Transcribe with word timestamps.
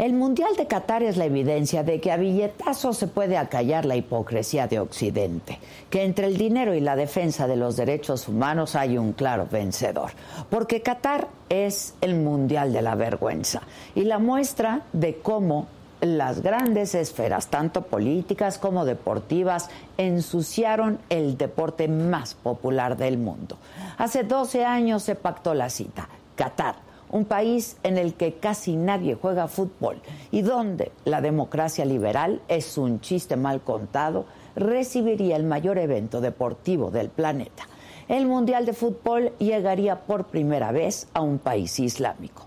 El 0.00 0.14
Mundial 0.14 0.56
de 0.56 0.66
Qatar 0.66 1.02
es 1.02 1.18
la 1.18 1.26
evidencia 1.26 1.84
de 1.84 2.00
que 2.00 2.10
a 2.10 2.16
billetazos 2.16 2.96
se 2.96 3.06
puede 3.06 3.36
acallar 3.36 3.84
la 3.84 3.96
hipocresía 3.96 4.66
de 4.66 4.80
Occidente, 4.80 5.58
que 5.90 6.04
entre 6.04 6.26
el 6.26 6.38
dinero 6.38 6.74
y 6.74 6.80
la 6.80 6.96
defensa 6.96 7.46
de 7.46 7.56
los 7.56 7.76
derechos 7.76 8.26
humanos 8.26 8.76
hay 8.76 8.96
un 8.96 9.12
claro 9.12 9.46
vencedor, 9.52 10.12
porque 10.48 10.80
Qatar 10.80 11.28
es 11.50 11.92
el 12.00 12.14
Mundial 12.14 12.72
de 12.72 12.80
la 12.80 12.94
vergüenza 12.94 13.60
y 13.94 14.04
la 14.04 14.18
muestra 14.18 14.84
de 14.94 15.18
cómo 15.18 15.66
las 16.00 16.40
grandes 16.40 16.94
esferas, 16.94 17.48
tanto 17.48 17.82
políticas 17.82 18.56
como 18.56 18.86
deportivas, 18.86 19.68
ensuciaron 19.98 20.98
el 21.10 21.36
deporte 21.36 21.88
más 21.88 22.32
popular 22.32 22.96
del 22.96 23.18
mundo. 23.18 23.58
Hace 23.98 24.24
12 24.24 24.64
años 24.64 25.02
se 25.02 25.14
pactó 25.14 25.52
la 25.52 25.68
cita, 25.68 26.08
Qatar 26.36 26.88
un 27.10 27.24
país 27.24 27.76
en 27.82 27.98
el 27.98 28.14
que 28.14 28.34
casi 28.34 28.76
nadie 28.76 29.14
juega 29.14 29.48
fútbol 29.48 30.00
y 30.30 30.42
donde 30.42 30.92
la 31.04 31.20
democracia 31.20 31.84
liberal 31.84 32.40
es 32.48 32.78
un 32.78 33.00
chiste 33.00 33.36
mal 33.36 33.60
contado, 33.62 34.26
recibiría 34.56 35.36
el 35.36 35.44
mayor 35.44 35.78
evento 35.78 36.20
deportivo 36.20 36.90
del 36.90 37.08
planeta. 37.08 37.68
El 38.08 38.26
Mundial 38.26 38.66
de 38.66 38.72
Fútbol 38.72 39.32
llegaría 39.38 40.00
por 40.00 40.26
primera 40.26 40.72
vez 40.72 41.06
a 41.14 41.20
un 41.20 41.38
país 41.38 41.78
islámico. 41.78 42.46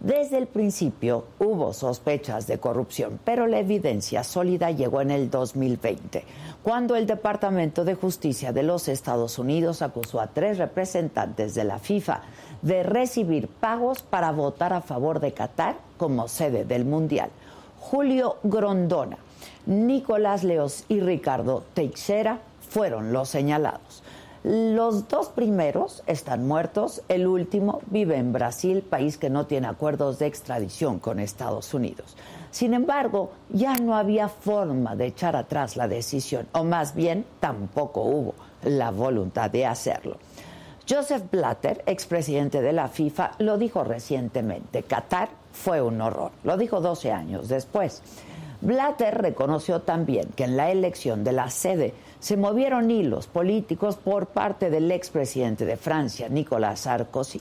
Desde 0.00 0.38
el 0.38 0.46
principio 0.46 1.26
hubo 1.38 1.74
sospechas 1.74 2.46
de 2.46 2.58
corrupción, 2.58 3.20
pero 3.22 3.46
la 3.46 3.58
evidencia 3.58 4.24
sólida 4.24 4.70
llegó 4.70 5.02
en 5.02 5.10
el 5.10 5.28
2020, 5.28 6.24
cuando 6.62 6.96
el 6.96 7.06
Departamento 7.06 7.84
de 7.84 7.96
Justicia 7.96 8.50
de 8.50 8.62
los 8.62 8.88
Estados 8.88 9.38
Unidos 9.38 9.82
acusó 9.82 10.20
a 10.20 10.28
tres 10.28 10.56
representantes 10.56 11.54
de 11.54 11.64
la 11.64 11.78
FIFA 11.78 12.22
de 12.62 12.82
recibir 12.82 13.48
pagos 13.48 14.02
para 14.02 14.32
votar 14.32 14.72
a 14.72 14.80
favor 14.80 15.20
de 15.20 15.32
Qatar 15.32 15.76
como 15.96 16.28
sede 16.28 16.64
del 16.64 16.84
Mundial. 16.84 17.30
Julio 17.78 18.36
Grondona, 18.42 19.18
Nicolás 19.66 20.44
Leos 20.44 20.84
y 20.88 21.00
Ricardo 21.00 21.64
Teixeira 21.74 22.40
fueron 22.68 23.12
los 23.12 23.28
señalados. 23.28 24.02
Los 24.42 25.08
dos 25.08 25.28
primeros 25.28 26.02
están 26.06 26.48
muertos, 26.48 27.02
el 27.08 27.26
último 27.26 27.82
vive 27.86 28.16
en 28.16 28.32
Brasil, 28.32 28.80
país 28.80 29.18
que 29.18 29.28
no 29.28 29.44
tiene 29.46 29.66
acuerdos 29.66 30.18
de 30.18 30.26
extradición 30.26 30.98
con 30.98 31.20
Estados 31.20 31.74
Unidos. 31.74 32.16
Sin 32.50 32.72
embargo, 32.72 33.32
ya 33.50 33.74
no 33.76 33.94
había 33.94 34.28
forma 34.28 34.96
de 34.96 35.06
echar 35.06 35.36
atrás 35.36 35.76
la 35.76 35.88
decisión, 35.88 36.48
o 36.52 36.64
más 36.64 36.94
bien 36.94 37.26
tampoco 37.38 38.00
hubo 38.02 38.34
la 38.64 38.90
voluntad 38.90 39.50
de 39.50 39.66
hacerlo. 39.66 40.16
Joseph 40.90 41.30
Blatter, 41.30 41.84
expresidente 41.86 42.60
de 42.60 42.72
la 42.72 42.88
FIFA, 42.88 43.32
lo 43.38 43.58
dijo 43.58 43.84
recientemente. 43.84 44.82
Qatar 44.82 45.28
fue 45.52 45.80
un 45.80 46.00
horror. 46.00 46.32
Lo 46.42 46.56
dijo 46.56 46.80
12 46.80 47.12
años 47.12 47.48
después. 47.48 48.02
Blatter 48.60 49.22
reconoció 49.22 49.82
también 49.82 50.30
que 50.34 50.42
en 50.42 50.56
la 50.56 50.72
elección 50.72 51.22
de 51.22 51.30
la 51.30 51.48
sede 51.48 51.94
se 52.18 52.36
movieron 52.36 52.90
hilos 52.90 53.28
políticos 53.28 53.94
por 54.02 54.26
parte 54.26 54.68
del 54.68 54.90
expresidente 54.90 55.64
de 55.64 55.76
Francia, 55.76 56.28
Nicolas 56.28 56.80
Sarkozy. 56.80 57.40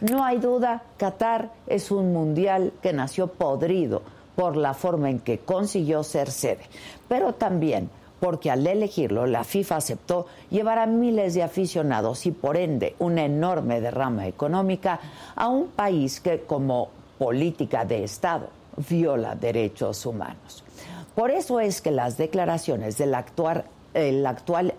No 0.00 0.24
hay 0.24 0.38
duda, 0.38 0.84
Qatar 0.96 1.50
es 1.66 1.90
un 1.90 2.12
mundial 2.12 2.72
que 2.80 2.92
nació 2.92 3.26
podrido 3.26 4.02
por 4.36 4.56
la 4.56 4.72
forma 4.72 5.10
en 5.10 5.18
que 5.18 5.40
consiguió 5.40 6.04
ser 6.04 6.30
sede, 6.30 6.62
pero 7.08 7.34
también 7.34 7.90
porque 8.24 8.50
al 8.50 8.66
elegirlo 8.66 9.26
la 9.26 9.44
FIFA 9.44 9.76
aceptó 9.76 10.26
llevar 10.48 10.78
a 10.78 10.86
miles 10.86 11.34
de 11.34 11.42
aficionados 11.42 12.24
y 12.24 12.30
por 12.30 12.56
ende 12.56 12.96
una 12.98 13.26
enorme 13.26 13.82
derrama 13.82 14.26
económica 14.26 14.98
a 15.36 15.48
un 15.48 15.68
país 15.68 16.20
que 16.20 16.40
como 16.40 16.88
política 17.18 17.84
de 17.84 18.02
Estado 18.02 18.48
viola 18.88 19.34
derechos 19.34 20.06
humanos. 20.06 20.64
Por 21.14 21.30
eso 21.30 21.60
es 21.60 21.82
que 21.82 21.90
las 21.90 22.16
declaraciones 22.16 22.96
del 22.96 23.14
actual, 23.14 23.64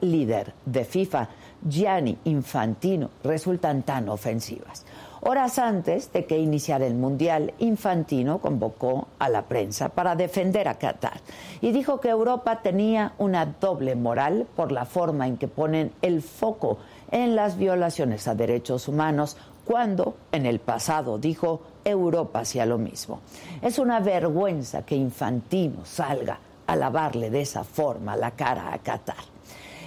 líder 0.01 0.53
de 0.65 0.83
FIFA, 0.83 1.29
Gianni 1.69 2.17
Infantino, 2.23 3.11
resultan 3.23 3.83
tan 3.83 4.09
ofensivas. 4.09 4.87
Horas 5.27 5.57
antes 5.57 6.13
de 6.13 6.27
que 6.27 6.37
iniciara 6.37 6.85
el 6.85 6.93
Mundial, 6.93 7.55
Infantino 7.57 8.37
convocó 8.37 9.07
a 9.17 9.27
la 9.27 9.41
prensa 9.41 9.89
para 9.89 10.15
defender 10.15 10.67
a 10.67 10.75
Qatar 10.75 11.19
y 11.61 11.71
dijo 11.71 11.99
que 11.99 12.09
Europa 12.09 12.61
tenía 12.61 13.13
una 13.17 13.47
doble 13.47 13.95
moral 13.95 14.45
por 14.55 14.71
la 14.71 14.85
forma 14.85 15.25
en 15.25 15.37
que 15.37 15.47
ponen 15.47 15.91
el 16.03 16.21
foco 16.21 16.77
en 17.09 17.35
las 17.35 17.57
violaciones 17.57 18.27
a 18.27 18.35
derechos 18.35 18.87
humanos 18.87 19.35
cuando 19.65 20.15
en 20.31 20.45
el 20.45 20.59
pasado 20.59 21.17
dijo 21.17 21.61
Europa 21.83 22.41
hacía 22.41 22.67
lo 22.67 22.77
mismo. 22.77 23.21
Es 23.63 23.79
una 23.79 24.01
vergüenza 24.01 24.85
que 24.85 24.95
Infantino 24.95 25.85
salga 25.85 26.37
a 26.67 26.75
lavarle 26.75 27.31
de 27.31 27.41
esa 27.41 27.63
forma 27.63 28.15
la 28.15 28.29
cara 28.29 28.71
a 28.71 28.77
Qatar. 28.77 29.34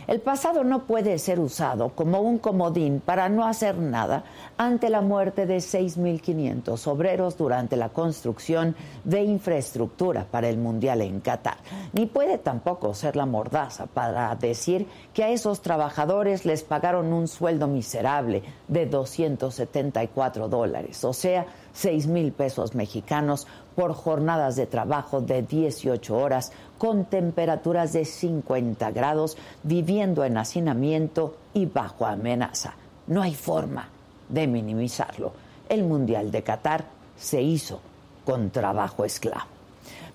El 0.08 0.20
pasado 0.20 0.64
no 0.64 0.86
puede 0.86 1.18
ser 1.18 1.38
usado 1.38 1.90
como 1.90 2.22
un 2.22 2.38
comodín 2.38 3.00
para 3.00 3.28
no 3.28 3.44
hacer 3.44 3.76
nada 3.76 4.24
ante 4.56 4.88
la 4.88 5.02
muerte 5.02 5.44
de 5.44 5.58
6.500 5.58 6.86
obreros 6.86 7.36
durante 7.36 7.76
la 7.76 7.90
construcción 7.90 8.74
de 9.04 9.22
infraestructura 9.22 10.24
para 10.24 10.48
el 10.48 10.56
Mundial 10.56 11.02
en 11.02 11.20
Qatar. 11.20 11.58
Ni 11.92 12.06
puede 12.06 12.38
tampoco 12.38 12.94
ser 12.94 13.16
la 13.16 13.26
mordaza 13.26 13.84
para 13.84 14.34
decir 14.34 14.86
que 15.12 15.24
a 15.24 15.28
esos 15.28 15.60
trabajadores 15.60 16.46
les 16.46 16.62
pagaron 16.62 17.12
un 17.12 17.28
sueldo 17.28 17.66
miserable 17.66 18.42
de 18.66 18.86
274 18.86 20.48
dólares, 20.48 21.04
o 21.04 21.12
sea, 21.12 21.44
6 21.74 22.06
mil 22.06 22.32
pesos 22.32 22.74
mexicanos 22.74 23.46
por 23.78 23.94
jornadas 23.94 24.56
de 24.56 24.66
trabajo 24.66 25.20
de 25.20 25.42
18 25.42 26.16
horas 26.16 26.50
con 26.78 27.04
temperaturas 27.04 27.92
de 27.92 28.04
50 28.04 28.90
grados, 28.90 29.36
viviendo 29.62 30.24
en 30.24 30.36
hacinamiento 30.36 31.36
y 31.54 31.66
bajo 31.66 32.04
amenaza. 32.04 32.74
No 33.06 33.22
hay 33.22 33.36
forma 33.36 33.88
de 34.28 34.48
minimizarlo. 34.48 35.32
El 35.68 35.84
Mundial 35.84 36.32
de 36.32 36.42
Qatar 36.42 36.86
se 37.16 37.40
hizo 37.40 37.78
con 38.24 38.50
trabajo 38.50 39.04
esclavo. 39.04 39.46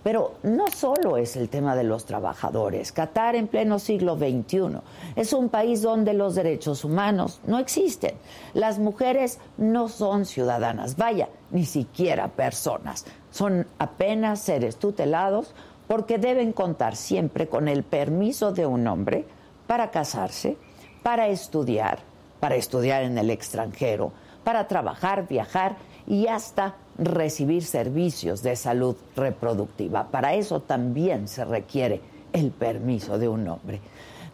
Pero 0.04 0.34
no 0.44 0.68
solo 0.68 1.16
es 1.16 1.38
el 1.38 1.48
tema 1.48 1.74
de 1.78 1.86
los 1.86 2.04
trabajadores. 2.04 2.92
Qatar 2.92 3.38
en 3.38 3.48
pleno 3.48 3.80
siglo 3.80 4.18
XXI 4.18 4.80
es 5.16 5.32
un 5.32 5.48
país 5.48 5.82
donde 5.82 6.14
los 6.14 6.36
derechos 6.36 6.84
humanos 6.84 7.40
no 7.48 7.60
existen. 7.60 8.16
Las 8.54 8.78
mujeres 8.78 9.40
no 9.56 9.88
son 9.88 10.26
ciudadanas, 10.26 10.98
vaya, 10.98 11.30
ni 11.52 11.64
siquiera 11.64 12.28
personas. 12.28 13.06
Son 13.34 13.66
apenas 13.80 14.42
seres 14.42 14.76
tutelados 14.76 15.56
porque 15.88 16.20
deben 16.20 16.54
contar 16.54 16.96
siempre 16.96 17.48
con 17.48 17.68
el 17.68 17.82
permiso 17.82 18.52
de 18.52 18.68
un 18.68 18.86
hombre 18.86 19.26
para 19.66 19.90
casarse, 19.90 20.56
para 21.02 21.28
estudiar, 21.30 21.98
para 22.40 22.56
estudiar 22.56 23.02
en 23.02 23.18
el 23.18 23.32
extranjero, 23.32 24.12
para 24.44 24.68
trabajar, 24.68 25.28
viajar 25.28 25.78
y 26.06 26.28
hasta 26.28 26.76
recibir 27.00 27.64
servicios 27.64 28.44
de 28.44 28.56
salud 28.56 28.96
reproductiva. 29.16 30.10
Para 30.12 30.36
eso 30.36 30.60
también 30.60 31.28
se 31.28 31.44
requiere 31.44 32.02
el 32.34 32.52
permiso 32.52 33.18
de 33.18 33.30
un 33.30 33.48
hombre. 33.48 33.82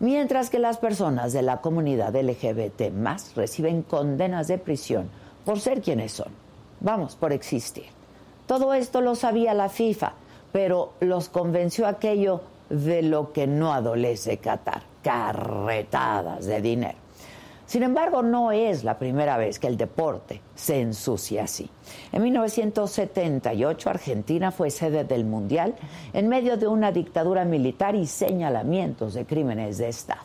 Mientras 0.02 0.50
que 0.50 0.60
las 0.60 0.78
personas 0.78 1.32
de 1.32 1.42
la 1.42 1.62
comunidad 1.62 2.14
LGBT 2.14 2.92
más 2.92 3.34
reciben 3.34 3.82
condenas 3.82 4.50
de 4.50 4.58
prisión 4.58 5.10
por 5.46 5.62
ser 5.62 5.82
quienes 5.82 6.12
son. 6.12 6.34
Vamos, 6.82 7.16
por 7.16 7.32
existir. 7.32 7.99
Todo 8.50 8.74
esto 8.74 9.02
lo 9.02 9.14
sabía 9.14 9.54
la 9.54 9.70
FIFA, 9.70 10.14
pero 10.52 10.94
los 11.02 11.30
convenció 11.30 11.86
aquello 11.86 12.42
de 12.72 13.04
lo 13.04 13.32
que 13.32 13.46
no 13.46 13.72
adolece 13.72 14.40
Qatar, 14.40 14.82
carretadas 15.04 16.48
de 16.48 16.60
dinero. 16.60 16.98
Sin 17.68 17.84
embargo, 17.84 18.24
no 18.24 18.52
es 18.52 18.84
la 18.84 18.98
primera 18.98 19.38
vez 19.38 19.60
que 19.60 19.68
el 19.68 19.78
deporte 19.78 20.42
se 20.56 20.82
ensucia 20.82 21.44
así. 21.44 21.70
En 22.12 22.24
1978 22.24 23.88
Argentina 23.88 24.52
fue 24.52 24.72
sede 24.72 25.04
del 25.04 25.26
Mundial 25.26 25.76
en 26.12 26.28
medio 26.28 26.58
de 26.58 26.66
una 26.66 26.92
dictadura 26.92 27.46
militar 27.46 27.94
y 27.94 28.08
señalamientos 28.08 29.14
de 29.14 29.28
crímenes 29.28 29.78
de 29.78 29.90
Estado. 29.90 30.22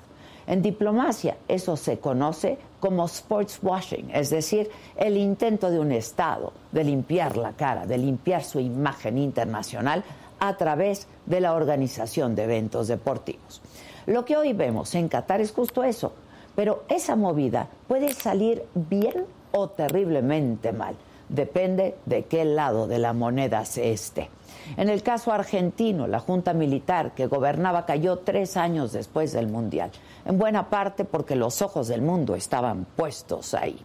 En 0.47 0.63
diplomacia 0.63 1.37
eso 1.47 1.77
se 1.77 1.99
conoce 1.99 2.57
como 2.85 3.07
sports 3.07 3.61
washing, 3.63 4.11
es 4.13 4.29
decir, 4.29 4.69
el 4.95 5.17
intento 5.17 5.71
de 5.71 5.81
un 5.81 5.91
Estado 5.91 6.53
de 6.71 6.85
limpiar 6.85 7.39
la 7.39 7.53
cara, 7.53 7.87
de 7.87 7.97
limpiar 7.97 8.45
su 8.45 8.61
imagen 8.61 9.17
internacional 9.17 10.05
a 10.39 10.55
través 10.59 11.07
de 11.25 11.41
la 11.41 11.55
organización 11.55 12.35
de 12.35 12.45
eventos 12.45 12.89
deportivos. 12.89 13.63
Lo 14.05 14.27
que 14.27 14.37
hoy 14.37 14.53
vemos 14.53 14.95
en 14.95 15.09
Qatar 15.09 15.41
es 15.41 15.51
justo 15.51 15.83
eso, 15.83 16.13
pero 16.55 16.85
esa 16.91 17.17
movida 17.17 17.69
puede 17.89 18.13
salir 18.13 18.63
bien 18.75 19.25
o 19.53 19.71
terriblemente 19.71 20.71
mal. 20.73 20.95
Depende 21.31 21.95
de 22.05 22.25
qué 22.25 22.45
lado 22.45 22.87
de 22.87 22.99
la 22.99 23.15
moneda 23.15 23.65
se 23.65 23.93
esté. 23.93 24.29
En 24.77 24.89
el 24.89 25.03
caso 25.03 25.33
argentino, 25.33 26.07
la 26.07 26.21
Junta 26.21 26.53
Militar 26.53 27.15
que 27.15 27.27
gobernaba 27.27 27.87
cayó 27.87 28.19
tres 28.19 28.57
años 28.57 28.93
después 28.93 29.33
del 29.33 29.47
Mundial, 29.47 29.91
en 30.25 30.39
buena 30.39 30.71
parte 30.71 31.05
porque 31.05 31.37
los 31.37 31.63
ojos 31.63 31.89
del 31.89 32.03
mundo 32.03 32.35
estaban 32.35 32.87
puestos 32.97 33.55
ahí. 33.55 33.79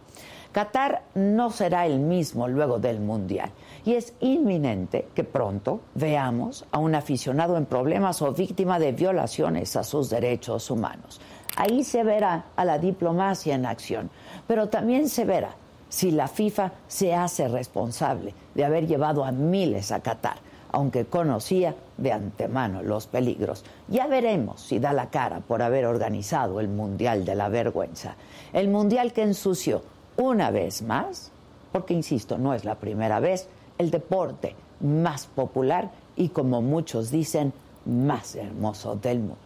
Qatar 0.52 1.02
no 1.14 1.50
será 1.50 1.86
el 1.86 2.00
mismo 2.00 2.48
luego 2.48 2.80
del 2.80 2.98
Mundial 2.98 3.50
y 3.84 3.94
es 3.94 4.14
inminente 4.20 5.06
que 5.14 5.22
pronto 5.22 5.80
veamos 5.94 6.64
a 6.72 6.78
un 6.78 6.96
aficionado 6.96 7.56
en 7.56 7.66
problemas 7.66 8.20
o 8.20 8.32
víctima 8.32 8.80
de 8.80 8.90
violaciones 8.90 9.76
a 9.76 9.84
sus 9.84 10.10
derechos 10.10 10.68
humanos. 10.70 11.20
Ahí 11.56 11.84
se 11.84 12.02
verá 12.02 12.46
a 12.56 12.64
la 12.64 12.78
diplomacia 12.78 13.54
en 13.54 13.66
acción, 13.66 14.10
pero 14.48 14.68
también 14.68 15.08
se 15.08 15.24
verá 15.24 15.54
si 15.88 16.10
la 16.10 16.26
FIFA 16.26 16.72
se 16.88 17.14
hace 17.14 17.48
responsable 17.48 18.34
de 18.54 18.64
haber 18.64 18.86
llevado 18.86 19.24
a 19.24 19.32
miles 19.32 19.92
a 19.92 20.00
Qatar, 20.00 20.38
aunque 20.72 21.06
conocía 21.06 21.74
de 21.96 22.12
antemano 22.12 22.82
los 22.82 23.06
peligros. 23.06 23.64
Ya 23.88 24.06
veremos 24.06 24.60
si 24.60 24.78
da 24.78 24.92
la 24.92 25.10
cara 25.10 25.40
por 25.40 25.62
haber 25.62 25.86
organizado 25.86 26.60
el 26.60 26.68
Mundial 26.68 27.24
de 27.24 27.34
la 27.34 27.48
Vergüenza, 27.48 28.16
el 28.52 28.68
Mundial 28.68 29.12
que 29.12 29.22
ensució 29.22 29.82
una 30.16 30.50
vez 30.50 30.82
más, 30.82 31.32
porque 31.72 31.94
insisto, 31.94 32.38
no 32.38 32.54
es 32.54 32.64
la 32.64 32.76
primera 32.76 33.20
vez, 33.20 33.48
el 33.78 33.90
deporte 33.90 34.54
más 34.80 35.26
popular 35.26 35.90
y 36.16 36.28
como 36.28 36.62
muchos 36.62 37.10
dicen, 37.10 37.52
más 37.84 38.34
hermoso 38.34 38.96
del 38.96 39.18
mundo. 39.18 39.36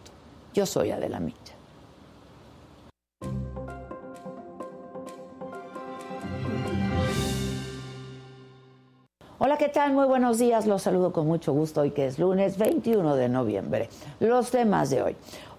Yo 0.53 0.65
soy 0.65 0.91
Adela 0.91 1.19
Micha. 1.19 1.54
Hola, 9.37 9.57
¿qué 9.57 9.67
tal? 9.67 9.91
Muy 9.91 10.05
buenos 10.05 10.39
días. 10.39 10.65
Los 10.65 10.83
saludo 10.83 11.11
con 11.11 11.27
mucho 11.27 11.51
gusto 11.51 11.81
hoy 11.81 11.91
que 11.91 12.05
es 12.05 12.19
lunes 12.19 12.57
21 12.57 13.17
de 13.17 13.27
noviembre. 13.27 13.89
Los 14.21 14.49
temas 14.49 14.89
de 14.89 15.01
hoy. 15.01 15.17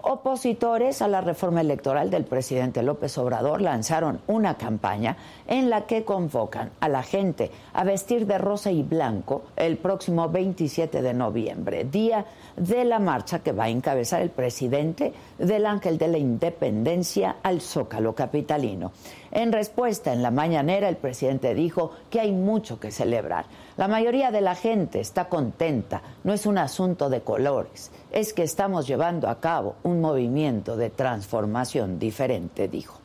Opositores 0.09 1.01
a 1.01 1.09
la 1.09 1.19
reforma 1.19 1.59
electoral 1.59 2.09
del 2.09 2.23
presidente 2.23 2.81
López 2.81 3.17
Obrador 3.17 3.61
lanzaron 3.61 4.21
una 4.27 4.55
campaña 4.55 5.17
en 5.47 5.69
la 5.69 5.85
que 5.85 6.05
convocan 6.05 6.71
a 6.79 6.87
la 6.87 7.03
gente 7.03 7.51
a 7.73 7.83
vestir 7.83 8.25
de 8.25 8.37
rosa 8.37 8.71
y 8.71 8.83
blanco 8.83 9.41
el 9.57 9.75
próximo 9.75 10.29
27 10.29 11.01
de 11.01 11.13
noviembre, 11.13 11.83
día 11.83 12.25
de 12.55 12.85
la 12.85 12.99
marcha 12.99 13.39
que 13.39 13.51
va 13.51 13.65
a 13.65 13.69
encabezar 13.69 14.21
el 14.21 14.29
presidente 14.29 15.11
del 15.37 15.65
Ángel 15.65 15.97
de 15.97 16.07
la 16.07 16.17
Independencia 16.17 17.35
al 17.43 17.59
Zócalo 17.59 18.15
Capitalino. 18.15 18.93
En 19.31 19.51
respuesta 19.51 20.13
en 20.13 20.23
la 20.23 20.31
mañanera, 20.31 20.87
el 20.87 20.95
presidente 20.95 21.53
dijo 21.53 21.91
que 22.09 22.21
hay 22.21 22.31
mucho 22.31 22.79
que 22.79 22.91
celebrar. 22.91 23.45
La 23.75 23.87
mayoría 23.87 24.31
de 24.31 24.41
la 24.41 24.55
gente 24.55 24.99
está 25.01 25.25
contenta, 25.25 26.01
no 26.23 26.33
es 26.33 26.45
un 26.45 26.57
asunto 26.57 27.09
de 27.09 27.21
colores, 27.21 27.91
es 28.11 28.33
que 28.33 28.43
estamos 28.43 28.87
llevando 28.87 29.29
a 29.29 29.39
cabo 29.39 29.75
un 29.83 30.01
movimiento 30.01 30.77
de 30.77 30.89
transformación 30.89 31.99
diferente, 31.99 32.67
dijo. 32.67 32.99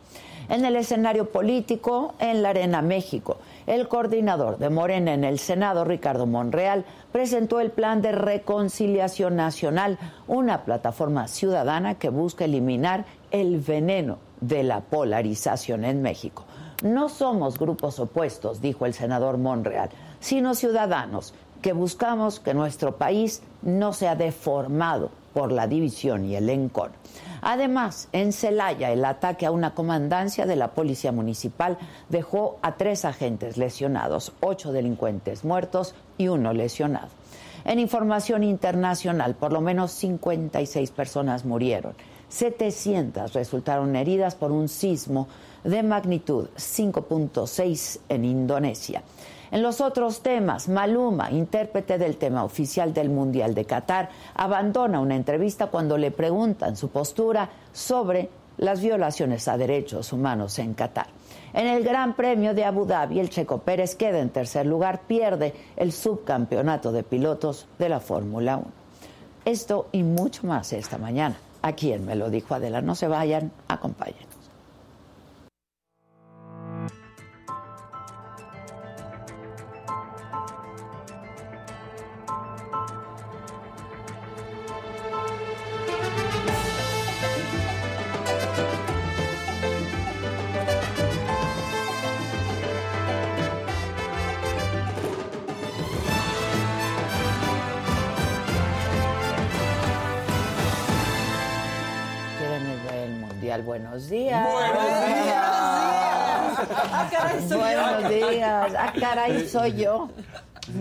En 0.48 0.64
el 0.64 0.76
escenario 0.76 1.30
político, 1.30 2.14
en 2.18 2.42
la 2.42 2.50
Arena 2.50 2.82
México, 2.82 3.38
el 3.66 3.88
coordinador 3.88 4.58
de 4.58 4.70
Morena 4.70 5.14
en 5.14 5.24
el 5.24 5.38
Senado, 5.38 5.84
Ricardo 5.84 6.26
Monreal, 6.26 6.84
presentó 7.12 7.60
el 7.60 7.70
Plan 7.70 8.02
de 8.02 8.12
Reconciliación 8.12 9.36
Nacional, 9.36 9.98
una 10.26 10.64
plataforma 10.64 11.28
ciudadana 11.28 11.94
que 11.94 12.08
busca 12.08 12.44
eliminar 12.44 13.04
el 13.30 13.60
veneno 13.60 14.18
de 14.40 14.64
la 14.64 14.80
polarización 14.80 15.84
en 15.84 16.02
México. 16.02 16.44
No 16.82 17.08
somos 17.08 17.58
grupos 17.58 18.00
opuestos, 18.00 18.60
dijo 18.60 18.86
el 18.86 18.94
senador 18.94 19.38
Monreal, 19.38 19.90
sino 20.18 20.54
ciudadanos 20.54 21.32
que 21.62 21.72
buscamos 21.72 22.40
que 22.40 22.54
nuestro 22.54 22.96
país 22.96 23.40
no 23.62 23.92
sea 23.92 24.16
deformado 24.16 25.10
por 25.32 25.52
la 25.52 25.66
división 25.66 26.26
y 26.26 26.34
el 26.36 26.50
encor. 26.50 26.90
Además, 27.40 28.08
en 28.12 28.32
Celaya, 28.32 28.92
el 28.92 29.04
ataque 29.04 29.46
a 29.46 29.50
una 29.50 29.74
comandancia 29.74 30.44
de 30.44 30.56
la 30.56 30.72
Policía 30.72 31.12
Municipal 31.12 31.78
dejó 32.08 32.58
a 32.62 32.76
tres 32.76 33.04
agentes 33.04 33.56
lesionados, 33.56 34.32
ocho 34.40 34.72
delincuentes 34.72 35.44
muertos 35.44 35.94
y 36.18 36.28
uno 36.28 36.52
lesionado. 36.52 37.08
En 37.64 37.78
información 37.78 38.42
internacional, 38.42 39.34
por 39.34 39.52
lo 39.52 39.60
menos 39.60 39.92
56 39.92 40.90
personas 40.90 41.44
murieron. 41.44 41.94
700 42.28 43.32
resultaron 43.34 43.94
heridas 43.94 44.34
por 44.34 44.52
un 44.52 44.68
sismo 44.68 45.28
de 45.64 45.82
magnitud 45.82 46.48
5.6 46.56 48.00
en 48.08 48.24
Indonesia. 48.24 49.02
En 49.52 49.60
los 49.60 49.82
otros 49.82 50.22
temas, 50.22 50.70
Maluma, 50.70 51.30
intérprete 51.30 51.98
del 51.98 52.16
tema 52.16 52.42
oficial 52.42 52.94
del 52.94 53.10
Mundial 53.10 53.54
de 53.54 53.66
Qatar, 53.66 54.08
abandona 54.34 54.98
una 54.98 55.14
entrevista 55.14 55.66
cuando 55.66 55.98
le 55.98 56.10
preguntan 56.10 56.74
su 56.74 56.88
postura 56.88 57.50
sobre 57.70 58.30
las 58.56 58.80
violaciones 58.80 59.48
a 59.48 59.58
derechos 59.58 60.10
humanos 60.14 60.58
en 60.58 60.72
Qatar. 60.72 61.08
En 61.52 61.66
el 61.66 61.84
Gran 61.84 62.16
Premio 62.16 62.54
de 62.54 62.64
Abu 62.64 62.86
Dhabi, 62.86 63.20
el 63.20 63.28
Checo 63.28 63.58
Pérez 63.58 63.94
queda 63.94 64.20
en 64.20 64.30
tercer 64.30 64.64
lugar, 64.64 65.02
pierde 65.06 65.52
el 65.76 65.92
subcampeonato 65.92 66.90
de 66.90 67.02
pilotos 67.02 67.66
de 67.78 67.90
la 67.90 68.00
Fórmula 68.00 68.56
1. 68.56 68.66
Esto 69.44 69.88
y 69.92 70.02
mucho 70.02 70.46
más 70.46 70.72
esta 70.72 70.96
mañana. 70.96 71.36
A 71.60 71.74
quien 71.74 72.06
me 72.06 72.16
lo 72.16 72.30
dijo 72.30 72.54
Adela, 72.54 72.80
no 72.80 72.94
se 72.94 73.06
vayan, 73.06 73.52
acompañen. 73.68 74.31
Buenos 103.64 104.08
días. 104.08 104.46
Buenos 104.50 105.06
días. 105.06 105.36
Ah, 106.94 107.08
caray, 107.10 107.48
soy 107.48 107.58
buenos 107.58 108.08
días. 108.08 108.72
Ah, 108.76 108.92
caray, 108.98 109.48
soy 109.48 109.72
yo. 109.72 110.08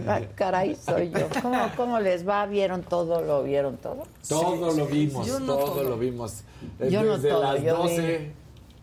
Ah, 0.08 0.22
caray, 0.36 0.76
soy 0.76 1.12
yo. 1.12 1.28
¿Cómo, 1.42 1.72
¿Cómo, 1.76 2.00
les 2.00 2.28
va? 2.28 2.46
¿Vieron 2.46 2.84
todo? 2.84 3.22
¿Lo 3.22 3.44
vieron 3.44 3.78
todo? 3.78 4.04
Todo 4.28 4.72
lo 4.72 4.86
vimos, 4.86 5.28
todo, 5.28 5.84
lo 5.84 5.98
vimos. 5.98 6.44
Yo 6.90 7.04
no 7.04 7.18
todo, 7.20 7.54
las 7.54 7.64
12 7.64 8.34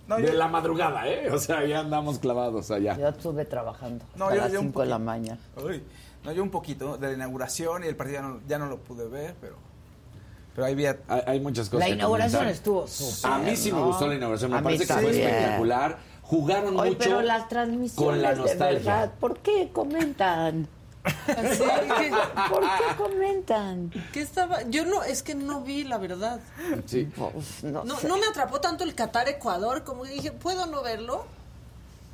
de 0.08 0.32
la 0.32 0.48
madrugada, 0.48 1.06
¿eh? 1.06 1.30
O 1.30 1.38
sea, 1.38 1.64
ya 1.64 1.80
andamos 1.80 2.18
clavados 2.18 2.70
allá. 2.70 2.96
Yo 2.96 3.08
estuve 3.08 3.44
trabajando 3.44 4.04
hasta 4.12 4.34
las 4.34 4.52
5 4.52 4.80
de 4.80 4.86
la 4.86 4.98
mañana. 4.98 5.40
Uy, 5.62 5.82
no, 6.24 6.32
yo 6.32 6.42
un 6.42 6.50
poquito 6.50 6.96
de 6.96 7.08
la 7.08 7.14
inauguración 7.14 7.84
y 7.84 7.88
el 7.88 7.96
partido 7.96 8.20
ya 8.20 8.26
no, 8.26 8.40
ya 8.48 8.58
no 8.58 8.66
lo 8.66 8.78
pude 8.78 9.06
ver, 9.06 9.34
pero 9.40 9.56
pero 10.58 10.66
había, 10.66 10.98
hay, 11.24 11.38
muchas 11.38 11.68
cosas. 11.68 11.88
La 11.88 11.94
inauguración 11.94 12.48
estuvo. 12.48 12.84
A 13.22 13.38
mí 13.38 13.54
sí 13.54 13.70
me 13.70 13.80
gustó 13.80 14.08
la 14.08 14.16
inauguración, 14.16 14.50
me 14.50 14.60
parece 14.60 14.88
que 14.88 14.92
fue 14.92 15.10
espectacular. 15.10 15.98
Jugaron 16.22 16.74
mucho 16.74 16.98
pero 16.98 17.22
las 17.22 17.48
transmisiones 17.48 17.94
con 17.94 18.20
la 18.20 18.34
nostalgia. 18.34 19.12
¿por 19.20 19.38
qué 19.38 19.70
comentan? 19.72 20.66
¿Por 21.04 22.60
qué 22.60 22.96
comentan? 22.96 23.92
¿Qué 24.12 24.20
estaba? 24.20 24.62
Yo 24.64 24.84
no, 24.84 25.04
es 25.04 25.22
que 25.22 25.36
no 25.36 25.60
vi 25.60 25.84
la 25.84 25.96
verdad. 25.98 26.40
Sí. 26.86 27.08
no, 27.62 27.84
no, 27.84 28.16
me 28.16 28.26
atrapó 28.28 28.60
tanto 28.60 28.82
el 28.82 28.96
Qatar 28.96 29.28
Ecuador 29.28 29.84
como 29.84 30.06
dije, 30.06 30.32
¿puedo 30.32 30.66
no 30.66 30.82
verlo? 30.82 31.24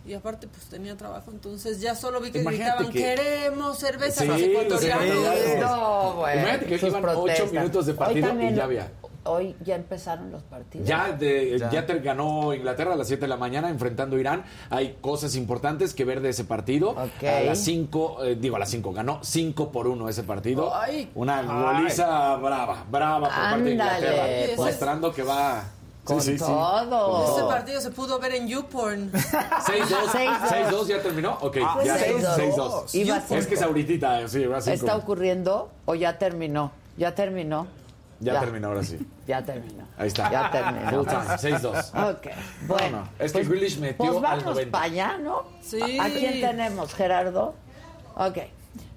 Y 0.06 0.14
aparte 0.14 0.46
pues 0.48 0.64
tenía 0.66 0.96
trabajo, 0.96 1.30
entonces 1.30 1.80
ya 1.80 1.94
solo 1.94 2.20
vi 2.20 2.30
que 2.30 2.42
gritaban, 2.42 2.90
queremos 2.90 3.78
cervezas 3.78 4.26
sí, 4.38 4.44
ecuatorianas. 4.44 5.60
No, 5.60 6.14
bueno, 6.14 6.40
Imagínate 6.40 6.66
que 6.66 6.86
iban 6.86 7.04
ocho 7.04 7.46
minutos 7.46 7.86
de 7.86 7.94
partido 7.94 8.42
y 8.42 8.54
ya 8.54 8.64
había. 8.64 8.90
Hoy 9.26 9.56
ya 9.64 9.76
empezaron 9.76 10.30
los 10.30 10.42
partidos. 10.42 10.86
Ya, 10.86 11.10
de, 11.10 11.58
ya. 11.58 11.86
te 11.86 11.98
ganó 12.00 12.52
Inglaterra 12.52 12.92
a 12.92 12.96
las 12.96 13.08
7 13.08 13.22
de 13.22 13.28
la 13.28 13.38
mañana 13.38 13.70
enfrentando 13.70 14.16
a 14.16 14.20
Irán. 14.20 14.44
Hay 14.68 14.98
cosas 15.00 15.34
importantes 15.34 15.94
que 15.94 16.04
ver 16.04 16.20
de 16.20 16.28
ese 16.28 16.44
partido. 16.44 16.94
A 16.98 17.40
las 17.40 17.58
5, 17.60 18.24
eh, 18.24 18.36
digo 18.38 18.56
a 18.56 18.58
las 18.58 18.68
5, 18.68 18.92
ganó 18.92 19.20
5 19.22 19.72
por 19.72 19.86
1 19.86 20.10
ese 20.10 20.24
partido. 20.24 20.74
Ay. 20.74 21.10
Una 21.14 21.40
goliza 21.42 22.36
brava, 22.36 22.84
brava 22.90 23.28
por 23.28 23.36
parte 23.36 23.62
de 23.62 23.70
Inglaterra. 23.70 24.26
Mostrando 24.58 25.14
que 25.14 25.22
va 25.22 25.64
con 26.04 26.20
sí, 26.20 26.32
sí, 26.32 26.38
todo. 26.38 27.28
Este 27.28 27.42
partido 27.42 27.80
se 27.80 27.90
pudo 27.90 28.18
ver 28.18 28.34
en 28.34 28.46
YouPorn. 28.46 29.10
6-2. 29.12 29.22
6-2 30.70 30.86
ya 30.86 31.02
terminó. 31.02 31.38
Ok, 31.40 31.56
ah, 31.64 31.78
ya 31.82 31.96
6-2. 31.98 33.36
Es 33.36 33.46
que 33.46 33.54
es 33.54 33.62
ahorita. 33.62 34.28
Sí, 34.28 34.44
¿Está 34.66 34.96
ocurriendo 34.96 35.70
o 35.86 35.94
ya 35.94 36.18
terminó? 36.18 36.72
Ya 36.96 37.14
terminó. 37.14 37.66
Ya, 38.20 38.40
terminó 38.40 38.68
ahora 38.68 38.82
sí. 38.82 38.98
Ya 39.26 39.42
terminó. 39.42 39.84
Ahí 39.96 40.08
está. 40.08 40.30
Ya 40.30 40.50
terminó. 40.50 41.04
6-2. 41.04 42.12
Ok. 42.12 42.26
Bueno. 42.66 43.08
es 43.18 43.32
que 43.32 43.42
pues, 43.42 43.78
metió 43.78 43.96
pues 43.96 44.20
vamos 44.20 44.38
al 44.38 44.44
90. 44.44 44.70
para 44.70 44.84
allá, 44.84 45.18
¿no? 45.18 45.44
Sí. 45.62 45.98
¿A 45.98 46.10
quién 46.10 46.40
tenemos, 46.40 46.94
Gerardo? 46.94 47.54
Ok. 48.16 48.38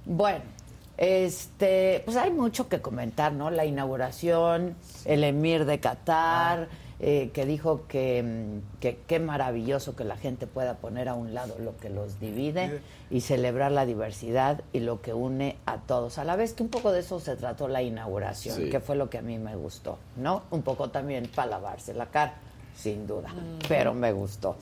Bueno. 0.05 0.57
Este, 0.97 2.01
pues 2.05 2.17
hay 2.17 2.31
mucho 2.31 2.67
que 2.67 2.81
comentar, 2.81 3.31
¿no? 3.31 3.51
La 3.51 3.65
inauguración, 3.65 4.75
el 5.05 5.23
emir 5.23 5.65
de 5.65 5.79
Qatar, 5.79 6.69
eh, 6.99 7.29
que 7.31 7.45
dijo 7.45 7.83
que 7.87 8.61
qué 8.79 9.19
maravilloso 9.19 9.95
que 9.95 10.03
la 10.03 10.17
gente 10.17 10.47
pueda 10.47 10.77
poner 10.77 11.09
a 11.09 11.13
un 11.13 11.35
lado 11.35 11.55
lo 11.59 11.77
que 11.77 11.89
los 11.89 12.19
divide 12.19 12.81
y 13.11 13.21
celebrar 13.21 13.71
la 13.71 13.85
diversidad 13.85 14.61
y 14.73 14.79
lo 14.79 14.99
que 15.01 15.13
une 15.13 15.57
a 15.67 15.77
todos. 15.77 16.17
A 16.17 16.23
la 16.23 16.35
vez 16.35 16.53
que 16.53 16.63
un 16.63 16.69
poco 16.69 16.91
de 16.91 17.01
eso 17.01 17.19
se 17.19 17.35
trató 17.35 17.67
la 17.67 17.83
inauguración, 17.83 18.71
que 18.71 18.79
fue 18.79 18.95
lo 18.95 19.11
que 19.11 19.19
a 19.19 19.21
mí 19.21 19.37
me 19.37 19.55
gustó, 19.55 19.99
¿no? 20.15 20.43
Un 20.49 20.63
poco 20.63 20.89
también 20.89 21.29
para 21.35 21.51
lavarse 21.51 21.93
la 21.93 22.07
cara, 22.07 22.33
sin 22.75 23.05
duda, 23.05 23.29
pero 23.67 23.93
me 23.93 24.11
gustó. 24.11 24.55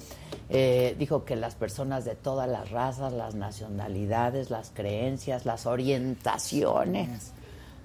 Eh, 0.49 0.95
dijo 0.99 1.23
que 1.23 1.37
las 1.37 1.55
personas 1.55 2.03
de 2.03 2.15
todas 2.15 2.49
las 2.49 2.69
razas, 2.69 3.13
las 3.13 3.35
nacionalidades, 3.35 4.49
las 4.49 4.71
creencias, 4.75 5.45
las 5.45 5.65
orientaciones 5.65 7.31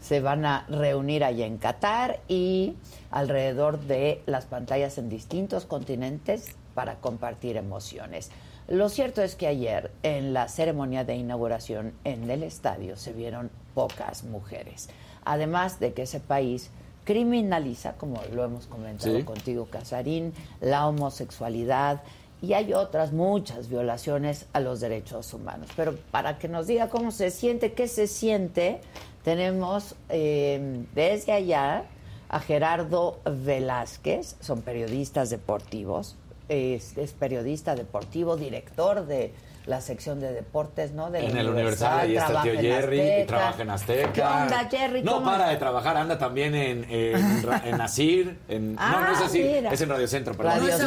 se 0.01 0.21
van 0.21 0.45
a 0.45 0.67
reunir 0.69 1.25
allá 1.25 1.47
en 1.47 1.59
Qatar 1.59 2.21
y 2.29 2.75
alrededor 3.11 3.81
de 3.81 4.23
las 4.27 4.47
pantallas 4.47 4.99
en 4.99 5.09
distintos 5.09 5.67
continentes 5.67 6.55
para 6.75 6.97
compartir 6.97 7.57
emociones. 7.57 8.31
Lo 8.69 8.89
cierto 8.89 9.23
es 9.23 9.35
que 9.35 9.47
ayer 9.47 9.91
en 10.03 10.33
la 10.33 10.49
ceremonia 10.49 11.05
de 11.05 11.17
inauguración 11.17 11.93
en 12.05 12.31
el 12.31 12.43
estadio 12.43 12.97
se 12.97 13.13
vieron 13.13 13.51
pocas 13.75 14.25
mujeres. 14.25 14.89
Además 15.25 15.81
de 15.81 15.93
que 15.93 16.03
ese 16.03 16.21
país 16.21 16.71
criminaliza, 17.05 17.95
como 17.95 18.23
lo 18.33 18.45
hemos 18.45 18.67
comentado 18.67 19.25
contigo, 19.25 19.67
Casarín, 19.71 20.33
la 20.61 20.87
homosexualidad 20.87 22.03
y 22.43 22.55
hay 22.55 22.73
otras 22.73 23.13
muchas 23.13 23.69
violaciones 23.69 24.47
a 24.53 24.61
los 24.61 24.81
derechos 24.81 25.35
humanos. 25.35 25.69
Pero 25.77 25.97
para 26.11 26.39
que 26.39 26.49
nos 26.49 26.67
diga 26.67 26.89
cómo 26.89 27.11
se 27.11 27.31
siente, 27.31 27.73
qué 27.73 27.89
se 27.89 28.07
siente, 28.07 28.81
tenemos 29.23 29.95
eh, 30.09 30.85
desde 30.95 31.33
allá 31.33 31.85
a 32.29 32.41
Gerardo 32.41 33.19
Velázquez, 33.25 34.37
son 34.41 34.63
periodistas 34.63 35.31
deportivos, 35.31 36.17
es, 36.49 36.95
periodista 37.19 37.75
deportivo, 37.75 38.37
director 38.37 39.07
de 39.07 39.33
la 39.67 39.81
sección 39.81 40.21
de 40.21 40.33
deportes, 40.33 40.93
¿no? 40.93 41.15
en 41.15 41.37
el 41.37 41.49
Universal, 41.49 42.11
y 42.11 42.17
está 42.17 42.43
el 42.43 42.51
tío 42.51 42.61
Jerry, 42.61 43.23
y 43.23 43.27
trabaja 43.27 43.63
en 43.63 43.71
Azteca. 43.71 44.13
¿Qué 44.13 44.23
onda, 44.23 44.69
Jerry? 44.71 45.03
No 45.03 45.23
para 45.23 45.49
de 45.49 45.57
trabajar, 45.57 45.97
anda 45.97 46.19
también 46.19 46.55
en, 46.55 46.85
en, 46.89 47.45
en 47.65 47.81
Asir. 47.81 48.39
En, 48.49 48.75
no, 48.75 49.01
no 49.01 49.13
es 49.13 49.21
ah, 49.21 49.27
así, 49.27 49.43
es 49.43 49.81
en 49.81 49.89
Radio 49.89 50.09
Centro, 50.09 50.35
perdón. 50.35 50.53
Radio 50.55 50.69
no, 50.69 50.75
es 50.75 50.81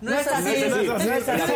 no 0.00 0.14
es 0.14 0.26
así, 0.28 0.54
no 0.70 0.96
es 0.96 1.28
así. 1.28 1.52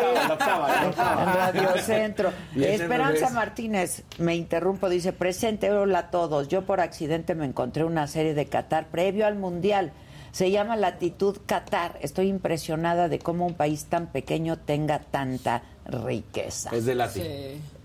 En 0.88 1.64
Radio 1.64 1.82
Centro. 1.82 2.32
Esperanza 2.56 3.30
Martínez, 3.30 4.02
me 4.18 4.36
interrumpo, 4.36 4.88
dice, 4.88 5.12
presente, 5.12 5.70
hola 5.70 5.98
a 5.98 6.10
todos. 6.10 6.48
Yo 6.48 6.62
por 6.62 6.80
accidente 6.80 7.34
me 7.34 7.44
encontré 7.44 7.84
una 7.84 8.06
serie 8.06 8.34
de 8.34 8.46
Qatar 8.46 8.88
previo 8.88 9.26
al 9.26 9.36
Mundial. 9.36 9.92
Se 10.32 10.50
llama 10.50 10.76
Latitud 10.76 11.38
Qatar. 11.46 11.98
Estoy 12.02 12.28
impresionada 12.28 13.08
de 13.08 13.18
cómo 13.18 13.46
un 13.46 13.54
país 13.54 13.86
tan 13.86 14.08
pequeño 14.08 14.58
tenga 14.58 14.98
tanta 14.98 15.62
riqueza. 15.88 16.70
Es 16.70 16.84
de 16.84 16.94
Lati. 16.94 17.22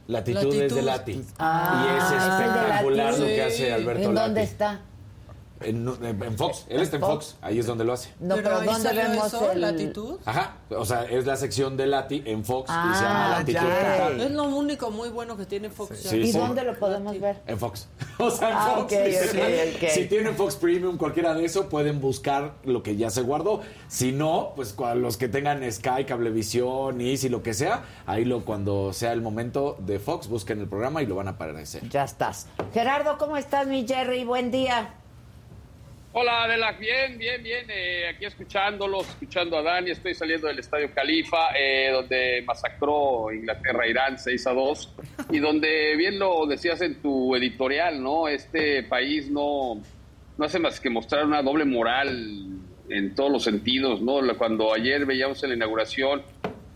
Latitud, 0.08 0.54
es 0.54 0.76
de 0.76 0.82
Lati. 0.82 1.24
Ah, 1.40 1.86
y 1.86 1.98
es 1.98 2.22
espectacular 2.22 3.18
lo 3.18 3.26
que 3.26 3.42
hace 3.42 3.74
Alberto 3.74 4.10
¿En 4.10 4.16
dónde 4.16 4.44
está? 4.44 4.82
En, 5.63 6.38
Fox, 6.38 6.65
él 6.70 6.82
está 6.82 6.98
en 6.98 7.01
Fox, 7.01 7.36
ahí 7.41 7.60
es 7.60 7.65
donde 7.65 7.84
lo 7.84 7.93
hace. 7.93 8.10
No, 8.20 8.36
pero, 8.36 8.62
¿dónde 8.62 8.93
vemos 8.93 9.27
eso, 9.27 9.53
latitud? 9.55 10.20
Ajá, 10.25 10.58
o 10.70 10.86
sea, 10.86 11.05
es 11.05 11.25
la 11.25 11.36
sección 11.36 11.77
de 11.77 11.88
Lati 11.88 12.24
en 12.25 12.43
Fox 12.43 12.70
y 12.70 12.96
se 12.96 13.03
llama 13.03 13.25
ah, 13.25 13.39
Latitud 13.39 14.22
Es 14.22 14.32
lo 14.32 14.43
único 14.46 14.91
muy 14.91 15.10
bueno 15.10 15.38
que 15.38 15.46
tiene 15.46 15.70
Fox. 15.70 16.12
¿Y 16.13 16.32
dónde 16.32 16.63
lo 16.63 16.77
podemos 16.77 17.20
ver? 17.20 17.41
En 17.48 17.58
Fox. 17.58 17.88
O 18.20 18.29
sea, 18.29 18.50
en 18.50 18.55
ah, 18.58 18.75
Fox. 18.77 18.93
si 19.93 20.05
tienen 20.05 20.36
Fox 20.36 20.55
Premium, 20.55 20.98
cualquiera 20.98 21.34
de 21.34 21.46
eso, 21.46 21.67
pueden 21.67 22.00
buscar 22.00 22.53
lo 22.63 22.84
que 22.84 22.96
ya 22.96 23.10
se 23.10 23.22
guardó. 23.22 23.62
Si 23.88 24.12
no, 24.12 24.53
pues 24.55 24.75
los 24.96 25.17
que 25.17 25.27
tengan 25.27 25.70
Sky, 25.72 26.05
Cablevisión, 26.05 27.01
Easy, 27.01 27.29
lo 27.29 27.41
que 27.41 27.53
sea, 27.53 27.84
ahí 28.05 28.24
lo 28.24 28.46
cuando 28.46 28.93
sea 28.93 29.13
el 29.13 29.22
momento 29.22 29.77
de 29.79 30.00
Fox, 30.00 30.27
busquen 30.27 30.60
el 30.60 30.67
programa 30.67 31.01
y 31.01 31.05
lo 31.05 31.15
van 31.15 31.27
a 31.27 31.32
aparecer. 31.32 31.88
Ya 31.89 32.03
estás. 32.03 32.48
Gerardo, 32.74 33.17
¿cómo 33.17 33.38
estás, 33.38 33.67
mi 33.67 33.88
Jerry? 33.88 34.24
Buen 34.25 34.51
día. 34.51 34.93
Hola 36.15 36.43
Adela, 36.43 36.74
bien, 36.74 37.17
bien, 37.17 37.41
bien, 37.41 37.65
eh, 37.70 38.08
aquí 38.08 38.25
escuchándolos, 38.25 39.10
escuchando 39.10 39.58
a 39.58 39.63
Dani, 39.63 39.89
estoy 39.89 40.13
saliendo 40.13 40.46
del 40.46 40.60
Estadio 40.60 40.93
Califa, 40.93 41.58
eh, 41.58 41.89
donde 41.91 42.43
masacró 42.46 43.32
Inglaterra 43.34 43.88
Irán 43.88 44.20
6 44.20 44.46
a 44.46 44.53
2, 44.53 44.96
y 45.32 45.39
donde 45.39 45.96
bien 45.96 46.20
lo 46.20 46.46
decías 46.46 46.84
en 46.84 47.01
tu 47.01 47.36
editorial, 47.36 48.03
¿no? 48.03 48.27
Este 48.27 48.84
país 48.84 49.32
no, 49.32 49.82
no 50.38 50.46
hace 50.46 50.60
más 50.60 50.79
que 50.79 50.91
mostrar 50.91 51.25
una 51.25 51.41
doble 51.41 51.65
moral 51.65 52.60
en 52.89 53.15
todos 53.15 53.32
los 53.32 53.43
sentidos, 53.43 54.00
¿no? 54.00 54.20
Cuando 54.38 54.72
ayer 54.72 55.08
veíamos 55.08 55.41
en 55.41 55.50
la 55.50 55.55
inauguración, 55.55 56.22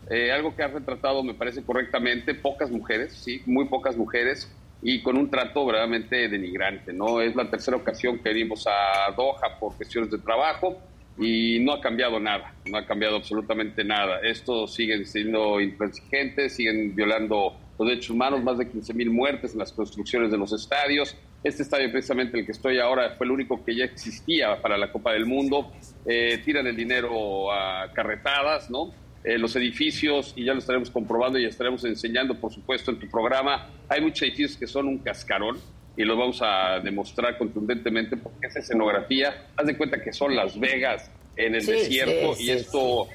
eh, 0.10 0.32
algo 0.32 0.56
que 0.56 0.63
ha 0.63 0.67
retratado 0.70 1.22
me 1.22 1.36
parece 1.36 1.62
correctamente, 1.62 2.34
pocas 2.34 2.72
mujeres, 2.72 3.13
sí, 3.13 3.44
muy 3.46 3.65
pocas 3.65 3.98
mujeres, 3.98 4.51
y 4.82 5.02
con 5.02 5.18
un 5.18 5.30
trato 5.30 5.66
verdaderamente 5.66 6.28
denigrante. 6.30 6.94
¿no? 6.94 7.22
Es 7.22 7.36
la 7.36 7.50
tercera 7.50 7.78
ocasión 7.78 8.20
que 8.20 8.30
venimos 8.30 8.66
a 8.68 9.12
Doha 9.16 9.60
por 9.60 9.76
cuestiones 9.76 10.12
de 10.12 10.20
trabajo 10.20 10.78
y 11.20 11.60
no 11.60 11.74
ha 11.74 11.82
cambiado 11.82 12.20
nada, 12.20 12.54
no 12.66 12.78
ha 12.78 12.86
cambiado 12.86 13.18
absolutamente 13.18 13.84
nada. 13.84 14.20
Estos 14.22 14.74
siguen 14.74 15.06
siendo 15.06 15.60
intransigentes, 15.60 16.56
siguen 16.56 16.96
violando 16.96 17.56
los 17.80 17.88
derechos 17.88 18.12
humanos, 18.12 18.44
más 18.44 18.58
de 18.58 18.70
15 18.70 18.94
mil 18.94 19.10
muertes 19.10 19.54
en 19.54 19.60
las 19.60 19.72
construcciones 19.72 20.32
de 20.32 20.38
los 20.38 20.54
estadios. 20.54 21.16
Este 21.44 21.64
estadio, 21.64 21.92
precisamente 21.92 22.40
el 22.40 22.46
que 22.46 22.52
estoy 22.52 22.80
ahora, 22.80 23.16
fue 23.18 23.26
el 23.26 23.32
único 23.32 23.64
que 23.64 23.76
ya 23.76 23.86
existía 23.86 24.62
para 24.62 24.78
la 24.78 24.92
Copa 24.92 25.14
del 25.14 25.26
Mundo. 25.26 25.72
Eh, 26.06 26.42
tiran 26.44 26.66
el 26.68 26.76
dinero 26.76 27.52
a 27.52 27.92
carretadas, 27.94 28.70
¿no? 28.70 28.92
Eh, 29.28 29.38
los 29.38 29.54
edificios, 29.58 30.32
y 30.38 30.46
ya 30.46 30.54
lo 30.54 30.60
estaremos 30.60 30.90
comprobando 30.90 31.38
y 31.38 31.44
estaremos 31.44 31.84
enseñando, 31.84 32.40
por 32.40 32.54
supuesto, 32.54 32.92
en 32.92 33.00
tu 33.00 33.10
programa. 33.10 33.68
Hay 33.90 34.00
muchos 34.00 34.22
edificios 34.22 34.56
que 34.56 34.68
son 34.68 34.88
un 34.88 35.00
cascarón 35.00 35.58
y 35.98 36.06
los 36.06 36.18
vamos 36.18 36.40
a 36.42 36.80
demostrar 36.80 37.38
contundentemente 37.38 38.16
porque 38.16 38.48
esa 38.48 38.60
escenografía, 38.60 39.48
haz 39.58 39.68
de 39.68 39.76
cuenta 39.76 40.02
que 40.02 40.14
son 40.14 40.34
Las 40.34 40.58
Vegas 40.58 41.12
en 41.36 41.56
el 41.56 41.66
desierto 41.66 42.36
y 42.40 42.52
esto... 42.52 43.10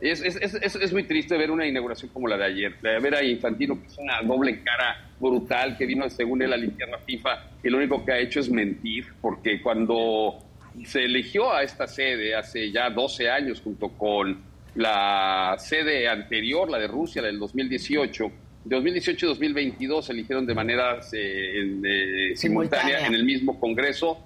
Es, 0.00 0.22
es, 0.22 0.36
es, 0.36 0.76
es, 0.76 0.92
muy 0.92 1.02
triste 1.08 1.36
ver 1.36 1.50
una 1.50 1.66
inauguración 1.66 2.12
como 2.12 2.28
la 2.28 2.36
de 2.36 2.44
ayer, 2.44 2.80
de 2.80 3.00
ver 3.00 3.16
a 3.16 3.24
Infantino, 3.24 3.80
que 3.80 3.88
es 3.88 3.98
una 3.98 4.22
doble 4.22 4.62
cara 4.62 5.10
brutal, 5.18 5.76
que 5.76 5.86
vino 5.86 6.08
según 6.08 6.42
él 6.42 6.52
a 6.52 6.56
limpiar 6.56 6.88
la 6.88 6.98
FIFA, 6.98 7.50
y 7.64 7.68
lo 7.68 7.78
único 7.78 8.04
que 8.04 8.12
ha 8.12 8.18
hecho 8.18 8.38
es 8.38 8.48
mentir, 8.48 9.06
porque 9.20 9.60
cuando 9.60 10.38
se 10.84 11.04
eligió 11.04 11.52
a 11.52 11.64
esta 11.64 11.88
sede 11.88 12.36
hace 12.36 12.70
ya 12.70 12.90
12 12.90 13.28
años 13.28 13.60
junto 13.60 13.88
con 13.90 14.51
la 14.74 15.56
sede 15.58 16.08
anterior, 16.08 16.70
la 16.70 16.78
de 16.78 16.86
Rusia, 16.86 17.22
del 17.22 17.38
2018, 17.38 18.32
de 18.64 18.76
2018 18.76 19.26
y 19.26 19.28
2022 19.28 20.06
se 20.06 20.12
eligieron 20.12 20.46
de 20.46 20.54
manera 20.54 21.00
eh, 21.12 21.80
eh, 21.84 22.36
simultánea 22.36 23.06
en 23.06 23.14
el 23.14 23.24
mismo 23.24 23.58
Congreso, 23.58 24.18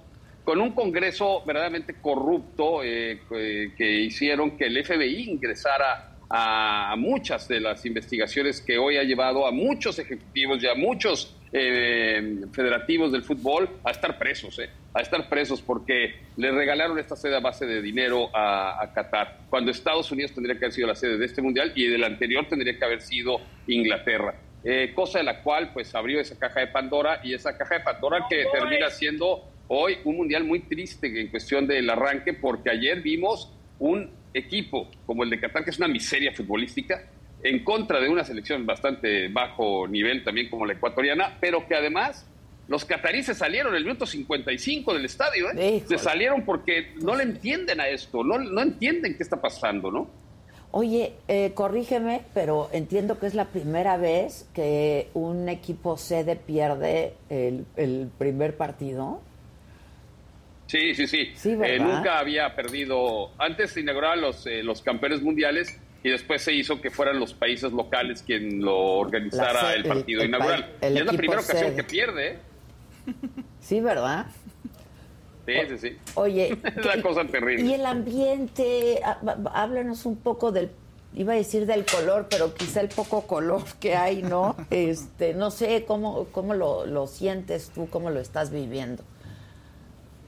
con 0.43 0.61
un 0.61 0.71
Congreso 0.73 1.43
verdaderamente 1.45 1.95
corrupto 2.01 2.83
eh, 2.83 3.21
que 3.77 4.01
hicieron 4.01 4.57
que 4.57 4.67
el 4.67 4.85
FBI 4.85 5.29
ingresara 5.29 6.06
a 6.29 6.95
muchas 6.97 7.47
de 7.47 7.61
las 7.61 7.85
investigaciones 7.85 8.61
que 8.61 8.77
hoy 8.77 8.97
ha 8.97 9.03
llevado 9.03 9.47
a 9.47 9.51
muchos 9.51 9.97
ejecutivos 9.99 10.61
y 10.61 10.67
a 10.67 10.75
muchos 10.75 11.37
eh, 11.53 12.41
federativos 12.51 13.11
del 13.11 13.23
fútbol 13.23 13.69
a 13.85 13.91
estar 13.91 14.17
presos, 14.17 14.59
eh, 14.59 14.69
a 14.93 15.01
estar 15.01 15.29
presos 15.29 15.61
porque 15.61 16.15
le 16.35 16.51
regalaron 16.51 16.99
esta 16.99 17.15
sede 17.15 17.37
a 17.37 17.39
base 17.39 17.65
de 17.65 17.81
dinero 17.81 18.29
a, 18.33 18.91
Qatar, 18.93 19.39
cuando 19.49 19.71
Estados 19.71 20.11
Unidos 20.11 20.33
tendría 20.33 20.57
que 20.59 20.65
haber 20.65 20.73
sido 20.73 20.87
la 20.87 20.95
sede 20.95 21.17
de 21.17 21.25
este 21.25 21.41
mundial 21.41 21.71
y 21.75 21.87
del 21.87 22.03
anterior 22.03 22.45
tendría 22.49 22.77
que 22.77 22.83
haber 22.83 23.01
sido 23.01 23.39
Inglaterra. 23.67 24.35
Eh, 24.63 24.91
cosa 24.93 25.19
de 25.19 25.23
la 25.23 25.41
cual 25.41 25.71
pues 25.71 25.95
abrió 25.95 26.19
esa 26.19 26.37
caja 26.37 26.59
de 26.59 26.67
Pandora 26.67 27.21
y 27.23 27.33
esa 27.33 27.57
caja 27.57 27.75
de 27.75 27.81
Pandora 27.81 28.25
que 28.29 28.45
termina 28.51 28.89
siendo 28.89 29.45
hoy 29.69 29.99
un 30.03 30.17
mundial 30.17 30.43
muy 30.43 30.59
triste 30.59 31.07
en 31.07 31.27
cuestión 31.29 31.65
del 31.67 31.89
arranque 31.89 32.33
porque 32.33 32.71
ayer 32.71 33.01
vimos 33.01 33.53
un 33.79 34.11
equipo 34.33 34.89
como 35.05 35.23
el 35.23 35.29
de 35.29 35.39
Qatar 35.39 35.63
que 35.63 35.71
es 35.71 35.77
una 35.77 35.87
miseria 35.87 36.33
futbolística 36.33 37.03
en 37.43 37.63
contra 37.63 37.99
de 37.99 38.09
una 38.09 38.23
selección 38.23 38.65
bastante 38.65 39.27
bajo 39.29 39.87
nivel 39.87 40.23
también 40.23 40.49
como 40.49 40.65
la 40.65 40.73
ecuatoriana, 40.73 41.37
pero 41.39 41.67
que 41.67 41.75
además 41.75 42.25
los 42.67 42.83
cataríes 42.83 43.27
salieron 43.27 43.75
el 43.75 43.83
minuto 43.83 44.05
55 44.05 44.93
del 44.93 45.05
estadio, 45.05 45.47
¿eh? 45.55 45.83
Se 45.87 45.97
salieron 45.97 46.43
porque 46.43 46.93
no 47.01 47.15
le 47.15 47.23
entienden 47.23 47.79
a 47.79 47.87
esto, 47.87 48.23
no, 48.23 48.37
no 48.37 48.61
entienden 48.61 49.15
qué 49.15 49.23
está 49.23 49.39
pasando, 49.39 49.91
¿no? 49.91 50.09
Oye, 50.71 51.13
eh, 51.29 51.53
corrígeme, 51.53 52.21
pero 52.33 52.69
entiendo 52.73 53.19
que 53.19 53.27
es 53.27 53.35
la 53.35 53.45
primera 53.45 53.95
vez 53.95 54.49
que 54.53 55.09
un 55.13 55.47
equipo 55.47 55.97
sede 55.97 56.35
pierde 56.35 57.13
el, 57.29 58.11
primer 58.17 58.57
partido. 58.57 59.21
Sí, 60.67 60.93
sí, 60.93 61.07
sí. 61.07 61.33
Eh, 61.45 61.79
nunca 61.79 62.19
había 62.19 62.53
perdido. 62.55 63.31
Antes 63.37 63.71
se 63.71 63.81
inauguraban 63.81 64.21
los, 64.21 64.45
eh, 64.45 64.63
los 64.63 64.81
campeones 64.81 65.21
mundiales 65.21 65.79
y 66.03 66.09
después 66.09 66.41
se 66.41 66.53
hizo 66.53 66.79
que 66.81 66.91
fueran 66.91 67.19
los 67.19 67.33
países 67.33 67.71
locales 67.71 68.21
quien 68.21 68.61
lo 68.61 68.77
organizara 68.77 69.73
el 69.73 69.85
partido 69.85 70.23
inaugural. 70.23 70.69
y 70.81 70.97
es 70.97 71.05
la 71.05 71.13
primera 71.13 71.41
ocasión 71.41 71.75
que 71.75 71.83
pierde. 71.83 72.27
¿eh? 72.27 72.37
Sí, 73.59 73.79
¿verdad? 73.79 74.27
Sí, 75.45 75.53
sí, 75.69 75.77
sí. 75.77 75.97
Oye, 76.15 76.57
es 76.77 76.85
una 76.85 77.01
cosa 77.01 77.25
terrible. 77.25 77.63
Y 77.63 77.73
el 77.73 77.85
ambiente, 77.85 79.01
háblanos 79.53 80.05
un 80.05 80.17
poco 80.17 80.51
del 80.51 80.69
iba 81.15 81.33
a 81.33 81.35
decir 81.37 81.65
del 81.65 81.85
color, 81.85 82.27
pero 82.29 82.53
quizá 82.53 82.81
el 82.81 82.89
poco 82.89 83.21
color 83.25 83.63
que 83.79 83.95
hay, 83.95 84.21
¿no? 84.21 84.55
Este, 84.69 85.33
no 85.33 85.49
sé 85.49 85.85
cómo, 85.87 86.25
cómo 86.31 86.53
lo, 86.53 86.85
lo 86.85 87.07
sientes 87.07 87.71
tú, 87.73 87.89
cómo 87.89 88.09
lo 88.09 88.19
estás 88.19 88.51
viviendo. 88.51 89.03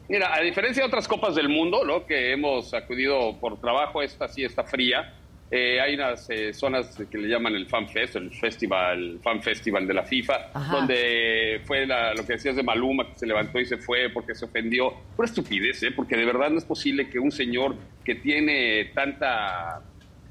Mira, 0.09 0.33
a 0.33 0.41
diferencia 0.41 0.81
de 0.81 0.87
otras 0.87 1.07
copas 1.07 1.35
del 1.35 1.49
mundo, 1.49 1.85
¿no? 1.85 2.03
Que 2.03 2.31
hemos 2.31 2.73
acudido 2.73 3.39
por 3.39 3.61
trabajo, 3.61 4.01
esta 4.01 4.27
sí 4.27 4.43
está 4.43 4.63
fría. 4.63 5.13
Eh, 5.51 5.79
hay 5.79 5.93
unas 5.93 6.27
eh, 6.31 6.51
zonas 6.51 6.95
que 7.09 7.17
le 7.17 7.27
llaman 7.27 7.55
el 7.55 7.67
Fan 7.67 7.87
Fest, 7.87 8.15
el 8.15 8.31
festival, 8.33 9.19
Fan 9.23 9.41
Festival 9.41 9.87
de 9.87 9.93
la 9.93 10.03
FIFA, 10.03 10.51
donde 10.71 11.61
fue 11.63 11.85
lo 11.85 12.25
que 12.25 12.33
decías 12.33 12.55
de 12.55 12.63
Maluma, 12.63 13.07
que 13.07 13.19
se 13.19 13.27
levantó 13.27 13.59
y 13.59 13.65
se 13.65 13.77
fue 13.77 14.09
porque 14.09 14.33
se 14.33 14.45
ofendió. 14.45 14.93
Una 15.15 15.27
estupidez, 15.27 15.83
¿eh? 15.83 15.91
Porque 15.91 16.17
de 16.17 16.25
verdad 16.25 16.49
no 16.49 16.57
es 16.57 16.65
posible 16.65 17.07
que 17.07 17.19
un 17.19 17.31
señor 17.31 17.75
que 18.03 18.15
tiene 18.15 18.85
tanta 18.95 19.81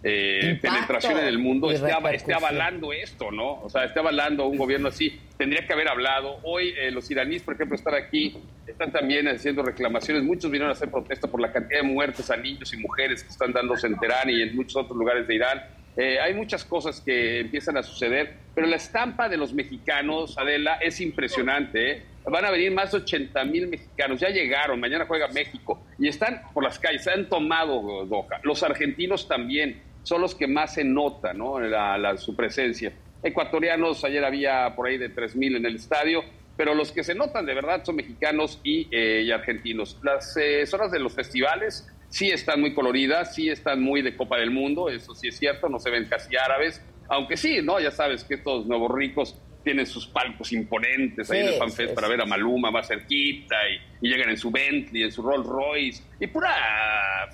eh, 0.03 0.59
penetración 0.63 1.19
en 1.19 1.27
el 1.27 1.39
mundo 1.39 1.71
esté, 1.71 1.91
esté, 2.13 2.33
avalando 2.33 2.93
esto, 2.93 3.33
¿no? 3.33 3.61
O 3.63 3.69
sea, 3.69 3.85
esté 3.85 3.99
avalando 3.99 4.47
un 4.47 4.57
gobierno 4.57 4.89
así. 4.89 5.19
Tendría 5.37 5.67
que 5.67 5.73
haber 5.73 5.89
hablado. 5.89 6.39
Hoy 6.45 6.75
eh, 6.79 6.91
los 6.91 7.11
iraníes, 7.11 7.43
por 7.43 7.55
ejemplo, 7.55 7.75
están 7.75 7.95
aquí, 7.95 8.37
están 8.67 8.93
también 8.93 9.27
haciendo 9.27 9.63
reclamaciones. 9.63 10.23
Muchos 10.23 10.51
vinieron 10.51 10.71
a 10.71 10.73
hacer 10.73 10.91
protesta 10.91 11.27
por 11.29 11.41
la 11.41 11.53
cantidad 11.53 11.81
de 11.81 11.87
muertes 11.87 12.31
a 12.31 12.37
niños 12.37 12.73
y 12.73 12.77
mujeres 12.77 13.25
que 13.25 13.31
están 13.31 13.53
dándose 13.53 13.89
en 13.89 13.99
Teherán 13.99 14.31
y 14.31 14.41
en 14.43 14.55
muchos 14.55 14.77
otros 14.77 14.97
lugares 14.97 15.27
de 15.27 15.35
Irán. 15.35 15.63
Eh, 15.97 16.21
hay 16.21 16.33
muchas 16.33 16.65
cosas 16.65 17.01
que 17.01 17.41
empiezan 17.41 17.77
a 17.77 17.83
suceder, 17.83 18.37
pero 18.55 18.69
la 18.69 18.77
estampa 18.77 19.29
de 19.29 19.37
los 19.37 19.53
mexicanos, 19.53 20.39
Adela, 20.39 20.75
es 20.77 21.01
impresionante. 21.01 21.91
¿eh? 21.91 22.03
Van 22.25 22.45
a 22.45 22.53
venir 22.53 22.71
más 22.71 22.93
de 22.93 22.99
80 22.99 23.45
mil 23.47 23.67
mexicanos, 23.67 24.21
ya 24.21 24.29
llegaron, 24.29 24.79
mañana 24.79 25.07
juega 25.07 25.27
México 25.27 25.83
y 25.99 26.07
están 26.07 26.43
por 26.55 26.63
las 26.63 26.79
calles, 26.79 27.03
se 27.03 27.11
han 27.11 27.29
tomado 27.29 28.07
Doha. 28.07 28.39
Los 28.45 28.63
argentinos 28.63 29.27
también 29.27 29.88
son 30.03 30.21
los 30.21 30.35
que 30.35 30.47
más 30.47 30.75
se 30.75 30.85
nota 30.85 31.33
¿no? 31.33 31.61
la, 31.61 32.17
su 32.17 32.35
presencia. 32.35 32.93
Ecuatorianos, 33.23 34.05
ayer 34.05 34.25
había 34.25 34.75
por 34.75 34.87
ahí 34.87 34.99
de 34.99 35.15
3.000 35.15 35.57
en 35.57 35.67
el 35.67 35.77
estadio, 35.77 36.23
pero 36.57 36.75
los 36.75 36.93
que 36.93 37.05
se 37.05 37.15
notan 37.15 37.47
de 37.47 37.55
verdad 37.55 37.85
son 37.85 37.97
mexicanos 37.97 38.61
y, 38.63 38.89
eh, 38.91 39.33
argentinos. 39.33 39.99
Las 40.03 40.37
eh, 40.37 40.67
zonas 40.67 40.91
de 40.91 40.99
los 40.99 41.15
festivales 41.15 41.89
sí 42.09 42.31
están 42.31 42.61
muy 42.61 42.75
coloridas, 42.75 43.35
sí 43.35 43.49
están 43.49 43.83
muy 43.83 44.03
de 44.03 44.17
Copa 44.17 44.39
del 44.39 44.51
Mundo, 44.51 44.89
eso 44.89 45.15
sí 45.15 45.29
es 45.29 45.39
cierto, 45.39 45.69
no 45.69 45.79
se 45.79 45.91
ven 45.91 46.07
casi 46.07 46.37
árabes, 46.37 46.83
aunque 47.09 47.37
sí, 47.37 47.61
¿no? 47.63 47.81
Ya 47.81 47.91
sabes 47.91 48.25
que 48.25 48.35
estos 48.35 48.67
nuevos 48.67 48.91
ricos 48.95 49.41
tienen 49.69 49.87
sus 49.87 50.07
palcos 50.07 50.51
imponentes 50.51 51.31
ahí 51.31 51.41
en 51.41 51.49
el 51.49 51.55
FanFest 51.57 51.93
para 51.93 52.09
ver 52.09 52.23
a 52.23 52.25
Maluma 52.25 52.71
más 52.71 52.89
cerquita 52.89 53.55
y, 54.01 54.09
llegan 54.09 54.31
en 54.31 54.39
su 54.39 54.51
Bentley, 54.51 55.03
en 55.03 55.13
su 55.13 55.21
Rolls 55.21 55.47
Royce 55.47 56.03
y 56.19 56.27
pura 56.27 56.51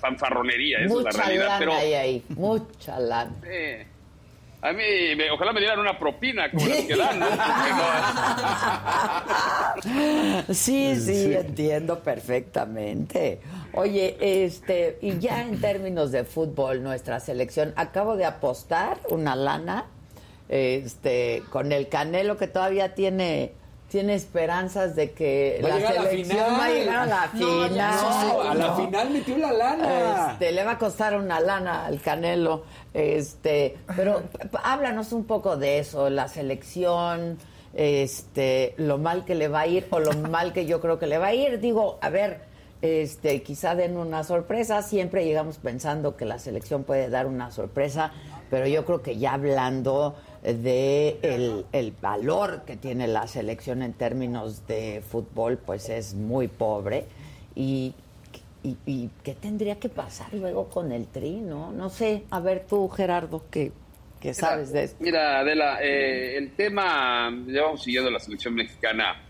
fanfarronería, 0.01 0.79
esa 0.79 0.93
mucha 0.93 1.09
es 1.11 1.15
la 1.15 1.23
realidad. 1.23 1.45
Lana 1.45 1.59
pero, 1.59 1.73
hay 1.75 1.93
ahí, 1.93 2.21
mucha 2.27 2.99
lana. 2.99 3.31
a 4.61 4.73
mí, 4.73 4.83
ojalá 5.31 5.53
me 5.53 5.61
dieran 5.61 5.79
una 5.79 5.97
propina 5.97 6.51
como 6.51 6.67
las 6.67 6.79
que 6.79 6.95
dan, 6.97 7.23
sí, 10.53 10.97
sí, 10.97 11.33
entiendo 11.35 12.03
perfectamente. 12.03 13.39
Oye, 13.71 14.17
este, 14.19 14.99
y 15.01 15.19
ya 15.19 15.41
en 15.41 15.61
términos 15.61 16.11
de 16.11 16.25
fútbol, 16.25 16.83
nuestra 16.83 17.21
selección, 17.21 17.71
acabo 17.77 18.17
de 18.17 18.25
apostar 18.25 18.99
una 19.09 19.37
lana 19.37 19.85
este, 20.49 21.43
con 21.51 21.71
el 21.71 21.89
Canelo 21.89 22.37
que 22.37 22.47
todavía 22.47 22.93
tiene 22.95 23.53
tiene 23.87 24.15
esperanzas 24.15 24.95
de 24.95 25.11
que 25.11 25.59
la 25.61 25.79
selección 25.79 26.37
va 26.59 26.65
a 26.65 26.69
llegar 26.69 26.97
a 26.97 27.05
la 27.05 27.27
final. 27.29 27.79
a 27.79 28.55
la 28.55 28.75
final 28.75 29.09
metió 29.11 29.37
la 29.37 29.53
lana. 29.53 30.31
Este, 30.31 30.51
le 30.51 30.63
va 30.63 30.71
a 30.71 30.77
costar 30.77 31.15
una 31.15 31.39
lana 31.39 31.85
al 31.85 32.01
Canelo. 32.01 32.63
Este, 32.93 33.77
pero 33.95 34.23
háblanos 34.63 35.13
un 35.13 35.25
poco 35.25 35.55
de 35.55 35.79
eso, 35.79 36.09
la 36.09 36.27
selección, 36.27 37.37
este, 37.73 38.73
lo 38.77 38.97
mal 38.97 39.23
que 39.23 39.35
le 39.35 39.47
va 39.47 39.61
a 39.61 39.67
ir 39.67 39.87
o 39.91 39.99
lo 39.99 40.13
mal 40.13 40.51
que 40.51 40.65
yo 40.65 40.81
creo 40.81 40.97
que 40.97 41.07
le 41.07 41.17
va 41.17 41.27
a 41.27 41.33
ir. 41.33 41.59
Digo, 41.59 41.99
a 42.01 42.09
ver, 42.09 42.41
este, 42.81 43.43
quizá 43.43 43.75
den 43.75 43.97
una 43.97 44.23
sorpresa. 44.23 44.81
Siempre 44.81 45.25
llegamos 45.25 45.57
pensando 45.57 46.15
que 46.17 46.25
la 46.25 46.39
selección 46.39 46.83
puede 46.83 47.09
dar 47.09 47.27
una 47.27 47.51
sorpresa, 47.51 48.11
pero 48.49 48.67
yo 48.67 48.83
creo 48.85 49.01
que 49.01 49.17
ya 49.17 49.33
hablando 49.33 50.15
de 50.53 51.65
el, 51.71 51.93
valor 52.01 52.63
que 52.65 52.77
tiene 52.77 53.07
la 53.07 53.27
selección 53.27 53.81
en 53.81 53.93
términos 53.93 54.67
de 54.67 55.01
fútbol, 55.09 55.57
pues 55.57 55.89
es 55.89 56.13
muy 56.13 56.47
pobre. 56.47 57.05
Y, 57.55 57.93
y, 58.63 59.09
qué 59.23 59.33
tendría 59.33 59.79
que 59.79 59.89
pasar 59.89 60.33
luego 60.33 60.69
con 60.69 60.91
el 60.91 61.07
tri, 61.07 61.31
¿no? 61.31 61.71
No 61.71 61.89
sé, 61.89 62.23
a 62.29 62.39
ver 62.39 62.65
tú, 62.67 62.89
Gerardo, 62.89 63.43
¿qué, 63.49 63.71
sabes 64.33 64.71
de 64.71 64.83
esto? 64.85 64.97
Mira, 64.99 65.39
Adela, 65.39 65.79
eh, 65.81 66.37
el 66.37 66.51
tema, 66.51 67.31
llevamos 67.47 67.83
siguiendo 67.83 68.09
la 68.09 68.19
selección 68.19 68.55
mexicana, 68.55 69.21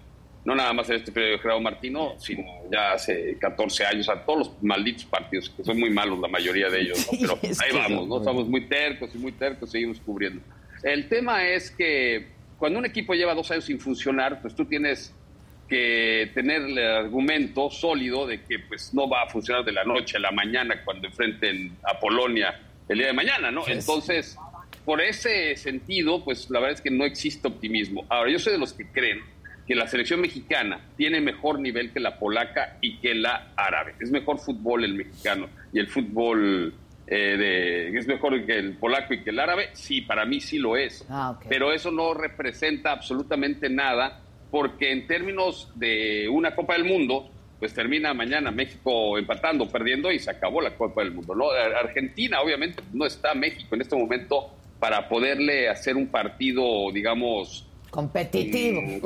no 0.46 0.56
nada 0.56 0.74
más 0.74 0.90
en 0.90 0.98
este 0.98 1.12
periodo 1.12 1.34
de 1.34 1.40
Gerardo 1.40 1.62
Martino, 1.62 2.14
sino 2.18 2.44
ya 2.72 2.94
hace 2.94 3.38
14 3.40 3.86
años, 3.86 4.10
a 4.10 4.24
todos 4.26 4.40
los 4.40 4.64
malditos 4.64 5.06
partidos, 5.06 5.50
que 5.50 5.64
son 5.64 5.80
muy 5.80 5.90
malos 5.90 6.20
la 6.20 6.30
mayoría 6.30 6.70
de 6.70 6.82
ellos, 6.82 7.08
pero 7.20 7.38
ahí 7.42 7.72
vamos, 7.74 8.08
¿no? 8.08 8.18
Estamos 8.20 8.48
muy 8.48 8.68
tercos 8.68 9.14
y 9.14 9.18
muy 9.18 9.34
tercos, 9.34 9.70
seguimos 9.70 10.00
cubriendo. 10.00 10.42
El 10.86 11.10
tema 11.10 11.48
es 11.48 11.72
que 11.72 12.28
cuando 12.60 12.78
un 12.78 12.86
equipo 12.86 13.16
lleva 13.16 13.34
dos 13.34 13.50
años 13.50 13.66
sin 13.66 13.80
funcionar, 13.80 14.40
pues 14.40 14.56
tú 14.56 14.66
tienes 14.66 15.12
que 15.68 16.30
tener 16.36 16.62
el 16.62 16.78
argumento 16.78 17.72
sólido 17.72 18.28
de 18.28 18.44
que 18.44 18.60
pues 18.60 18.94
no 18.94 19.10
va 19.10 19.24
a 19.24 19.28
funcionar 19.28 19.66
de 19.66 19.72
la 19.72 19.84
noche 19.84 20.18
a 20.18 20.20
la 20.20 20.30
mañana 20.30 20.84
cuando 20.86 21.08
enfrenten 21.08 21.76
a 21.84 22.00
Polonia 22.00 22.62
el 22.88 23.00
día 23.00 23.08
de 23.08 23.14
mañana, 23.14 23.50
¿no? 23.50 23.68
Entonces, 23.68 24.38
por 24.86 25.02
ese 25.02 25.56
sentido, 25.56 26.24
pues 26.24 26.52
la 26.52 26.60
verdad 26.60 26.76
es 26.76 26.82
que 26.82 26.92
no 26.92 27.04
existe 27.04 27.48
optimismo. 27.48 28.06
Ahora, 28.08 28.30
yo 28.30 28.38
soy 28.38 28.54
de 28.54 28.60
los 28.60 28.74
que 28.74 28.86
creen 28.92 29.22
que 29.66 29.74
la 29.74 29.88
selección 29.88 30.22
mexicana 30.22 30.80
tiene 30.98 31.20
mejor 31.20 31.60
nivel 31.60 31.94
que 31.94 32.00
la 32.00 32.20
polaca 32.20 32.78
y 32.80 32.98
que 32.98 33.16
la 33.16 33.54
árabe. 33.56 33.96
Es 34.00 34.12
mejor 34.12 34.38
fútbol 34.38 34.84
el 34.84 34.94
mexicano 34.94 35.50
y 35.74 35.80
el 35.80 35.88
fútbol 35.88 36.76
eh, 37.08 37.38
de, 37.38 37.98
es 37.98 38.08
mejor 38.08 38.46
que 38.46 38.58
el 38.58 38.78
polaco 38.78 39.14
y 39.14 39.24
que 39.24 39.30
el 39.30 39.40
árabe, 39.40 39.70
sí, 39.74 40.02
para 40.02 40.26
mí 40.26 40.42
sí 40.42 40.58
lo 40.58 40.76
es. 40.76 41.06
Ah, 41.10 41.40
Pero 41.48 41.72
eso 41.72 41.92
no 41.92 42.14
representa 42.14 42.92
absolutamente 42.92 43.70
nada 43.70 44.22
porque 44.50 44.92
en 44.92 45.06
términos 45.06 45.72
de 45.76 46.28
una 46.30 46.56
Copa 46.56 46.74
del 46.74 46.86
Mundo, 46.86 47.30
pues 47.60 47.74
termina 47.74 48.14
mañana 48.14 48.52
México 48.52 49.18
empatando, 49.18 49.70
perdiendo 49.70 50.12
y 50.12 50.20
se 50.20 50.32
acabó 50.32 50.62
la 50.62 50.76
Copa 50.76 51.04
del 51.04 51.14
Mundo. 51.14 51.36
¿no? 51.36 51.50
Argentina 51.50 52.42
obviamente 52.42 52.82
no 52.94 53.06
está 53.06 53.34
México 53.34 53.76
en 53.76 53.82
este 53.82 53.96
momento 53.96 54.52
para 54.80 55.08
poderle 55.08 55.70
hacer 55.70 55.96
un 55.96 56.08
partido, 56.08 56.92
digamos... 56.92 57.68
Competitivo. 57.90 58.82
Mm, 58.82 59.00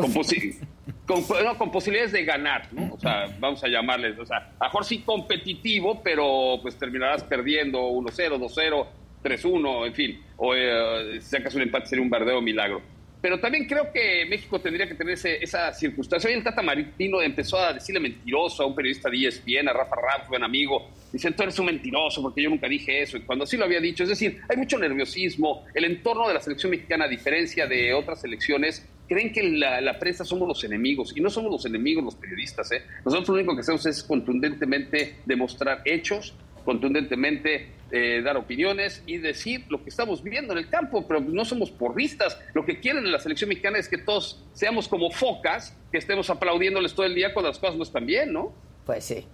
con, 1.09 1.23
con 1.57 1.71
posibilidades 1.71 2.11
de 2.11 2.23
ganar, 2.23 2.71
¿no? 2.71 2.93
O 2.93 2.99
sea, 2.99 3.25
vamos 3.39 3.63
a 3.63 3.67
llamarles, 3.67 4.19
o 4.19 4.25
sea, 4.27 4.51
a 4.59 4.65
mejor 4.65 4.85
sí 4.85 4.99
competitivo, 4.99 6.03
pero 6.03 6.59
pues 6.61 6.77
terminarás 6.77 7.23
perdiendo 7.23 7.79
1-0, 7.79 8.37
2-0, 8.37 8.87
3-1, 9.23 9.87
en 9.87 9.93
fin, 9.95 10.21
o 10.37 10.53
eh, 10.53 11.19
si 11.19 11.29
sacas 11.31 11.55
un 11.55 11.63
empate 11.63 11.87
sería 11.87 12.03
un 12.03 12.11
verdadero 12.11 12.43
milagro. 12.43 12.83
Pero 13.21 13.39
también 13.39 13.65
creo 13.65 13.91
que 13.91 14.25
México 14.29 14.61
tendría 14.61 14.87
que 14.87 14.93
tener 14.93 15.15
esa 15.15 15.73
circunstancia. 15.73 16.29
Hoy 16.29 16.35
el 16.35 16.43
Tata 16.43 16.61
Martino 16.61 17.21
empezó 17.21 17.57
a 17.57 17.73
decirle 17.73 17.99
mentiroso 17.99 18.63
a 18.63 18.67
un 18.67 18.75
periodista 18.75 19.09
de 19.09 19.27
ESPN, 19.27 19.67
a 19.67 19.73
Rafa 19.73 19.95
Raff, 19.95 20.29
buen 20.29 20.43
amigo. 20.43 20.91
Dice, 21.11 21.31
tú 21.31 21.43
eres 21.43 21.59
un 21.59 21.65
mentiroso 21.65 22.21
porque 22.21 22.43
yo 22.43 22.49
nunca 22.49 22.69
dije 22.69 23.01
eso. 23.01 23.17
Y 23.17 23.21
cuando 23.21 23.45
sí 23.45 23.57
lo 23.57 23.65
había 23.65 23.81
dicho, 23.81 24.03
es 24.03 24.09
decir, 24.09 24.39
hay 24.47 24.55
mucho 24.55 24.77
nerviosismo. 24.77 25.65
El 25.73 25.83
entorno 25.83 26.29
de 26.29 26.35
la 26.35 26.39
selección 26.39 26.69
mexicana, 26.69 27.05
a 27.05 27.07
diferencia 27.09 27.67
de 27.67 27.93
otras 27.93 28.21
selecciones, 28.21 28.87
creen 29.09 29.33
que 29.33 29.43
la, 29.43 29.99
prensa 29.99 30.23
somos 30.23 30.47
los 30.47 30.63
enemigos 30.63 31.11
y 31.17 31.19
no 31.19 31.29
somos 31.29 31.51
los 31.51 31.65
enemigos 31.65 32.03
los 32.03 32.15
periodistas. 32.15 32.71
¿eh? 32.71 32.83
Nosotros 33.03 33.29
lo 33.29 33.35
único 33.35 33.55
que 33.55 33.61
hacemos 33.61 33.85
es 33.87 34.03
contundentemente 34.03 35.17
demostrar 35.25 35.81
hechos, 35.83 36.35
contundentemente 36.63 37.71
eh, 37.91 38.21
dar 38.23 38.37
opiniones 38.37 39.01
y 39.07 39.17
decir 39.17 39.65
lo 39.69 39.83
que 39.83 39.89
estamos 39.89 40.21
viviendo 40.21 40.53
en 40.53 40.59
el 40.59 40.69
campo, 40.69 41.07
pero 41.07 41.19
no 41.19 41.43
somos 41.43 41.71
porristas. 41.71 42.39
Lo 42.53 42.63
que 42.63 42.79
quieren 42.79 43.03
en 43.03 43.11
la 43.11 43.19
selección 43.19 43.49
mexicana 43.49 43.79
es 43.79 43.89
que 43.89 43.97
todos 43.97 44.45
seamos 44.53 44.87
como 44.87 45.09
focas, 45.09 45.75
que 45.91 45.97
estemos 45.97 46.29
aplaudiéndoles 46.29 46.93
todo 46.93 47.07
el 47.07 47.15
día 47.15 47.33
cuando 47.33 47.49
las 47.49 47.57
cosas 47.57 47.75
no 47.75 47.83
están 47.83 48.05
bien, 48.05 48.31
¿no? 48.31 48.53
Pues 48.85 49.05
sí. 49.05 49.25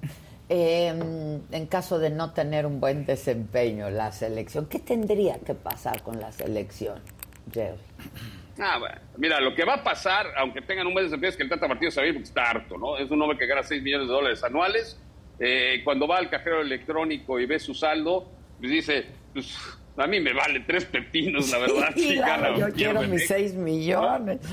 Em, 0.47 1.41
en 1.51 1.65
caso 1.65 1.99
de 1.99 2.11
no 2.11 2.31
tener 2.31 2.65
un 2.65 2.79
buen 2.79 3.05
desempeño 3.05 3.89
la 3.89 4.11
selección, 4.11 4.67
¿qué 4.67 4.79
tendría 4.79 5.39
que 5.39 5.55
pasar 5.55 6.01
con 6.03 6.19
la 6.21 6.31
selección, 6.31 7.01
Jerry? 7.51 7.79
Ah, 8.57 8.77
bueno, 8.79 8.95
mira, 9.17 9.39
lo 9.41 9.53
que 9.53 9.65
va 9.65 9.75
a 9.75 9.83
pasar, 9.83 10.27
aunque 10.37 10.61
tengan 10.61 10.87
un 10.87 10.93
buen 10.93 11.05
desempeño, 11.05 11.29
es 11.29 11.37
que 11.37 11.43
el 11.43 11.49
Tata 11.49 11.67
Martino 11.67 11.91
se 11.91 11.99
va 11.99 12.05
a 12.05 12.07
ir 12.07 12.13
porque 12.13 12.27
está 12.27 12.49
harto, 12.49 12.77
¿no? 12.77 12.97
Es 12.97 13.09
un 13.11 13.21
hombre 13.21 13.37
que 13.37 13.45
gana 13.47 13.63
6 13.63 13.81
millones 13.83 14.07
de 14.07 14.13
dólares 14.13 14.43
anuales. 14.43 14.99
Eh, 15.39 15.81
cuando 15.83 16.07
va 16.07 16.17
al 16.17 16.29
cajero 16.29 16.61
electrónico 16.61 17.39
y 17.39 17.45
ve 17.45 17.59
su 17.59 17.73
saldo, 17.73 18.31
pues 18.59 18.71
dice, 18.71 19.05
pues 19.33 19.57
a 19.97 20.07
mí 20.07 20.19
me 20.19 20.33
vale 20.33 20.61
tres 20.61 20.85
pepinos, 20.85 21.49
la 21.51 21.57
verdad. 21.59 21.95
yo 22.57 22.73
quiero 22.73 23.01
mis 23.03 23.27
6 23.27 23.53
millones. 23.55 24.39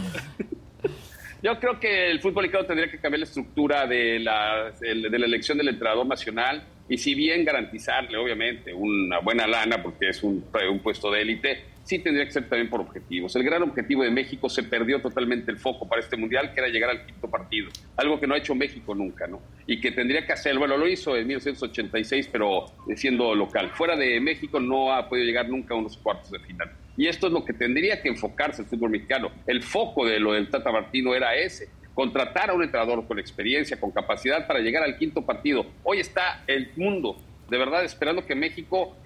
Yo 1.42 1.58
creo 1.58 1.80
que 1.80 2.08
el 2.08 2.20
fútbol 2.20 2.44
mexicano 2.44 2.66
tendría 2.66 2.88
que 2.88 3.00
cambiar 3.00 3.18
la 3.18 3.24
estructura 3.24 3.84
de 3.84 4.20
la, 4.20 4.72
de 4.80 5.18
la 5.18 5.26
elección 5.26 5.58
del 5.58 5.70
entrenador 5.70 6.06
nacional 6.06 6.62
y 6.88 6.98
si 6.98 7.16
bien 7.16 7.44
garantizarle, 7.44 8.16
obviamente, 8.16 8.72
una 8.72 9.18
buena 9.18 9.48
lana, 9.48 9.82
porque 9.82 10.10
es 10.10 10.22
un, 10.22 10.44
un 10.70 10.78
puesto 10.78 11.10
de 11.10 11.22
élite, 11.22 11.64
sí 11.84 11.98
tendría 11.98 12.24
que 12.24 12.32
ser 12.32 12.48
también 12.48 12.70
por 12.70 12.80
objetivos. 12.80 13.34
El 13.36 13.42
gran 13.44 13.62
objetivo 13.62 14.02
de 14.02 14.10
México 14.10 14.48
se 14.48 14.62
perdió 14.62 15.00
totalmente 15.00 15.50
el 15.50 15.58
foco 15.58 15.88
para 15.88 16.00
este 16.00 16.16
mundial, 16.16 16.52
que 16.52 16.60
era 16.60 16.68
llegar 16.68 16.90
al 16.90 17.06
quinto 17.06 17.28
partido, 17.28 17.70
algo 17.96 18.20
que 18.20 18.26
no 18.26 18.34
ha 18.34 18.38
hecho 18.38 18.54
México 18.54 18.94
nunca, 18.94 19.26
¿no? 19.26 19.40
Y 19.66 19.80
que 19.80 19.92
tendría 19.92 20.26
que 20.26 20.32
hacer, 20.32 20.58
bueno, 20.58 20.76
lo 20.76 20.88
hizo 20.88 21.16
en 21.16 21.26
1986, 21.26 22.28
pero 22.30 22.66
siendo 22.96 23.34
local. 23.34 23.70
Fuera 23.74 23.96
de 23.96 24.20
México 24.20 24.60
no 24.60 24.92
ha 24.92 25.08
podido 25.08 25.26
llegar 25.26 25.48
nunca 25.48 25.74
a 25.74 25.76
unos 25.76 25.96
cuartos 25.96 26.30
de 26.30 26.38
final. 26.40 26.70
Y 26.96 27.06
esto 27.06 27.26
es 27.26 27.32
lo 27.32 27.44
que 27.44 27.52
tendría 27.52 28.02
que 28.02 28.08
enfocarse 28.08 28.62
el 28.62 28.68
fútbol 28.68 28.90
mexicano. 28.90 29.30
El 29.46 29.62
foco 29.62 30.06
de 30.06 30.20
lo 30.20 30.32
del 30.32 30.50
Tata 30.50 30.70
Martino 30.70 31.14
era 31.14 31.34
ese, 31.34 31.68
contratar 31.94 32.50
a 32.50 32.54
un 32.54 32.62
entrenador 32.62 33.06
con 33.06 33.18
experiencia, 33.18 33.80
con 33.80 33.90
capacidad 33.90 34.46
para 34.46 34.60
llegar 34.60 34.82
al 34.82 34.98
quinto 34.98 35.24
partido. 35.24 35.66
Hoy 35.84 36.00
está 36.00 36.44
el 36.46 36.70
mundo, 36.76 37.16
de 37.48 37.58
verdad, 37.58 37.84
esperando 37.84 38.26
que 38.26 38.34
México 38.34 38.96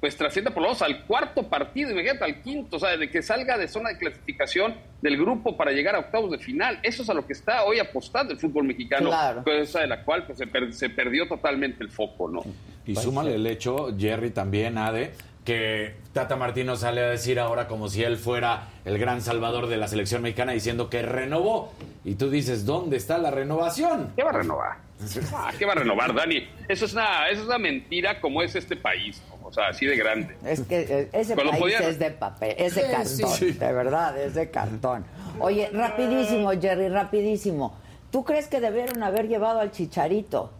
pues 0.00 0.16
trascienda 0.16 0.50
por 0.50 0.62
lo 0.62 0.70
menos 0.70 0.82
al 0.82 1.04
cuarto 1.04 1.42
partido, 1.42 1.90
imagínate 1.90 2.24
al 2.24 2.40
quinto, 2.40 2.76
o 2.76 2.80
sea, 2.80 2.96
de 2.96 3.10
que 3.10 3.22
salga 3.22 3.58
de 3.58 3.68
zona 3.68 3.90
de 3.90 3.98
clasificación 3.98 4.74
del 5.02 5.18
grupo 5.18 5.56
para 5.56 5.72
llegar 5.72 5.94
a 5.94 6.00
octavos 6.00 6.30
de 6.30 6.38
final. 6.38 6.78
Eso 6.82 7.02
es 7.02 7.10
a 7.10 7.14
lo 7.14 7.26
que 7.26 7.34
está 7.34 7.64
hoy 7.64 7.78
apostando 7.78 8.32
el 8.32 8.38
fútbol 8.38 8.64
mexicano, 8.64 9.10
cosa 9.44 9.80
de 9.80 9.86
la 9.86 10.02
cual 10.02 10.26
pues, 10.26 10.38
se, 10.76 10.88
perdió 10.88 11.28
totalmente 11.28 11.84
el 11.84 11.90
foco, 11.90 12.30
¿no? 12.30 12.42
Y 12.86 12.96
súmale 12.96 13.34
el 13.34 13.46
hecho, 13.46 13.94
Jerry 13.96 14.30
también, 14.30 14.78
Ade, 14.78 15.12
que 15.44 15.96
Tata 16.12 16.36
Martino 16.36 16.76
sale 16.76 17.02
a 17.02 17.10
decir 17.10 17.38
ahora 17.38 17.68
como 17.68 17.88
si 17.88 18.02
él 18.02 18.16
fuera 18.16 18.68
el 18.86 18.98
gran 18.98 19.20
salvador 19.20 19.66
de 19.66 19.76
la 19.76 19.88
selección 19.88 20.22
mexicana 20.22 20.52
diciendo 20.52 20.88
que 20.88 21.02
renovó. 21.02 21.72
Y 22.04 22.14
tú 22.14 22.30
dices, 22.30 22.64
¿dónde 22.64 22.96
está 22.96 23.18
la 23.18 23.30
renovación? 23.30 24.12
¿Qué 24.16 24.22
va 24.22 24.30
a 24.30 24.34
renovar? 24.34 24.76
Ah, 25.34 25.50
¿Qué 25.58 25.64
va 25.64 25.72
a 25.72 25.76
renovar, 25.76 26.14
Dani? 26.14 26.46
Eso 26.68 26.84
es 26.84 26.92
una, 26.92 27.28
eso 27.28 27.40
es 27.40 27.46
una 27.46 27.58
mentira 27.58 28.20
como 28.20 28.42
es 28.42 28.54
este 28.54 28.76
país. 28.76 29.22
O 29.50 29.52
sea, 29.52 29.68
así 29.68 29.84
de 29.84 29.96
grande. 29.96 30.36
Es 30.44 30.60
que 30.60 30.80
eh, 30.88 31.08
ese 31.12 31.34
país 31.34 31.80
es 31.80 31.98
de 31.98 32.12
papel, 32.12 32.54
es 32.56 32.76
de 32.76 32.82
cartón, 32.82 33.58
de 33.58 33.72
verdad, 33.72 34.16
es 34.16 34.34
de 34.34 34.48
cartón. 34.48 35.04
Oye, 35.40 35.68
rapidísimo, 35.72 36.52
Jerry, 36.52 36.88
rapidísimo. 36.88 37.74
¿Tú 38.12 38.24
crees 38.24 38.46
que 38.46 38.60
debieron 38.60 39.02
haber 39.02 39.26
llevado 39.26 39.58
al 39.58 39.72
chicharito? 39.72 40.52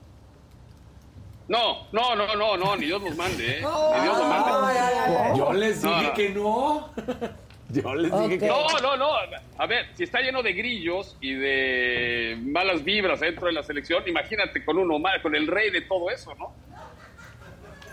No, 1.46 1.86
no, 1.92 2.16
no, 2.16 2.34
no, 2.34 2.56
no, 2.56 2.76
ni 2.76 2.86
Dios 2.86 3.00
nos 3.00 3.16
mande, 3.16 3.58
¿eh? 3.58 3.62
ni 3.62 4.02
Dios 4.02 4.18
nos 4.18 4.28
mande. 4.28 5.38
Yo 5.38 5.52
les 5.52 5.82
dije 5.82 6.12
que 6.16 6.28
no. 6.30 6.90
Yo 7.70 7.94
les 7.94 8.12
dije 8.22 8.38
que 8.38 8.46
no. 8.48 8.66
No, 8.82 8.96
no, 8.96 9.10
A 9.58 9.66
ver, 9.66 9.86
si 9.94 10.02
está 10.02 10.20
lleno 10.20 10.42
de 10.42 10.52
grillos 10.52 11.16
y 11.20 11.34
de 11.34 12.38
malas 12.40 12.82
vibras 12.82 13.20
dentro 13.20 13.46
de 13.46 13.52
la 13.52 13.62
selección, 13.62 14.02
imagínate 14.08 14.64
con 14.64 14.78
uno 14.78 14.98
más, 14.98 15.20
con 15.22 15.36
el 15.36 15.46
rey 15.46 15.70
de 15.70 15.82
todo 15.82 16.10
eso, 16.10 16.34
¿no? 16.34 16.52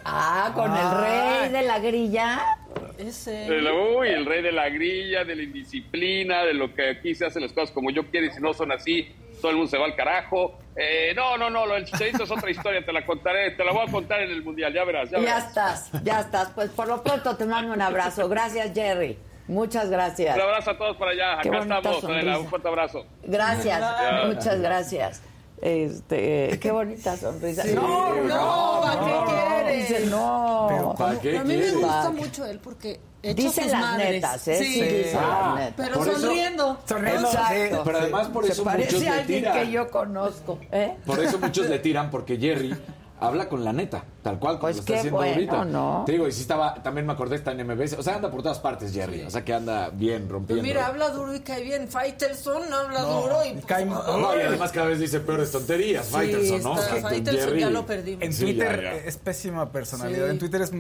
Ah, 0.10 0.52
con 0.56 0.72
el 0.72 1.02
rey 1.02 1.50
de 1.50 1.68
la 1.68 1.80
grilla. 1.80 2.58
Ese. 2.98 3.48
uy, 3.50 4.08
el 4.08 4.26
rey 4.26 4.42
de 4.42 4.54
la 4.54 4.70
grilla, 4.70 5.26
de 5.26 5.36
la 5.36 5.44
indisciplina, 5.44 6.44
de 6.44 6.54
lo 6.54 6.74
que 6.74 6.92
aquí 6.92 7.14
se 7.14 7.26
hacen 7.26 7.44
las 7.44 7.52
cosas 7.52 7.72
como 7.72 7.92
yo 7.92 8.10
quiero 8.10 8.26
y 8.26 8.32
si 8.32 8.42
no 8.42 8.54
son 8.54 8.72
así, 8.72 9.14
todo 9.42 9.52
el 9.52 9.58
mundo 9.58 9.70
se 9.70 9.78
va 9.78 9.86
al 9.86 9.96
carajo. 9.96 10.58
Eh, 10.78 11.12
no, 11.14 11.38
no, 11.38 11.50
no, 11.50 11.66
lo 11.66 11.74
del 11.74 11.84
chicharito 11.84 12.24
es 12.24 12.32
otra 12.32 12.50
historia, 12.50 12.86
te 12.86 12.94
la 12.94 13.06
contaré, 13.06 13.52
te 13.52 13.66
la 13.66 13.74
voy 13.74 13.86
a 13.86 13.92
contar 13.92 14.22
en 14.22 14.32
el 14.32 14.44
mundial, 14.44 14.74
ya 14.74 14.86
verás. 14.86 15.10
Ya, 15.10 15.20
ya 15.20 15.38
estás, 15.40 15.92
ya 16.04 16.22
estás. 16.22 16.52
Pues 16.56 16.70
por 16.70 16.88
lo 16.88 17.04
pronto 17.04 17.36
te 17.36 17.46
mando 17.46 17.74
un 17.74 17.82
abrazo. 17.82 18.30
Gracias, 18.30 18.74
Jerry. 18.74 19.18
Muchas 19.48 19.90
gracias. 19.90 20.36
Un 20.36 20.42
abrazo 20.42 20.72
a 20.72 20.78
todos 20.78 20.98
por 20.98 21.10
allá. 21.10 21.40
Acá 21.40 21.60
estamos. 21.60 22.04
un 22.04 22.48
fuerte 22.48 22.68
abrazo. 22.68 23.06
Gracias, 23.24 23.82
muchas 24.26 24.62
gracias. 24.62 25.22
Este, 25.62 26.58
qué 26.62 26.72
bonita 26.72 27.18
sonrisa. 27.18 27.64
no, 27.66 28.24
no, 28.24 28.82
¿para 28.82 29.00
qué 29.00 29.86
quieres? 29.88 30.10
no. 30.10 30.96
¿para 30.98 31.20
qué 31.20 31.38
a 31.38 31.44
mí 31.44 31.58
me 31.58 31.72
gusta 31.72 32.12
mucho 32.12 32.46
él 32.46 32.60
porque 32.60 33.00
dice 33.22 33.66
las 33.66 33.82
madres. 33.82 34.12
netas, 34.12 34.48
¿eh? 34.48 34.60
Sí, 34.60 34.82
dice 34.82 35.14
ah, 35.18 35.54
las 35.56 35.66
netas. 35.66 35.88
Pero 35.88 36.04
sonriendo. 36.04 36.78
sonriendo. 36.86 37.28
Exacto. 37.28 37.82
Pero 37.84 37.98
además 37.98 38.28
por 38.28 38.46
eso 38.46 38.64
muchos 38.64 39.02
le 39.02 39.24
tiran. 39.24 39.54
que 39.54 39.72
yo 39.72 39.90
conozco, 39.90 40.60
¿eh? 40.72 40.96
Por 41.06 41.20
eso 41.20 41.40
muchos 41.40 41.68
le 41.68 41.80
tiran 41.80 42.10
porque 42.12 42.38
Jerry 42.38 42.76
habla 43.20 43.50
con 43.50 43.64
la 43.64 43.74
neta, 43.74 44.04
tal 44.22 44.40
cual 44.40 44.56
como 44.56 44.72
pues 44.72 44.78
lo 44.78 44.80
está 44.82 44.96
haciendo 44.98 45.22
ahorita. 45.22 45.66
¿no? 45.66 46.04
Te 46.06 46.14
digo, 46.14 46.28
y 46.28 46.32
sí 46.32 46.42
estaba, 46.42 46.76
también 46.84 47.06
me 47.06 47.14
acordé, 47.14 47.36
está 47.36 47.52
en 47.52 47.66
MBS. 47.66 47.94
O 47.94 48.04
sea, 48.04 48.16
anda 48.16 48.30
por 48.30 48.42
todas 48.42 48.60
partes, 48.60 48.94
Jerry. 48.94 49.24
O 49.24 49.30
sea, 49.30 49.44
que 49.44 49.54
anda 49.54 49.90
bien 49.90 50.30
rompiendo. 50.30 50.62
Pues 50.62 50.74
mira, 50.74 50.88
habla 50.88 51.10
duro 51.10 51.34
y 51.34 51.40
cae 51.40 51.64
bien. 51.64 51.88
Faitelson 51.88 52.72
habla 52.72 53.02
duro 53.02 53.40
y. 53.46 53.60
cae 53.62 53.86
no, 53.86 54.38
y 54.38 54.42
además 54.42 54.72
cada 54.72 54.88
vez 54.88 55.00
dice 55.00 55.20
peores 55.20 55.52
tonterías. 55.52 56.06
Sí, 56.06 56.14
Faitelson, 56.14 56.64
¿no? 56.64 56.76
Faitelson 56.76 57.58
ya 57.58 57.70
lo 57.70 57.86
perdimos. 57.86 58.24
En 58.24 58.38
Twitter 58.38 59.04
es 59.06 59.18
pésima 59.18 59.72
personalidad. 59.72 60.30
En 60.30 60.40
Twitter 60.40 60.62
es, 60.62 60.72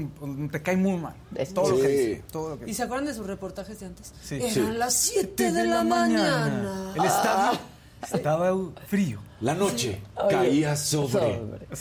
te 0.51 0.61
cae 0.61 0.77
muy 0.77 0.97
mal. 0.97 1.15
Es 1.35 1.53
todo, 1.53 1.71
lo 1.71 1.77
que 1.77 1.87
dice, 1.87 2.23
todo 2.31 2.49
lo 2.49 2.59
que 2.59 2.69
¿Y 2.69 2.73
se 2.73 2.83
acuerdan 2.83 3.05
de 3.05 3.13
sus 3.13 3.25
reportajes 3.25 3.79
de 3.79 3.85
antes? 3.87 4.13
Sí. 4.21 4.39
Eran 4.41 4.79
las 4.79 4.93
7 4.93 5.51
de, 5.51 5.65
la, 5.65 5.83
mañana. 5.83 6.93
El 6.95 7.05
estadio 7.05 7.76
estaba 8.01 8.55
frío. 8.87 9.19
La 9.41 9.53
noche 9.53 10.01
caía 10.29 10.75
sobre. 10.75 11.39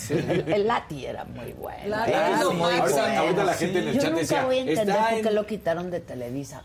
El, 0.09 0.67
Lati 0.67 1.05
era 1.05 1.25
muy 1.25 1.53
bueno. 1.53 1.95
ahorita, 1.95 3.43
la 3.43 3.53
gente 3.53 3.79
en 3.79 3.87
el 3.87 3.99
chat 3.99 4.13
decía. 4.13 4.45
Voy 4.45 4.57
a 4.57 4.61
entender 4.61 4.95
por 4.95 5.21
qué 5.21 5.31
lo 5.31 5.45
quitaron 5.45 5.89
de 5.89 5.99
Televisa. 5.99 6.61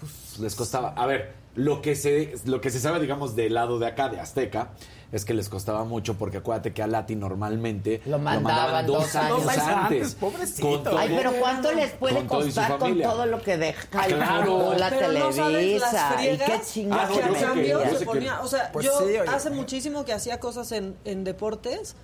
Pues 0.00 0.38
les 0.38 0.54
costaba. 0.54 0.90
A 0.90 1.06
ver, 1.06 1.32
lo 1.54 1.80
que 1.80 1.94
se, 1.94 2.34
lo 2.44 2.60
que 2.60 2.70
se 2.70 2.80
sabe, 2.80 3.00
digamos, 3.00 3.36
del 3.36 3.54
lado 3.54 3.78
de 3.78 3.86
acá, 3.86 4.08
de 4.08 4.20
Azteca, 4.20 4.70
es 5.14 5.24
que 5.24 5.32
les 5.32 5.48
costaba 5.48 5.84
mucho 5.84 6.14
porque 6.14 6.38
acuérdate 6.38 6.72
que 6.72 6.82
a 6.82 6.88
Lati 6.88 7.14
normalmente 7.14 8.02
lo 8.04 8.18
mandaban, 8.18 8.84
dos, 8.84 9.14
años, 9.14 9.46
antes. 9.46 10.14
pobrecito. 10.20 10.98
Ay, 10.98 11.14
pero 11.16 11.34
¿cuánto 11.34 11.72
les 11.72 11.92
puede 11.92 12.26
costar 12.26 12.78
con 12.78 13.00
todo 13.00 13.24
lo 13.24 13.40
que 13.40 13.56
deja 13.56 13.86
claro. 14.08 14.74
la 14.76 14.90
Televisa? 14.90 16.16
¿Y 16.20 16.36
qué 16.36 16.60
chingados 16.68 17.16
ah, 17.16 18.40
O 18.42 18.48
sea, 18.48 18.70
pues 18.72 18.84
yo 18.84 18.98
hace 19.28 19.50
muchísimo 19.50 20.04
que 20.04 20.12
hacía 20.12 20.40
cosas 20.40 20.72
en, 20.72 20.96
en 21.04 21.22
deportes 21.22 21.94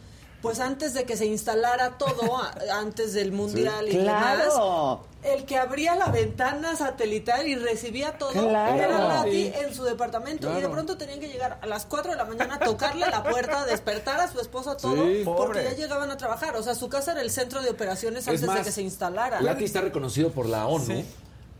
pues 0.43 0.61
antes 0.61 0.95
de 0.95 1.05
que 1.05 1.17
se 1.17 1.27
instalara 1.27 1.99
todo, 1.99 2.41
antes 2.73 3.13
del 3.13 3.33
mundial 3.33 3.89
y 3.89 3.93
claro. 3.93 4.39
demás, 4.39 5.35
el 5.37 5.45
que 5.45 5.59
abría 5.59 5.95
la 5.97 6.07
ventana 6.07 6.77
satelital 6.77 7.47
y 7.47 7.55
recibía 7.55 8.17
todo 8.17 8.33
era 8.33 9.09
Lati 9.09 9.53
en 9.55 9.75
su 9.75 9.85
departamento. 9.85 10.57
Y 10.57 10.63
de 10.63 10.69
pronto 10.69 10.97
tenían 10.97 11.21
que 11.21 11.29
llegar 11.29 11.59
a 11.61 11.67
las 11.67 11.85
4 11.87 12.13
de 12.13 12.17
la 12.17 12.25
mañana 12.25 12.55
a 12.55 12.59
tocarle 12.59 13.07
la 13.11 13.23
puerta, 13.23 13.67
despertar 13.67 14.21
a 14.21 14.29
su 14.29 14.41
esposa 14.41 14.77
todo 14.77 15.05
porque 15.25 15.65
ya 15.65 15.75
llegaban 15.75 16.11
a 16.11 16.17
trabajar, 16.17 16.57
o 16.57 16.63
sea, 16.63 16.75
su 16.75 16.89
casa 16.89 17.13
era 17.13 17.21
el 17.21 17.31
centro 17.31 17.63
de 17.63 17.71
operaciones 17.71 18.27
antes 18.27 18.41
de 18.41 18.63
que 18.63 18.73
se 18.73 18.83
instalara. 18.83 19.41
Lati 19.41 19.65
está 19.65 19.81
reconocido 19.81 20.31
por 20.31 20.47
la 20.47 20.67
ONU 20.67 21.05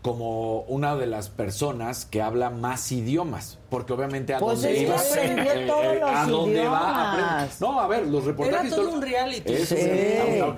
como 0.01 0.61
una 0.61 0.95
de 0.95 1.05
las 1.05 1.29
personas 1.29 2.05
que 2.05 2.21
habla 2.21 2.49
más 2.49 2.91
idiomas, 2.91 3.59
porque 3.71 3.93
obviamente 3.93 4.33
a 4.33 4.37
pues 4.39 4.61
dónde 4.61 4.81
iba 4.81 4.95
eh, 5.15 5.65
eh, 5.65 6.01
a 6.03 6.25
dónde 6.25 6.67
va 6.67 7.47
No, 7.61 7.79
a 7.79 7.87
ver, 7.87 8.05
los 8.05 8.25
reportajes 8.25 8.67
Era 8.67 8.75
todo 8.75 8.89
un 8.89 9.01
reality. 9.01 9.53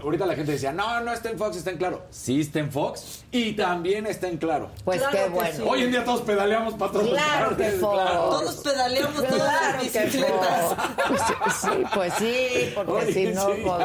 ahorita 0.01 0.25
la 0.25 0.35
gente 0.35 0.53
decía, 0.53 0.73
"No, 0.73 0.99
no 1.01 1.13
está 1.13 1.29
en 1.29 1.37
Fox, 1.37 1.57
está 1.57 1.69
en 1.69 1.77
Claro." 1.77 2.01
Sí 2.09 2.41
está 2.41 2.59
en 2.59 2.71
Fox 2.71 3.23
y 3.31 3.53
también 3.53 4.07
está 4.07 4.27
en 4.27 4.37
Claro. 4.37 4.71
Pues 4.83 5.01
qué 5.11 5.29
bueno. 5.29 5.65
Hoy 5.69 5.83
en 5.83 5.91
día 5.91 6.03
todos 6.03 6.21
pedaleamos 6.21 6.73
para 6.73 6.91
todos 6.91 7.09
Claro 7.09 7.55
que 7.55 7.69
Fox. 7.73 8.03
Todos 8.11 8.55
pedaleamos 8.55 9.21
claro 9.21 9.37
todas 9.37 9.61
las 9.61 9.83
bicicletas. 9.83 10.75
sí, 11.61 11.83
pues 11.93 12.13
sí, 12.15 12.73
porque 12.75 13.13
si 13.13 13.25
no, 13.27 13.45
¿cómo 13.45 13.77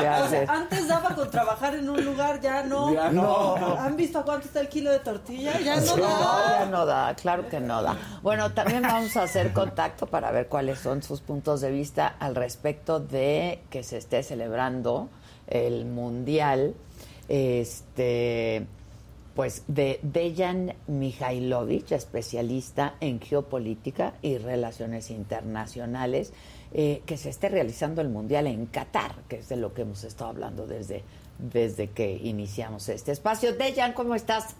le 0.00 0.08
haces? 0.08 0.48
antes 0.48 0.88
daba 0.88 1.14
con 1.14 1.30
trabajar 1.30 1.74
en 1.74 1.90
un 1.90 2.02
lugar, 2.02 2.40
ya 2.40 2.62
no. 2.62 2.94
Ya 2.94 3.10
no. 3.10 3.76
¿Han 3.78 3.94
visto 3.96 4.24
cuánto 4.24 4.46
está 4.46 4.60
el 4.60 4.68
kilo 4.68 4.90
de 4.90 5.00
tortilla, 5.00 5.60
ya 5.60 5.76
no 5.76 5.96
da. 5.96 6.60
ya 6.60 6.66
no 6.70 6.86
da, 6.86 7.14
claro 7.14 7.46
que 7.46 7.60
no 7.60 7.82
da. 7.82 7.94
Bueno, 8.22 8.50
también 8.52 8.69
vamos 8.78 9.16
a 9.16 9.24
hacer 9.24 9.52
contacto 9.52 10.06
para 10.06 10.30
ver 10.30 10.46
cuáles 10.46 10.78
son 10.78 11.02
sus 11.02 11.20
puntos 11.20 11.60
de 11.60 11.70
vista 11.70 12.06
al 12.06 12.34
respecto 12.34 13.00
de 13.00 13.60
que 13.70 13.82
se 13.82 13.98
esté 13.98 14.22
celebrando 14.22 15.08
el 15.48 15.86
Mundial. 15.86 16.74
Este 17.28 18.66
pues 19.34 19.62
de 19.68 20.00
Dejan 20.02 20.74
Mihailovic, 20.88 21.92
especialista 21.92 22.96
en 23.00 23.20
geopolítica 23.20 24.14
y 24.22 24.38
relaciones 24.38 25.10
internacionales, 25.10 26.32
eh, 26.72 27.02
que 27.06 27.16
se 27.16 27.30
esté 27.30 27.48
realizando 27.48 28.02
el 28.02 28.08
Mundial 28.08 28.48
en 28.48 28.66
Qatar, 28.66 29.14
que 29.28 29.38
es 29.38 29.48
de 29.48 29.56
lo 29.56 29.72
que 29.72 29.82
hemos 29.82 30.04
estado 30.04 30.30
hablando 30.30 30.66
desde, 30.66 31.04
desde 31.38 31.90
que 31.90 32.12
iniciamos 32.12 32.88
este 32.88 33.12
espacio. 33.12 33.54
Dejan, 33.54 33.92
¿cómo 33.92 34.14
estás? 34.14 34.56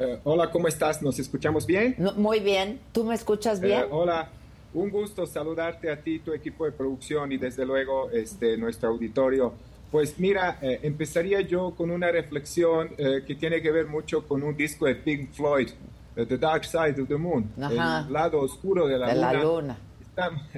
Eh, 0.00 0.18
hola, 0.24 0.50
¿cómo 0.50 0.66
estás? 0.66 1.02
¿Nos 1.02 1.18
escuchamos 1.18 1.66
bien? 1.66 1.94
muy 2.16 2.40
bien. 2.40 2.80
¿Tú 2.90 3.04
me 3.04 3.14
escuchas 3.14 3.60
bien? 3.60 3.80
Eh, 3.80 3.86
hola, 3.90 4.30
un 4.72 4.88
gusto 4.88 5.26
saludarte 5.26 5.92
a 5.92 6.00
ti, 6.00 6.20
tu 6.20 6.32
equipo 6.32 6.64
de 6.64 6.72
producción 6.72 7.30
y 7.32 7.36
desde 7.36 7.66
luego 7.66 8.10
este, 8.10 8.56
nuestro 8.56 8.88
auditorio. 8.88 9.52
Pues 9.92 10.18
mira, 10.18 10.58
eh, 10.62 10.80
empezaría 10.84 11.42
yo 11.42 11.74
con 11.76 11.90
una 11.90 12.10
reflexión 12.10 12.88
que 12.96 13.34
tiene 13.34 13.60
que 13.60 13.70
ver 13.70 13.86
mucho 13.86 14.26
con 14.26 14.42
un 14.42 14.56
disco 14.56 14.86
de 14.86 14.94
Pink 14.94 15.32
Floyd 15.32 15.68
The 16.14 16.38
Dark 16.38 16.64
Side 16.64 17.00
of 17.00 17.08
the 17.08 17.16
Moon, 17.16 17.50
el 17.58 18.12
lado 18.12 18.40
oscuro 18.40 18.86
de 18.86 18.98
la 18.98 19.32
luna. 19.34 19.78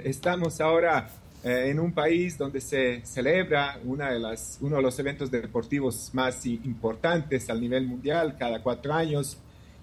Estamos, 0.04 0.60
ahora 0.60 1.08
en 1.42 1.80
un 1.80 1.92
país 1.92 2.38
donde 2.38 2.60
se 2.60 3.04
celebra 3.04 3.78
una 3.84 4.10
de 4.10 4.18
las, 4.18 4.58
uno 4.60 4.76
de 4.76 4.82
los 4.82 4.98
eventos 4.98 5.30
deportivos 5.30 6.10
más 6.12 6.46
importantes 6.46 7.50
al 7.50 7.60
nivel 7.60 7.86
mundial 7.86 8.36
cada 8.38 8.62
cuatro 8.62 8.92
años, 8.92 9.36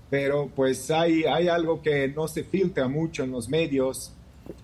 pero 0.09 0.49
pues 0.55 0.89
hay, 0.89 1.25
hay 1.25 1.47
algo 1.47 1.81
que 1.81 2.07
no 2.07 2.27
se 2.27 2.43
filtra 2.43 2.87
mucho 2.87 3.23
en 3.23 3.31
los 3.31 3.49
medios, 3.49 4.13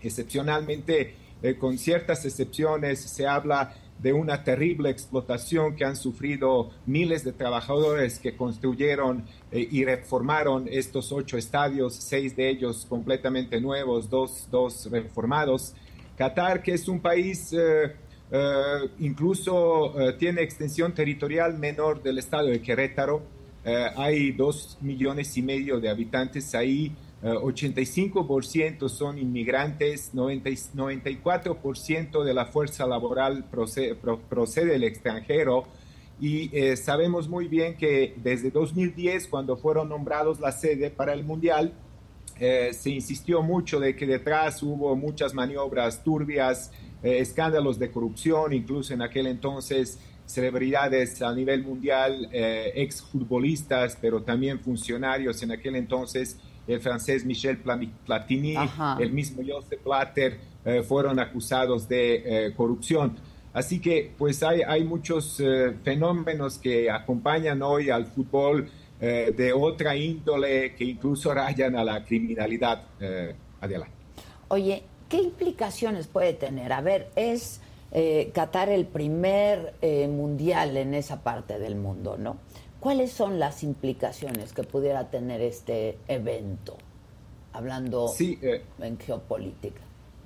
excepcionalmente 0.02 1.16
con 1.60 1.78
ciertas 1.78 2.26
excepciones 2.26 3.00
se 3.00 3.28
habla 3.28 3.76
de 4.00 4.14
una 4.14 4.44
terrible 4.44 4.90
explotación 4.90 5.76
que 5.76 5.86
han 5.86 5.96
sufrido 5.96 6.72
miles 6.86 7.24
de 7.24 7.32
trabajadores 7.32 8.20
que 8.20 8.36
construyeron 8.36 9.24
eh, 9.52 9.68
y 9.72 9.86
reformaron 9.86 10.68
estos 10.70 11.12
ocho 11.12 11.38
estadios, 11.38 11.96
seis 11.96 12.36
de 12.36 12.50
ellos 12.50 12.86
completamente 12.90 13.62
nuevos, 13.62 14.10
dos, 14.10 14.48
dos 14.52 14.90
reformados. 14.92 15.74
Qatar, 16.18 16.62
que 16.62 16.74
es 16.74 16.88
un 16.88 17.00
país, 17.00 17.54
eh, 17.54 17.96
eh, 18.32 18.90
incluso 19.00 19.94
tiene 20.18 20.42
extensión 20.42 20.94
territorial 20.94 21.58
menor 21.58 22.02
del 22.02 22.18
estado 22.18 22.48
de 22.48 22.62
Querétaro, 22.62 23.22
hay 23.96 24.32
dos 24.32 24.78
millones 24.82 25.36
y 25.38 25.42
medio 25.42 25.80
de 25.80 25.90
habitantes 25.90 26.54
ahí, 26.54 26.96
85% 27.24 28.90
son 28.90 29.18
inmigrantes, 29.18 30.14
94% 30.14 32.24
de 32.24 32.34
la 32.34 32.46
fuerza 32.46 32.86
laboral 32.86 33.46
procede, 33.50 34.66
del 34.66 34.84
extranjero. 34.84 35.64
Y 36.20 36.56
eh, 36.56 36.78
sabemos 36.78 37.28
muy 37.28 37.48
bien 37.48 37.76
que 37.76 38.14
desde 38.18 38.52
2010, 38.52 39.28
cuando 39.28 39.58
fueron 39.58 39.90
nombrados 39.90 40.40
la 40.40 40.52
sede 40.52 40.92
para 40.92 41.14
el 41.14 41.26
Mundial, 41.26 41.74
eh, 42.40 42.72
se 42.74 42.90
insistió 42.90 43.42
mucho 43.42 43.80
de 43.80 43.96
que 43.96 44.06
detrás 44.06 44.62
hubo 44.64 44.96
muchas 44.96 45.34
maniobras 45.34 46.04
turbias, 46.04 46.72
eh, 47.04 47.20
escándalos 47.20 47.80
de 47.80 47.92
corrupción, 47.92 48.54
incluso 48.54 48.94
en 48.94 49.02
aquel 49.02 49.28
entonces 49.28 50.00
celebridades 50.26 51.22
a 51.22 51.32
nivel 51.36 51.64
mundial, 51.64 52.30
exfutbolistas, 52.32 53.96
pero 54.02 54.24
también 54.24 54.60
funcionarios 54.60 55.44
en 55.44 55.52
aquel 55.52 55.76
entonces 55.76 56.40
el 56.68 56.82
francés 56.82 57.26
Michel 57.26 57.58
Platini, 58.06 58.56
el 59.00 59.12
mismo 59.12 59.44
Joseph 59.48 59.84
Blatter, 59.84 60.40
eh, 60.66 60.82
fueron 60.82 61.20
acusados 61.20 61.88
de 61.88 62.48
eh, 62.48 62.54
corrupción. 62.56 63.18
Así 63.54 63.80
que 63.80 64.12
pues 64.18 64.44
hay, 64.44 64.62
hay 64.64 64.84
muchos 64.84 65.40
eh, 65.40 65.76
fenómenos 65.84 66.58
que 66.58 66.90
acompañan 66.90 67.62
hoy 67.62 67.90
al 67.90 68.08
fútbol 68.08 68.70
de 69.06 69.54
otra 69.54 69.96
índole 69.96 70.74
que 70.76 70.84
incluso 70.84 71.34
rayan 71.34 71.76
a 71.76 71.84
la 71.84 72.04
criminalidad. 72.04 72.84
adelante. 73.62 73.94
Oye, 74.48 74.84
¿qué 75.10 75.18
implicaciones 75.18 76.08
puede 76.08 76.34
tener? 76.34 76.74
A 76.74 76.82
ver, 76.82 77.10
es 77.16 77.62
Qatar 78.34 78.70
el 78.70 78.86
primer 78.86 79.74
mundial 80.10 80.78
en 80.78 80.94
esa 80.94 81.22
parte 81.24 81.60
del 81.60 81.76
mundo, 81.76 82.18
¿no? 82.18 82.38
¿Cuáles 82.86 83.12
son 83.12 83.40
las 83.40 83.64
implicaciones 83.64 84.54
que 84.54 84.62
pudiera 84.62 85.10
tener 85.10 85.42
este 85.42 85.98
evento, 86.08 86.78
hablando 87.52 88.14
eh, 88.20 88.62
en 88.80 89.00
geopolítica? 89.00 89.82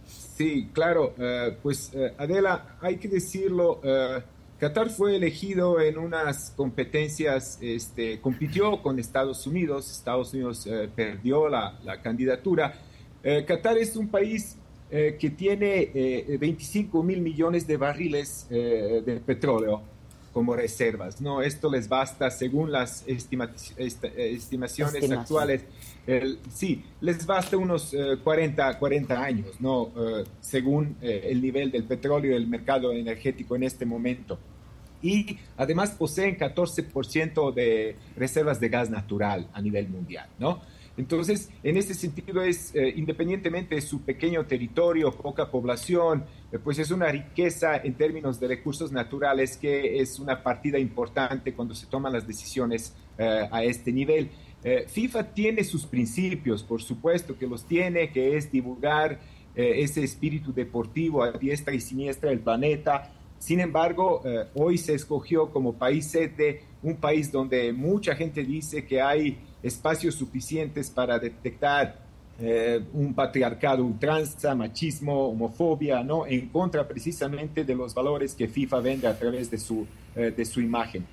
Sí, 0.05 0.69
claro. 0.73 1.13
Eh, 1.17 1.55
pues 1.63 1.93
eh, 1.93 2.13
Adela, 2.17 2.75
hay 2.81 2.97
que 2.97 3.07
decirlo, 3.07 3.79
Qatar 4.59 4.89
fue 4.89 5.15
elegido 5.15 5.79
en 5.79 5.97
unas 5.97 6.51
competencias, 6.55 7.57
este, 7.61 8.19
compitió 8.19 8.81
con 8.81 8.99
Estados 8.99 9.47
Unidos, 9.47 9.89
Estados 9.89 10.33
Unidos 10.33 10.67
perdió 10.95 11.47
la, 11.47 11.79
la 11.83 12.01
candidatura. 12.01 12.73
Qatar 13.47 13.77
es 13.77 13.95
un 13.95 14.09
país 14.09 14.57
que 14.89 15.33
tiene 15.37 15.91
25 16.39 17.03
mil 17.03 17.21
millones 17.21 17.67
de 17.67 17.77
barriles 17.77 18.47
de 18.49 19.21
petróleo 19.25 19.81
como 20.33 20.55
reservas. 20.55 21.21
No, 21.21 21.41
esto 21.41 21.69
les 21.69 21.89
basta 21.89 22.29
según 22.31 22.71
las 22.71 23.03
estimaciones 23.07 25.11
actuales. 25.11 25.63
Sí, 26.51 26.83
les 27.01 27.25
basta 27.25 27.57
unos 27.57 27.95
40, 28.23 28.71
eh, 28.71 28.77
40 28.79 29.21
años, 29.21 29.59
no, 29.59 29.91
eh, 29.97 30.23
según 30.39 30.97
eh, 31.01 31.27
el 31.29 31.41
nivel 31.41 31.71
del 31.71 31.83
petróleo 31.83 32.31
y 32.31 32.35
el 32.35 32.47
mercado 32.47 32.91
energético 32.91 33.55
en 33.55 33.63
este 33.63 33.85
momento. 33.85 34.39
Y 35.01 35.37
además 35.55 35.91
poseen 35.91 36.37
14% 36.37 37.53
de 37.53 37.95
reservas 38.17 38.59
de 38.59 38.69
gas 38.69 38.89
natural 38.89 39.49
a 39.53 39.61
nivel 39.61 39.87
mundial, 39.87 40.29
¿no? 40.39 40.61
Entonces, 40.99 41.49
en 41.63 41.77
ese 41.77 41.93
sentido 41.93 42.41
es, 42.41 42.75
eh, 42.75 42.93
independientemente 42.93 43.75
de 43.75 43.79
su 43.79 44.01
pequeño 44.01 44.45
territorio, 44.45 45.13
poca 45.13 45.49
población, 45.49 46.25
eh, 46.51 46.59
pues 46.59 46.77
es 46.77 46.91
una 46.91 47.07
riqueza 47.07 47.77
en 47.77 47.93
términos 47.93 48.37
de 48.37 48.49
recursos 48.49 48.91
naturales 48.91 49.55
que 49.55 50.01
es 50.01 50.19
una 50.19 50.43
partida 50.43 50.77
importante 50.77 51.53
cuando 51.53 51.73
se 51.73 51.85
toman 51.87 52.11
las 52.11 52.27
decisiones 52.27 52.97
eh, 53.17 53.47
a 53.49 53.63
este 53.63 53.93
nivel. 53.93 54.29
FIFA 54.61 55.33
tiene 55.33 55.63
sus 55.63 55.85
principios, 55.85 56.63
por 56.63 56.81
supuesto 56.81 57.37
que 57.37 57.47
los 57.47 57.65
tiene, 57.65 58.11
que 58.11 58.35
es 58.35 58.51
divulgar 58.51 59.19
ese 59.55 60.03
espíritu 60.03 60.53
deportivo 60.53 61.23
a 61.23 61.31
diestra 61.31 61.73
y 61.73 61.79
siniestra 61.79 62.29
del 62.29 62.39
planeta. 62.39 63.11
Sin 63.39 63.61
embargo, 63.61 64.21
hoy 64.55 64.77
se 64.77 64.95
escogió 64.95 65.49
como 65.49 65.73
país 65.73 66.07
sede 66.07 66.63
un 66.83 66.95
país 66.97 67.31
donde 67.31 67.71
mucha 67.73 68.15
gente 68.15 68.43
dice 68.43 68.85
que 68.85 69.01
hay 69.01 69.37
espacios 69.61 70.15
suficientes 70.15 70.89
para 70.89 71.19
detectar 71.19 72.09
eh, 72.41 72.81
un 72.93 73.13
patriarcado 73.13 73.83
ultranza, 73.83 74.55
machismo, 74.55 75.27
homofobia, 75.27 76.03
¿no? 76.03 76.25
En 76.25 76.47
contra 76.47 76.87
precisamente 76.87 77.65
de 77.65 77.75
los 77.75 77.93
valores 77.93 78.33
que 78.33 78.47
FIFA 78.47 78.79
vende 78.79 79.07
a 79.07 79.19
través 79.19 79.51
de 79.51 79.57
su, 79.57 79.85
eh, 80.15 80.31
de 80.35 80.45
su 80.45 80.61
imagen. 80.61 81.05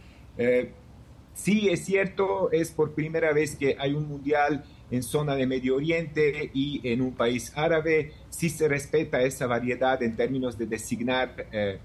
Sí, 1.36 1.68
es 1.68 1.84
cierto, 1.84 2.50
es 2.50 2.70
por 2.70 2.94
primera 2.94 3.30
vez 3.34 3.56
que 3.56 3.76
hay 3.78 3.92
un 3.92 4.08
mundial 4.08 4.64
en 4.90 5.02
zona 5.02 5.36
de 5.36 5.46
Medio 5.46 5.76
Oriente 5.76 6.50
y 6.54 6.80
en 6.82 7.02
un 7.02 7.12
país 7.12 7.52
árabe. 7.54 8.12
Sí 8.30 8.48
se 8.48 8.66
respeta 8.66 9.20
esa 9.20 9.46
variedad 9.46 10.02
en 10.02 10.16
términos 10.16 10.56
de 10.56 10.64
designar 10.64 11.46
eh, 11.52 11.78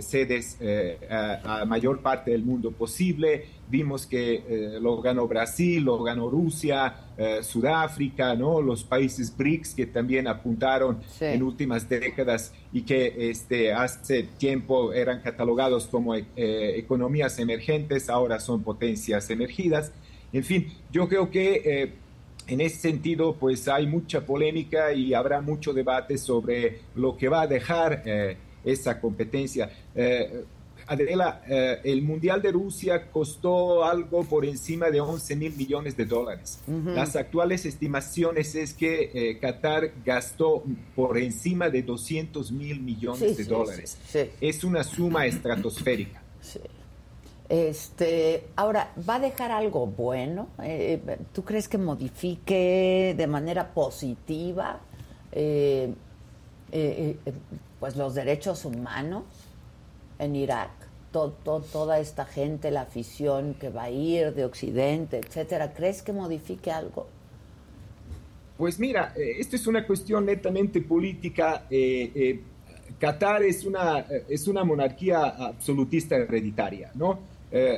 sedes 0.00 0.56
eh, 0.60 0.98
a, 1.08 1.64
mayor 1.64 2.00
parte 2.00 2.32
del 2.32 2.42
mundo 2.42 2.72
posible. 2.72 3.46
Vimos 3.68 4.06
que 4.06 4.34
eh, 4.34 4.78
lo 4.80 5.00
ganó 5.00 5.28
Brasil, 5.28 5.84
lo 5.84 6.02
ganó 6.02 6.28
Rusia, 6.28 7.04
Sudáfrica, 7.42 8.36
¿no? 8.36 8.62
los 8.62 8.84
países 8.84 9.36
BRICS 9.36 9.74
que 9.74 9.86
también 9.86 10.28
apuntaron 10.28 11.00
en 11.20 11.42
últimas 11.42 11.88
décadas 11.88 12.52
y 12.72 12.82
que 12.82 13.30
este, 13.30 13.72
hace 13.72 14.22
tiempo 14.38 14.92
eran 14.92 15.20
catalogados 15.20 15.88
como 15.88 16.14
economías 16.14 17.40
emergentes, 17.40 18.08
ahora 18.08 18.38
son 18.38 18.62
potencias 18.62 19.30
emergidas. 19.30 19.90
En 20.32 20.44
fin, 20.44 20.68
yo 20.92 21.08
creo 21.08 21.28
que 21.28 21.96
en 22.46 22.60
ese 22.60 22.76
sentido, 22.76 23.34
pues 23.34 23.66
hay 23.66 23.88
mucha 23.88 24.24
polémica 24.24 24.92
y 24.92 25.12
habrá 25.12 25.40
mucho 25.40 25.72
debate 25.72 26.18
sobre 26.18 26.82
lo 26.94 27.16
que 27.16 27.28
va 27.28 27.42
a 27.42 27.46
dejar 27.48 28.04
esa 28.64 29.00
competencia. 29.00 29.70
Eh, 29.94 30.44
Adela, 30.86 31.42
eh, 31.46 31.80
el 31.84 32.02
Mundial 32.02 32.40
de 32.40 32.50
Rusia 32.50 33.10
costó 33.10 33.84
algo 33.84 34.24
por 34.24 34.46
encima 34.46 34.90
de 34.90 35.00
11 35.00 35.36
mil 35.36 35.54
millones 35.54 35.96
de 35.96 36.06
dólares. 36.06 36.60
Las 36.66 37.14
actuales 37.14 37.66
estimaciones 37.66 38.54
es 38.54 38.72
que 38.72 39.10
eh, 39.12 39.38
Qatar 39.38 39.92
gastó 40.04 40.62
por 40.96 41.18
encima 41.18 41.68
de 41.68 41.82
200 41.82 42.52
mil 42.52 42.80
millones 42.80 43.36
de 43.36 43.44
dólares. 43.44 43.98
es 44.40 44.64
una 44.64 44.82
suma 44.82 45.26
estratosférica. 45.26 46.22
Este, 47.50 48.44
ahora, 48.56 48.92
¿va 49.08 49.16
a 49.16 49.20
dejar 49.20 49.52
algo 49.52 49.86
bueno? 49.86 50.48
¿Tú 51.34 51.44
crees 51.44 51.68
que 51.68 51.76
modifique 51.76 53.14
de 53.16 53.26
manera 53.26 53.74
positiva 53.74 54.80
pues 57.80 57.96
los 57.96 58.14
derechos 58.14 58.64
humanos 58.64 59.24
en 60.18 60.36
Irak. 60.36 60.70
toda 61.10 61.98
esta 61.98 62.24
gente, 62.26 62.70
la 62.70 62.82
afición 62.82 63.54
que 63.54 63.70
va 63.70 63.84
a 63.84 63.90
ir 63.90 64.34
de 64.34 64.44
Occidente, 64.44 65.18
etcétera, 65.18 65.72
¿crees 65.72 66.02
que 66.02 66.12
modifique 66.12 66.70
algo? 66.70 67.06
Pues 68.58 68.80
mira, 68.80 69.14
eh, 69.16 69.36
esto 69.38 69.54
es 69.54 69.68
una 69.68 69.86
cuestión 69.86 70.26
netamente 70.26 70.82
política. 70.82 71.66
Eh, 71.70 72.10
eh, 72.14 72.40
Qatar 72.98 73.44
es 73.44 73.64
una, 73.64 74.00
es 74.28 74.48
una 74.48 74.64
monarquía 74.64 75.20
absolutista 75.20 76.16
hereditaria, 76.16 76.90
¿no? 76.94 77.20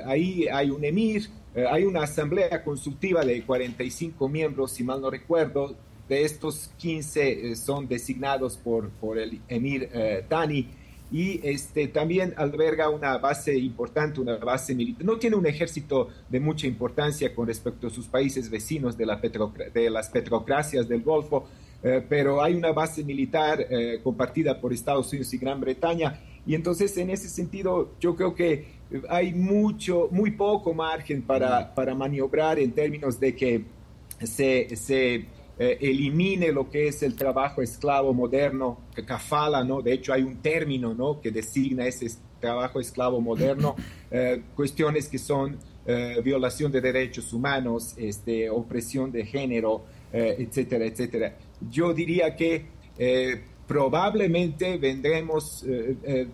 ahí 0.06 0.48
hay 0.48 0.70
un 0.70 0.84
emir, 0.84 1.28
hay 1.70 1.84
una 1.84 2.02
asamblea 2.02 2.64
consultiva 2.64 3.24
de 3.24 3.42
45 3.44 4.28
miembros, 4.28 4.72
si 4.72 4.82
mal 4.82 5.00
no 5.00 5.10
recuerdo, 5.10 5.76
de 6.10 6.24
estos 6.24 6.70
15 6.76 7.52
eh, 7.52 7.56
son 7.56 7.86
designados 7.86 8.56
por, 8.56 8.90
por 8.90 9.16
el 9.16 9.40
emir 9.48 9.88
Tani. 10.28 10.58
Eh, 10.58 10.66
y 11.12 11.40
este, 11.42 11.88
también 11.88 12.34
alberga 12.36 12.88
una 12.88 13.18
base 13.18 13.56
importante, 13.56 14.20
una 14.20 14.36
base 14.36 14.74
militar. 14.74 15.04
No 15.04 15.18
tiene 15.18 15.36
un 15.36 15.46
ejército 15.46 16.08
de 16.28 16.38
mucha 16.38 16.66
importancia 16.66 17.34
con 17.34 17.46
respecto 17.46 17.86
a 17.86 17.90
sus 17.90 18.06
países 18.06 18.50
vecinos 18.50 18.96
de, 18.96 19.06
la 19.06 19.16
de 19.16 19.90
las 19.90 20.08
petrocracias 20.08 20.88
del 20.88 21.02
Golfo, 21.02 21.48
eh, 21.82 22.04
pero 22.08 22.42
hay 22.42 22.54
una 22.54 22.72
base 22.72 23.02
militar 23.02 23.66
eh, 23.70 24.00
compartida 24.02 24.60
por 24.60 24.72
Estados 24.72 25.08
Unidos 25.12 25.32
y 25.32 25.38
Gran 25.38 25.60
Bretaña. 25.60 26.20
Y 26.46 26.54
entonces, 26.54 26.96
en 26.96 27.10
ese 27.10 27.28
sentido, 27.28 27.92
yo 28.00 28.14
creo 28.16 28.34
que 28.34 28.80
hay 29.08 29.32
mucho, 29.32 30.08
muy 30.10 30.32
poco 30.32 30.74
margen 30.74 31.22
para, 31.22 31.74
para 31.74 31.94
maniobrar 31.94 32.58
en 32.58 32.72
términos 32.72 33.18
de 33.20 33.36
que 33.36 33.64
se, 34.24 34.76
se 34.76 35.26
eh, 35.62 35.76
elimine 35.82 36.52
lo 36.52 36.70
que 36.70 36.88
es 36.88 37.02
el 37.02 37.14
trabajo 37.14 37.60
esclavo 37.60 38.14
moderno, 38.14 38.78
que 38.94 39.04
cafala, 39.04 39.62
¿no? 39.62 39.82
De 39.82 39.92
hecho 39.92 40.14
hay 40.14 40.22
un 40.22 40.36
término, 40.38 40.94
¿no? 40.94 41.20
Que 41.20 41.30
designa 41.30 41.86
ese 41.86 42.06
trabajo 42.40 42.80
esclavo 42.80 43.20
moderno, 43.20 43.76
eh, 44.10 44.40
cuestiones 44.56 45.06
que 45.06 45.18
son 45.18 45.58
eh, 45.84 46.18
violación 46.24 46.72
de 46.72 46.80
derechos 46.80 47.34
humanos, 47.34 47.92
este, 47.98 48.48
opresión 48.48 49.12
de 49.12 49.26
género, 49.26 49.82
etcétera, 50.12 50.86
etcétera. 50.86 51.36
Yo 51.70 51.92
diría 51.92 52.34
que 52.34 52.64
probablemente 53.68 54.78
vendremos, 54.78 55.64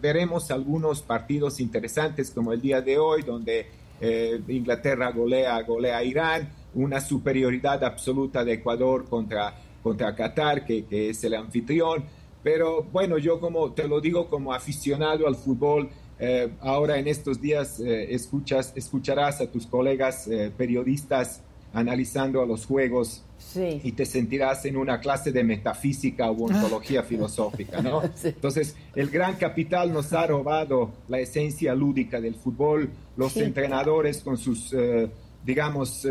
veremos 0.01 0.51
algunos 0.51 1.03
partidos 1.03 1.61
interesantes 1.61 2.31
como 2.31 2.55
el 2.55 2.61
día 2.63 2.81
de 2.81 2.97
hoy, 2.97 3.23
donde 3.23 3.67
Inglaterra 4.49 5.11
golea, 5.11 5.61
golea 5.61 5.99
a 5.99 6.05
Irán, 6.05 6.49
una 6.77 7.01
superioridad 7.01 7.83
absoluta 7.83 8.45
de 8.45 8.55
Ecuador 8.55 9.05
contra, 9.09 9.55
contra 9.83 10.15
Qatar, 10.15 10.65
que, 10.65 10.85
que, 10.85 11.11
es 11.11 11.25
el 11.25 11.35
anfitrión. 11.35 12.05
Pero 12.43 12.85
bueno, 12.85 13.19
yo 13.19 13.41
como 13.41 13.73
te 13.73 13.89
lo 13.89 14.01
digo 14.01 14.29
como 14.29 14.55
aficionado 14.55 15.27
al 15.27 15.35
fútbol, 15.35 15.91
eh, 16.19 16.51
ahora 16.61 16.99
en 16.99 17.09
estos 17.09 17.41
días 17.41 17.79
eh, 17.81 18.15
escuchas, 18.15 18.73
escucharás 18.75 19.41
a 19.41 19.51
tus 19.51 19.67
colegas 19.67 20.27
eh, 20.29 20.51
periodistas 20.57 21.43
analizando 21.75 22.41
a 22.41 22.47
los 22.47 22.65
juegos 22.65 23.23
y 23.55 23.93
te 23.93 24.07
sentirás 24.07 24.65
en 24.65 24.79
una 24.79 24.99
clase 24.99 25.31
de 25.31 25.45
metafísica 25.45 26.31
o 26.31 26.45
ontología 26.45 27.03
filosófica, 27.05 27.83
¿no? 27.83 28.03
Entonces, 28.25 28.77
el 28.95 29.11
gran 29.11 29.37
capital 29.37 29.93
nos 29.93 30.13
ha 30.15 30.27
robado 30.27 30.93
la 31.09 31.21
esencia 31.21 31.75
lúdica 31.75 32.19
del 32.21 32.35
fútbol, 32.35 32.91
los 33.17 33.37
entrenadores 33.37 34.23
con 34.23 34.39
sus, 34.39 34.75
digamos, 35.45 36.07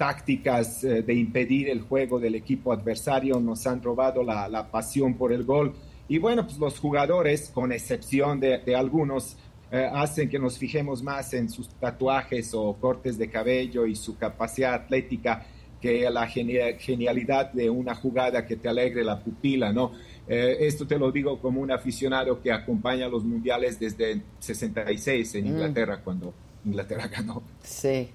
tácticas 0.00 0.82
eh, 0.82 1.02
de 1.02 1.12
impedir 1.12 1.68
el 1.68 1.82
juego 1.82 2.18
del 2.18 2.34
equipo 2.34 2.72
adversario 2.72 3.38
nos 3.38 3.66
han 3.66 3.82
robado 3.82 4.22
la, 4.22 4.66
pasión 4.70 5.12
por 5.12 5.30
el 5.30 5.44
gol. 5.44 5.74
Y 6.08 6.16
bueno, 6.16 6.46
pues 6.46 6.56
los 6.56 6.78
jugadores, 6.78 7.50
con 7.50 7.70
excepción 7.70 8.40
de, 8.40 8.74
algunos, 8.74 9.36
eh, 9.70 9.86
hacen 9.92 10.30
que 10.30 10.38
nos 10.38 10.56
fijemos 10.56 11.02
más 11.02 11.34
en 11.34 11.50
sus 11.50 11.68
tatuajes 11.74 12.54
o 12.54 12.78
cortes 12.80 13.18
de 13.18 13.28
cabello 13.28 13.84
y 13.84 13.94
su 13.94 14.16
capacidad 14.16 14.72
atlética 14.72 15.44
que 15.82 16.08
la 16.08 16.26
genialidad 16.26 17.52
de 17.52 17.68
una 17.68 17.94
jugada 17.94 18.46
que 18.46 18.56
te 18.56 18.70
alegre 18.70 19.04
la 19.04 19.22
pupila, 19.22 19.70
¿no? 19.70 19.92
Eh, 20.26 20.56
esto 20.60 20.86
te 20.86 20.98
lo 20.98 21.12
digo 21.12 21.38
como 21.40 21.60
un 21.60 21.72
aficionado 21.72 22.40
que 22.40 22.50
acompaña 22.50 23.06
los 23.06 23.22
mundiales 23.22 23.78
desde 23.78 24.22
66 24.38 25.34
en 25.34 25.44
mm. 25.44 25.46
Inglaterra, 25.46 26.00
cuando 26.02 26.32
Inglaterra 26.64 27.06
ganó. 27.14 27.42
Sí. 27.62 28.08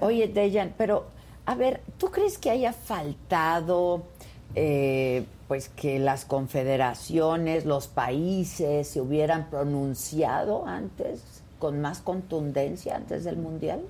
Oye, 0.00 0.28
Dejan, 0.28 0.74
pero 0.78 1.15
a 1.46 1.54
ver, 1.54 1.80
¿tú 1.98 2.10
crees 2.10 2.38
que 2.38 2.50
haya 2.50 2.72
faltado 2.72 4.04
eh, 4.54 5.24
pues 5.48 5.68
que 5.68 5.98
las 6.00 6.24
confederaciones, 6.24 7.64
los 7.64 7.86
países 7.86 8.88
se 8.88 9.00
hubieran 9.00 9.48
pronunciado 9.48 10.66
antes, 10.66 11.22
con 11.60 11.80
más 11.80 12.00
contundencia 12.00 12.96
antes 12.96 13.24
del 13.24 13.36
Mundial? 13.36 13.80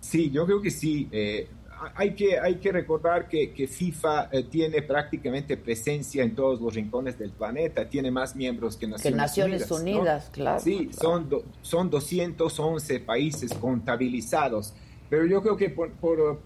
Sí, 0.00 0.30
yo 0.30 0.44
creo 0.44 0.60
que 0.60 0.70
sí. 0.70 1.08
Eh, 1.10 1.48
hay, 1.94 2.14
que, 2.14 2.38
hay 2.38 2.56
que 2.56 2.70
recordar 2.70 3.28
que, 3.28 3.52
que 3.52 3.66
FIFA 3.66 4.28
eh, 4.30 4.42
tiene 4.44 4.82
prácticamente 4.82 5.56
presencia 5.56 6.22
en 6.22 6.34
todos 6.34 6.60
los 6.60 6.74
rincones 6.74 7.18
del 7.18 7.30
planeta, 7.30 7.88
tiene 7.88 8.10
más 8.10 8.36
miembros 8.36 8.76
que 8.76 8.86
Naciones, 8.86 9.12
que 9.14 9.16
Naciones 9.16 9.70
Unidas. 9.70 10.28
claro. 10.30 10.60
Sí, 10.60 10.90
Son, 10.92 11.28
son 11.62 11.88
211 11.88 13.00
países 13.00 13.54
contabilizados. 13.54 14.74
Pero 15.12 15.26
yo 15.26 15.42
creo 15.42 15.58
que 15.58 15.68
por, 15.68 15.90
por, 15.90 16.38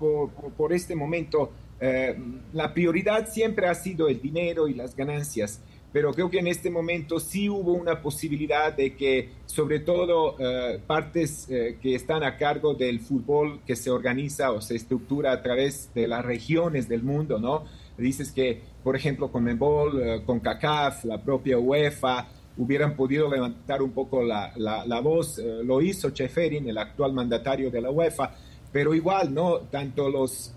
por, 0.57 0.73
este 0.73 0.97
momento 0.97 1.53
eh, 1.79 2.19
la 2.53 2.75
prioridad 2.75 3.29
siempre 3.29 3.69
ha 3.69 3.75
sido 3.77 4.09
el 4.09 4.21
dinero 4.21 4.67
y 4.67 4.75
las 4.75 4.97
ganancias, 4.97 5.63
pero 5.93 6.13
creo 6.13 6.29
que 6.29 6.41
en 6.41 6.49
este 6.49 6.69
momento 6.69 7.21
sí 7.21 7.49
hubo 7.49 7.75
una 7.75 8.03
posibilidad 8.03 8.77
de 8.77 8.97
que 8.97 9.31
sobre 9.47 9.79
todo 9.79 10.35
eh, 10.41 10.81
partes 10.85 11.49
eh, 11.49 11.79
que 11.81 11.95
están 11.95 12.25
a 12.25 12.37
cargo 12.37 12.75
del 12.75 12.99
fútbol 12.99 13.61
que 13.65 13.77
se 13.77 13.89
organiza 13.89 14.51
o 14.51 14.61
se 14.61 14.75
estructura 14.75 15.31
a 15.31 15.43
través 15.43 15.95
de 15.95 16.09
las 16.09 16.25
regiones 16.25 16.89
del 16.89 17.05
mundo, 17.05 17.39
¿no? 17.39 17.67
Dices 17.97 18.33
que, 18.33 18.63
por 18.83 18.97
ejemplo, 18.97 19.31
con 19.31 19.45
Membol, 19.45 20.25
con 20.27 20.41
CACAF, 20.41 21.05
la 21.05 21.23
propia 21.23 21.57
UEFA, 21.57 22.27
hubieran 22.57 22.97
podido 22.97 23.31
levantar 23.31 23.81
un 23.81 23.93
poco 23.93 24.25
la, 24.25 24.53
la, 24.57 24.85
la 24.85 25.01
voz. 25.01 25.39
lo 25.39 25.81
hizo 25.81 26.11
Cheferin, 26.11 26.69
el 26.69 26.79
actual 26.79 27.13
mandatario 27.13 27.71
de 27.71 27.81
la 27.81 27.91
UEFA, 27.91 28.35
pero 28.77 28.95
igual, 28.95 29.33
¿no? 29.33 29.61
Tanto 29.71 30.11
los, 30.11 30.53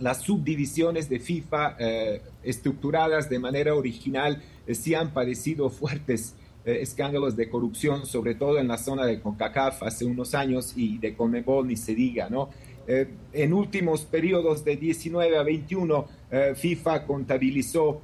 las 0.00 0.22
subdivisiones 0.22 1.08
de 1.08 1.20
FIFA 1.20 1.76
eh, 1.78 2.20
estructuradas 2.42 3.30
de 3.30 3.38
manera 3.38 3.76
original 3.76 4.42
eh, 4.66 4.74
sí 4.74 4.96
han 4.96 5.12
padecido 5.12 5.70
fuertes 5.70 6.34
eh, 6.64 6.78
escándalos 6.80 7.36
de 7.36 7.48
corrupción, 7.48 8.06
sobre 8.06 8.34
todo 8.34 8.58
en 8.58 8.66
la 8.66 8.76
zona 8.76 9.06
de 9.06 9.20
CONCACAF 9.20 9.84
hace 9.84 10.04
unos 10.04 10.34
años 10.34 10.72
y 10.74 10.98
de 10.98 11.14
CONMEBOL 11.14 11.68
ni 11.68 11.76
se 11.76 11.94
diga, 11.94 12.28
¿no? 12.28 12.50
en 12.88 13.52
últimos 13.52 14.00
periodos 14.04 14.64
de 14.64 14.74
19 14.76 15.38
a 15.38 15.44
21, 15.44 16.08
FIFA 16.56 17.06
contabilizó 17.06 18.00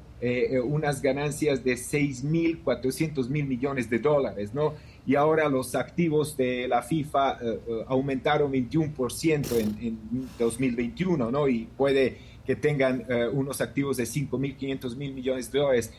unas 0.65 1.03
ganancias 1.03 1.63
de 1.63 1.75
6.400 1.75 3.29
mil 3.29 3.47
millones 3.47 3.91
de 3.91 3.99
dólares, 3.99 4.55
¿no? 4.55 4.75
y 5.07 5.15
ahora 5.15 5.49
los 5.49 5.75
activos 5.75 6.37
de 6.37 6.67
la 6.67 6.83
FIFA 6.83 7.39
eh, 7.41 7.61
eh, 7.67 7.85
aumentaron 7.87 8.53
21% 8.53 9.53
en, 9.53 9.79
en, 9.81 10.29
2021, 10.39 11.31
¿no? 11.31 11.49
Y 11.49 11.67
puede 11.77 12.19
que 12.45 12.57
tengan 12.57 13.05
uh, 13.11 13.37
unos 13.37 13.61
activos 13.61 13.97
de 13.97 14.05
5.500 14.05 14.97
mil 14.97 15.15
millones 15.15 15.51
de 15.51 15.59
dólares. 15.59 15.93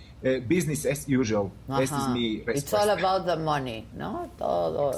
business 0.48 0.86
as 0.86 1.06
usual. 1.08 1.52
Esta 1.82 1.98
es 1.98 2.10
mi 2.10 2.38
respuesta. 2.38 2.60
It's 2.60 2.74
all 2.74 2.90
about 2.90 3.26
the 3.26 3.36
money, 3.36 3.86
¿no? 3.94 4.30
Todo. 4.38 4.94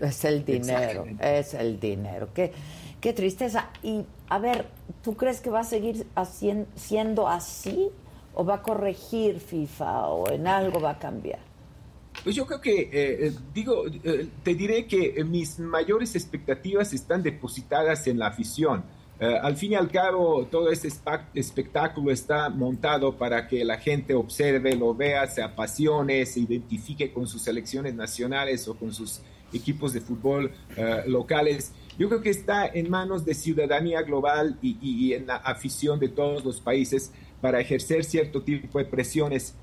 Es 0.00 0.24
el 0.24 0.44
dinero, 0.44 1.04
es 1.20 1.54
el 1.54 1.80
dinero. 1.80 2.28
Qué, 2.32 2.52
qué 3.00 3.12
tristeza. 3.12 3.70
Y, 3.82 4.04
a 4.28 4.38
ver, 4.38 4.66
¿tú 5.02 5.16
crees 5.16 5.40
que 5.40 5.50
va 5.50 5.60
a 5.60 5.64
seguir 5.64 6.06
haciendo, 6.14 6.68
siendo 6.76 7.26
así? 7.26 7.90
¿O 8.40 8.44
va 8.44 8.54
a 8.54 8.62
corregir 8.62 9.40
FIFA? 9.40 10.10
¿O 10.10 10.30
en 10.30 10.46
algo 10.46 10.80
va 10.80 10.90
a 10.90 10.98
cambiar? 10.98 11.40
Pues 12.22 12.36
yo 12.36 12.46
creo 12.46 12.60
que, 12.60 12.82
eh, 12.82 12.88
eh, 12.92 13.32
digo, 13.52 13.84
eh, 13.88 14.28
te 14.44 14.54
diré 14.54 14.86
que 14.86 15.24
mis 15.24 15.58
mayores 15.58 16.14
expectativas 16.14 16.92
están 16.92 17.24
depositadas 17.24 18.06
en 18.06 18.18
la 18.18 18.28
afición. 18.28 18.84
al 19.20 19.56
fin 19.56 19.72
y 19.72 19.74
al 19.74 19.90
cabo, 19.90 20.46
todo 20.48 20.70
este 20.70 20.88
espectáculo 21.34 22.12
está 22.12 22.48
montado 22.50 23.18
para 23.18 23.48
que 23.48 23.64
la 23.64 23.78
gente 23.78 24.14
observe, 24.14 24.76
lo 24.76 24.94
vea, 24.94 25.26
se 25.26 25.42
apasione, 25.42 26.24
se 26.24 26.38
identifique 26.38 27.12
con 27.12 27.26
sus 27.26 27.42
selecciones 27.42 27.94
nacionales 27.96 28.68
o 28.68 28.76
con 28.76 28.92
sus 28.92 29.20
equipos 29.52 29.92
de 29.92 30.00
fútbol 30.00 30.52
locales. 31.08 31.72
Yo 31.98 32.08
creo 32.08 32.22
que 32.22 32.30
está 32.30 32.68
en 32.68 32.88
manos 32.88 33.24
de 33.24 33.34
ciudadanía 33.34 34.02
global 34.02 34.56
y, 34.62 34.78
y 34.80 35.14
en 35.14 35.26
la 35.26 35.38
afición 35.38 35.98
de 35.98 36.10
todos 36.10 36.44
los 36.44 36.60
países 36.60 37.10
para 37.40 37.60
ejercer 37.60 38.04
cierto 38.04 38.42
tipo 38.42 38.78
de 38.78 38.84
presiones 38.84 39.54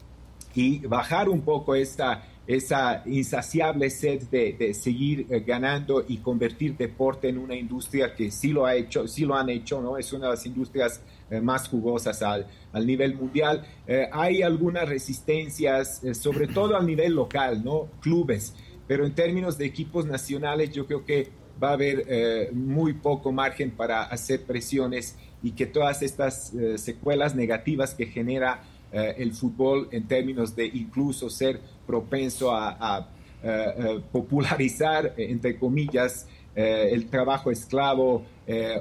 y 0.53 0.79
bajar 0.79 1.29
un 1.29 1.41
poco 1.41 1.75
esta 1.75 2.23
esa 2.47 3.01
insaciable 3.05 3.89
sed 3.89 4.23
de, 4.29 4.73
seguir 4.73 5.25
eh, 5.29 5.39
ganando 5.39 6.05
y 6.07 6.17
convertir 6.17 6.77
deporte 6.77 7.29
en 7.29 7.37
una 7.37 7.55
industria 7.55 8.13
que 8.13 8.29
sí 8.29 8.49
lo 8.49 8.65
ha 8.65 8.75
hecho, 8.75 9.07
sí 9.07 9.25
lo 9.25 9.35
han 9.35 9.49
hecho, 9.49 9.81
¿no? 9.81 9.97
Es 9.97 10.13
una 10.13 10.25
de 10.25 10.31
las 10.31 10.45
industrias 10.45 11.01
eh, 11.29 11.41
más 11.41 11.67
jugosas 11.67 12.21
al, 12.21 12.47
al 12.71 12.85
nivel 12.85 13.15
mundial. 13.15 13.65
Eh, 13.87 14.07
hay 14.11 14.43
algunas 14.43 14.87
resistencias, 14.87 16.01
sobre 16.13 16.47
todo 16.47 16.75
al 16.75 16.85
nivel 16.85 17.13
local, 17.13 17.63
¿no? 17.63 17.87
Clubes, 17.99 18.53
pero 18.87 19.05
en 19.05 19.15
términos 19.15 19.57
de 19.57 19.65
equipos 19.65 20.05
nacionales 20.05 20.71
yo 20.71 20.85
creo 20.85 21.03
que 21.03 21.29
va 21.61 21.69
a 21.69 21.73
haber 21.73 22.51
muy 22.53 22.93
poco 22.93 23.31
margen 23.31 23.71
para 23.71 24.03
hacer 24.03 24.43
presiones 24.43 25.17
y 25.45 25.51
que 25.51 25.65
todas 25.65 26.01
estas 26.01 26.51
secuelas 26.75 27.35
negativas 27.35 27.93
que 27.93 28.07
genera 28.07 28.63
el 28.91 29.31
fútbol 29.33 29.87
en 29.91 30.07
términos 30.07 30.55
de 30.55 30.65
incluso 30.65 31.29
ser 31.29 31.59
propenso 31.85 32.51
a, 32.51 33.07
eh, 33.43 33.73
eh, 33.77 34.01
popularizar, 34.11 35.13
eh, 35.17 35.27
entre 35.29 35.57
comillas, 35.57 36.27
el 36.57 37.07
trabajo 37.07 37.51
esclavo, 37.51 38.23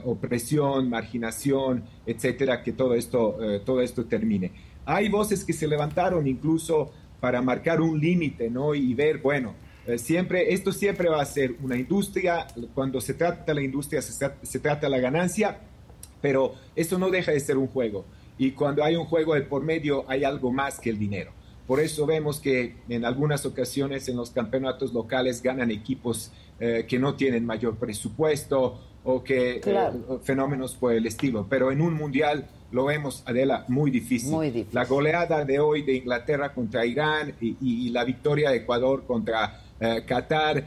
opresión, 0.05 0.89
marginación, 0.89 1.83
etcétera, 2.07 2.63
que 2.63 2.73
todo 2.73 2.95
esto, 2.95 3.37
todo 3.65 3.83
esto 3.83 4.05
termine. 4.05 4.53
Hay 4.85 5.09
voces 5.09 5.45
que 5.45 5.53
se 5.53 5.67
levantaron 5.67 6.25
incluso 6.29 6.93
para 7.19 7.43
marcar 7.43 7.81
un 7.81 7.99
límite, 7.99 8.49
¿no? 8.49 8.77
Y 8.77 8.95
ver, 8.95 9.19
bueno, 9.19 9.55
eh, 9.89 9.99
siempre, 9.99 10.55
esto 10.55 10.71
siempre 10.71 11.09
va 11.09 11.21
a 11.21 11.25
ser 11.25 11.57
una 11.65 11.77
industria, 11.77 12.47
cuando 12.75 13.01
se 13.01 13.15
trata 13.15 13.45
de 13.45 13.55
la 13.55 13.63
industria 13.63 14.01
se, 14.01 14.31
se 14.41 14.59
trata 14.61 14.89
la 14.89 14.99
ganancia, 14.99 15.59
pero 16.25 16.55
eso 16.75 16.99
no 16.99 17.11
deja 17.11 17.33
de 17.33 17.41
ser 17.41 17.59
un 17.59 17.67
juego. 17.67 18.07
Y 18.39 18.53
cuando 18.53 18.83
hay 18.83 18.97
un 18.97 19.05
juego 19.05 19.35
de 19.35 19.43
por 19.43 19.63
medio 19.63 20.07
hay 20.09 20.25
algo 20.25 20.51
más 20.51 20.81
que 20.81 20.89
el 20.89 20.99
dinero. 20.99 21.33
Por 21.67 21.81
eso 21.81 22.07
vemos 22.07 22.41
que 22.41 22.77
en 22.89 23.05
algunas 23.05 23.45
ocasiones 23.45 24.09
en 24.09 24.17
los 24.17 24.31
campeonatos 24.31 24.95
locales 24.95 25.43
ganan 25.43 25.71
equipos 25.71 26.33
eh, 26.61 26.87
que 26.89 26.99
no 26.99 27.15
tienen 27.15 27.45
mayor 27.45 27.77
presupuesto 27.77 28.81
o 29.05 29.23
que 29.23 29.61
eh, 29.63 29.91
fenómenos 30.23 30.75
por 30.77 30.95
el 30.95 31.05
estilo. 31.05 31.47
Pero 31.51 31.71
en 31.71 31.83
un 31.83 31.93
mundial 31.93 32.49
lo 32.73 32.87
vemos, 32.87 33.23
Adela, 33.27 33.67
muy 33.69 33.91
difícil. 33.91 34.67
La 34.73 34.87
goleada 34.87 35.45
de 35.45 35.61
hoy 35.61 35.83
de 35.83 35.97
Inglaterra 35.97 36.55
contra 36.55 36.87
Irán 36.87 37.35
y, 37.39 37.91
la 37.91 38.05
victoria 38.05 38.49
de 38.49 38.57
Ecuador 38.57 39.05
contra 39.07 39.61
eh, 39.81 40.05
Qatar 40.07 40.65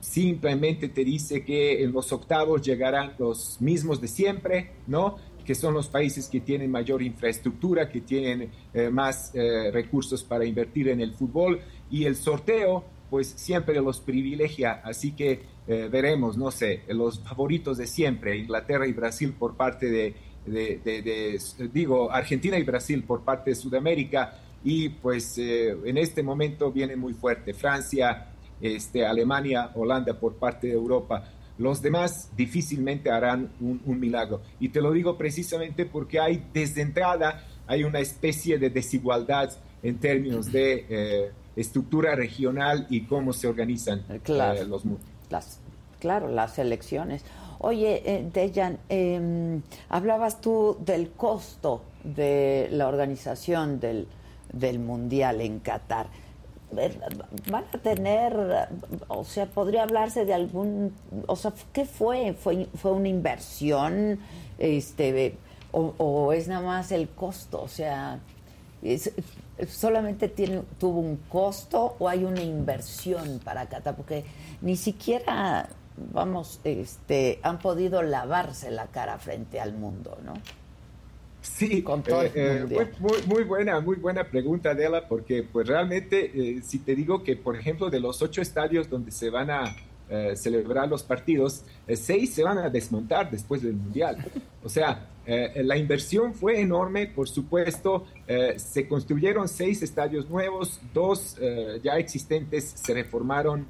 simplemente 0.00 0.88
te 0.88 1.04
dice 1.04 1.44
que 1.44 1.82
en 1.82 1.92
los 1.92 2.12
octavos 2.12 2.62
llegarán 2.62 3.14
los 3.18 3.60
mismos 3.60 4.00
de 4.00 4.08
siempre, 4.08 4.72
¿no? 4.86 5.16
que 5.50 5.54
son 5.56 5.74
los 5.74 5.88
países 5.88 6.28
que 6.28 6.38
tienen 6.38 6.70
mayor 6.70 7.02
infraestructura, 7.02 7.88
que 7.88 8.02
tienen 8.02 8.52
eh, 8.72 8.88
más 8.88 9.32
eh, 9.34 9.72
recursos 9.72 10.22
para 10.22 10.44
invertir 10.44 10.86
en 10.88 11.00
el 11.00 11.12
fútbol. 11.12 11.60
Y 11.90 12.04
el 12.04 12.14
sorteo 12.14 12.84
pues 13.10 13.26
siempre 13.26 13.74
los 13.80 13.98
privilegia, 13.98 14.80
así 14.84 15.10
que 15.10 15.42
eh, 15.66 15.88
veremos, 15.90 16.36
no 16.36 16.52
sé, 16.52 16.82
los 16.90 17.18
favoritos 17.18 17.78
de 17.78 17.88
siempre, 17.88 18.36
Inglaterra 18.36 18.86
y 18.86 18.92
Brasil 18.92 19.34
por 19.36 19.56
parte 19.56 20.14
de, 20.46 21.34
digo, 21.72 22.12
Argentina 22.12 22.56
y 22.56 22.62
Brasil 22.62 23.02
por 23.02 23.22
parte 23.22 23.50
de 23.50 23.56
Sudamérica. 23.56 24.38
Y 24.62 24.90
pues 24.90 25.36
en 25.38 25.98
este 25.98 26.22
momento 26.22 26.70
viene 26.70 26.94
muy 26.94 27.14
fuerte. 27.14 27.54
Francia, 27.54 28.29
este, 28.60 29.06
Alemania, 29.06 29.70
Holanda 29.74 30.14
por 30.14 30.34
parte 30.34 30.68
de 30.68 30.74
Europa. 30.74 31.24
Los 31.58 31.82
demás 31.82 32.30
difícilmente 32.36 33.10
harán 33.10 33.50
un, 33.60 34.00
milagro. 34.00 34.40
Y 34.60 34.70
te 34.70 34.80
lo 34.80 34.92
digo 34.92 35.18
precisamente 35.18 35.84
porque 35.84 36.18
hay 36.18 36.44
desde 36.54 36.80
entrada, 36.82 37.44
hay 37.66 37.84
una 37.84 38.00
especie 38.00 38.58
de 38.58 38.70
desigualdad 38.70 39.50
en 39.82 39.98
términos 39.98 40.50
de 40.50 40.86
eh, 40.88 41.30
estructura 41.56 42.14
regional 42.14 42.86
y 42.88 43.02
cómo 43.02 43.32
se 43.32 43.46
organizan 43.46 44.04
eh, 44.08 44.20
claro, 44.22 44.64
los 44.64 44.84
las, 45.28 45.60
Claro, 45.98 46.28
las 46.28 46.58
elecciones. 46.58 47.24
Oye, 47.58 48.02
eh, 48.06 48.26
Dejan, 48.32 48.78
em, 48.88 49.60
hablabas 49.90 50.40
tú 50.40 50.78
del 50.80 51.10
costo 51.10 51.82
de 52.02 52.68
la 52.72 52.88
organización 52.88 53.78
del, 53.80 54.08
del 54.50 54.78
Mundial 54.78 55.42
en 55.42 55.60
Qatar 55.60 56.06
van 57.50 57.64
a 57.72 57.78
tener, 57.78 58.68
o 59.08 59.24
sea, 59.24 59.46
podría 59.46 59.82
hablarse 59.82 60.24
de 60.24 60.34
algún, 60.34 60.94
o 61.26 61.36
sea, 61.36 61.52
¿qué 61.72 61.84
fue? 61.84 62.34
¿Fue, 62.34 62.68
fue 62.74 62.92
una 62.92 63.08
inversión? 63.08 64.20
Este, 64.58 65.36
o, 65.72 66.32
es 66.32 66.48
nada 66.48 66.62
más 66.62 66.92
el 66.92 67.08
costo? 67.08 67.62
O 67.62 67.68
sea, 67.68 68.20
¿solamente 69.68 70.28
tiene, 70.28 70.62
tuvo 70.78 71.00
un 71.00 71.16
costo 71.28 71.96
o 71.98 72.08
hay 72.08 72.24
una 72.24 72.42
inversión 72.42 73.40
para 73.44 73.68
Qatar? 73.68 73.96
Porque 73.96 74.24
ni 74.60 74.76
siquiera, 74.76 75.68
vamos, 76.12 76.60
este, 76.64 77.40
han 77.42 77.58
podido 77.58 78.02
lavarse 78.02 78.70
la 78.70 78.86
cara 78.86 79.18
frente 79.18 79.60
al 79.60 79.74
mundo, 79.74 80.18
¿no? 80.24 80.34
Sí, 81.56 81.84
eh, 82.34 82.66
eh, 82.70 82.90
muy, 83.26 83.44
buena, 83.44 83.80
muy 83.80 83.96
buena 83.96 84.24
pregunta, 84.24 84.70
Adela, 84.70 85.06
porque 85.08 85.42
pues 85.42 85.66
realmente, 85.66 86.30
eh, 86.34 86.62
si 86.62 86.78
te 86.78 86.94
digo 86.94 87.22
que, 87.22 87.36
por 87.36 87.56
ejemplo, 87.56 87.90
de 87.90 88.00
los 88.00 88.22
ocho 88.22 88.40
estadios 88.40 88.88
donde 88.88 89.10
se 89.10 89.30
van 89.30 89.50
a 89.50 89.76
celebrar 90.34 90.88
los 90.88 91.04
partidos, 91.04 91.62
seis 91.94 92.34
se 92.34 92.42
van 92.42 92.58
a 92.58 92.68
desmontar 92.68 93.30
después 93.30 93.62
del 93.62 93.74
Mundial. 93.74 94.16
O 94.64 94.68
sea, 94.68 95.06
la 95.24 95.76
inversión 95.76 96.34
fue 96.34 96.60
enorme, 96.60 97.06
por 97.06 97.28
supuesto, 97.28 98.06
se 98.56 98.88
construyeron 98.88 99.46
seis 99.46 99.84
estadios 99.84 100.28
nuevos, 100.28 100.80
dos 100.92 101.36
ya 101.84 101.96
existentes 101.96 102.72
se 102.74 102.92
reformaron 102.92 103.68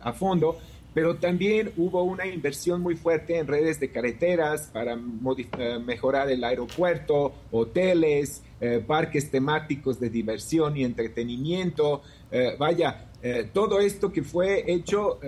a 0.00 0.12
fondo, 0.12 0.60
pero 0.94 1.16
también 1.16 1.72
hubo 1.76 2.04
una 2.04 2.24
inversión 2.24 2.80
muy 2.80 2.94
fuerte 2.94 3.36
en 3.36 3.48
redes 3.48 3.80
de 3.80 3.90
carreteras 3.90 4.70
para 4.72 4.94
eh, 4.94 5.78
mejorar 5.84 6.30
el 6.30 6.44
aeropuerto, 6.44 7.34
hoteles, 7.50 8.42
eh, 8.60 8.82
parques 8.86 9.28
temáticos 9.28 9.98
de 9.98 10.08
diversión 10.08 10.76
y 10.76 10.84
entretenimiento. 10.84 12.02
Eh, 12.30 12.54
vaya, 12.58 13.10
todo 13.54 13.80
esto 13.80 14.12
que 14.12 14.22
fue 14.22 14.70
hecho 14.70 15.18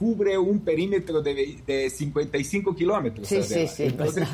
cubre 0.00 0.36
un 0.36 0.58
perímetro 0.64 1.22
de, 1.22 1.88
55 1.88 2.74
kilómetros. 2.74 3.28
Sí, 3.28 3.40
sí, 3.44 3.68
sí. 3.68 3.84
Entonces, 3.84 4.28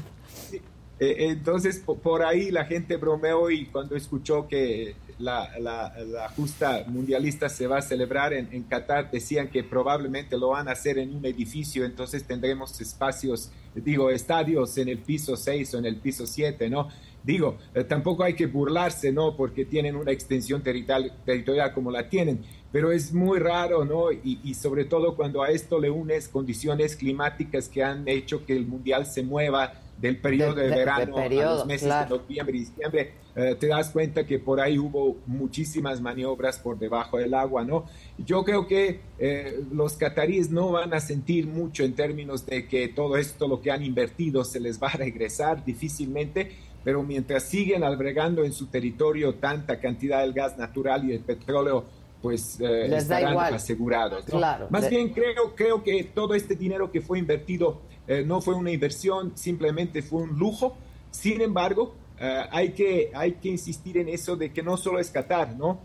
entonces, 0.98 1.82
por 2.02 2.22
ahí 2.22 2.50
la 2.50 2.64
gente 2.64 2.96
bromeó 2.96 3.50
y 3.50 3.66
cuando 3.66 3.96
escuchó 3.96 4.48
que 4.48 4.94
la, 5.18 5.50
la, 5.58 6.28
justa 6.36 6.84
mundialista 6.88 7.48
se 7.48 7.66
va 7.66 7.78
a 7.78 7.82
celebrar 7.82 8.32
en, 8.32 8.48
en, 8.52 8.64
Qatar, 8.64 9.10
decían 9.10 9.48
que 9.48 9.64
probablemente 9.64 10.36
lo 10.36 10.50
van 10.50 10.68
a 10.68 10.72
hacer 10.72 10.98
en 10.98 11.14
un 11.14 11.24
edificio, 11.24 11.84
entonces 11.84 12.24
tendremos 12.24 12.80
espacios, 12.80 13.50
digo, 13.74 14.10
estadios 14.10 14.76
en 14.78 14.88
el 14.88 14.98
piso 14.98 15.36
6 15.36 15.74
o 15.74 15.78
en 15.78 15.86
el 15.86 15.96
piso 15.96 16.26
7, 16.26 16.68
¿no? 16.68 16.88
Digo, 17.26 17.58
eh, 17.74 17.82
tampoco 17.82 18.22
hay 18.22 18.34
que 18.34 18.46
burlarse, 18.46 19.10
¿no? 19.10 19.36
Porque 19.36 19.64
tienen 19.64 19.96
una 19.96 20.12
extensión 20.12 20.62
territorial, 20.62 21.12
territorial 21.24 21.72
como 21.72 21.90
la 21.90 22.08
tienen, 22.08 22.44
pero 22.70 22.92
es 22.92 23.12
muy 23.12 23.40
raro, 23.40 23.84
¿no? 23.84 24.12
Y, 24.12 24.38
y, 24.44 24.54
sobre 24.54 24.84
todo 24.84 25.16
cuando 25.16 25.42
a 25.42 25.50
esto 25.50 25.80
le 25.80 25.90
unes 25.90 26.28
condiciones 26.28 26.94
climáticas 26.94 27.68
que 27.68 27.82
han 27.82 28.06
hecho 28.06 28.44
que 28.46 28.56
el 28.56 28.66
mundial 28.66 29.06
se 29.06 29.22
mueva 29.22 29.72
del 29.98 30.18
periodo 30.18 30.54
de, 30.54 30.68
verano 30.68 31.16
a 31.16 31.28
los 31.28 31.66
meses 31.66 31.88
de 31.88 32.06
noviembre 32.08 32.56
y 32.56 32.60
diciembre, 32.60 33.12
eh, 33.34 33.56
te 33.58 33.68
das 33.68 33.90
cuenta 33.90 34.26
que 34.26 34.38
por 34.38 34.60
ahí 34.60 34.78
hubo 34.78 35.16
muchísimas 35.26 36.00
maniobras 36.00 36.58
por 36.58 36.78
debajo 36.78 37.18
del 37.18 37.34
agua, 37.34 37.64
¿no? 37.64 37.86
Yo 38.18 38.44
creo 38.44 38.66
que 38.66 39.00
eh, 39.18 39.60
los 39.72 39.94
cataríes 39.94 40.50
no 40.50 40.72
van 40.72 40.92
a 40.92 41.00
sentir 41.00 41.46
mucho 41.46 41.84
en 41.84 41.94
términos 41.94 42.44
de 42.46 42.66
que 42.66 42.88
todo 42.88 43.16
esto, 43.16 43.48
lo 43.48 43.60
que 43.60 43.70
han 43.70 43.82
invertido, 43.82 44.44
se 44.44 44.60
les 44.60 44.82
va 44.82 44.88
a 44.88 44.96
regresar 44.96 45.64
difícilmente, 45.64 46.52
pero 46.84 47.02
mientras 47.02 47.44
siguen 47.44 47.82
albergando 47.82 48.44
en 48.44 48.52
su 48.52 48.66
territorio 48.66 49.34
tanta 49.34 49.80
cantidad 49.80 50.20
del 50.20 50.32
gas 50.32 50.56
natural 50.56 51.04
y 51.04 51.08
del 51.08 51.20
petróleo, 51.20 51.84
pues 52.22 52.58
eh, 52.60 52.96
estarán 52.96 53.36
asegurados. 53.54 54.24
Claro. 54.24 54.68
Más 54.70 54.88
bien 54.88 55.10
creo, 55.10 55.54
creo 55.54 55.82
que 55.82 56.04
todo 56.04 56.34
este 56.34 56.54
dinero 56.54 56.90
que 56.90 57.00
fue 57.00 57.18
invertido 57.18 57.80
eh, 58.08 58.24
no 58.24 58.40
fue 58.40 58.54
una 58.54 58.70
inversión, 58.70 59.32
simplemente 59.36 60.02
fue 60.02 60.22
un 60.22 60.38
lujo. 60.38 60.76
Sin 61.10 61.40
embargo, 61.40 61.94
eh, 62.20 62.42
hay, 62.50 62.70
que, 62.72 63.10
hay 63.14 63.32
que 63.32 63.48
insistir 63.48 63.98
en 63.98 64.08
eso 64.08 64.36
de 64.36 64.52
que 64.52 64.62
no 64.62 64.76
solo 64.76 64.98
es 64.98 65.10
Qatar, 65.10 65.56
¿no? 65.56 65.80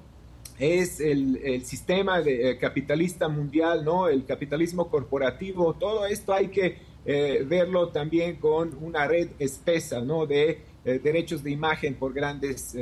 Es 0.59 0.99
el, 0.99 1.37
el 1.37 1.65
sistema 1.65 2.19
eh, 2.19 2.57
capitalista 2.59 3.27
mundial, 3.27 3.83
¿no? 3.83 4.07
El 4.07 4.25
capitalismo 4.25 4.89
corporativo, 4.89 5.73
todo 5.73 6.05
esto 6.05 6.33
hay 6.33 6.49
que 6.49 6.91
verlo 7.03 7.89
también 7.89 8.35
con 8.35 8.77
una 8.79 9.07
red 9.07 9.29
espesa, 9.39 10.01
¿no? 10.01 10.27
De 10.27 10.61
derechos 10.83 11.41
de 11.41 11.49
imagen 11.49 11.95
por 11.95 12.13
grandes 12.13 12.77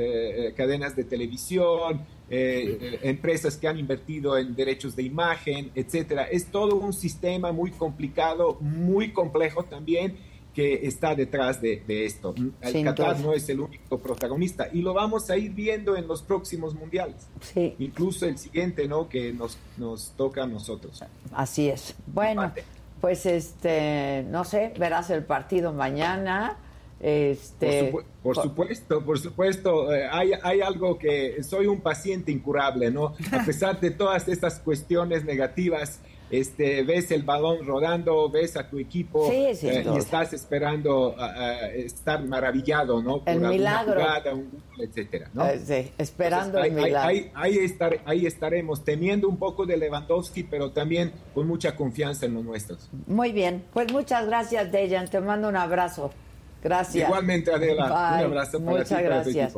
cadenas 0.57 0.93
de 0.97 1.05
televisión, 1.05 2.05
eh, 2.29 2.99
empresas 3.03 3.57
que 3.57 3.67
han 3.67 3.79
invertido 3.79 4.37
en 4.37 4.55
derechos 4.55 4.95
de 4.95 5.03
imagen, 5.03 5.71
etcétera. 5.75 6.23
Es 6.23 6.47
todo 6.47 6.75
un 6.75 6.93
sistema 6.93 7.51
muy 7.51 7.71
complicado, 7.71 8.57
muy 8.61 9.11
complejo 9.11 9.63
también 9.63 10.17
que 10.53 10.87
está 10.87 11.15
detrás 11.15 11.61
de, 11.61 11.83
esto. 11.87 12.35
El 12.61 12.83
Qatar 12.83 13.19
no 13.19 13.33
es 13.33 13.47
el 13.49 13.61
único 13.61 13.99
protagonista 13.99 14.67
y 14.73 14.81
lo 14.81 14.93
vamos 14.93 15.29
a 15.29 15.37
ir 15.37 15.51
viendo 15.51 15.95
en 15.95 16.07
los 16.07 16.21
próximos 16.21 16.73
mundiales. 16.73 17.27
Sí. 17.39 17.75
Incluso 17.79 18.25
el 18.25 18.37
siguiente, 18.37 18.87
¿no? 18.87 19.07
Que 19.07 19.31
nos, 19.31 19.57
nos 19.77 20.11
toca 20.17 20.43
a 20.43 20.47
nosotros. 20.47 21.01
Así 21.31 21.69
es. 21.69 21.95
Bueno, 22.07 22.51
pues 22.99 23.25
este, 23.25 24.25
no 24.29 24.43
sé, 24.43 24.73
verás 24.77 25.09
el 25.11 25.23
partido 25.23 25.71
mañana. 25.71 26.57
Este, 26.99 27.93
por, 28.21 28.35
supuesto, 28.35 29.05
por 29.05 29.19
supuesto, 29.19 29.93
eh, 29.93 30.05
hay, 30.11 30.31
hay, 30.43 30.59
algo 30.59 30.99
que 30.99 31.41
soy 31.43 31.65
un 31.65 31.79
paciente 31.79 32.29
incurable, 32.29 32.91
¿no? 32.91 33.13
A 33.31 33.45
pesar 33.45 33.79
de 33.79 33.91
todas 33.91 34.27
estas 34.27 34.59
cuestiones 34.59 35.23
negativas, 35.23 36.01
este, 36.29 36.83
ves 36.83 37.09
el 37.11 37.23
balón 37.23 37.65
rodando, 37.65 38.29
ves 38.29 38.55
a 38.55 38.69
tu 38.69 38.77
equipo 38.77 39.31
eh, 39.31 39.57
y 39.61 39.97
estás 39.97 40.33
esperando 40.33 41.15
estar 41.73 42.23
maravillado, 42.23 43.01
¿no? 43.01 43.23
Por 43.23 43.33
el 43.33 43.39
milagro. 43.39 43.93
Jugada, 43.93 44.33
un, 44.35 44.61
etcétera, 44.77 45.31
¿no? 45.33 45.47
Eh, 45.47 45.59
sí, 45.59 45.91
esperando 45.97 46.61
el 46.61 46.73
milagro. 46.73 46.99
Ahí, 46.99 47.31
ahí, 47.33 47.57
estar, 47.57 47.99
ahí 48.05 48.27
estaremos, 48.27 48.83
temiendo 48.83 49.27
un 49.27 49.37
poco 49.37 49.65
de 49.65 49.77
Lewandowski, 49.77 50.43
pero 50.43 50.71
también 50.71 51.13
con 51.33 51.47
mucha 51.47 51.75
confianza 51.75 52.25
en 52.27 52.35
los 52.35 52.43
nuestros. 52.43 52.89
Muy 53.07 53.31
bien, 53.31 53.63
pues 53.73 53.91
muchas 53.91 54.27
gracias, 54.27 54.71
Dejan, 54.71 55.07
te 55.07 55.21
mando 55.21 55.47
un 55.47 55.55
abrazo. 55.55 56.11
Gracias. 56.63 57.07
Igualmente, 57.07 57.51
Adela. 57.53 57.85
Un 57.85 58.25
abrazo 58.25 58.63
para 58.63 58.77
Muchas 58.77 59.01
gracias. 59.01 59.53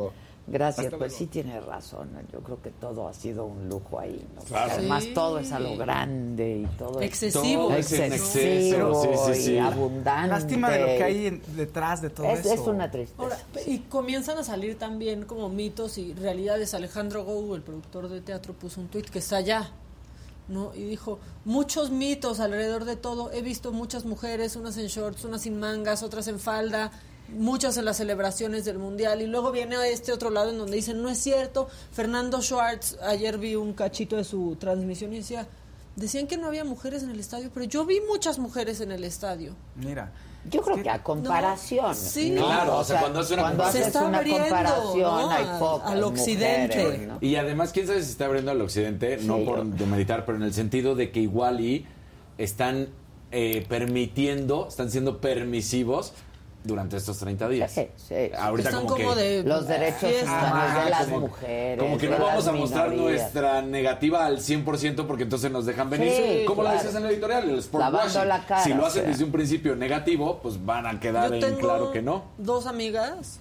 Gracias, 0.46 0.92
pues 0.98 1.14
sí 1.14 1.26
tiene 1.26 1.60
razón. 1.60 2.10
Yo 2.32 2.40
creo 2.40 2.60
que 2.60 2.70
todo 2.70 3.06
ha 3.06 3.12
sido 3.12 3.44
un 3.44 3.68
lujo 3.68 4.00
ahí. 4.00 4.26
Además 4.52 5.06
todo 5.14 5.38
es 5.38 5.52
a 5.52 5.60
lo 5.60 5.76
grande 5.76 6.64
y 6.64 6.76
todo 6.76 7.00
excesivo, 7.00 7.72
es 7.72 7.92
excesivo, 7.92 9.24
sí, 9.24 9.34
sí, 9.34 9.52
y 9.52 9.58
abundante. 9.58 10.28
Lástima 10.28 10.70
de 10.70 10.80
lo 10.80 10.86
que 10.86 11.04
hay 11.04 11.42
detrás 11.54 12.02
de 12.02 12.10
todo 12.10 12.26
eso. 12.26 12.52
Es 12.52 12.60
una 12.60 12.90
tristeza. 12.90 13.38
y 13.66 13.78
comienzan 13.80 14.38
a 14.38 14.44
salir 14.44 14.78
también 14.78 15.24
como 15.24 15.48
mitos 15.48 15.96
y 15.98 16.12
realidades. 16.14 16.74
Alejandro 16.74 17.24
Gou, 17.24 17.54
el 17.54 17.62
productor 17.62 18.08
de 18.08 18.20
teatro, 18.20 18.52
puso 18.52 18.80
un 18.80 18.88
tuit 18.88 19.08
que 19.08 19.20
está 19.20 19.36
allá. 19.36 19.70
¿No? 20.48 20.74
Y 20.74 20.82
dijo, 20.82 21.18
muchos 21.44 21.90
mitos 21.90 22.40
alrededor 22.40 22.84
de 22.84 22.96
todo. 22.96 23.32
He 23.32 23.42
visto 23.42 23.72
muchas 23.72 24.04
mujeres, 24.04 24.56
unas 24.56 24.76
en 24.76 24.86
shorts, 24.86 25.24
unas 25.24 25.42
sin 25.42 25.58
mangas, 25.58 26.02
otras 26.02 26.28
en 26.28 26.38
falda, 26.38 26.90
muchas 27.28 27.76
en 27.76 27.84
las 27.84 27.96
celebraciones 27.96 28.64
del 28.64 28.78
mundial 28.78 29.22
y 29.22 29.26
luego 29.26 29.52
viene 29.52 29.76
a 29.76 29.86
este 29.86 30.12
otro 30.12 30.30
lado 30.30 30.50
en 30.50 30.58
donde 30.58 30.76
dicen 30.76 31.02
no 31.02 31.08
es 31.08 31.18
cierto 31.18 31.68
Fernando 31.92 32.42
Schwartz 32.42 32.98
ayer 33.02 33.38
vi 33.38 33.54
un 33.54 33.72
cachito 33.72 34.16
de 34.16 34.24
su 34.24 34.56
transmisión 34.60 35.12
y 35.14 35.18
decía 35.18 35.48
decían 35.96 36.26
que 36.26 36.36
no 36.36 36.48
había 36.48 36.64
mujeres 36.64 37.02
en 37.02 37.10
el 37.10 37.20
estadio 37.20 37.50
pero 37.54 37.64
yo 37.64 37.86
vi 37.86 38.00
muchas 38.06 38.38
mujeres 38.38 38.80
en 38.80 38.92
el 38.92 39.04
estadio 39.04 39.54
mira 39.76 40.12
yo 40.50 40.62
creo 40.62 40.82
que, 40.82 40.90
a 40.90 41.02
comparación. 41.02 41.94
sí, 41.94 42.34
claro, 42.36 42.78
o 42.78 42.84
sea, 42.84 43.00
cuando, 43.00 43.20
haces 43.20 43.32
una, 43.32 43.50
comparación 43.50 45.30
hay 45.30 45.44
al 45.84 46.04
occidente. 46.04 47.08
Y 47.20 47.36
además, 47.36 47.72
quién 47.72 47.86
sabe 47.86 48.02
si 48.02 48.10
está 48.10 48.26
abriendo 48.26 48.50
al 48.50 48.60
occidente, 48.60 49.18
no 49.22 49.38
por 49.44 49.64
demeritar, 49.64 50.24
pero 50.24 50.38
en 50.38 50.44
el 50.44 50.52
sentido 50.52 50.94
de 50.94 51.10
que 51.10 51.20
igual 51.20 51.60
y 51.60 51.86
están 52.38 52.88
eh, 53.30 53.64
permitiendo, 53.68 54.66
están 54.68 54.90
siendo 54.90 55.20
permisivos 55.20 56.12
durante 56.64 56.96
estos 56.96 57.18
30 57.18 57.48
días. 57.48 57.72
Sí, 57.72 57.88
sí. 57.96 58.30
Ahorita 58.38 58.70
como, 58.72 58.94
que 58.94 59.14
de, 59.14 59.42
los 59.42 59.66
derechos 59.66 60.10
humanos 60.22 60.84
de 60.84 60.90
las 60.90 61.08
mujeres. 61.08 61.78
Como 61.78 61.98
que 61.98 62.08
no 62.08 62.18
vamos 62.18 62.46
a 62.46 62.52
mostrar 62.52 62.92
nuestra 62.92 63.62
negativa 63.62 64.26
al 64.26 64.38
100% 64.38 65.06
porque 65.06 65.24
entonces 65.24 65.50
nos 65.50 65.66
dejan 65.66 65.90
venir. 65.90 66.44
¿Cómo 66.46 66.62
lo 66.62 66.72
dices 66.72 66.94
en 66.94 67.04
el 67.04 67.12
editorial? 67.12 67.50
El 67.50 67.58
sport 67.58 67.84
La 68.26 68.46
cara, 68.46 68.62
si 68.62 68.74
lo 68.74 68.86
hacen 68.86 69.06
desde 69.06 69.24
un 69.24 69.32
principio 69.32 69.76
negativo, 69.76 70.40
pues 70.42 70.64
van 70.64 70.86
a 70.86 71.00
quedar 71.00 71.34
en 71.34 71.56
claro 71.56 71.92
que 71.92 72.02
no. 72.02 72.24
Dos 72.38 72.66
amigas 72.66 73.40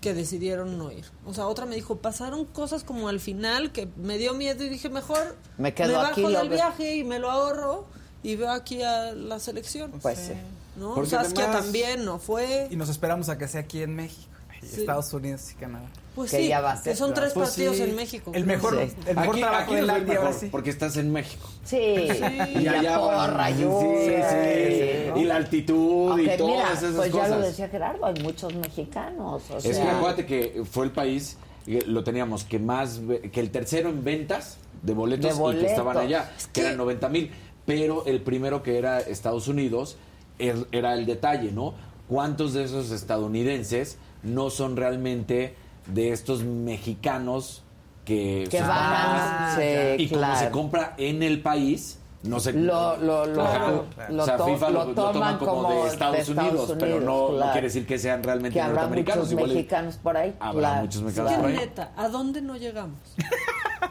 que 0.00 0.12
decidieron 0.12 0.76
no 0.76 0.90
ir. 0.90 1.04
O 1.24 1.32
sea, 1.32 1.46
otra 1.46 1.64
me 1.64 1.76
dijo, 1.76 1.96
pasaron 1.96 2.44
cosas 2.44 2.82
como 2.82 3.08
al 3.08 3.20
final 3.20 3.70
que 3.70 3.88
me 3.96 4.18
dio 4.18 4.34
miedo 4.34 4.64
y 4.64 4.68
dije, 4.68 4.90
mejor 4.90 5.36
me, 5.56 5.72
quedo 5.72 5.94
bajo 5.94 6.10
aquí, 6.10 6.26
del 6.26 6.48
viaje 6.48 6.96
y 6.96 7.04
me 7.04 7.20
lo 7.20 7.30
ahorro 7.30 7.86
y 8.22 8.36
veo 8.36 8.50
aquí 8.50 8.82
a 8.82 9.12
la 9.12 9.38
selección. 9.38 9.92
Pues 10.02 10.18
sí. 10.18 10.32
¿No? 10.76 10.94
Porque 10.94 11.10
Saskia 11.10 11.50
también 11.50 12.04
no 12.04 12.18
fue. 12.18 12.68
Y 12.70 12.76
nos 12.76 12.88
esperamos 12.88 13.28
a 13.28 13.38
que 13.38 13.48
sea 13.48 13.62
aquí 13.62 13.82
en 13.82 13.94
México. 13.94 14.32
Estados 14.62 15.12
Unidos 15.12 15.50
y 15.50 15.54
Canadá. 15.54 15.88
Pues 16.14 16.30
sí, 16.30 16.52
que 16.84 16.94
son 16.94 17.14
tres 17.14 17.32
pues 17.32 17.48
partidos 17.48 17.80
en 17.80 17.96
México. 17.96 18.30
El 18.34 18.44
mejor, 18.44 18.78
el 18.78 19.16
mejor 19.16 19.30
aquí, 19.30 19.40
trabajo 19.40 19.74
del 19.74 19.90
año 19.90 20.20
porque 20.50 20.70
estás 20.70 20.96
en 20.96 21.10
México. 21.10 21.48
Sí, 21.64 21.76
y, 21.76 22.68
allá 22.68 22.98
porra, 22.98 23.48
sí, 23.48 23.64
sí, 23.64 25.20
y 25.20 25.24
la 25.24 25.36
altitud 25.36 26.18
y 26.20 26.36
todas 26.36 26.82
esas 26.82 26.94
pues 26.94 27.10
cosas. 27.10 27.30
ya 27.30 27.36
lo 27.36 27.42
decía 27.42 27.68
Gerardo, 27.68 28.06
hay 28.06 28.22
muchos 28.22 28.54
mexicanos. 28.54 29.42
O 29.50 29.56
es 29.56 29.64
que 29.64 29.82
acuérdate 29.82 30.26
que 30.26 30.62
fue 30.70 30.84
el 30.84 30.92
país 30.92 31.38
lo 31.66 32.04
teníamos 32.04 32.44
que 32.44 32.58
más 32.58 33.00
que 33.32 33.40
el 33.40 33.50
tercero 33.50 33.88
en 33.88 34.04
ventas 34.04 34.58
de 34.82 34.94
boletos, 34.94 35.38
y 35.54 35.58
que 35.58 35.66
estaban 35.66 35.96
allá, 35.96 36.32
que, 36.52 36.60
eran 36.60 36.76
90 36.76 37.08
mil, 37.08 37.30
pero 37.64 38.04
el 38.06 38.20
primero 38.20 38.62
que 38.62 38.78
era 38.78 38.98
Estados 38.98 39.46
Unidos 39.48 39.96
era 40.38 40.94
el 40.94 41.06
detalle, 41.06 41.52
¿no? 41.52 41.74
¿Cuántos 42.08 42.52
de 42.52 42.64
esos 42.64 42.90
estadounidenses 42.90 43.98
no 44.22 44.50
son 44.50 44.76
realmente 44.76 45.54
de 45.86 46.12
estos 46.12 46.44
mexicanos 46.44 47.62
que, 48.04 48.46
que 48.50 48.60
van 48.60 49.58
y 49.98 50.08
como 50.08 50.36
se 50.36 50.50
compra 50.50 50.94
en 50.98 51.22
el 51.22 51.40
país 51.40 51.98
no 52.24 52.38
sé 52.38 52.52
lo 52.52 52.96
lo 52.98 53.26
lo, 53.26 53.42
o 53.42 54.24
sea, 54.24 54.38
FIFA 54.38 54.70
lo, 54.70 54.86
toman 54.94 55.38
como, 55.38 55.70
de, 55.70 55.88
Estados, 55.88 56.28
Unidos, 56.28 56.74
pero 56.78 57.00
no, 57.00 57.40
quiere 57.50 57.66
decir 57.66 57.84
que 57.84 57.98
sean 57.98 58.22
realmente 58.22 58.58
que 58.58 58.64
norteamericanos 58.64 59.32
muchos 59.32 59.48
mexicanos 59.48 59.96
por 59.96 60.16
ahí 60.16 60.34
habrá 60.38 60.74
muchos 60.74 61.02
mexicanos 61.02 61.32
por 61.32 61.46
ahí. 61.46 61.56
neta 61.56 61.92
¿a 61.96 62.08
dónde 62.08 62.40
no 62.40 62.56
llegamos? 62.56 63.00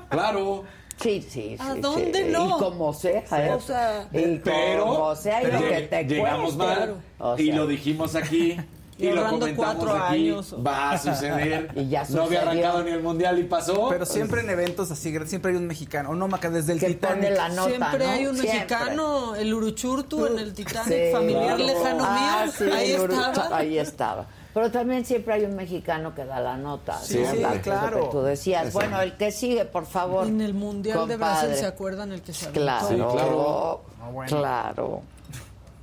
claro 0.10 0.64
Sí, 1.02 1.26
sí, 1.28 1.56
¿A 1.60 1.76
dónde 1.76 2.26
no? 2.26 2.58
Y 2.58 2.60
como 2.60 2.94
sea. 2.94 3.24
o 3.56 3.60
sea, 3.60 4.08
y 4.14 4.40
pero, 4.44 4.86
como 4.86 5.16
sea, 5.16 5.42
y 5.42 5.52
lo 5.52 5.60
que 5.60 5.82
te 5.82 6.04
llegamos 6.04 6.56
mal 6.56 6.96
y 7.38 7.52
lo 7.52 7.68
dijimos 7.68 8.16
aquí. 8.16 8.58
Y, 9.02 9.10
lo 9.10 9.28
comentamos 9.28 9.90
aquí, 9.90 10.30
años. 10.30 10.56
va 10.64 10.92
a 10.92 10.98
suceder. 11.00 11.72
y 11.76 11.90
ya 11.90 12.04
no 12.10 12.24
había 12.24 12.44
arrancado 12.44 12.84
ni 12.84 12.92
el 12.92 13.02
mundial 13.02 13.40
y 13.40 13.44
pasó. 13.46 13.90
Pero 13.90 14.06
siempre 14.06 14.42
en 14.42 14.52
eventos 14.52 14.92
así, 14.92 15.12
siempre 15.26 15.52
hay 15.52 15.58
un 15.58 15.66
mexicano. 15.66 16.12
O 16.12 16.16
no, 16.16 16.28
Maca, 16.28 16.52
desde 16.52 16.74
el 16.74 16.80
que 16.80 16.88
Titanic. 16.88 17.32
La 17.36 17.50
nota, 17.50 17.70
siempre 17.70 18.06
¿no? 18.06 18.12
hay 18.12 18.26
un 18.28 18.38
mexicano, 18.38 19.36
el 19.36 19.52
Uruchurtu 19.52 20.28
en 20.28 20.38
el 20.38 20.54
Titanic, 20.54 21.14
familiar 21.14 21.60
lejano 21.60 22.04
ah, 22.06 22.46
mío. 22.46 22.74
ahí 22.76 22.92
estaba. 22.92 23.58
Ahí 23.58 23.80
estaba. 23.80 24.28
Pero 24.54 24.70
también 24.70 25.06
siempre 25.06 25.34
hay 25.36 25.46
un 25.46 25.56
mexicano 25.56 26.14
que 26.14 26.26
da 26.26 26.42
la 26.42 26.58
nota. 26.58 26.98
Sí, 27.00 27.24
sí 27.26 27.44
claro. 27.64 28.10
tú 28.12 28.22
decías. 28.22 28.74
Bueno, 28.74 29.00
el 29.02 29.16
que 29.16 29.32
sigue, 29.32 29.64
por 29.64 29.86
favor. 29.86 30.28
En 30.28 30.42
el 30.42 30.54
Mundial 30.54 31.08
de 31.08 31.16
Brasil, 31.16 31.56
¿se 31.56 31.66
acuerdan 31.66 32.12
el 32.12 32.22
que 32.22 32.34
se 32.34 32.52
Claro, 32.52 32.88
sí, 32.88 32.96
claro. 32.96 33.82
Ah, 34.02 34.26
claro. 34.28 35.02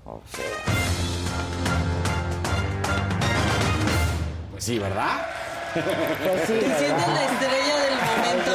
O 0.05 0.21
sea. 0.31 0.45
Pues 4.51 4.65
sí, 4.65 4.79
¿verdad? 4.79 5.27
Pues 5.73 5.85
sí, 6.47 6.53
Te 6.55 6.79
sientes 6.79 7.09
la 7.09 7.25
estrella 7.25 7.77
del 7.85 7.95
momento. 8.07 8.53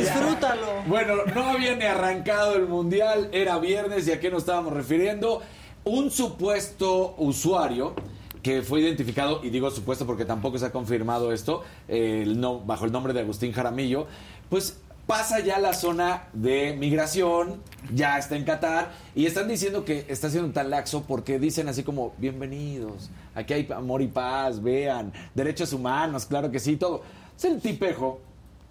Disfrútalo. 0.00 0.66
Bueno, 0.86 1.14
no 1.34 1.50
había 1.50 1.76
ni 1.76 1.84
arrancado 1.84 2.56
el 2.56 2.66
Mundial, 2.66 3.28
era 3.32 3.58
viernes 3.58 4.08
y 4.08 4.12
a 4.12 4.20
qué 4.20 4.30
nos 4.30 4.42
estábamos 4.42 4.72
refiriendo 4.72 5.42
un 5.84 6.10
supuesto 6.10 7.14
usuario 7.18 7.94
que 8.42 8.62
fue 8.62 8.80
identificado, 8.80 9.40
y 9.44 9.50
digo 9.50 9.70
supuesto 9.70 10.06
porque 10.06 10.24
tampoco 10.24 10.58
se 10.58 10.66
ha 10.66 10.72
confirmado 10.72 11.32
esto, 11.32 11.62
no, 11.88 12.60
bajo 12.60 12.86
el 12.86 12.92
nombre 12.92 13.12
de 13.12 13.20
Agustín 13.20 13.52
Jaramillo, 13.52 14.06
pues 14.48 14.78
pasa 15.06 15.40
ya 15.40 15.58
la 15.58 15.74
zona 15.74 16.28
de 16.32 16.74
migración, 16.78 17.60
ya 17.92 18.16
está 18.16 18.36
en 18.36 18.44
Qatar, 18.44 18.92
y 19.14 19.26
están 19.26 19.48
diciendo 19.48 19.84
que 19.84 20.06
está 20.08 20.30
siendo 20.30 20.52
tan 20.52 20.70
laxo 20.70 21.02
porque 21.02 21.38
dicen 21.38 21.68
así 21.68 21.82
como, 21.82 22.14
bienvenidos, 22.16 23.10
aquí 23.34 23.54
hay 23.54 23.68
amor 23.74 24.02
y 24.02 24.08
paz, 24.08 24.62
vean, 24.62 25.12
derechos 25.34 25.72
humanos, 25.72 26.26
claro 26.26 26.50
que 26.50 26.60
sí, 26.60 26.76
todo. 26.76 27.02
Es 27.36 27.44
el 27.44 27.60
tipejo, 27.60 28.20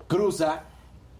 cruza, 0.07 0.63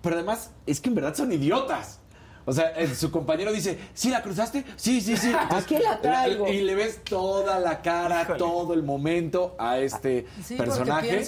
pero 0.01 0.15
además 0.15 0.51
es 0.65 0.79
que 0.79 0.89
en 0.89 0.95
verdad 0.95 1.13
son 1.13 1.31
idiotas. 1.31 1.99
O 2.45 2.53
sea, 2.53 2.73
su 2.95 3.11
compañero 3.11 3.51
dice, 3.51 3.77
¿sí 3.93 4.09
la 4.09 4.21
cruzaste? 4.21 4.65
Sí, 4.75 5.01
sí, 5.01 5.17
sí. 5.17 5.31
Aquí 5.49 5.77
la 5.77 5.99
traigo. 6.01 6.47
y 6.47 6.61
le 6.61 6.75
ves 6.75 7.03
toda 7.03 7.59
la 7.59 7.81
cara, 7.81 8.37
todo 8.37 8.73
el 8.73 8.83
momento 8.83 9.55
a 9.57 9.79
este 9.79 10.25
personaje. 10.57 11.23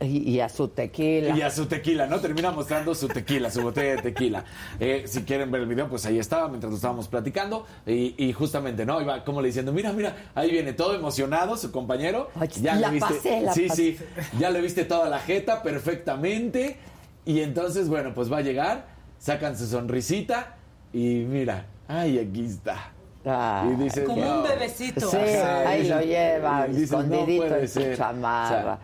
Y, 0.00 0.40
a 0.40 0.48
su 0.48 0.68
tequila. 0.68 1.36
Y 1.36 1.42
a 1.42 1.50
su 1.50 1.66
tequila, 1.66 2.06
¿no? 2.06 2.20
Termina 2.20 2.50
mostrando 2.50 2.94
su 2.94 3.08
tequila, 3.08 3.50
su 3.50 3.62
botella 3.62 3.96
de 3.96 4.02
tequila. 4.02 4.44
Eh, 4.80 5.04
si 5.06 5.22
quieren 5.22 5.50
ver 5.50 5.62
el 5.62 5.66
video, 5.66 5.88
pues 5.88 6.06
ahí 6.06 6.18
estaba 6.18 6.48
mientras 6.48 6.70
lo 6.70 6.76
estábamos 6.76 7.08
platicando. 7.08 7.66
Y, 7.86 8.32
justamente, 8.32 8.86
¿no? 8.86 9.00
Iba 9.00 9.24
como 9.24 9.40
le 9.40 9.48
diciendo, 9.48 9.72
mira, 9.72 9.92
mira, 9.92 10.30
ahí 10.34 10.50
viene 10.50 10.72
todo 10.72 10.94
emocionado 10.94 11.56
su 11.56 11.70
compañero. 11.70 12.30
ya 12.60 12.76
le 12.76 12.90
viste. 12.90 13.52
sí, 13.54 13.68
sí. 13.68 13.98
Ya 14.38 14.50
le 14.50 14.60
viste 14.60 14.84
toda 14.84 15.08
la 15.08 15.18
jeta 15.18 15.62
perfectamente. 15.62 16.78
Y 17.24 17.40
entonces, 17.40 17.88
bueno, 17.88 18.14
pues 18.14 18.32
va 18.32 18.38
a 18.38 18.40
llegar, 18.40 18.86
sacan 19.22 19.56
su 19.56 19.66
sonrisita 19.66 20.56
y 20.92 21.24
mira, 21.28 21.64
ay, 21.86 22.18
aquí 22.18 22.44
está. 22.44 22.90
Ah, 23.24 23.70
y 23.70 23.76
dice, 23.76 24.02
como 24.02 24.38
un 24.38 24.42
bebecito. 24.42 25.08
Sí, 25.08 25.16
ahí 25.16 25.88
lo 25.88 26.00
lleva, 26.00 26.66
y 26.66 26.82
escondidito 26.82 27.48
no 27.48 27.56
en 27.56 27.68
su 27.68 27.94
chamarra. 27.94 28.80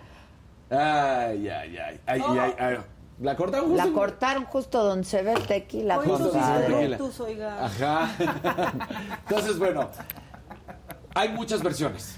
ay, 0.71 1.49
ay, 1.49 1.77
ay, 1.77 2.01
ay, 2.07 2.23
ay, 2.25 2.53
ay, 2.57 2.79
La 3.21 3.35
cortaron 3.35 3.71
justo. 3.71 3.85
La 3.85 3.93
cortaron 3.93 4.45
justo 4.45 4.85
donde 4.85 5.05
se 5.05 5.23
ve 5.23 5.33
el 5.33 5.45
tequila. 5.45 5.97
Justo 5.97 7.25
oiga. 7.25 7.65
Ajá. 7.65 8.09
Entonces, 9.29 9.59
bueno, 9.59 9.91
hay 11.15 11.31
muchas 11.31 11.65
versiones. 11.65 12.17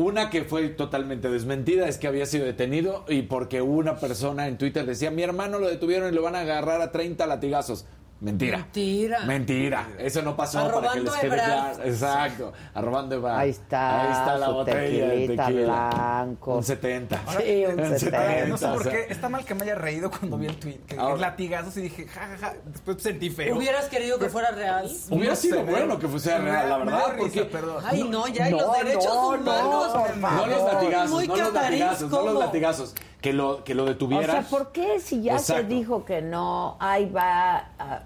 Una 0.00 0.30
que 0.30 0.44
fue 0.44 0.66
totalmente 0.70 1.28
desmentida 1.28 1.86
es 1.86 1.98
que 1.98 2.06
había 2.06 2.24
sido 2.24 2.46
detenido 2.46 3.04
y 3.06 3.20
porque 3.20 3.60
una 3.60 3.96
persona 3.96 4.48
en 4.48 4.56
Twitter 4.56 4.86
decía, 4.86 5.10
mi 5.10 5.22
hermano 5.22 5.58
lo 5.58 5.68
detuvieron 5.68 6.10
y 6.10 6.16
lo 6.16 6.22
van 6.22 6.36
a 6.36 6.40
agarrar 6.40 6.80
a 6.80 6.90
30 6.90 7.26
latigazos. 7.26 7.84
Mentira. 8.20 8.58
Mentira. 8.58 9.20
Mentira. 9.20 9.88
Eso 9.98 10.20
no 10.20 10.36
pasó 10.36 10.70
para 10.70 10.92
que 10.92 11.00
les 11.00 11.14
quede 11.14 11.36
claro. 11.36 11.82
Exacto. 11.84 12.52
Arrobando 12.74 13.14
Ebrard. 13.14 13.38
Ahí 13.38 13.50
está. 13.50 14.02
Ahí 14.02 14.12
está 14.12 14.36
la 14.36 14.48
botella 14.50 15.08
de 15.08 15.28
tequila. 15.28 15.90
blanco. 15.90 16.56
Un 16.56 16.62
70. 16.62 17.22
sí, 17.38 17.64
un 17.66 17.98
70. 17.98 18.46
No 18.46 18.58
sé 18.58 18.66
por 18.68 18.88
qué. 18.90 19.06
Está 19.08 19.30
mal 19.30 19.44
que 19.46 19.54
me 19.54 19.62
haya 19.62 19.74
reído 19.74 20.10
cuando 20.10 20.36
vi 20.36 20.46
el 20.46 20.56
tweet. 20.56 20.80
Que 20.86 20.98
Ahora, 20.98 21.16
latigazos 21.16 21.76
y 21.78 21.82
dije, 21.82 22.06
jajaja. 22.06 22.36
Ja, 22.36 22.46
ja. 22.48 22.56
Después 22.66 23.02
sentí 23.02 23.30
feo. 23.30 23.56
¿Hubieras 23.56 23.86
querido 23.86 24.18
que 24.18 24.28
fuera 24.28 24.50
real? 24.50 24.90
Hubiera 25.08 25.34
sido 25.34 25.64
bueno 25.64 25.98
que 25.98 26.06
fuese 26.06 26.36
real, 26.36 26.68
la 26.68 26.76
verdad. 26.76 27.16
Porque, 27.16 27.44
perdón. 27.44 27.82
Ay, 27.86 28.04
no, 28.04 28.28
ya. 28.28 28.50
No, 28.50 28.60
los 28.60 28.78
derechos 28.78 29.16
humanos. 29.16 29.94
No, 30.20 30.46
los 30.46 30.72
latigazos. 30.72 31.26
No 31.26 31.36
los 31.36 31.54
latigazos. 31.54 32.10
No 32.10 32.22
los 32.22 32.38
latigazos 32.38 32.94
que 33.20 33.32
lo, 33.32 33.64
que 33.64 33.74
lo 33.74 33.84
detuvieran. 33.84 34.30
O 34.30 34.32
sea, 34.32 34.42
¿por 34.42 34.72
qué 34.72 35.00
si 35.00 35.22
ya 35.22 35.38
se 35.38 35.64
dijo 35.64 36.04
que 36.04 36.22
no, 36.22 36.76
ahí 36.80 37.08
va 37.08 37.70
a, 37.78 38.02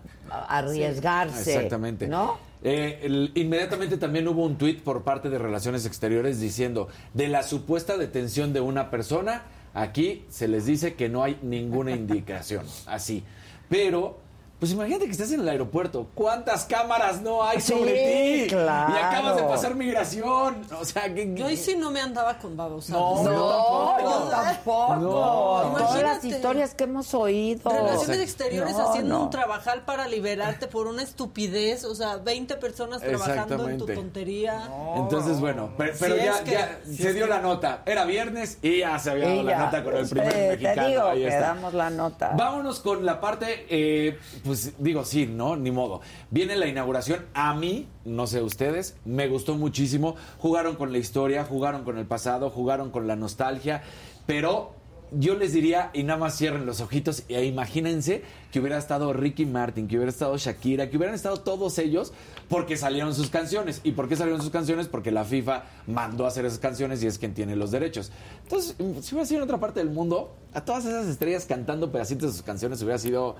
arriesgarse? 0.48 1.54
exactamente. 1.54 2.08
¿No? 2.08 2.38
Eh, 2.62 3.30
inmediatamente 3.34 3.98
también 3.98 4.26
hubo 4.26 4.42
un 4.42 4.56
tuit 4.56 4.82
por 4.82 5.02
parte 5.02 5.28
de 5.28 5.38
Relaciones 5.38 5.84
Exteriores 5.84 6.40
diciendo, 6.40 6.88
de 7.12 7.28
la 7.28 7.42
supuesta 7.42 7.98
detención 7.98 8.52
de 8.54 8.60
una 8.60 8.90
persona, 8.90 9.42
aquí 9.74 10.24
se 10.30 10.48
les 10.48 10.64
dice 10.64 10.94
que 10.94 11.08
no 11.08 11.22
hay 11.22 11.38
ninguna 11.42 11.92
indicación. 11.92 12.64
Así. 12.86 13.22
Pero 13.68 14.18
pues 14.64 14.72
imagínate 14.72 15.04
que 15.04 15.10
estás 15.10 15.30
en 15.30 15.40
el 15.40 15.48
aeropuerto. 15.50 16.06
¿Cuántas 16.14 16.64
cámaras 16.64 17.20
no 17.20 17.44
hay 17.44 17.60
sobre 17.60 18.44
ti? 18.44 18.48
Claro. 18.48 18.94
Y 18.94 18.96
acabas 18.96 19.36
de 19.36 19.42
pasar 19.42 19.74
migración. 19.74 20.64
O 20.80 20.86
sea, 20.86 21.12
que. 21.12 21.34
Yo 21.34 21.48
ahí 21.48 21.58
sí 21.58 21.76
no 21.76 21.90
me 21.90 22.00
andaba 22.00 22.38
con 22.38 22.56
babos. 22.56 22.88
No, 22.88 23.22
no, 23.22 24.00
yo 24.00 24.28
tampoco. 24.30 24.96
No. 24.96 25.74
Todas 25.76 26.02
las 26.02 26.24
historias 26.24 26.74
que 26.74 26.84
hemos 26.84 27.12
oído. 27.12 27.68
Relaciones 27.70 28.20
exteriores 28.20 28.74
haciendo 28.74 29.24
un 29.24 29.28
trabajal 29.28 29.82
para 29.84 30.08
liberarte 30.08 30.66
por 30.66 30.86
una 30.86 31.02
estupidez. 31.02 31.84
O 31.84 31.94
sea, 31.94 32.16
20 32.16 32.56
personas 32.56 33.02
trabajando 33.02 33.68
en 33.68 33.76
tu 33.76 33.84
tontería. 33.84 34.70
Entonces, 34.96 35.40
bueno, 35.40 35.74
pero, 35.76 36.16
ya, 36.16 36.42
ya 36.42 36.80
se 36.90 37.12
dio 37.12 37.26
la 37.26 37.40
nota. 37.40 37.82
Era 37.84 38.06
viernes 38.06 38.56
y 38.62 38.78
ya 38.78 38.98
se 38.98 39.10
había 39.10 39.28
dado 39.28 39.42
la 39.42 39.58
nota 39.58 39.84
con 39.84 39.94
el 39.94 40.08
primer 40.08 40.48
mexicano. 40.52 40.82
Te 40.82 40.88
digo, 40.88 41.02
ahí 41.02 41.22
que 41.22 41.36
damos 41.36 41.74
la 41.74 41.90
nota. 41.90 42.32
Vámonos 42.34 42.80
con 42.80 43.04
la 43.04 43.20
parte. 43.20 43.66
Eh, 43.68 44.18
pues 44.42 44.53
pues, 44.54 44.74
digo, 44.78 45.04
sí, 45.04 45.26
¿no? 45.26 45.56
Ni 45.56 45.70
modo. 45.70 46.00
Viene 46.30 46.54
la 46.56 46.66
inauguración. 46.66 47.26
A 47.34 47.54
mí, 47.54 47.88
no 48.04 48.26
sé 48.26 48.40
ustedes, 48.40 48.96
me 49.04 49.26
gustó 49.26 49.56
muchísimo. 49.56 50.14
Jugaron 50.38 50.76
con 50.76 50.92
la 50.92 50.98
historia, 50.98 51.44
jugaron 51.44 51.84
con 51.84 51.98
el 51.98 52.06
pasado, 52.06 52.50
jugaron 52.50 52.90
con 52.90 53.06
la 53.08 53.16
nostalgia, 53.16 53.82
pero 54.26 54.72
yo 55.10 55.34
les 55.34 55.52
diría, 55.52 55.90
y 55.92 56.04
nada 56.04 56.18
más 56.18 56.36
cierren 56.38 56.66
los 56.66 56.80
ojitos 56.80 57.24
e 57.28 57.44
imagínense 57.44 58.22
que 58.54 58.60
hubiera 58.60 58.78
estado 58.78 59.12
Ricky 59.12 59.46
Martin, 59.46 59.88
que 59.88 59.96
hubiera 59.96 60.10
estado 60.10 60.38
Shakira, 60.38 60.88
que 60.88 60.96
hubieran 60.96 61.16
estado 61.16 61.38
todos 61.38 61.76
ellos 61.78 62.12
porque 62.48 62.76
salieron 62.76 63.12
sus 63.12 63.28
canciones. 63.28 63.80
¿Y 63.82 63.90
por 63.90 64.08
qué 64.08 64.14
salieron 64.14 64.40
sus 64.40 64.52
canciones? 64.52 64.86
Porque 64.86 65.10
la 65.10 65.24
FIFA 65.24 65.64
mandó 65.88 66.24
a 66.24 66.28
hacer 66.28 66.44
esas 66.46 66.60
canciones 66.60 67.02
y 67.02 67.08
es 67.08 67.18
quien 67.18 67.34
tiene 67.34 67.56
los 67.56 67.72
derechos. 67.72 68.12
Entonces, 68.44 68.76
si 69.00 69.14
hubiera 69.14 69.26
sido 69.26 69.38
en 69.38 69.44
otra 69.44 69.58
parte 69.58 69.80
del 69.80 69.90
mundo, 69.90 70.36
a 70.52 70.64
todas 70.64 70.84
esas 70.84 71.08
estrellas 71.08 71.46
cantando 71.46 71.90
pedacitos 71.90 72.30
de 72.30 72.36
sus 72.36 72.42
canciones 72.42 72.80
hubiera 72.80 72.98
sido 72.98 73.34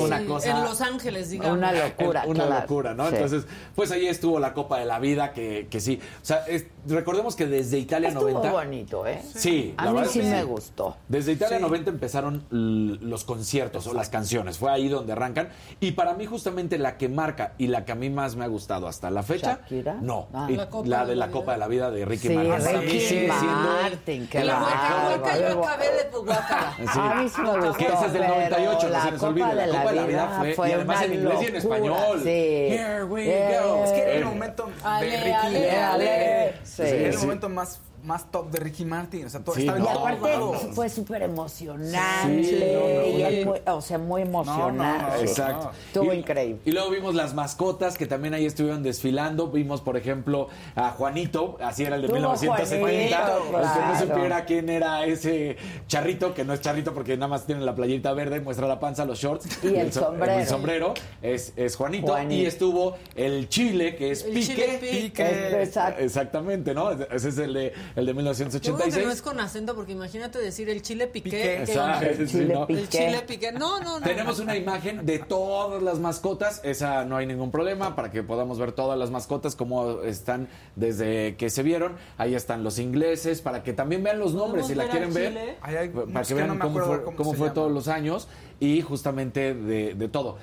una 0.00 0.24
cosa. 0.24 0.50
En 0.50 0.64
Los 0.64 0.80
Ángeles, 0.80 1.28
digamos. 1.28 1.58
Una 1.58 1.72
locura. 1.72 2.24
una 2.26 2.60
locura, 2.60 2.94
¿no? 2.94 3.08
Entonces, 3.08 3.44
pues 3.74 3.90
ahí 3.90 4.06
estuvo 4.06 4.40
la 4.40 4.54
Copa 4.54 4.78
de 4.78 4.86
la 4.86 4.98
Vida, 4.98 5.34
que, 5.34 5.66
que 5.70 5.80
sí. 5.80 6.00
O 6.22 6.24
sea, 6.24 6.46
recordemos 6.86 7.36
que 7.36 7.46
desde 7.46 7.78
Italia 7.78 8.08
estuvo 8.08 8.30
90. 8.30 8.52
bonito, 8.52 9.06
¿eh? 9.06 9.20
Sí, 9.34 9.74
a 9.76 9.92
mí 9.92 10.00
sí 10.08 10.22
me 10.22 10.44
gustó. 10.44 10.96
Desde 11.08 11.32
Italia 11.32 11.58
90 11.58 11.90
empezaron 11.90 12.46
los 12.48 13.24
conciertos 13.24 13.86
o 13.86 13.92
las 13.92 14.08
canciones. 14.08 14.45
Fue 14.52 14.70
ahí 14.70 14.88
donde 14.88 15.12
arrancan. 15.12 15.48
Y 15.80 15.92
para 15.92 16.14
mí, 16.14 16.26
justamente 16.26 16.78
la 16.78 16.96
que 16.96 17.08
marca 17.08 17.52
y 17.58 17.66
la 17.66 17.84
que 17.84 17.92
a 17.92 17.94
mí 17.94 18.10
más 18.10 18.36
me 18.36 18.44
ha 18.44 18.48
gustado 18.48 18.86
hasta 18.88 19.10
la 19.10 19.22
fecha. 19.22 19.58
¿Shakira? 19.60 19.98
No. 20.00 20.28
Ah. 20.32 20.48
La, 20.84 21.04
de 21.04 21.16
la, 21.16 21.30
Copa 21.30 21.52
de 21.52 21.58
la 21.58 21.68
Vida 21.68 21.90
de 21.90 22.04
Ricky 22.04 22.28
Martin. 22.30 22.66
Sí, 22.66 22.76
Ricky 22.76 23.00
sigue 23.00 23.28
Martin. 23.28 24.28
Que 24.28 24.44
la 24.44 24.62
hueca, 24.62 25.38
yo 25.38 25.64
acabé 25.64 25.84
de 25.86 26.06
Sí. 26.06 26.98
A 26.98 27.14
mí 27.14 27.28
sí 27.28 27.40
me 27.40 27.50
gustó. 27.50 27.72
Que 27.74 27.86
esa 27.86 28.06
es 28.06 28.12
del 28.12 28.26
98, 28.26 28.88
no 28.88 29.02
se 29.02 29.10
nos 29.10 29.22
olvide. 29.22 29.54
La 29.54 29.66
Copa 29.66 29.90
de 29.90 29.96
la 29.96 30.06
Vida 30.06 30.42
fue, 30.54 30.68
y 30.68 30.72
además 30.72 31.02
en 31.02 31.14
inglés 31.14 31.38
y 31.42 31.46
en 31.46 31.56
español. 31.56 32.20
Sí. 32.22 32.30
Here 32.30 33.04
we 33.04 33.24
go. 33.24 33.84
Es 33.84 33.92
que 33.92 34.02
era 34.02 34.12
el 34.12 34.24
momento 34.24 34.66
de 35.00 35.16
Ricky. 35.16 35.56
Era 35.56 37.08
el 37.08 37.18
momento 37.18 37.48
más 37.48 37.80
más 38.06 38.30
top 38.30 38.50
de 38.50 38.60
Ricky 38.60 38.84
Martin. 38.84 39.26
O 39.26 39.30
sea, 39.30 39.40
todo 39.40 39.54
sí, 39.54 39.62
estaba 39.62 39.78
no, 39.78 39.86
y 39.86 39.88
aparte 39.88 40.72
fue 40.72 40.88
súper 40.88 41.22
emocionante. 41.22 42.44
Sí, 42.44 43.44
muy, 43.44 43.60
o 43.66 43.80
sea, 43.80 43.98
muy 43.98 44.22
emocionante. 44.22 45.20
Exacto. 45.22 45.72
Estuvo 45.86 46.12
increíble. 46.12 46.60
Y 46.64 46.72
luego 46.72 46.90
vimos 46.90 47.14
las 47.14 47.34
mascotas 47.34 47.98
que 47.98 48.06
también 48.06 48.34
ahí 48.34 48.46
estuvieron 48.46 48.82
desfilando. 48.82 49.48
Vimos, 49.48 49.80
por 49.80 49.96
ejemplo, 49.96 50.48
a 50.74 50.90
Juanito, 50.90 51.58
así 51.60 51.84
era 51.84 51.96
el 51.96 52.02
de 52.02 52.08
1970. 52.08 52.80
Juanito, 52.80 53.48
claro. 53.50 53.74
que 53.74 53.86
no 53.86 54.14
supiera 54.14 54.44
quién 54.44 54.68
era 54.68 55.04
ese 55.04 55.56
charrito, 55.88 56.32
que 56.32 56.44
no 56.44 56.52
es 56.52 56.60
charrito 56.60 56.94
porque 56.94 57.16
nada 57.16 57.28
más 57.28 57.46
tiene 57.46 57.62
la 57.62 57.74
playita 57.74 58.12
verde, 58.12 58.40
muestra 58.40 58.68
la 58.68 58.78
panza, 58.78 59.04
los 59.04 59.18
shorts. 59.18 59.64
Y 59.64 59.74
el, 59.74 59.92
sombrero. 59.92 60.40
El 60.40 60.46
sombrero 60.46 60.94
es, 61.22 61.52
es 61.56 61.74
Juanito. 61.74 62.12
Juanito. 62.12 62.42
Y 62.42 62.46
estuvo 62.46 62.96
el 63.16 63.48
chile, 63.48 63.96
que 63.96 64.12
es 64.12 64.24
el 64.24 64.32
pique. 64.32 64.54
Chile 64.54 64.78
pique. 64.80 65.62
Exacto. 65.62 66.02
Exactamente, 66.02 66.74
¿no? 66.74 66.92
Ese 66.92 67.30
es 67.30 67.38
el 67.38 67.54
de 67.54 67.72
el 67.96 68.04
de 68.04 68.14
1986. 68.14 68.94
que 68.94 69.04
no 69.04 69.10
es 69.10 69.22
con 69.22 69.40
acento, 69.40 69.74
porque 69.74 69.92
imagínate 69.92 70.38
decir 70.38 70.68
el 70.68 70.82
chile 70.82 71.06
piqué. 71.06 71.30
piqué. 71.30 71.62
Exacto, 71.62 72.06
el, 72.06 72.28
chile 72.28 72.54
¿no? 72.54 72.66
piqué. 72.66 72.80
el 72.80 72.88
chile 72.88 73.24
piqué. 73.26 73.52
No, 73.52 73.80
no, 73.80 73.98
no. 73.98 74.06
Tenemos 74.06 74.38
una 74.38 74.54
imagen 74.54 75.06
de 75.06 75.18
todas 75.18 75.82
las 75.82 75.98
mascotas. 75.98 76.60
Esa 76.62 77.06
no 77.06 77.16
hay 77.16 77.26
ningún 77.26 77.50
problema 77.50 77.96
para 77.96 78.10
que 78.10 78.22
podamos 78.22 78.58
ver 78.58 78.72
todas 78.72 78.98
las 78.98 79.10
mascotas, 79.10 79.56
cómo 79.56 80.02
están 80.02 80.48
desde 80.76 81.36
que 81.36 81.48
se 81.48 81.62
vieron. 81.62 81.96
Ahí 82.18 82.34
están 82.34 82.62
los 82.62 82.78
ingleses, 82.78 83.40
para 83.40 83.62
que 83.62 83.72
también 83.72 84.02
vean 84.02 84.18
los 84.18 84.34
nombres 84.34 84.66
si 84.66 84.74
la 84.74 84.88
quieren 84.88 85.14
ver. 85.14 85.56
Hay, 85.62 85.88
para 85.88 86.26
que 86.26 86.34
vean 86.34 86.58
cómo 86.58 86.80
fue, 86.84 87.02
cómo 87.02 87.16
cómo 87.16 87.32
fue 87.32 87.50
todos 87.50 87.72
los 87.72 87.88
años 87.88 88.28
y 88.60 88.82
justamente 88.82 89.54
de, 89.54 89.94
de 89.94 90.08
todo. 90.08 90.36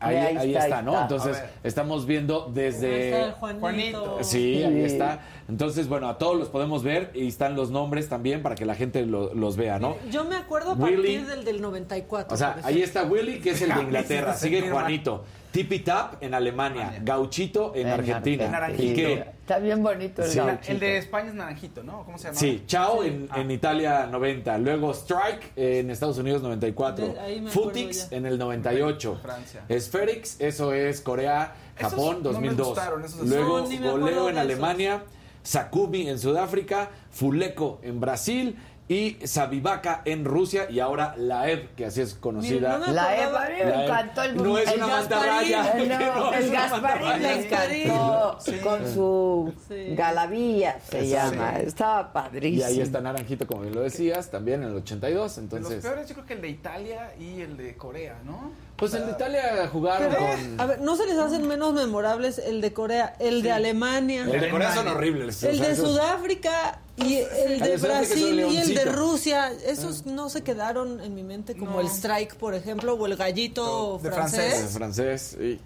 Ahí, 0.00 0.16
ahí, 0.16 0.36
ahí, 0.36 0.54
está, 0.54 0.64
está, 0.64 0.82
¿no? 0.82 1.00
Entonces, 1.00 1.42
estamos 1.62 2.06
viendo 2.06 2.50
desde. 2.52 3.14
Ahí 3.14 3.22
está 3.28 3.32
Juanito. 3.38 4.18
Sí, 4.22 4.62
ahí 4.62 4.82
está. 4.82 5.20
Entonces, 5.48 5.88
bueno, 5.88 6.08
a 6.08 6.16
todos 6.16 6.38
los 6.38 6.48
podemos 6.48 6.82
ver 6.82 7.10
y 7.14 7.28
están 7.28 7.54
los 7.54 7.70
nombres 7.70 8.08
también 8.08 8.42
para 8.42 8.54
que 8.54 8.64
la 8.64 8.74
gente 8.74 9.04
lo, 9.04 9.34
los 9.34 9.56
vea, 9.56 9.78
¿no? 9.78 9.96
Yo 10.10 10.24
me 10.24 10.36
acuerdo 10.36 10.72
a 10.72 10.76
partir 10.76 11.26
del, 11.26 11.44
del 11.44 11.60
94. 11.60 12.34
O 12.34 12.36
sea, 12.36 12.56
ahí 12.62 12.82
está 12.82 13.02
Willy, 13.04 13.40
que 13.40 13.50
es 13.50 13.62
el 13.62 13.74
de 13.74 13.82
Inglaterra. 13.82 14.34
Sigue 14.34 14.70
Juanito. 14.70 15.24
Tipi 15.50 15.80
Tap 15.80 16.22
en 16.22 16.34
Alemania, 16.34 17.00
Gauchito 17.02 17.72
en, 17.74 17.88
Argentina. 17.88 18.48
Naranjito. 18.48 19.00
Está 19.40 19.58
bien 19.58 19.82
bonito 19.82 20.22
el 20.22 20.30
sí. 20.30 20.38
Gauchito. 20.38 20.72
El 20.72 20.80
de 20.80 20.98
España 20.98 21.28
es 21.28 21.34
Naranjito, 21.34 21.82
¿no? 21.82 22.04
¿Cómo 22.04 22.18
se 22.18 22.28
llama? 22.28 22.38
Sí, 22.38 22.62
Chao 22.66 23.02
en, 23.02 23.28
ah. 23.30 23.40
en, 23.40 23.50
Italia 23.50 24.06
90. 24.06 24.58
Luego 24.58 24.92
Strike 24.92 25.52
en 25.56 25.90
Estados 25.90 26.18
Unidos 26.18 26.42
94. 26.42 27.14
Futix 27.48 28.12
en 28.12 28.26
el 28.26 28.38
98. 28.38 29.18
Francia. 29.20 29.64
Spherix, 29.78 30.40
eso 30.40 30.72
es 30.72 31.00
Corea, 31.00 31.54
Japón 31.76 32.18
esos 32.20 32.22
2002. 32.22 32.56
No 32.56 32.64
me 32.64 32.68
gustaron, 32.70 33.04
esos 33.04 33.28
Luego 33.28 33.60
no, 33.60 33.90
Goleo 33.90 34.28
en 34.30 34.38
Alemania. 34.38 35.02
Sakumi 35.42 36.08
en 36.08 36.18
Sudáfrica, 36.18 36.90
Fuleco 37.10 37.80
en 37.82 37.98
Brasil 37.98 38.56
y 38.90 39.18
Sabibaka 39.24 40.02
en 40.04 40.24
Rusia 40.24 40.68
y 40.68 40.80
ahora 40.80 41.14
la 41.16 41.48
EV, 41.48 41.76
que 41.76 41.86
así 41.86 42.00
es 42.00 42.14
conocida. 42.14 42.76
No 42.76 42.92
la 42.92 43.22
EV, 43.22 43.36
a 43.36 43.48
mí 43.48 43.54
me 43.64 43.84
encantó 43.84 44.22
el 44.24 44.36
No 44.36 44.58
es 44.58 44.68
el 44.68 44.78
una 44.78 44.86
mantarraya. 44.88 45.72
El, 45.80 45.88
no, 45.88 46.32
el 46.32 46.50
Gasparín 46.50 47.22
me 47.22 47.46
encantó 47.46 48.38
sí. 48.40 48.58
con 48.58 48.92
su 48.92 49.54
sí. 49.68 49.94
galavilla, 49.94 50.80
se 50.80 51.02
Eso 51.02 51.14
llama. 51.14 51.54
Sí. 51.58 51.66
Estaba 51.66 52.12
padrísimo. 52.12 52.62
Y 52.62 52.64
ahí 52.64 52.80
está 52.80 53.00
Naranjito, 53.00 53.46
como 53.46 53.60
bien 53.60 53.76
lo 53.76 53.82
decías, 53.82 54.28
también 54.28 54.64
en 54.64 54.70
el 54.70 54.76
82. 54.78 55.38
Entonces... 55.38 55.68
De 55.68 55.74
los 55.76 55.84
peores 55.84 56.08
yo 56.08 56.14
creo 56.16 56.26
que 56.26 56.34
el 56.34 56.42
de 56.42 56.48
Italia 56.48 57.14
y 57.16 57.42
el 57.42 57.56
de 57.56 57.76
Corea, 57.76 58.18
¿no? 58.24 58.50
Pues 58.74 58.94
el 58.94 59.06
de 59.06 59.12
Italia 59.12 59.68
jugaron 59.70 60.08
Pero, 60.10 60.26
con... 60.26 60.60
A 60.60 60.66
ver, 60.66 60.80
¿no 60.80 60.96
se 60.96 61.06
les 61.06 61.16
hacen 61.16 61.46
menos 61.46 61.74
memorables 61.74 62.38
el 62.38 62.60
de 62.60 62.72
Corea, 62.72 63.14
el 63.20 63.42
de 63.42 63.52
Alemania? 63.52 64.22
El 64.22 64.40
de 64.40 64.50
Corea 64.50 64.74
son 64.74 64.88
horribles. 64.88 65.44
El 65.44 65.60
de 65.60 65.76
Sudáfrica 65.76 66.79
y 67.06 67.16
el 67.46 67.60
de 67.60 67.76
Brasil 67.76 68.40
y 68.50 68.56
el 68.56 68.74
de 68.74 68.84
Rusia, 68.86 69.52
esos 69.66 70.06
no 70.06 70.28
se 70.28 70.42
quedaron 70.42 71.00
en 71.00 71.14
mi 71.14 71.22
mente 71.22 71.56
como 71.56 71.72
No. 71.72 71.80
el 71.80 71.86
strike, 71.86 72.34
por 72.36 72.54
ejemplo, 72.54 72.94
o 72.94 73.06
el 73.06 73.16
gallito 73.16 73.98
De 74.02 74.10
francés. 74.10 74.60
El 74.62 74.68
francés. 74.68 75.36
sí. 75.38 75.60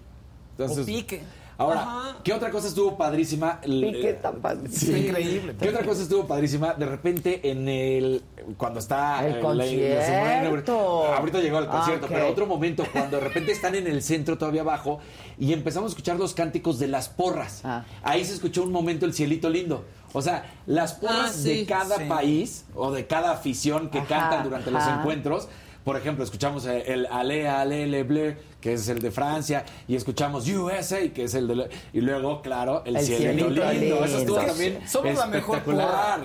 Entonces, 0.51 0.83
O 0.83 0.85
pique. 0.85 1.21
Ahora, 1.57 1.81
Ajá. 1.83 2.17
¿qué 2.21 2.33
otra 2.33 2.51
cosa 2.51 2.67
estuvo 2.67 2.97
padrísima? 2.97 3.61
Pique 3.61 4.09
eh, 4.09 4.13
tan 4.21 4.41
padre. 4.41 4.69
Sí. 4.69 4.91
Increíble. 4.93 5.55
¿Qué 5.57 5.69
otra 5.69 5.85
cosa 5.85 6.01
estuvo 6.01 6.27
padrísima? 6.27 6.73
De 6.73 6.85
repente 6.85 7.49
en 7.49 7.69
el 7.69 8.21
cuando 8.57 8.79
está 8.81 9.25
El 9.25 9.35
eh, 9.37 9.39
concierto. 9.39 11.05
ahorita 11.13 11.39
llegó 11.39 11.57
al 11.57 11.69
concierto, 11.69 12.07
Ok. 12.07 12.11
pero 12.13 12.27
otro 12.29 12.45
momento 12.45 12.83
cuando 12.91 13.17
de 13.17 13.23
repente 13.23 13.51
están 13.53 13.75
en 13.75 13.87
el 13.87 14.01
centro 14.03 14.37
todavía 14.37 14.61
abajo 14.61 14.99
y 15.39 15.53
empezamos 15.53 15.89
a 15.89 15.91
escuchar 15.91 16.17
los 16.17 16.33
cánticos 16.33 16.77
de 16.77 16.87
las 16.87 17.07
porras. 17.09 17.61
Ah. 17.63 17.85
Ahí 18.03 18.25
se 18.25 18.33
escuchó 18.33 18.63
un 18.63 18.71
momento 18.73 19.05
el 19.05 19.13
cielito 19.13 19.49
lindo. 19.49 19.85
O 20.15 20.21
sea, 20.21 20.45
las 20.65 20.93
porras 20.93 21.31
Ah, 21.31 21.33
sí. 21.33 21.49
de 21.59 21.65
cada 21.65 21.97
Sí. 21.97 22.05
país 22.07 22.65
o 22.73 22.91
de 22.91 23.05
cada 23.05 23.31
afición 23.31 23.89
que 23.89 23.99
Ajá, 23.99 24.07
cantan 24.07 24.43
durante 24.45 24.71
los 24.71 24.87
encuentros. 24.87 25.49
Por 25.83 25.97
ejemplo, 25.97 26.23
escuchamos 26.23 26.65
el 26.65 27.05
ale, 27.11 27.47
ale, 27.49 27.85
le, 27.85 28.03
ble, 28.03 28.37
que 28.65 28.73
es 28.73 28.89
el 28.89 28.99
de 28.99 29.11
Francia, 29.11 29.63
y 29.87 29.95
escuchamos 29.95 30.47
USA, 30.47 30.97
que 31.13 31.25
es 31.25 31.35
el 31.35 31.47
de... 31.47 31.69
y 31.93 32.01
luego, 32.01 32.41
claro, 32.41 32.81
el, 32.83 32.95
el 32.95 33.05
cielito, 33.05 33.47
lindo. 33.51 34.03
Eso 34.03 34.17
estuvo 34.17 34.37
también 34.37 34.79
Somos 34.87 35.15
la 35.19 35.27
mejor 35.27 35.61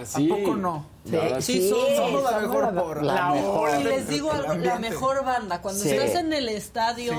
Sí. 0.07 0.31
¿A 0.33 0.37
poco 0.37 0.57
no? 0.57 0.87
Sí, 1.05 1.63
sí, 1.63 1.71
somos, 1.97 2.23
la 2.23 2.41
mejor 2.41 2.75
por 2.75 3.03
la, 3.03 3.33
mejor. 3.33 3.71
Y 3.81 3.85
les 3.85 4.09
digo 4.09 4.31
algo, 4.33 4.55
la 4.55 4.79
mejor 4.79 5.25
banda. 5.25 5.63
Cuando 5.63 5.83
estás 5.83 6.15
en 6.15 6.33
el 6.33 6.49
estadio, 6.49 7.15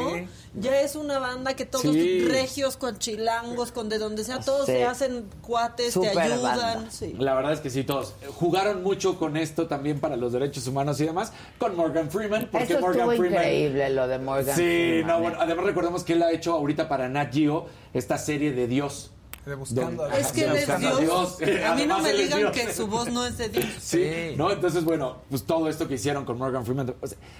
ya 0.54 0.82
es 0.82 0.96
una 0.96 1.18
banda 1.20 1.56
que 1.56 1.66
todos 1.66 1.86
regios 1.86 2.78
con 2.78 3.00
chilangos, 3.00 3.72
con 3.72 3.90
de 3.90 3.98
donde 3.98 4.24
sea, 4.24 4.40
todos 4.40 4.68
se 4.68 4.84
hacen 4.86 5.26
cuates, 5.42 6.00
te 6.00 6.10
ayudan. 6.10 6.90
La 7.18 7.34
verdad 7.34 7.54
es 7.54 7.60
que 7.60 7.70
sí, 7.70 7.84
todos. 7.84 8.14
Jugaron 8.36 8.84
mucho 8.84 9.18
con 9.18 9.36
esto 9.36 9.68
también 9.68 10.00
para 10.00 10.16
los 10.16 10.32
derechos 10.34 10.68
humanos 10.68 11.00
y 11.02 11.06
demás, 11.06 11.34
con 11.58 11.76
Morgan 11.76 12.10
Freeman. 12.12 12.50
Porque 12.52 12.74
Eso 12.74 12.82
Morgan 12.82 13.10
Freeman. 13.10 13.42
increíble 13.42 13.90
lo 13.90 14.08
de 14.08 14.20
Morgan 14.20 14.56
sí, 14.56 14.62
Freeman. 14.62 15.11
No, 15.12 15.22
bueno, 15.22 15.38
además 15.40 15.66
recordemos 15.66 16.04
que 16.04 16.14
él 16.14 16.24
ha 16.24 16.32
hecho 16.32 16.54
ahorita 16.54 16.88
para 16.90 17.10
Nat 17.10 17.34
Geo 17.34 17.68
esta 17.94 18.18
serie 18.18 18.52
de 18.52 18.68
Dios. 18.68 19.12
De 19.46 19.56
buscando 19.56 20.06
a 20.06 20.16
Es 20.20 20.32
que 20.32 20.46
él 20.46 20.56
es 20.56 20.68
Dios. 21.00 21.38
A, 21.66 21.74
mí 21.74 21.86
no 21.88 21.98
me 22.00 22.14
digan 22.14 22.52
que 22.52 22.72
su 22.72 22.86
voz 22.86 23.10
no 23.10 23.26
es 23.26 23.40
de 23.40 23.50
Dios. 23.50 23.66
Sí, 23.80 24.36
¿no? 24.38 24.52
Entonces, 24.52 24.84
bueno, 24.84 25.18
pues 25.32 25.44
todo 25.46 25.68
esto 25.68 25.88
que 25.88 25.96
hicieron 25.96 26.26
con 26.26 26.38
Morgan 26.38 26.64
Freeman 26.64 26.94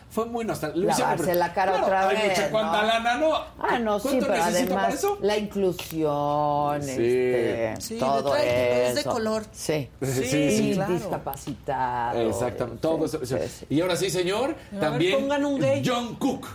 fue 0.10 0.26
muy 0.26 0.44
nostálgico. 0.44 0.88
Lavarse 0.88 1.36
la 1.36 1.54
cara 1.54 1.80
otra 1.80 2.10
hay 2.10 2.16
vez. 2.16 2.30
Mucha 2.30 2.50
cuánta 2.50 2.84
lana, 2.84 3.18
¿no? 3.18 3.34
Ah, 3.60 3.78
no, 3.78 4.00
sí, 4.00 4.18
pero 4.20 4.34
además 4.34 5.06
la 5.22 5.38
inclusión, 5.38 6.82
Sí. 6.82 6.90
este, 6.90 7.76
Sí, 7.80 8.00
todo 8.00 8.34
de 8.34 8.88
eso. 8.90 9.00
es 9.00 9.06
de 9.06 9.12
color. 9.12 9.44
Sí, 9.52 9.90
Sí, 10.02 10.12
sí, 10.12 10.58
sí. 10.58 10.72
claro. 10.74 10.94
discapacitado. 10.94 12.20
Exactamente, 12.20 12.82
todo 12.82 13.06
eso. 13.06 13.24
sí, 13.24 13.36
sí. 13.48 13.66
Y 13.70 13.80
ahora 13.82 13.96
sí, 13.96 14.10
señor, 14.10 14.56
ver, 14.72 14.80
también 14.82 15.20
pongan 15.22 15.46
un 15.46 15.60
gay. 15.60 15.84
John 15.86 16.16
Cook. 16.16 16.48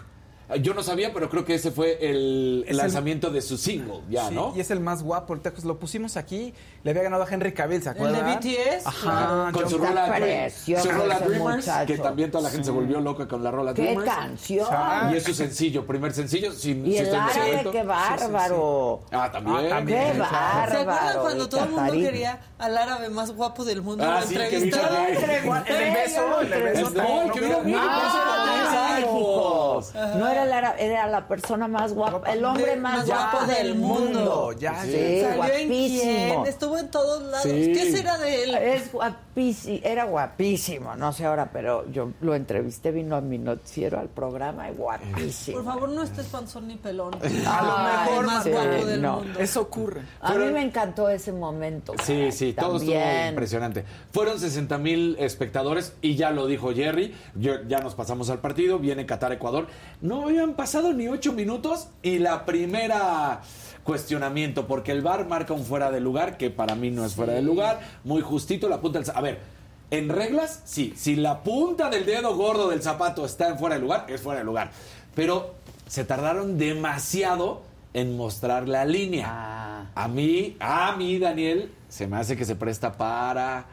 Yo 0.60 0.74
no 0.74 0.82
sabía, 0.84 1.12
pero 1.12 1.28
creo 1.28 1.44
que 1.44 1.54
ese 1.54 1.72
fue 1.72 1.98
el 2.08 2.62
Es 2.64 2.70
el- 2.70 2.76
lanzamiento 2.76 3.30
de 3.30 3.42
su 3.42 3.58
single, 3.58 4.00
ya, 4.08 4.28
Sí, 4.28 4.34
¿no? 4.36 4.52
Y 4.54 4.60
es 4.60 4.70
el 4.70 4.78
más 4.78 5.02
guapo. 5.02 5.32
ahorita, 5.32 5.50
pues, 5.52 5.64
lo 5.64 5.78
pusimos 5.80 6.16
aquí. 6.16 6.54
Le 6.84 6.90
había 6.92 7.02
ganado 7.02 7.24
a 7.24 7.28
Henry 7.28 7.52
Cavill, 7.52 7.82
¿se 7.82 7.88
El 7.90 7.96
acuerdan? 7.96 8.24
de 8.40 8.48
BTS. 8.54 8.86
Ajá. 8.86 9.00
claro. 9.02 9.52
con 9.52 9.68
su 9.70 9.78
rola, 9.78 10.06
precioso 10.14 10.84
su 10.84 10.90
rola 10.92 11.18
Dreamers, 11.18 11.56
muchacho. 11.66 11.86
que 11.92 11.98
también 11.98 12.30
toda 12.30 12.44
la 12.44 12.50
gente 12.50 12.64
se 12.66 12.70
volvió 12.70 13.00
loca 13.00 13.26
con 13.26 13.42
la 13.42 13.50
rola 13.50 13.74
¡Qué 13.74 13.82
Dreamers. 13.82 14.08
canción! 14.10 14.66
Ah, 14.70 15.10
Y 15.12 15.16
es 15.16 15.24
su 15.24 15.34
sencillo, 15.34 15.84
primer 15.86 16.12
sencillo. 16.12 16.52
Si, 16.52 16.70
Y 16.70 16.92
si 16.92 16.98
el 16.98 17.14
árabe, 17.14 17.66
qué 17.72 17.82
bárbaro. 17.82 19.00
Ah, 19.10 19.30
también. 19.32 19.56
Ah, 19.56 19.68
también. 19.68 20.06
¡Qué 20.06 20.12
¿Se 20.12 20.18
bárbaro! 20.20 20.70
¿Se 20.70 20.76
acuerdan 20.78 21.18
cuando 21.22 21.48
todo 21.48 21.64
el 21.64 21.70
mundo 21.70 21.92
quería 21.92 22.40
al 22.58 22.78
árabe 22.78 23.08
más 23.08 23.32
guapo 23.32 23.64
del 23.64 23.82
mundo? 23.82 24.04
Ah, 24.06 24.20
Lo 24.20 24.26
sí, 24.28 24.34
que 24.36 24.58
vino 24.60 24.76
el 24.76 25.06
beso, 26.04 26.40
el 26.40 26.62
beso. 26.62 26.90
No, 26.90 27.22
el 27.22 27.30
que 27.32 27.40
vino 27.40 27.58
Ah. 27.76 28.92
México. 28.96 29.82
No 30.16 30.26
era 30.44 31.06
la 31.06 31.28
persona 31.28 31.68
más 31.68 31.92
guapa, 31.92 32.32
el 32.32 32.44
hombre 32.44 32.66
De- 32.66 32.76
más 32.76 32.98
más 32.98 33.06
guapo 33.06 33.36
guapo 33.38 33.52
del 33.52 33.74
mundo. 33.74 34.04
mundo. 34.20 34.52
Ya, 34.58 34.82
sí, 34.84 34.90
ya. 34.92 35.28
¿Salió 35.28 35.54
en 35.54 35.68
guapísimo. 35.68 36.02
quién? 36.02 36.46
Estuvo 36.46 36.78
en 36.78 36.90
todos 36.90 37.22
lados. 37.22 37.42
Sí. 37.42 37.72
¿Qué 37.72 37.92
será 37.92 38.18
de 38.18 38.42
él? 38.44 38.54
Es 38.54 38.92
guapísimo, 38.92 39.78
era 39.82 40.04
guapísimo, 40.04 40.96
no 40.96 41.12
sé 41.12 41.24
ahora, 41.26 41.50
pero 41.52 41.90
yo 41.90 42.10
lo 42.20 42.34
entrevisté, 42.34 42.90
vino 42.90 43.16
a 43.16 43.20
mi 43.20 43.38
noticiero 43.38 43.98
al 43.98 44.08
programa 44.08 44.70
y 44.70 44.74
guapísimo. 44.74 45.58
Por 45.58 45.64
favor, 45.66 45.88
no 45.88 46.02
estés 46.02 46.26
panzón 46.26 46.68
ni 46.68 46.76
pelón. 46.76 47.14
A 47.46 47.62
lo 47.62 47.78
mejor 48.10 48.26
más 48.26 48.44
sí, 48.44 48.50
guapo 48.50 48.84
del 48.86 49.02
no. 49.02 49.20
mundo. 49.20 49.38
Eso 49.40 49.60
ocurre. 49.62 50.02
A 50.20 50.34
mí 50.34 50.44
me 50.46 50.62
encantó 50.62 51.08
ese 51.08 51.32
momento. 51.32 51.92
Sí, 52.02 52.14
caray, 52.14 52.32
sí, 52.32 52.52
todo 52.52 52.76
estuvo 52.76 52.92
también. 52.92 53.28
impresionante. 53.30 53.84
Fueron 54.12 54.38
60 54.40 54.78
mil 54.78 55.16
espectadores 55.18 55.94
y 56.00 56.16
ya 56.16 56.30
lo 56.30 56.46
dijo 56.46 56.72
Jerry, 56.72 57.14
yo- 57.34 57.62
ya 57.68 57.78
nos 57.80 57.94
pasamos 57.94 58.30
al 58.30 58.38
partido, 58.38 58.78
viene 58.78 59.06
Qatar-Ecuador. 59.06 59.66
No 60.00 60.25
habían 60.26 60.54
pasado 60.54 60.92
ni 60.92 61.08
ocho 61.08 61.32
minutos 61.32 61.88
y 62.02 62.18
la 62.18 62.44
primera 62.44 63.40
cuestionamiento, 63.84 64.66
porque 64.66 64.92
el 64.92 65.02
VAR 65.02 65.26
marca 65.26 65.54
un 65.54 65.64
fuera 65.64 65.90
de 65.90 66.00
lugar, 66.00 66.36
que 66.36 66.50
para 66.50 66.74
mí 66.74 66.90
no 66.90 67.04
es 67.04 67.14
fuera 67.14 67.32
de 67.32 67.42
lugar, 67.42 67.80
muy 68.04 68.20
justito, 68.20 68.68
la 68.68 68.80
punta 68.80 68.98
del... 68.98 69.10
A 69.14 69.20
ver, 69.20 69.40
en 69.90 70.08
reglas, 70.08 70.62
sí, 70.64 70.92
si 70.96 71.14
la 71.14 71.42
punta 71.44 71.88
del 71.88 72.04
dedo 72.04 72.34
gordo 72.34 72.68
del 72.68 72.82
zapato 72.82 73.24
está 73.24 73.48
en 73.48 73.58
fuera 73.58 73.76
de 73.76 73.80
lugar, 73.80 74.06
es 74.08 74.20
fuera 74.20 74.40
de 74.40 74.44
lugar. 74.44 74.72
Pero 75.14 75.54
se 75.86 76.04
tardaron 76.04 76.58
demasiado 76.58 77.62
en 77.94 78.16
mostrar 78.16 78.68
la 78.68 78.84
línea. 78.84 79.26
Ah. 79.28 79.86
A 79.94 80.08
mí, 80.08 80.56
a 80.58 80.94
mí, 80.96 81.18
Daniel, 81.18 81.70
se 81.88 82.06
me 82.06 82.16
hace 82.16 82.36
que 82.36 82.44
se 82.44 82.56
presta 82.56 82.92
para 82.92 83.64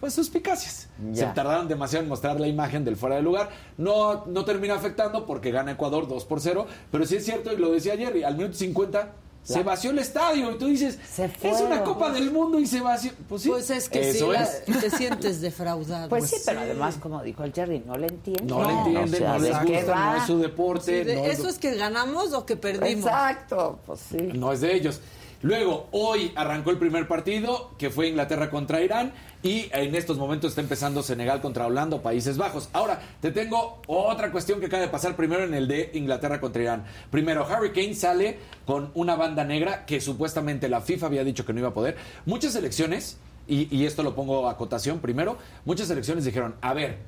pues 0.00 0.14
suspicacias. 0.14 0.88
Ya. 1.12 1.28
Se 1.28 1.34
tardaron 1.34 1.68
demasiado 1.68 2.02
en 2.04 2.08
mostrar 2.08 2.38
la 2.40 2.46
imagen 2.46 2.84
del 2.84 2.96
fuera 2.96 3.16
de 3.16 3.22
lugar. 3.22 3.50
No, 3.76 4.24
no 4.26 4.44
termina 4.44 4.74
afectando 4.74 5.26
porque 5.26 5.50
gana 5.50 5.72
Ecuador 5.72 6.06
2 6.08 6.24
por 6.24 6.40
0. 6.40 6.66
Pero 6.90 7.04
sí 7.06 7.16
es 7.16 7.24
cierto, 7.24 7.52
y 7.52 7.56
lo 7.56 7.70
decía 7.70 7.96
Jerry, 7.96 8.22
al 8.24 8.36
minuto 8.36 8.54
50 8.54 9.12
se 9.42 9.62
vació 9.62 9.90
el 9.92 9.98
estadio. 9.98 10.50
Y 10.52 10.58
tú 10.58 10.66
dices, 10.66 10.98
Se 11.10 11.24
es 11.24 11.60
una 11.62 11.82
Copa 11.82 12.10
del 12.12 12.30
Mundo 12.30 12.58
y 12.60 12.66
se 12.66 12.80
vació. 12.82 13.12
Pues 13.28 13.42
sí, 13.42 13.48
Pues 13.48 13.70
es 13.70 13.88
que 13.88 14.12
sí, 14.12 14.24
la- 14.30 14.42
es. 14.42 14.64
te 14.64 14.90
sientes 14.96 15.40
defraudado. 15.40 16.08
Pues 16.10 16.28
sí, 16.28 16.36
pero 16.44 16.60
además, 16.60 16.96
como 17.00 17.22
dijo 17.22 17.44
el 17.44 17.52
Jerry, 17.54 17.82
no 17.86 17.96
le 17.96 18.08
entienden. 18.08 18.46
No, 18.46 18.62
le 18.64 18.72
entienden, 18.72 19.04
o 19.14 19.16
sea, 19.16 19.32
no 19.34 19.40
¿de 19.40 19.48
les 19.50 19.58
qué 19.60 19.76
gusta, 19.78 19.90
va? 19.92 20.10
no 20.12 20.16
es 20.18 20.26
su 20.26 20.38
deporte. 20.38 20.98
Sí, 21.00 21.04
de- 21.04 21.16
no 21.16 21.24
¿Eso 21.24 21.48
es 21.48 21.58
que 21.58 21.74
ganamos 21.76 22.32
o 22.34 22.44
que 22.44 22.56
perdimos? 22.56 23.06
Exacto, 23.06 23.78
pues 23.86 24.00
sí. 24.10 24.18
No 24.34 24.52
es 24.52 24.60
de 24.60 24.74
ellos. 24.74 25.00
Luego, 25.40 25.86
hoy 25.92 26.32
arrancó 26.34 26.70
el 26.70 26.78
primer 26.78 27.06
partido, 27.06 27.70
que 27.78 27.90
fue 27.90 28.08
Inglaterra 28.08 28.50
contra 28.50 28.80
Irán, 28.82 29.12
y 29.42 29.68
en 29.72 29.94
estos 29.94 30.18
momentos 30.18 30.50
está 30.50 30.60
empezando 30.60 31.02
Senegal 31.02 31.40
contra 31.40 31.66
Holanda 31.66 32.02
Países 32.02 32.36
Bajos. 32.36 32.68
Ahora, 32.72 33.00
te 33.20 33.30
tengo 33.30 33.80
otra 33.86 34.32
cuestión 34.32 34.60
que 34.60 34.66
acaba 34.66 34.82
de 34.82 34.88
pasar 34.88 35.16
primero 35.16 35.44
en 35.44 35.54
el 35.54 35.68
de 35.68 35.90
Inglaterra 35.94 36.40
contra 36.40 36.62
Irán. 36.62 36.84
Primero, 37.10 37.46
Harry 37.46 37.72
Kane 37.72 37.94
sale 37.94 38.38
con 38.66 38.90
una 38.94 39.16
banda 39.16 39.44
negra 39.44 39.86
que 39.86 40.00
supuestamente 40.00 40.68
la 40.68 40.80
FIFA 40.80 41.06
había 41.06 41.24
dicho 41.24 41.44
que 41.46 41.52
no 41.52 41.60
iba 41.60 41.68
a 41.68 41.74
poder. 41.74 41.96
Muchas 42.26 42.52
selecciones, 42.52 43.18
y, 43.46 43.74
y 43.74 43.86
esto 43.86 44.02
lo 44.02 44.14
pongo 44.14 44.48
a 44.48 44.56
cotación 44.56 44.98
primero, 44.98 45.38
muchas 45.64 45.88
selecciones 45.88 46.24
dijeron, 46.24 46.56
a 46.60 46.74
ver, 46.74 46.98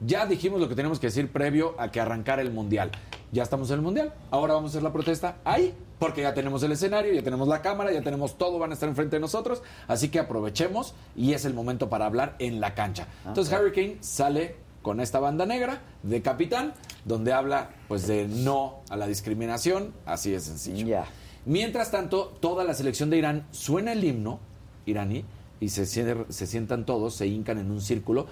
ya 0.00 0.26
dijimos 0.26 0.60
lo 0.60 0.68
que 0.68 0.74
tenemos 0.74 0.98
que 0.98 1.08
decir 1.08 1.30
previo 1.30 1.74
a 1.78 1.90
que 1.90 2.00
arrancara 2.00 2.42
el 2.42 2.50
Mundial. 2.50 2.90
Ya 3.32 3.42
estamos 3.42 3.70
en 3.70 3.76
el 3.76 3.82
Mundial. 3.82 4.12
Ahora 4.30 4.54
vamos 4.54 4.70
a 4.70 4.72
hacer 4.72 4.82
la 4.82 4.92
protesta 4.92 5.36
ahí, 5.44 5.74
porque 5.98 6.22
ya 6.22 6.34
tenemos 6.34 6.62
el 6.62 6.72
escenario, 6.72 7.12
ya 7.12 7.22
tenemos 7.22 7.46
la 7.46 7.62
cámara, 7.62 7.92
ya 7.92 8.02
tenemos 8.02 8.38
todo, 8.38 8.58
van 8.58 8.70
a 8.70 8.74
estar 8.74 8.88
enfrente 8.88 9.16
de 9.16 9.20
nosotros. 9.20 9.62
Así 9.86 10.08
que 10.08 10.18
aprovechemos 10.18 10.94
y 11.14 11.34
es 11.34 11.44
el 11.44 11.54
momento 11.54 11.88
para 11.88 12.06
hablar 12.06 12.34
en 12.38 12.60
la 12.60 12.74
cancha. 12.74 13.06
Entonces 13.26 13.52
Harry 13.52 13.72
Kane 13.72 13.98
sale 14.00 14.56
con 14.82 15.00
esta 15.00 15.20
banda 15.20 15.44
negra 15.44 15.82
de 16.02 16.22
capitán, 16.22 16.72
donde 17.04 17.32
habla 17.32 17.70
pues 17.86 18.06
de 18.06 18.26
no 18.26 18.80
a 18.88 18.96
la 18.96 19.06
discriminación, 19.06 19.92
así 20.06 20.30
de 20.30 20.40
sencillo. 20.40 21.02
Mientras 21.44 21.90
tanto, 21.90 22.36
toda 22.40 22.64
la 22.64 22.74
selección 22.74 23.10
de 23.10 23.18
Irán 23.18 23.46
suena 23.50 23.92
el 23.92 24.02
himno 24.04 24.40
iraní 24.86 25.24
y 25.60 25.68
se, 25.68 25.84
se 25.86 26.46
sientan 26.46 26.86
todos, 26.86 27.14
se 27.14 27.26
hincan 27.26 27.58
en 27.58 27.70
un 27.70 27.80
círculo 27.80 28.26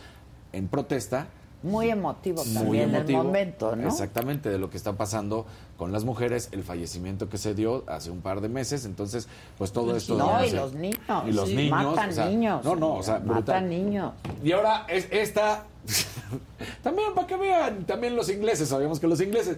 en 0.52 0.68
protesta 0.68 1.28
Muy 1.62 1.90
emotivo 1.90 2.44
muy 2.44 2.54
también 2.54 2.94
emotivo. 2.94 3.20
el 3.20 3.26
momento, 3.26 3.74
¿no? 3.74 3.88
Exactamente, 3.88 4.48
de 4.48 4.58
lo 4.58 4.70
que 4.70 4.76
está 4.76 4.92
pasando 4.92 5.44
con 5.76 5.90
las 5.90 6.04
mujeres, 6.04 6.48
el 6.52 6.62
fallecimiento 6.62 7.28
que 7.28 7.36
se 7.36 7.54
dio 7.54 7.82
hace 7.88 8.10
un 8.10 8.20
par 8.20 8.40
de 8.40 8.48
meses, 8.48 8.84
entonces, 8.84 9.26
pues 9.58 9.72
todo 9.72 9.96
esto... 9.96 10.16
No, 10.16 10.38
no 10.38 10.44
y 10.44 10.50
los 10.50 10.72
niños. 10.74 10.98
Y 11.26 11.32
los 11.32 11.48
sí, 11.48 11.56
niños. 11.56 11.70
Matan 11.94 12.10
o 12.10 12.12
sea, 12.12 12.26
niños. 12.26 12.64
No, 12.64 12.76
no, 12.76 12.94
o 12.94 13.02
sea, 13.02 13.14
Matan 13.14 13.34
brutal. 13.34 13.68
niños. 13.68 14.12
Y 14.44 14.52
ahora, 14.52 14.86
es, 14.88 15.08
esta... 15.10 15.64
también, 16.82 17.12
para 17.14 17.26
que 17.26 17.36
vean, 17.36 17.84
también 17.84 18.14
los 18.14 18.28
ingleses, 18.30 18.68
sabíamos 18.68 19.00
que 19.00 19.08
los 19.08 19.20
ingleses... 19.20 19.56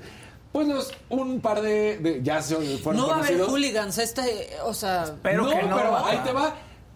Pues 0.53 0.67
los, 0.67 0.91
un 1.11 1.41
par 1.41 1.63
de, 1.63 1.99
de- 1.99 2.23
ya 2.25 2.43
se 2.43 2.57
fueron 2.79 3.01
No 3.03 3.09
va 3.09 3.17
a 3.17 3.19
haber 3.21 3.41
hooligans, 3.43 3.99
este, 3.99 4.49
o 4.65 4.75
sea... 4.75 5.15
Pero 5.23 5.45
no, 5.45 5.51
que 5.51 5.63
no. 5.63 5.77
pero 5.77 5.97
ahí 6.05 6.19
te 6.25 6.33
va. 6.33 6.55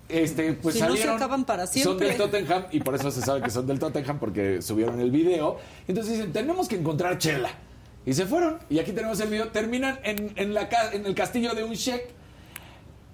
Este, 0.08 0.52
pues 0.52 0.74
Si 0.74 0.80
no 0.82 0.88
se 0.88 0.92
salieron, 0.92 1.16
acaban 1.16 1.44
para 1.44 1.66
Son 1.66 1.72
siempre. 1.74 2.08
del 2.08 2.16
Tottenham 2.18 2.64
y 2.70 2.80
por 2.80 2.94
eso 2.94 3.10
se 3.10 3.22
sabe 3.22 3.40
que 3.40 3.50
son 3.50 3.66
del 3.66 3.78
Tottenham 3.78 4.18
porque 4.18 4.60
subieron 4.60 5.00
el 5.00 5.10
video. 5.10 5.58
Entonces 5.88 6.14
dicen, 6.18 6.32
tenemos 6.32 6.68
que 6.68 6.76
encontrar 6.76 7.16
Chela. 7.18 7.50
Y 8.06 8.12
se 8.12 8.26
fueron. 8.26 8.58
Y 8.68 8.78
aquí 8.78 8.92
tenemos 8.92 9.18
el 9.20 9.30
video. 9.30 9.48
Terminan 9.48 9.98
en, 10.04 10.32
en 10.36 10.52
la, 10.52 10.68
en 10.92 11.06
el 11.06 11.14
castillo 11.14 11.54
de 11.54 11.64
un 11.64 11.72
sheik. 11.72 12.02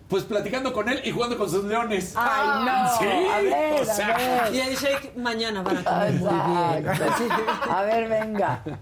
Pues 0.09 0.24
platicando 0.24 0.72
con 0.72 0.88
él 0.88 1.01
y 1.05 1.12
jugando 1.12 1.38
con 1.38 1.49
sus 1.49 1.62
leones. 1.62 2.14
Ay, 2.16 2.64
no. 2.66 2.99
Sí, 2.99 3.28
a 3.32 3.41
ver, 3.41 3.80
o 3.80 3.84
sea. 3.84 4.09
a 4.09 4.51
ver. 4.51 4.55
Y 4.57 4.59
el 4.61 4.74
shake 4.76 5.16
mañana 5.16 5.62
van 5.62 5.76
a 5.76 5.84
comer 5.84 6.12
muy 6.14 6.28
bien. 6.28 6.88
Exacto. 6.88 7.72
A 7.72 7.82
ver, 7.82 8.09
venga. 8.09 8.64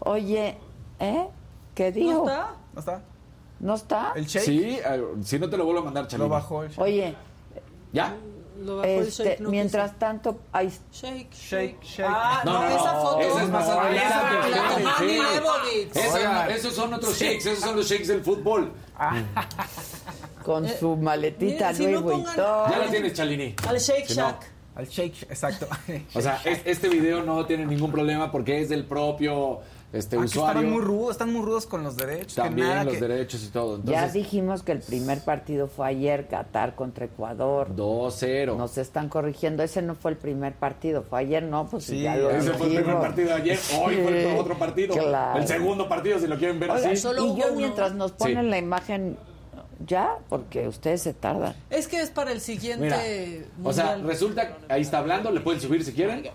Oye, 0.00 0.58
¿eh? 0.98 1.28
¿Qué 1.76 1.92
dijo? 1.92 2.24
¿No 2.24 2.28
está? 2.28 2.54
¿No 2.74 2.80
está? 2.80 3.02
¿No 3.62 3.74
está? 3.76 4.12
¿El 4.14 4.26
shake? 4.26 4.44
Sí, 4.44 4.78
eh, 4.84 5.04
si 5.24 5.38
no 5.38 5.48
te 5.48 5.56
lo 5.56 5.64
vuelvo 5.64 5.80
a 5.80 5.84
mandar, 5.84 6.06
Chalini. 6.08 6.28
Lo 6.28 6.34
bajó 6.34 6.62
el 6.64 6.68
shake. 6.68 6.80
Oye, 6.82 7.14
¿Ya? 7.92 8.14
Lo 8.62 8.76
bajó 8.76 8.88
el 8.88 9.06
este, 9.08 9.24
shake, 9.24 9.40
no 9.40 9.48
mientras 9.50 9.98
tanto, 9.98 10.40
hay... 10.52 10.68
Shake, 10.92 11.30
Shake, 11.32 11.82
shake. 11.82 12.06
Ah, 12.08 12.42
no, 12.44 12.52
No, 12.52 12.58
no, 12.62 12.68
no. 12.68 12.76
esa 12.76 12.92
foto. 13.00 13.20
Esa 13.20 13.42
es 13.42 13.48
más 13.48 13.66
No, 13.68 13.72
adelante. 13.80 15.20
la. 16.22 16.48
Esos- 16.50 16.74
son 16.74 16.92
otros 16.94 17.18
shakes, 17.18 17.46
esos 17.46 17.60
son 17.64 17.76
los 17.76 17.86
shakes 17.88 18.08
del 18.08 18.22
fútbol. 18.22 18.72
con 20.44 20.68
su 20.68 20.96
maletita 20.96 21.72
si 21.72 21.84
Louis 21.84 21.94
no 21.94 22.02
pongan- 22.02 22.24
Vuitton. 22.24 22.70
Ya 22.70 22.78
la 22.78 22.90
tienes, 22.90 23.12
Chalini. 23.14 23.54
Al 23.68 23.78
Shake 23.78 24.08
Si 24.08 24.16
no, 24.16 24.22
Shack. 24.28 24.50
Al 24.74 24.86
shake, 24.88 25.22
exacto. 25.28 25.66
O 26.14 26.20
sea, 26.20 26.40
es- 26.44 26.62
este 26.64 26.88
video 26.88 27.22
no 27.22 27.44
tiene 27.46 27.66
ningún 27.66 27.92
problema 27.92 28.32
porque 28.32 28.60
es 28.60 28.68
del 28.70 28.84
propio 28.86 29.60
este 29.92 30.16
ah, 30.16 30.20
usuario. 30.20 30.60
Están 30.60 30.72
muy 30.72 30.82
rudos, 30.82 31.10
están 31.12 31.32
muy 31.32 31.42
rudos 31.42 31.66
con 31.66 31.82
los 31.82 31.96
derechos. 31.96 32.34
También 32.34 32.84
los 32.84 32.98
derechos 32.98 33.44
y 33.44 33.48
todo. 33.48 33.80
ya 33.84 34.08
dijimos 34.08 34.62
que 34.62 34.72
el 34.72 34.80
primer 34.80 35.20
partido 35.20 35.68
fue 35.68 35.88
ayer, 35.88 36.26
Qatar 36.28 36.74
contra 36.74 37.04
Ecuador. 37.04 37.74
2-0. 37.74 38.56
Nos 38.56 38.78
están 38.78 39.08
corrigiendo, 39.08 39.62
ese 39.62 39.82
no 39.82 39.94
fue 39.94 40.12
el 40.12 40.16
primer 40.16 40.54
partido, 40.54 41.02
fue 41.02 41.20
ayer, 41.20 41.42
no, 41.42 41.68
pues 41.68 41.84
sí, 41.84 42.00
ya 42.00 42.16
lo 42.16 42.30
Ese 42.30 42.52
fue 42.54 42.68
el 42.68 42.76
primer 42.76 43.00
partido 43.00 43.34
ayer, 43.34 43.58
hoy 43.82 43.96
fue 43.96 44.32
el 44.32 44.38
otro 44.38 44.58
partido. 44.58 44.94
El 45.36 45.46
segundo 45.46 45.88
partido, 45.88 46.18
si 46.18 46.26
lo 46.26 46.38
quieren 46.38 46.58
ver 46.58 46.70
así. 46.70 46.88
y 46.90 47.36
yo 47.36 47.54
mientras 47.54 47.94
nos 47.94 48.12
ponen 48.12 48.50
la 48.50 48.58
imagen 48.58 49.16
ya, 49.86 50.18
porque 50.28 50.68
ustedes 50.68 51.02
se 51.02 51.12
tardan. 51.12 51.54
Es 51.70 51.88
que 51.88 52.00
es 52.00 52.10
para 52.10 52.32
el 52.32 52.40
siguiente. 52.40 53.46
o 53.62 53.72
sea, 53.72 53.96
resulta, 53.96 54.58
ahí 54.68 54.82
está 54.82 54.98
hablando, 54.98 55.30
le 55.30 55.40
pueden 55.40 55.60
subir 55.60 55.84
si 55.84 55.92
quieren. 55.92 56.28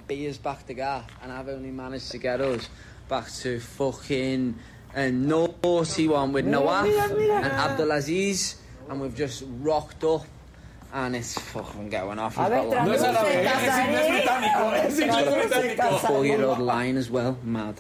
Back 3.08 3.32
to 3.32 3.60
fucking 3.60 4.56
uh, 4.96 5.10
naughty 5.10 6.08
one 6.08 6.34
with 6.34 6.46
Noah 6.46 6.84
and 6.84 7.52
Abdulaziz, 7.52 8.56
and 8.90 9.02
we've 9.02 9.16
just 9.16 9.44
rocked 9.62 10.04
up. 10.04 10.26
And 10.94 11.18
it's 11.18 11.38
fucking 11.38 11.90
going 11.90 12.18
off. 12.18 12.38
A 12.38 12.50
ver, 12.50 12.64
no 12.64 12.92
es 12.94 13.04
árabe, 13.04 13.46
es 13.46 15.00
inglés 15.00 15.28
británico. 15.36 16.00
Four-year-old 16.00 16.60
lion 16.60 16.96
as 16.96 17.10
well, 17.10 17.38
mad. 17.44 17.76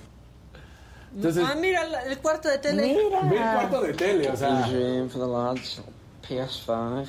Entonces, 1.15 1.43
ah, 1.49 1.55
mira 1.55 1.83
el 2.05 2.17
cuarto 2.17 2.49
de 2.49 2.57
tele. 2.57 2.83
Mira. 2.83 3.21
Ve 3.21 3.37
el 3.37 3.69
cuarto 3.69 3.81
de 3.81 3.93
tele, 3.93 4.29
o 4.29 4.35
sea. 4.35 4.67
Dream 4.67 5.07
for 5.09 5.19
the 5.19 5.25
lads, 5.25 5.79
PS5. 6.21 7.07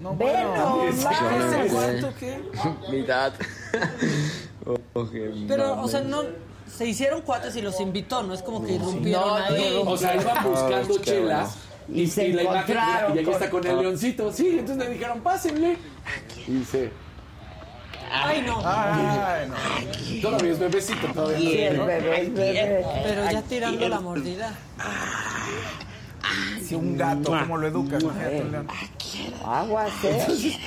No, 0.00 0.14
bueno, 0.14 0.88
¿ese 0.88 1.68
cuarto 1.70 2.12
qué? 2.18 2.42
Mi 2.90 3.02
dad. 3.02 3.34
Pero, 5.48 5.82
o 5.82 5.88
sea, 5.88 6.00
no 6.00 6.22
se 6.66 6.86
hicieron 6.86 7.20
cuates 7.22 7.54
y 7.56 7.62
los 7.62 7.80
invitó, 7.80 8.22
no 8.22 8.32
es 8.32 8.42
como 8.42 8.64
que 8.64 8.72
irrumpieron 8.74 9.42
ahí. 9.42 9.82
O 9.84 9.96
sea, 9.96 10.16
iban 10.16 10.44
buscando 10.44 10.98
chelas 11.00 11.56
y, 11.92 12.06
se 12.06 12.28
y 12.28 12.32
la 12.32 12.42
imagen 12.44 12.78
y 13.14 13.18
ahí 13.18 13.28
está 13.28 13.50
con 13.50 13.66
el 13.66 13.78
leoncito. 13.78 14.32
Sí, 14.32 14.58
entonces 14.58 14.88
le 14.88 14.94
dijeron, 14.94 15.20
pásenle. 15.20 15.76
Y 16.46 16.52
dice. 16.52 16.90
Ay, 18.10 18.42
no. 18.42 18.60
Ay, 18.64 19.48
no. 19.48 20.20
Todavía 20.22 20.52
es 20.52 20.58
bebecito, 20.58 21.06
todavía. 21.12 21.38
Sí, 21.38 21.58
el 21.60 21.80
bebé. 21.80 22.84
Pero 23.04 23.30
ya 23.30 23.42
tirando 23.42 23.88
la 23.88 24.00
mordida. 24.00 24.54
Si 26.62 26.74
un 26.74 26.96
gato, 26.96 27.30
¿cómo 27.30 27.56
lo 27.56 27.66
educas? 27.66 28.04
Aguas, 29.44 29.92
¿eh? 30.04 30.58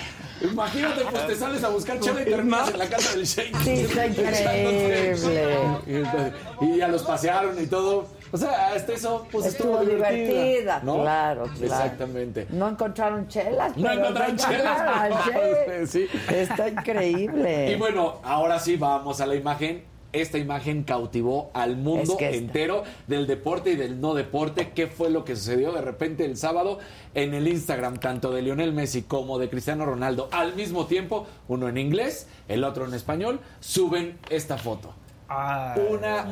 Imagínate, 0.41 1.05
pues 1.09 1.27
te 1.27 1.35
sales 1.35 1.63
a 1.63 1.69
buscar 1.69 1.99
chela 1.99 2.21
y 2.21 2.25
terminas 2.25 2.69
en 2.69 2.79
la 2.79 2.89
casa 2.89 3.15
del 3.15 3.25
Shake. 3.25 3.55
Sí, 3.63 3.71
está 3.71 4.07
increíble. 4.07 5.13
Y 6.61 6.77
ya 6.77 6.87
los 6.89 7.03
pasearon 7.03 7.61
y 7.61 7.67
todo. 7.67 8.07
O 8.31 8.37
sea, 8.37 8.73
hasta 8.73 8.93
eso 8.93 9.27
pues 9.31 9.45
estuvo, 9.45 9.79
divertida. 9.85 10.81
¿no? 10.83 11.01
Claro, 11.01 11.43
claro. 11.43 11.65
Exactamente. 11.65 12.47
No 12.49 12.67
encontraron 12.67 13.27
chelas. 13.27 13.77
No 13.77 13.91
encontraron 13.91 14.35
chelas. 14.35 15.29
sí. 15.87 16.07
Está 16.29 16.67
increíble. 16.67 17.71
Y 17.71 17.75
bueno, 17.75 18.15
ahora 18.23 18.59
sí 18.59 18.75
vamos 18.75 19.21
a 19.21 19.27
la 19.27 19.35
imagen 19.35 19.83
esta 20.13 20.37
imagen 20.37 20.83
cautivó 20.83 21.51
al 21.53 21.75
mundo 21.75 22.17
entero 22.19 22.83
del 23.07 23.27
deporte 23.27 23.71
y 23.71 23.75
del 23.75 23.99
no 23.99 24.13
deporte. 24.13 24.71
¿Qué 24.73 24.87
fue 24.87 25.09
lo 25.09 25.25
que 25.25 25.35
sucedió 25.35 25.71
de 25.71 25.81
repente 25.81 26.23
el 26.23 26.37
sábado 26.37 26.79
en 27.15 27.33
el 27.33 27.47
Instagram, 27.47 27.99
tanto 27.99 28.31
de 28.31 28.43
Lionel 28.43 28.73
Messi 28.73 29.01
como 29.01 29.39
de 29.39 29.49
Cristiano 29.49 29.85
Ronaldo, 29.85 30.29
al 30.31 30.55
mismo 30.55 30.85
tiempo, 30.85 31.27
uno 31.47 31.67
en 31.67 31.77
inglés, 31.77 32.27
el 32.47 32.63
otro 32.63 32.85
en 32.85 32.93
español, 32.93 33.39
suben 33.59 34.17
esta 34.29 34.57
foto? 34.57 34.93
Una 35.89 36.23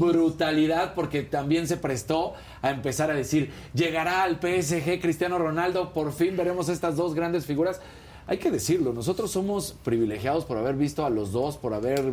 brutalidad 0.00 0.94
porque 0.94 1.22
también 1.22 1.68
se 1.68 1.76
prestó 1.76 2.34
a 2.60 2.70
empezar 2.70 3.10
a 3.10 3.14
decir, 3.14 3.52
llegará 3.72 4.24
al 4.24 4.36
PSG 4.36 5.00
Cristiano 5.00 5.38
Ronaldo, 5.38 5.92
por 5.92 6.12
fin 6.12 6.36
veremos 6.36 6.68
estas 6.68 6.96
dos 6.96 7.14
grandes 7.14 7.46
figuras 7.46 7.80
hay 8.28 8.36
que 8.36 8.50
decirlo, 8.50 8.92
nosotros 8.92 9.30
somos 9.30 9.74
privilegiados 9.82 10.44
por 10.44 10.58
haber 10.58 10.76
visto 10.76 11.06
a 11.06 11.08
los 11.08 11.32
dos, 11.32 11.56
por 11.56 11.72
haber 11.72 12.10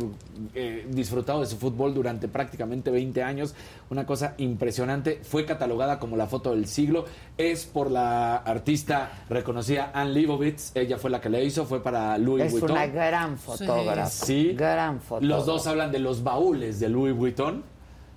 eh, 0.54 0.86
disfrutado 0.90 1.40
de 1.40 1.46
su 1.46 1.58
fútbol 1.58 1.92
durante 1.92 2.26
prácticamente 2.26 2.90
20 2.90 3.22
años. 3.22 3.54
Una 3.90 4.06
cosa 4.06 4.34
impresionante. 4.38 5.20
Fue 5.22 5.44
catalogada 5.44 5.98
como 5.98 6.16
la 6.16 6.26
foto 6.26 6.52
del 6.52 6.68
siglo. 6.68 7.04
Es 7.36 7.66
por 7.66 7.90
la 7.90 8.36
artista 8.36 9.26
reconocida 9.28 9.90
Anne 9.92 10.12
Leibovitz. 10.12 10.74
Ella 10.74 10.96
fue 10.96 11.10
la 11.10 11.20
que 11.20 11.28
la 11.28 11.40
hizo. 11.40 11.66
Fue 11.66 11.82
para 11.82 12.16
Louis 12.16 12.50
Vuitton. 12.50 12.70
Es 12.70 12.76
una 12.76 12.86
gran 12.86 13.36
fotógrafa. 13.36 14.06
Sí. 14.08 14.54
Gran 14.54 15.02
fotógrafa. 15.02 15.36
Los 15.36 15.44
dos 15.44 15.66
hablan 15.66 15.92
de 15.92 15.98
los 15.98 16.22
baúles 16.22 16.80
de 16.80 16.88
Louis 16.88 17.14
Vuitton 17.14 17.75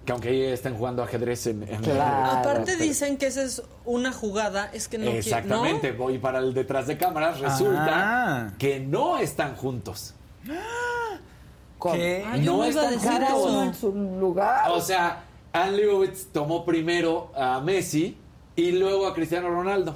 que 0.10 0.14
aunque 0.14 0.30
ahí 0.30 0.42
están 0.42 0.76
jugando 0.76 1.04
ajedrez 1.04 1.46
en... 1.46 1.68
Aparte 2.02 2.78
dicen 2.78 3.18
que 3.18 3.28
esa 3.28 3.44
es 3.44 3.62
una 3.86 4.12
jugada, 4.12 4.72
es 4.74 4.88
que 4.88 4.98
no 4.98 5.12
Exactamente, 5.12 5.92
voy 5.92 6.18
para 6.18 6.40
el 6.40 6.56
detrás 6.56 6.88
de 6.88 6.98
cámaras, 6.98 7.40
resulta 7.40 7.92
ah. 7.92 8.54
que 8.58 8.80
no 8.80 9.20
están 9.20 9.56
juntos. 9.56 10.16
¿Qué? 11.94 12.26
no 12.40 12.64
están 12.64 12.98
juntos. 12.98 13.64
en 13.68 13.74
su 13.76 13.92
lugar. 13.92 14.72
O 14.72 14.82
sea, 14.82 15.26
Anne 15.54 15.78
Leibovitz 15.78 16.32
tomó 16.34 16.66
primero 16.66 17.32
a 17.36 17.62
Messi 17.62 18.18
y 18.56 18.72
luego 18.72 19.06
a 19.06 19.14
Cristiano 19.14 19.50
Ronaldo. 19.50 19.96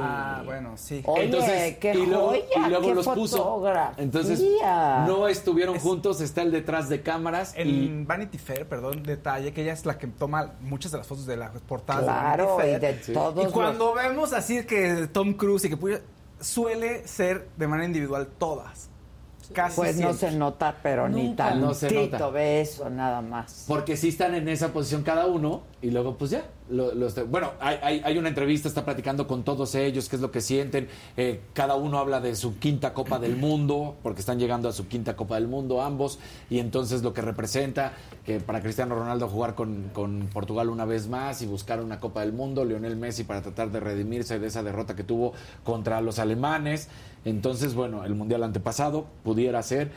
Ah, 0.00 0.42
bueno, 0.44 0.72
sí. 0.76 1.02
Entonces, 1.16 1.76
qué 1.78 1.94
y 1.94 2.06
luego, 2.06 2.34
y 2.34 2.68
luego 2.68 2.94
los 2.94 3.08
puso. 3.08 3.62
Entonces, 3.96 4.42
no 4.62 5.28
estuvieron 5.28 5.78
juntos, 5.78 6.20
está 6.20 6.42
el 6.42 6.50
detrás 6.50 6.88
de 6.88 7.02
cámaras. 7.02 7.52
En 7.56 8.06
Vanity 8.06 8.38
Fair, 8.38 8.66
perdón, 8.66 9.02
detalle, 9.02 9.52
que 9.52 9.62
ella 9.62 9.72
es 9.72 9.84
la 9.86 9.98
que 9.98 10.06
toma 10.06 10.54
muchas 10.60 10.92
de 10.92 10.98
las 10.98 11.06
fotos 11.06 11.26
de 11.26 11.36
las 11.36 11.50
portadas 11.62 12.04
claro, 12.04 12.56
de 12.58 12.78
Vanity 12.78 12.78
Fair. 12.80 12.94
Y, 12.94 13.06
de 13.08 13.14
todos 13.14 13.48
y 13.48 13.52
cuando 13.52 13.94
vemos 13.94 14.32
así 14.32 14.64
que 14.64 15.08
Tom 15.12 15.34
Cruise 15.34 15.64
y 15.64 15.70
que 15.70 16.02
suele 16.40 17.06
ser 17.06 17.48
de 17.56 17.66
manera 17.66 17.86
individual 17.86 18.28
todas. 18.38 18.88
Casi 19.52 19.76
pues 19.76 19.96
no 19.96 20.12
se 20.12 20.30
nota, 20.32 20.76
pero 20.82 21.08
ni 21.08 21.34
tan 21.34 21.60
no 21.60 21.72
se 21.72 21.90
nota. 21.90 22.28
ve 22.28 22.60
eso, 22.60 22.90
nada 22.90 23.22
más. 23.22 23.64
Porque 23.66 23.96
sí 23.96 24.08
están 24.08 24.34
en 24.34 24.48
esa 24.48 24.72
posición 24.72 25.02
cada 25.02 25.26
uno 25.26 25.62
y 25.80 25.90
luego 25.90 26.16
pues 26.16 26.30
ya. 26.32 26.44
Bueno, 27.28 27.52
hay, 27.60 28.18
una 28.18 28.28
entrevista, 28.28 28.68
está 28.68 28.84
platicando 28.84 29.26
con 29.26 29.42
todos 29.42 29.74
ellos, 29.74 30.08
qué 30.08 30.16
es 30.16 30.22
lo 30.22 30.30
que 30.30 30.40
sienten. 30.40 30.88
Eh, 31.16 31.40
cada 31.54 31.76
uno 31.76 31.98
habla 31.98 32.20
de 32.20 32.36
su 32.36 32.58
quinta 32.58 32.92
Copa 32.94 33.18
del 33.18 33.36
Mundo, 33.36 33.96
porque 34.02 34.20
están 34.20 34.38
llegando 34.38 34.68
a 34.68 34.72
su 34.72 34.86
quinta 34.86 35.16
Copa 35.16 35.36
del 35.36 35.48
Mundo 35.48 35.82
ambos, 35.82 36.18
y 36.50 36.58
entonces 36.58 37.02
lo 37.02 37.12
que 37.14 37.22
representa 37.22 37.92
que 38.24 38.40
para 38.40 38.60
Cristiano 38.60 38.94
Ronaldo 38.94 39.28
jugar 39.28 39.54
con, 39.54 39.90
con 39.92 40.28
Portugal 40.32 40.68
una 40.68 40.84
vez 40.84 41.08
más 41.08 41.40
y 41.42 41.46
buscar 41.46 41.80
una 41.80 42.00
Copa 42.00 42.20
del 42.20 42.32
Mundo, 42.32 42.64
Lionel 42.64 42.96
Messi 42.96 43.24
para 43.24 43.42
tratar 43.42 43.70
de 43.70 43.80
redimirse 43.80 44.38
de 44.38 44.46
esa 44.46 44.62
derrota 44.62 44.94
que 44.94 45.04
tuvo 45.04 45.32
contra 45.64 46.00
los 46.00 46.18
alemanes. 46.18 46.88
Entonces, 47.24 47.74
bueno, 47.74 48.04
el 48.04 48.14
Mundial 48.14 48.42
antepasado 48.42 49.06
pudiera 49.24 49.62
ser, 49.62 49.90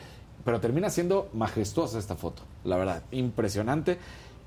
pero 0.44 0.60
termina 0.60 0.90
siendo 0.90 1.28
majestuosa 1.32 1.98
esta 1.98 2.16
foto, 2.16 2.42
la 2.64 2.76
verdad, 2.76 3.02
impresionante. 3.10 3.98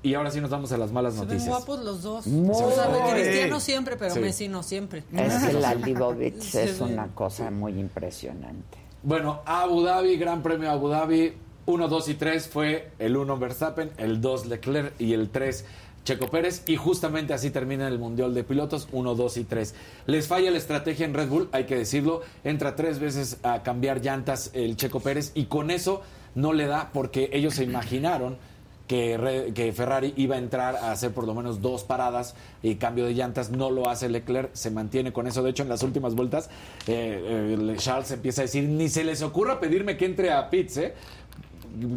Y 0.02 0.14
ahora 0.14 0.30
sí 0.30 0.40
nos 0.40 0.50
vamos 0.50 0.70
a 0.72 0.76
las 0.76 0.92
malas 0.92 1.14
Se 1.14 1.20
noticias. 1.20 1.44
Ven 1.44 1.50
guapos 1.50 1.84
los 1.84 2.02
dos. 2.02 2.26
Muy. 2.26 2.50
O 2.50 2.70
sea, 2.70 3.12
Cristiano 3.12 3.60
siempre, 3.60 3.96
pero 3.96 4.14
Messi 4.16 4.48
no 4.48 4.62
siempre. 4.62 5.04
Es 5.12 5.44
que 5.44 5.52
la 5.54 5.74
Libovitz 5.86 6.54
es 6.54 6.80
una 6.80 7.08
cosa 7.08 7.50
muy 7.50 7.78
impresionante. 7.78 8.78
Bueno, 9.02 9.40
Abu 9.44 9.82
Dhabi, 9.82 10.16
Gran 10.16 10.42
Premio 10.42 10.70
Abu 10.70 10.88
Dhabi, 10.88 11.34
1, 11.66 11.88
2 11.88 12.08
y 12.08 12.14
3 12.14 12.48
fue 12.48 12.90
el 12.98 13.16
1 13.16 13.38
Verstappen, 13.38 13.90
el 13.98 14.20
2 14.20 14.46
Leclerc 14.46 15.00
y 15.00 15.12
el 15.12 15.30
3 15.30 15.64
Checo 16.06 16.28
Pérez 16.28 16.62
y 16.66 16.76
justamente 16.76 17.34
así 17.34 17.50
termina 17.50 17.88
el 17.88 17.98
Mundial 17.98 18.32
de 18.32 18.44
Pilotos 18.44 18.86
1, 18.92 19.16
2 19.16 19.36
y 19.38 19.44
3. 19.44 19.74
Les 20.06 20.28
falla 20.28 20.52
la 20.52 20.58
estrategia 20.58 21.04
en 21.04 21.14
Red 21.14 21.28
Bull, 21.28 21.48
hay 21.50 21.64
que 21.64 21.74
decirlo, 21.74 22.22
entra 22.44 22.76
tres 22.76 23.00
veces 23.00 23.38
a 23.42 23.64
cambiar 23.64 24.00
llantas 24.00 24.50
el 24.54 24.76
Checo 24.76 25.00
Pérez 25.00 25.32
y 25.34 25.46
con 25.46 25.72
eso 25.72 26.02
no 26.36 26.52
le 26.52 26.66
da 26.66 26.90
porque 26.92 27.28
ellos 27.32 27.54
se 27.54 27.64
imaginaron 27.64 28.38
que, 28.86 29.52
que, 29.54 29.72
Ferrari 29.72 30.14
iba 30.16 30.36
a 30.36 30.38
entrar 30.38 30.76
a 30.76 30.92
hacer 30.92 31.12
por 31.12 31.26
lo 31.26 31.34
menos 31.34 31.60
dos 31.60 31.84
paradas 31.84 32.34
y 32.62 32.76
cambio 32.76 33.04
de 33.06 33.14
llantas, 33.14 33.50
no 33.50 33.70
lo 33.70 33.88
hace 33.88 34.08
Leclerc, 34.08 34.54
se 34.54 34.70
mantiene 34.70 35.12
con 35.12 35.26
eso. 35.26 35.42
De 35.42 35.50
hecho, 35.50 35.62
en 35.62 35.68
las 35.68 35.82
últimas 35.82 36.14
vueltas, 36.14 36.48
eh, 36.86 37.56
eh, 37.58 37.74
Charles 37.78 38.10
empieza 38.10 38.42
a 38.42 38.44
decir, 38.44 38.64
ni 38.64 38.88
se 38.88 39.04
les 39.04 39.22
ocurra 39.22 39.60
pedirme 39.60 39.96
que 39.96 40.06
entre 40.06 40.32
a 40.32 40.48
pits, 40.50 40.76
¿eh? 40.76 40.94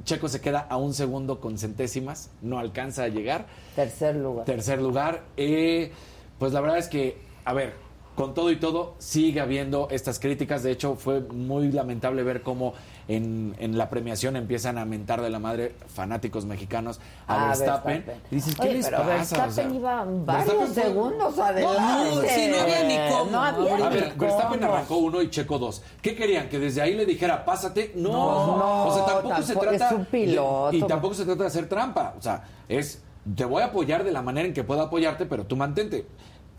Checo 0.04 0.28
se 0.28 0.42
queda 0.42 0.60
a 0.70 0.78
un 0.78 0.94
segundo 0.94 1.40
con 1.40 1.58
centésimas, 1.58 2.32
no 2.42 2.60
alcanza 2.60 3.04
a 3.04 3.08
llegar. 3.08 3.48
Tercer 3.76 4.16
lugar. 4.16 4.46
Tercer 4.46 4.82
lugar. 4.82 5.24
Eh, 5.38 5.92
pues 6.38 6.54
la 6.54 6.62
verdad 6.62 6.80
es 6.80 6.88
que, 6.88 7.18
a 7.46 7.54
ver, 7.54 7.74
con 8.16 8.34
todo 8.34 8.52
y 8.52 8.58
todo, 8.58 8.96
sigue 8.98 9.40
habiendo 9.40 9.88
estas 9.92 10.20
críticas. 10.20 10.64
De 10.64 10.72
hecho, 10.72 10.96
fue 10.96 11.22
muy 11.22 11.72
lamentable 11.72 12.24
ver 12.24 12.42
cómo 12.42 12.74
en, 13.10 13.56
en 13.58 13.76
la 13.76 13.90
premiación 13.90 14.36
empiezan 14.36 14.78
a 14.78 14.86
mentar 14.86 15.20
de 15.22 15.32
la 15.32 15.40
madre 15.40 15.74
fanáticos 15.88 16.46
mexicanos 16.46 17.02
a, 17.26 17.48
Verstappen. 17.48 18.06
dices, 18.30 18.56
¿qué 18.56 18.72
les 18.72 18.88
pasa? 18.88 19.48
Verstappen 19.48 19.76
iba 19.76 20.06
varios 20.08 20.70
segundos 20.70 21.40
adelante. 21.40 21.82
No, 21.82 22.22
sí, 22.22 22.52
no 22.52 22.60
había 22.62 22.84
ni 22.84 23.12
cómo. 23.12 23.32
No 23.32 23.44
había 23.44 23.88
a 23.88 23.90
ver, 23.90 24.14
Verstappen 24.16 24.64
arrancó 24.64 24.98
uno 24.98 25.24
y 25.24 25.30
Checo 25.32 25.58
dos. 25.58 25.82
¿Qué 26.04 26.16
querían? 26.16 26.50
¿Que 26.50 26.60
desde 26.60 26.84
ahí 26.84 26.94
le 26.94 27.08
dijera, 27.08 27.44
pásate? 27.44 27.94
No, 27.96 28.12
no 28.12 28.86
o 28.86 28.94
sea, 28.94 29.06
tampoco, 29.06 29.42
se 29.42 29.56
trata... 29.56 29.88
Es 29.88 29.92
un 29.92 30.06
piloto. 30.06 30.78
y 30.78 30.84
tampoco 30.84 31.14
se 31.16 31.26
trata 31.26 31.42
de 31.42 31.48
hacer 31.48 31.68
trampa. 31.68 32.14
O 32.16 32.22
sea, 32.22 32.44
es, 32.68 33.02
te 33.36 33.44
voy 33.44 33.64
a 33.64 33.66
apoyar 33.66 34.04
de 34.04 34.12
la 34.12 34.22
manera 34.22 34.48
en 34.48 34.54
que 34.54 34.64
pueda 34.64 34.84
apoyarte, 34.84 35.26
pero 35.26 35.48
tú 35.48 35.56
mantente. 35.56 36.06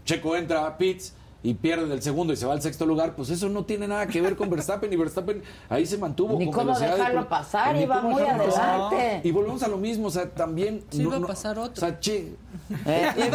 Checo 0.05 0.34
entra 0.34 0.66
a 0.66 0.76
pits 0.76 1.14
y 1.43 1.55
pierde 1.55 1.86
del 1.86 2.03
segundo 2.03 2.32
y 2.32 2.36
se 2.36 2.47
va 2.47 2.53
al 2.53 2.61
sexto 2.61 2.84
lugar, 2.84 3.14
pues 3.16 3.30
eso 3.30 3.49
no 3.49 3.64
tiene 3.64 3.88
nada 3.88 4.07
que 4.07 4.20
ver 4.20 4.36
con 4.36 4.51
Verstappen 4.51 4.93
y 4.93 4.97
Verstappen 4.97 5.43
ahí 5.68 5.86
se 5.86 5.97
mantuvo. 5.97 6.38
Ni 6.38 6.51
cómo 6.51 6.78
dejarlo 6.78 7.28
pasar, 7.28 7.76
iba 7.76 8.01
muy 8.03 8.22
adelante. 8.22 9.20
Y 9.24 9.30
volvemos 9.30 9.62
a 9.62 9.68
lo 9.68 9.78
mismo, 9.78 10.09
o 10.09 10.11
sea, 10.11 10.28
también... 10.28 10.84
Sí, 10.91 11.03
iba 11.03 11.16
a 11.16 11.20
pasar 11.20 11.59
otro. 11.59 11.72
O 11.72 11.76
sea, 11.88 11.99
che... 11.99 12.34
Eh, 12.86 13.11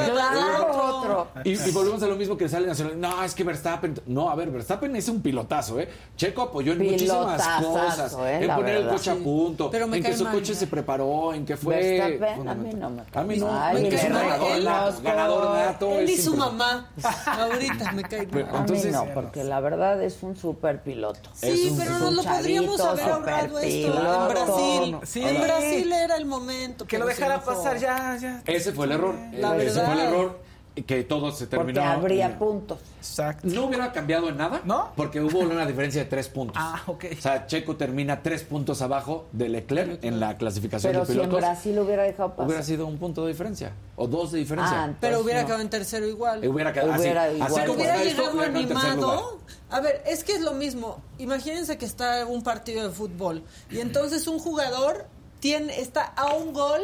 otro. 0.78 1.30
Y, 1.44 1.56
volvemos 1.72 2.04
a 2.04 2.08
lo 2.08 2.16
mismo 2.16 2.38
que 2.38 2.48
sale 2.48 2.68
Nacional. 2.68 3.00
No, 3.00 3.24
es 3.24 3.34
que 3.34 3.44
Verstappen... 3.44 4.00
No, 4.06 4.30
a 4.30 4.36
ver, 4.36 4.52
Verstappen 4.52 4.96
es 4.96 5.10
un 5.10 5.22
pilotazo, 5.22 5.80
¿eh? 5.80 5.90
Checo 6.16 6.44
apoyó 6.44 6.74
en 6.74 6.84
muchísimas 6.84 7.42
cosas. 7.60 8.16
Eh, 8.20 8.44
en 8.44 8.56
poner 8.56 8.76
el 8.78 8.88
coche 8.88 9.12
a 9.12 9.16
punto, 9.16 9.72
en 9.74 10.04
que 10.04 10.16
su 10.16 10.26
coche 10.28 10.54
se 10.54 10.68
preparó, 10.68 11.34
en 11.34 11.46
que 11.46 11.58
fue... 11.58 11.76
Verstappen, 11.76 12.48
a 12.48 12.54
mí 12.54 12.74
no 12.74 12.90
me 12.92 13.02
A 13.14 13.24
mí 13.24 13.38
no. 13.38 13.48
me 13.74 13.90
ganador, 13.90 15.02
ganador 15.02 15.56
nato. 15.56 15.92
Él 15.92 16.10
y 16.10 16.18
su 16.18 16.36
mamá, 16.36 16.92
ahorita 17.26 17.95
me 17.96 18.04
cae 18.04 18.28
Entonces, 18.32 18.92
no, 18.92 19.06
porque 19.14 19.44
la 19.44 19.60
verdad 19.60 20.02
es 20.04 20.22
un 20.22 20.36
super 20.36 20.82
piloto. 20.82 21.30
Sí, 21.34 21.74
pero 21.78 22.00
no 22.00 22.12
lo 22.12 22.24
podríamos 22.24 22.80
haber 22.80 23.10
ahorrado 23.10 23.60
esto 23.60 23.88
en 23.88 24.28
Brasil. 24.30 24.98
Sí. 25.04 25.24
En 25.24 25.42
Brasil 25.42 25.92
era 25.92 26.16
el 26.18 26.26
momento. 26.26 26.86
Que 26.86 26.98
lo 26.98 27.06
dejara 27.06 27.42
pasar 27.44 27.78
ya, 27.78 28.18
ya. 28.18 28.44
Ese 28.46 28.72
fue 28.72 28.86
el 28.86 28.94
error. 28.94 29.16
La 29.34 29.58
Ese 29.58 29.82
fue 29.82 29.94
el 29.94 30.00
error 30.00 30.45
que 30.84 31.04
todo 31.04 31.32
se 31.32 31.48
terminó. 31.48 31.82
Porque 31.82 31.90
habría 31.90 32.38
puntos. 32.38 32.80
Exacto. 32.98 33.48
No 33.48 33.66
hubiera 33.66 33.92
cambiado 33.94 34.30
en 34.30 34.38
nada. 34.38 34.62
¿No? 34.66 34.92
Porque 34.96 35.22
hubo 35.22 35.40
una 35.40 35.66
diferencia 35.66 36.04
de 36.04 36.10
tres 36.10 36.28
puntos. 36.28 36.58
Ah, 36.60 36.82
ok. 36.86 37.06
O 37.18 37.22
sea, 37.22 37.48
Checo 37.48 37.78
termina 37.78 38.22
tres 38.22 38.44
puntos 38.44 38.82
abajo 38.82 39.28
de 39.32 39.48
Leclerc 39.48 40.04
en 40.04 40.20
la 40.20 40.38
clasificación 40.38 40.92
pero 40.92 41.06
de 41.06 41.14
pilotos. 41.14 41.30
Pero 41.30 41.40
si 41.40 41.46
en 41.46 41.54
Brasil 41.54 41.80
hubiera 41.80 42.04
dejado 42.04 42.30
pasar. 42.32 42.46
Hubiera 42.46 42.64
sido 42.64 42.88
un 42.88 42.98
punto 42.98 43.24
de 43.24 43.32
diferencia. 43.32 43.72
O 43.96 44.08
dos 44.08 44.34
de 44.34 44.40
diferencia. 44.40 44.84
Ah, 44.84 44.94
pero 45.00 45.22
hubiera 45.22 45.46
quedado 45.46 45.62
en 45.62 45.70
tercero 45.70 46.08
igual. 46.08 46.46
Hubiera 46.46 46.74
quedado 46.74 47.00
hubiera 47.00 47.24
así. 47.24 47.36
Igual. 47.36 47.52
Así 47.52 47.62
como 47.62 47.74
hubiera 47.74 48.04
llegado 48.04 48.42
animado. 48.42 49.40
A 49.70 49.80
ver, 49.80 50.04
es 50.06 50.24
que 50.24 50.34
es 50.34 50.42
lo 50.42 50.54
mismo. 50.54 51.02
Imagínense 51.20 51.78
que 51.78 51.86
está 51.86 52.26
un 52.26 52.44
partido 52.44 52.88
de 52.88 52.94
fútbol 52.94 53.44
y 53.72 53.80
entonces 53.80 54.28
un 54.28 54.40
jugador 54.40 55.06
tiene 55.40 55.80
está 55.80 56.04
a 56.04 56.34
un 56.34 56.54
gol 56.54 56.82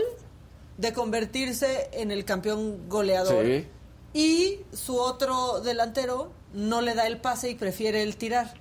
de 0.78 0.94
convertirse 0.94 1.90
en 1.94 2.12
el 2.12 2.26
campeón 2.26 2.90
goleador. 2.90 3.46
Sí 3.46 3.68
y 4.14 4.60
su 4.74 4.98
otro 4.98 5.62
delantero 5.62 6.32
no 6.54 6.82
le 6.82 6.96
da 6.96 7.08
el 7.08 7.18
pase 7.18 7.50
y 7.50 7.56
prefiere 7.56 8.04
el 8.04 8.18
tirar. 8.18 8.54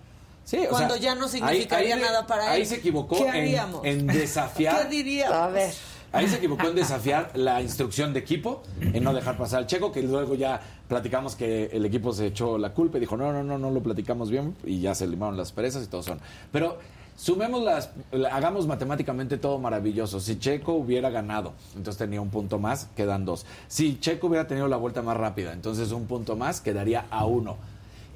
Sí, 0.45 0.59
cuando 0.69 0.97
ya 0.97 1.15
no 1.15 1.29
significaría 1.29 1.97
nada 1.97 2.27
para 2.27 2.47
él. 2.47 2.63
Ahí 2.63 2.67
se 2.67 2.77
equivocó 2.77 3.17
en, 3.33 4.07
desafiar. 4.07 4.83
¿Qué 4.83 4.97
diríamos? 4.97 5.37
A 5.37 5.49
ver. 5.49 5.73
Ahí 6.13 6.27
se 6.27 6.37
equivocó 6.37 6.67
en 6.67 6.75
desafiar 6.75 7.31
la 7.35 7.63
instrucción 7.63 8.13
de 8.13 8.19
equipo, 8.19 8.65
en 8.81 9.05
no 9.05 9.15
dejar 9.15 9.37
pasar 9.37 9.61
al 9.61 9.67
checo, 9.69 9.93
que 9.93 10.03
luego 10.03 10.35
ya 10.35 10.61
platicamos 10.89 11.37
que 11.37 11.67
el 11.67 11.85
equipo 11.85 12.13
se 12.13 12.27
echó 12.27 12.59
la 12.59 12.75
culpa 12.75 12.97
y 12.97 13.01
dijo, 13.01 13.17
no, 13.17 13.33
no, 13.33 13.45
no, 13.45 13.59
no 13.59 13.71
lo 13.71 13.81
platicamos 13.81 14.29
bien 14.29 14.57
y 14.65 14.81
ya 14.81 14.93
se 14.97 15.07
limaron 15.07 15.37
las 15.37 15.53
perezas 15.53 15.85
y 15.85 15.87
todo 15.87 16.03
son. 16.03 16.19
Pero 16.51 16.79
Sumemos 17.21 17.63
las, 17.63 17.91
hagamos 18.33 18.67
matemáticamente 18.67 19.37
todo 19.37 19.59
maravilloso. 19.59 20.21
Si 20.21 20.39
Checo 20.39 20.73
hubiera 20.73 21.11
ganado, 21.11 21.53
entonces 21.77 21.99
tenía 21.99 22.19
un 22.19 22.31
punto 22.31 22.59
más, 22.59 22.89
quedan 22.97 23.27
dos. 23.27 23.45
Si 23.69 24.01
Checo 24.01 24.29
hubiera 24.29 24.47
tenido 24.47 24.69
la 24.69 24.79
vuelta 24.79 25.03
más 25.03 25.19
rápida, 25.19 25.53
entonces 25.53 25.93
un 25.93 26.07
punto 26.07 26.35
más 26.35 26.63
quedaría 26.63 27.05
a 27.11 27.27
uno. 27.27 27.59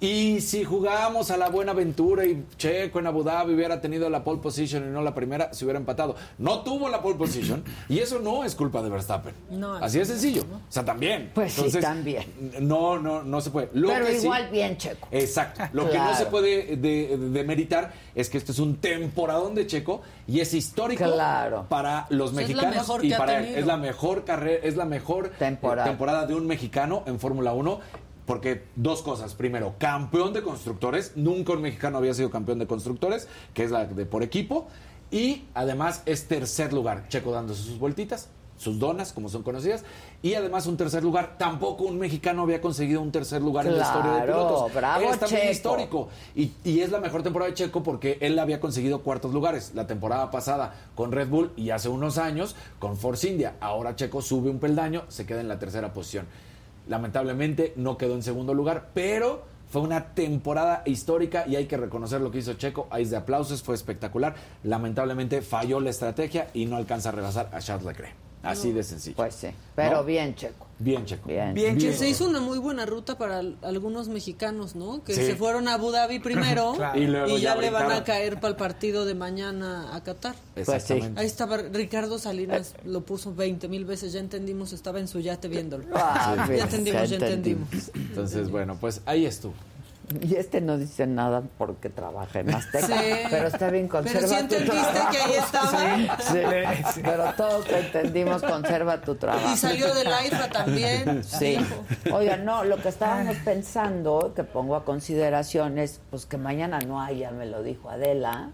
Y 0.01 0.40
si 0.40 0.64
jugábamos 0.64 1.30
a 1.30 1.36
la 1.36 1.49
buena 1.49 1.72
aventura 1.72 2.24
y 2.24 2.45
Checo 2.57 2.99
en 2.99 3.07
Abu 3.07 3.22
Dhabi 3.22 3.55
hubiera 3.55 3.80
tenido 3.80 4.11
la 4.11 4.24
pole 4.24 4.40
position 4.40 4.86
y 4.86 4.90
no 4.90 5.03
la 5.03 5.14
primera, 5.14 5.53
se 5.55 5.64
hubiera 5.64 5.78
empatado. 5.78 6.16
No 6.38 6.61
tuvo 6.61 6.88
la 6.88 7.03
pole 7.03 7.16
position 7.16 7.64
y 7.88 8.01
eso 8.01 8.18
no 8.18 8.45
es 8.45 8.55
culpa 8.55 8.82
de 8.82 8.90
Verstappen. 8.90 9.34
No, 9.51 9.74
Así 9.76 9.99
de 9.99 10.05
sencillo. 10.05 10.42
O 10.42 10.72
sea, 10.72 10.84
también. 10.84 11.30
Pues 11.34 11.53
sí, 11.53 11.80
también. 11.80 12.24
No, 12.61 12.99
no, 12.99 13.22
no 13.22 13.40
se 13.40 13.51
puede. 13.51 13.68
Pero 13.68 14.11
igual 14.11 14.49
bien 14.51 14.76
Checo. 14.76 15.09
Exacto. 15.11 15.62
Lo 15.72 15.90
que 15.90 15.99
no 15.99 16.14
se 16.14 16.26
puede 16.26 16.76
demeritar 16.76 17.92
de, 17.92 18.20
es 18.20 18.28
que 18.28 18.38
este 18.38 18.53
es 18.53 18.59
un 18.59 18.76
temporadón 18.76 19.55
de 19.55 19.66
Checo 19.66 20.03
y 20.26 20.40
es 20.40 20.53
histórico 20.55 21.05
para 21.68 22.07
los 22.11 22.32
mexicanos 22.32 22.88
y 23.03 23.11
para 23.11 23.38
él. 23.38 23.55
Es 23.57 23.66
la 23.66 23.76
mejor 23.76 24.24
carrera, 24.24 24.61
es 24.62 24.76
la 24.76 24.84
mejor 24.84 25.30
temporada, 25.30 25.88
temporada 25.88 26.26
de 26.26 26.34
un 26.34 26.47
mexicano 26.47 27.03
en 27.07 27.18
Fórmula 27.18 27.53
1 27.53 28.03
porque 28.26 28.64
dos 28.76 29.02
cosas. 29.02 29.34
Primero, 29.34 29.74
campeón 29.78 30.32
de 30.32 30.42
constructores. 30.42 31.12
Nunca 31.16 31.52
un 31.52 31.62
mexicano 31.62 31.98
había 31.98 32.14
sido 32.14 32.30
campeón 32.30 32.58
de 32.58 32.66
constructores, 32.66 33.28
que 33.52 33.64
es 33.64 33.70
la 33.70 33.84
de 33.84 34.06
por 34.06 34.22
equipo. 34.22 34.68
Y 35.10 35.44
además 35.54 36.02
es 36.06 36.26
tercer 36.26 36.72
lugar. 36.72 37.08
Checo 37.08 37.30
dándose 37.30 37.62
sus 37.62 37.78
vueltitas, 37.78 38.30
sus 38.56 38.78
donas, 38.78 39.12
como 39.12 39.28
son 39.28 39.42
conocidas. 39.42 39.84
Y 40.22 40.34
además 40.34 40.66
un 40.66 40.76
tercer 40.76 41.04
lugar. 41.04 41.36
Tampoco 41.38 41.84
un 41.84 41.98
mexicano 41.98 42.42
había 42.42 42.60
conseguido 42.60 43.00
un 43.02 43.12
tercer 43.12 43.42
lugar 43.42 43.66
en 43.66 43.78
la 43.78 43.84
historia 43.84 44.12
de 44.12 44.20
pilotos. 44.22 44.74
Bravo, 44.74 45.10
es 45.10 45.18
también 45.20 45.50
histórico. 45.50 46.08
Y, 46.34 46.52
y, 46.64 46.80
es 46.80 46.90
la 46.90 46.98
mejor 46.98 47.22
temporada 47.22 47.50
de 47.50 47.54
Checo 47.54 47.82
porque 47.82 48.18
él 48.22 48.38
había 48.38 48.58
conseguido 48.58 49.02
cuartos 49.02 49.32
lugares. 49.32 49.72
La 49.74 49.86
temporada 49.86 50.30
pasada 50.30 50.74
con 50.94 51.12
Red 51.12 51.28
Bull 51.28 51.52
y 51.56 51.70
hace 51.70 51.88
unos 51.88 52.16
años 52.18 52.56
con 52.78 52.96
Force 52.96 53.28
India. 53.28 53.56
Ahora 53.60 53.94
Checo 53.96 54.22
sube 54.22 54.50
un 54.50 54.58
peldaño, 54.58 55.04
se 55.08 55.26
queda 55.26 55.42
en 55.42 55.48
la 55.48 55.58
tercera 55.58 55.92
posición. 55.92 56.26
Lamentablemente 56.87 57.72
no 57.76 57.97
quedó 57.97 58.14
en 58.14 58.22
segundo 58.22 58.55
lugar, 58.55 58.91
pero 58.95 59.45
fue 59.68 59.82
una 59.82 60.14
temporada 60.14 60.82
histórica 60.87 61.45
y 61.47 61.57
hay 61.57 61.66
que 61.66 61.76
reconocer 61.76 62.20
lo 62.20 62.30
que 62.30 62.39
hizo 62.39 62.55
Checo. 62.55 62.87
Ahí 62.91 63.05
de 63.05 63.16
aplausos, 63.16 63.62
fue 63.62 63.74
espectacular. 63.74 64.35
Lamentablemente 64.62 65.43
falló 65.43 65.80
la 65.80 65.91
estrategia 65.91 66.49
y 66.55 66.66
no 66.66 66.76
alcanza 66.76 67.09
a 67.09 67.12
rebasar 67.12 67.51
a 67.53 67.61
Charles 67.61 67.87
Leclerc. 67.87 68.14
Así 68.45 68.72
de 68.72 68.82
sencillo. 68.82 69.16
Pues 69.16 69.34
sí, 69.34 69.49
pero 69.74 70.05
bien 70.05 70.34
Checo. 70.34 70.66
Bien 70.78 71.05
Checo. 71.05 71.28
Bien. 71.28 71.55
bien 71.55 71.78
que 71.78 71.92
se 71.92 72.09
hizo 72.09 72.26
una 72.26 72.40
muy 72.40 72.59
buena 72.59 72.84
ruta 72.84 73.16
para 73.16 73.42
algunos 73.62 74.09
mexicanos, 74.09 74.74
¿no? 74.74 75.03
Que 75.05 75.14
se 75.14 75.36
fueron 75.36 75.68
a 75.68 75.74
Abu 75.74 75.90
Dhabi 75.90 76.18
primero 76.18 76.74
y, 76.95 77.40
ya, 77.40 77.55
le 77.57 77.70
van 77.70 77.92
a 77.92 78.05
caer 78.05 78.36
para 78.36 78.49
el 78.49 78.57
partido 78.57 79.05
de 79.05 79.14
mañana 79.14 79.95
a 79.95 80.03
Qatar. 80.03 80.34
Pues 80.55 80.82
sí. 80.82 81.01
Ahí 81.16 81.26
estaba 81.26 81.57
Ricardo 81.57 82.18
Salinas, 82.18 82.74
lo 82.84 83.03
puso 83.03 83.34
20 83.34 83.68
mil 83.68 83.84
veces, 83.84 84.12
ya 84.12 84.20
entendimos, 84.20 84.72
estaba 84.72 85.01
en 85.01 85.09
su 85.09 85.20
yate 85.20 85.49
viéndolo. 85.49 85.84
Ah, 85.95 86.47
ya 86.49 86.64
entendimos, 86.64 87.09
ya 87.09 87.16
entendimos. 87.16 87.68
Entonces, 87.95 88.51
bueno, 88.51 88.76
pues 88.80 89.01
ahí 89.07 89.26
estuvo. 89.26 89.55
Y 90.20 90.36
este 90.36 90.61
no 90.61 90.76
dice 90.76 91.07
nada 91.07 91.42
porque 91.57 91.88
trabaja 91.88 92.40
en 92.40 92.55
Azteca. 92.55 92.86
Sí. 92.86 92.94
Pero 93.30 93.46
está 93.48 93.70
bien, 93.70 93.88
conserva 93.88 94.20
pero 94.20 94.28
si 94.28 94.34
entendiste 94.34 95.00
que 95.11 95.18
ahí 95.18 95.32
estaba. 95.38 95.78
Sí, 96.20 97.00
Pero 97.02 97.32
todos 97.36 97.66
entendimos, 97.70 98.42
conserva 98.42 99.00
tu 99.00 99.14
trabajo. 99.14 99.52
Y 99.52 99.57
salió 99.57 99.94
de 99.94 100.05
la 100.05 100.26
IFA 100.26 100.48
también. 100.50 101.24
Sí. 101.24 101.57
Oiga, 102.12 102.36
no, 102.36 102.64
lo 102.64 102.76
que 102.76 102.88
estábamos 102.88 103.36
pensando, 103.38 104.32
que 104.36 104.44
pongo 104.44 104.76
a 104.76 104.84
consideración, 104.84 105.78
es 105.78 106.00
pues 106.11 106.26
que 106.26 106.36
mañana 106.36 106.80
no 106.80 107.00
haya, 107.00 107.30
me 107.30 107.46
lo 107.46 107.62
dijo 107.62 107.88
Adela, 107.88 108.50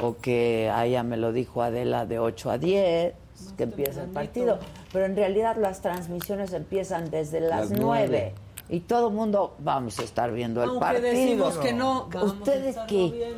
o 0.00 0.16
que 0.16 0.70
haya, 0.74 1.02
me 1.02 1.16
lo 1.16 1.32
dijo 1.32 1.62
Adela, 1.62 2.04
de 2.06 2.18
8 2.18 2.50
a 2.50 2.58
10 2.58 3.14
que 3.56 3.62
empieza 3.62 4.02
el 4.02 4.10
partido. 4.10 4.58
Pero 4.92 5.06
en 5.06 5.16
realidad 5.16 5.56
las 5.56 5.80
transmisiones 5.80 6.52
empiezan 6.52 7.10
desde 7.10 7.40
las, 7.40 7.70
las 7.70 7.78
9 7.78 8.34
y 8.70 8.80
todo 8.80 9.08
el 9.08 9.14
mundo 9.14 9.56
vamos 9.58 9.98
a 9.98 10.04
estar 10.04 10.32
viendo 10.32 10.62
el 10.62 10.70
Aunque 10.70 10.84
partido. 10.84 11.02
decimos 11.10 11.58
que 11.58 11.72
no, 11.72 12.08
ustedes 12.22 12.76
qué 12.86 13.34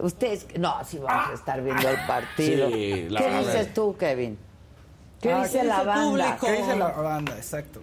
ustedes 0.00 0.46
no, 0.58 0.74
sí 0.84 0.98
vamos 0.98 1.30
a 1.30 1.34
estar 1.34 1.62
viendo 1.62 1.88
el 1.88 2.06
partido. 2.06 2.68
Sí, 2.68 3.08
¿Qué 3.16 3.38
dices 3.38 3.74
tú, 3.74 3.96
Kevin? 3.98 4.38
¿Qué 5.20 5.32
ah, 5.32 5.42
dice 5.42 5.64
la 5.64 5.82
banda? 5.82 6.38
¿Qué 6.40 6.52
dice 6.52 6.76
la 6.76 6.88
banda? 6.88 7.36
Exacto. 7.36 7.80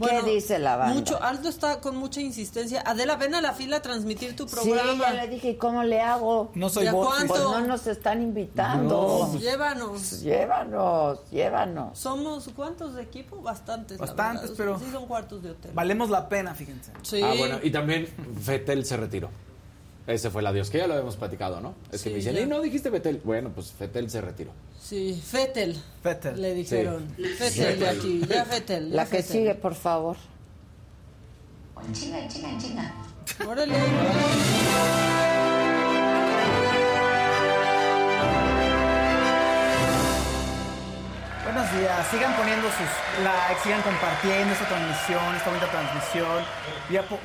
¿Qué 0.00 0.22
dice 0.22 0.58
la 0.58 0.76
banda? 0.76 0.94
Mucho, 0.94 1.22
Aldo 1.22 1.48
está 1.48 1.80
con 1.80 1.96
mucha 1.96 2.20
insistencia. 2.20 2.82
Adela, 2.84 3.16
ven 3.16 3.34
a 3.34 3.40
la 3.40 3.52
fila 3.52 3.78
a 3.78 3.82
transmitir 3.82 4.36
tu 4.36 4.46
programa. 4.46 4.92
Sí, 4.92 4.98
ya 5.00 5.12
le 5.14 5.28
dije, 5.28 5.50
¿y 5.50 5.56
cómo 5.56 5.82
le 5.82 6.00
hago? 6.00 6.50
No 6.54 6.68
soy 6.68 6.88
vos. 6.88 7.14
Pues 7.26 7.40
no 7.40 7.60
nos 7.60 7.86
están 7.86 8.22
invitando. 8.22 9.32
Llévanos. 9.38 10.20
Llévanos, 10.20 11.30
llévanos. 11.30 11.98
¿Somos 11.98 12.50
cuántos 12.54 12.94
de 12.94 13.02
equipo? 13.02 13.40
Bastantes. 13.40 13.98
Bastantes, 13.98 14.52
pero... 14.56 14.78
Sí 14.78 14.86
son 14.92 15.06
cuartos 15.06 15.42
de 15.42 15.50
hotel. 15.50 15.70
Valemos 15.74 16.10
la 16.10 16.28
pena, 16.28 16.54
fíjense. 16.54 16.92
Sí. 17.02 17.22
Ah, 17.22 17.34
bueno, 17.38 17.58
y 17.62 17.70
también 17.70 18.06
Fetel 18.42 18.84
se 18.84 18.96
retiró. 18.96 19.30
Ese 20.06 20.30
fue 20.30 20.40
el 20.40 20.46
adiós, 20.46 20.70
que 20.70 20.78
ya 20.78 20.86
lo 20.86 20.94
habíamos 20.94 21.16
platicado, 21.16 21.60
¿no? 21.60 21.74
Es 21.90 22.02
que 22.02 22.10
me 22.10 22.16
dicen, 22.16 22.36
¿y 22.38 22.46
no 22.46 22.60
dijiste 22.60 22.90
Fetel? 22.90 23.20
Bueno, 23.24 23.50
pues 23.52 23.72
Fetel 23.72 24.08
se 24.08 24.20
retiró. 24.20 24.52
Sí, 24.80 25.20
Fetel. 25.24 25.76
Fetel. 26.02 26.40
Le 26.40 26.54
dijeron. 26.54 27.08
Fetel 27.36 27.80
de 27.80 27.88
aquí, 27.88 28.20
ya 28.28 28.44
Fetel. 28.44 28.94
La 28.94 29.06
que 29.06 29.22
sigue, 29.22 29.54
por 29.56 29.74
favor. 29.74 30.16
chinga, 31.92 32.28
chinga, 32.28 32.58
chinga. 32.58 32.94
Órale. 33.48 33.74
Buenos 41.66 41.80
días, 41.80 42.06
sigan 42.12 42.36
poniendo 42.36 42.68
sus 42.68 43.24
likes, 43.24 43.62
sigan 43.64 43.82
compartiendo 43.82 44.52
esta 44.52 44.68
transmisión, 44.68 45.34
esta 45.34 45.48
bonita 45.50 45.70
transmisión. 45.70 46.44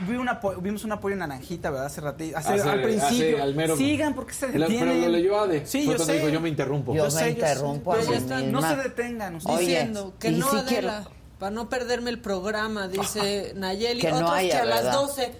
vi 0.07 0.15
una, 0.15 0.39
vimos 0.59 0.83
un 0.83 0.91
apoyo 0.93 1.13
en 1.13 1.19
Naranjita, 1.19 1.69
¿verdad? 1.69 1.85
Hace 1.85 2.01
ratito, 2.01 2.37
al 2.37 2.81
principio. 2.81 3.43
al 3.43 3.77
sigan, 3.77 4.15
porque 4.15 4.33
se 4.33 4.47
detienen. 4.47 4.79
Pero 4.79 4.95
lo 4.95 5.09
leyó 5.09 5.39
Ade. 5.39 5.65
Sí, 5.67 5.85
yo 5.85 5.97
sé. 5.99 6.13
Dijo, 6.13 6.29
yo 6.29 6.41
me 6.41 6.49
interrumpo. 6.49 6.95
Yo, 6.95 7.07
me 7.11 7.29
interrumpo. 7.29 7.95
no 7.95 8.61
se 8.61 8.75
detengan. 8.77 9.35
Ustedes. 9.35 9.59
Diciendo 9.59 10.13
que 10.19 10.31
no, 10.31 10.49
Adela, 10.49 11.07
para 11.37 11.51
no 11.51 11.69
perderme 11.69 12.09
el 12.09 12.19
programa, 12.19 12.87
dice 12.87 13.53
Nayeli. 13.55 14.01
Que 14.01 14.11
Otros 14.11 14.39
que 14.39 14.53
a 14.53 14.65
las 14.65 14.91
12 14.91 15.31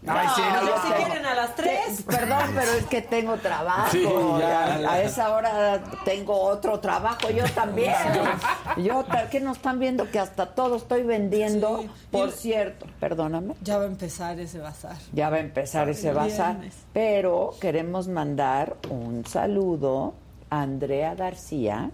no, 0.00 0.34
sí, 0.34 0.40
no, 0.40 0.82
si 0.82 1.02
quieren 1.02 1.26
a 1.26 1.34
las 1.34 1.54
3. 1.56 2.02
Perdón, 2.02 2.50
pero 2.54 2.72
es 2.72 2.86
que 2.86 3.02
tengo 3.02 3.36
trabajo. 3.36 4.38
A 4.88 5.00
esa 5.02 5.34
hora 5.34 5.82
tengo 6.04 6.40
otro 6.40 6.78
trabajo. 6.78 7.30
Yo 7.30 7.44
también. 7.54 7.94
Yo, 8.76 9.04
¿qué 9.30 9.40
nos 9.40 9.56
están 9.56 9.80
viendo? 9.80 10.10
Que 10.10 10.20
hasta 10.20 10.54
todo 10.54 10.76
estoy 10.76 11.02
vendiendo. 11.02 11.84
Por 12.12 12.30
cierto, 12.30 12.86
perdóname. 13.00 13.54
Ya 13.62 13.78
va 13.78 13.84
a 13.84 13.88
empezar 13.88 14.38
ese 14.38 14.60
bazar. 14.60 14.96
Ya 15.12 15.30
va 15.30 15.36
a 15.36 15.40
empezar 15.40 15.88
ese 15.88 16.12
bazar. 16.12 16.56
Pero 16.92 17.54
queremos 17.60 18.06
mandar 18.06 18.76
un 18.90 19.26
saludo 19.26 20.14
a 20.50 20.62
Andrea 20.62 21.14
García. 21.14 21.90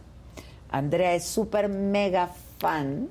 Andrea 0.70 1.14
es 1.14 1.24
súper 1.24 1.68
mega 1.68 2.28
fan 2.58 3.08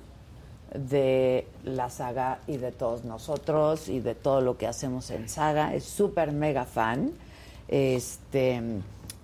de 0.74 1.48
la 1.64 1.90
saga 1.90 2.40
y 2.48 2.58
de 2.58 2.72
todos 2.72 3.06
nosotros 3.06 3.90
y 3.90 4.00
de 4.00 4.16
todo 4.16 4.42
lo 4.42 4.58
que 4.58 4.68
hacemos 4.68 5.10
en 5.12 5.30
saga. 5.30 5.74
Es 5.74 5.84
súper 5.86 6.32
mega 6.32 6.66
fan. 6.66 7.12
Este 7.68 8.62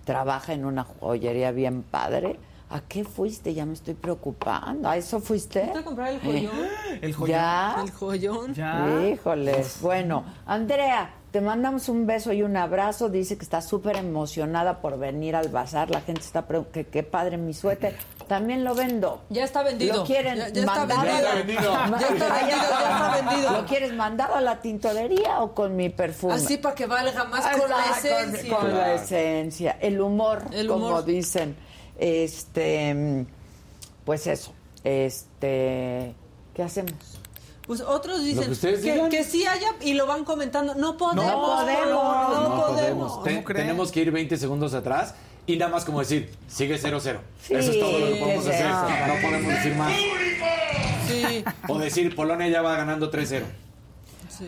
trabaja 0.06 0.54
en 0.54 0.66
una 0.66 0.84
joyería 0.84 1.52
bien 1.52 1.84
padre. 1.84 2.38
¿A 2.72 2.82
qué 2.82 3.04
fuiste? 3.04 3.54
Ya 3.54 3.66
me 3.66 3.74
estoy 3.74 3.95
preocupando. 3.95 4.88
¿A 4.89 4.97
eso 4.97 5.20
fuiste? 5.20 5.72
a 5.76 5.84
comprar 5.84 6.14
el 6.14 6.20
joyón? 6.24 6.52
¿El 7.02 7.14
joyón? 7.14 7.30
¿Ya? 7.30 7.76
¿El 7.84 7.91
joyón? 7.91 8.54
¿Ya? 8.54 9.10
Híjoles. 9.12 9.80
Bueno, 9.82 10.24
Andrea, 10.45 11.12
te 11.32 11.41
mandamos 11.41 11.89
un 11.89 12.06
beso 12.06 12.32
y 12.32 12.43
un 12.43 12.58
abrazo. 12.58 13.10
Dice 13.10 13.38
que 13.38 13.43
está 13.43 13.62
súper 13.62 13.97
emocionada 13.97 14.82
por 14.82 15.00
venir 15.00 15.36
al 15.36 15.50
bazar. 15.50 15.89
La 15.89 16.02
gente 16.02 16.22
está 16.22 16.47
preguntando 16.47 16.74
que 16.74 16.86
qué 16.86 17.04
padre 17.04 17.38
mi 17.38 17.54
suéter. 17.54 17.95
También 18.30 18.64
lo 18.64 18.76
vendo. 18.76 19.24
Ya 19.30 19.44
está 19.44 19.64
vendido. 19.64 19.98
¿Lo 19.98 20.04
quieren 20.06 20.38
ya, 20.38 20.46
está 20.46 20.86
vendido. 20.86 21.10
Ya 21.10 21.24
está 21.24 21.34
vendido. 21.34 21.62
Ya 21.74 22.62
está 22.62 23.22
vendido. 23.26 23.52
¿Lo 23.54 23.66
quieres 23.66 23.94
mandado 23.94 24.36
a 24.36 24.42
la 24.42 24.62
tintorería 24.62 25.42
o 25.42 25.56
con 25.56 25.76
mi 25.76 25.90
perfume? 25.90 26.36
Así 26.36 26.58
para 26.58 26.76
que 26.76 26.86
valga 26.86 27.24
más 27.24 27.58
con 27.58 27.68
la 27.68 27.86
esencia. 27.98 28.56
Con, 28.56 28.72
la 28.72 28.94
esencia. 28.94 29.78
El 29.82 30.00
humor, 30.00 30.44
El 30.52 30.70
humor, 30.70 30.90
como 30.92 31.02
dicen. 31.02 31.56
Este, 31.98 33.26
pues 34.06 34.28
eso. 34.28 34.54
Este, 34.84 36.14
¿qué 36.54 36.62
hacemos? 36.64 36.94
Pues 37.66 37.82
otros 37.82 38.24
dicen 38.24 38.56
que, 38.56 39.10
que, 39.10 39.24
sí 39.24 39.48
haya 39.48 39.70
y 39.82 39.94
lo 39.94 40.06
van 40.06 40.24
comentando. 40.24 40.76
No 40.76 40.98
podemos. 40.98 41.26
No 41.26 41.42
podemos. 41.42 42.34
No, 42.40 42.68
podemos. 42.68 43.24
tenemos 43.48 43.92
que 43.92 44.02
ir 44.02 44.12
20 44.12 44.38
segundos 44.38 44.76
atrás 44.76 45.16
y 45.54 45.58
nada 45.58 45.72
más 45.72 45.86
como 45.86 46.00
decir, 46.00 46.30
sigue 46.47 46.80
0-0. 46.80 47.02
Eso 47.02 47.72
es 47.72 47.80
todo 47.80 48.00
lo 48.00 48.14
que 48.14 48.20
podemos 48.20 48.47
hacer. 48.47 48.70
No 48.70 49.22
podemos 49.22 49.54
decir 49.54 49.76
más. 49.76 49.93
Sí. 51.08 51.43
O 51.68 51.80
decir, 51.80 52.16
Polonia 52.16 52.47
ya 52.47 52.62
va 52.62 52.78
ganando 52.78 53.12
3-0. 53.12 53.43
Sí. 54.30 54.45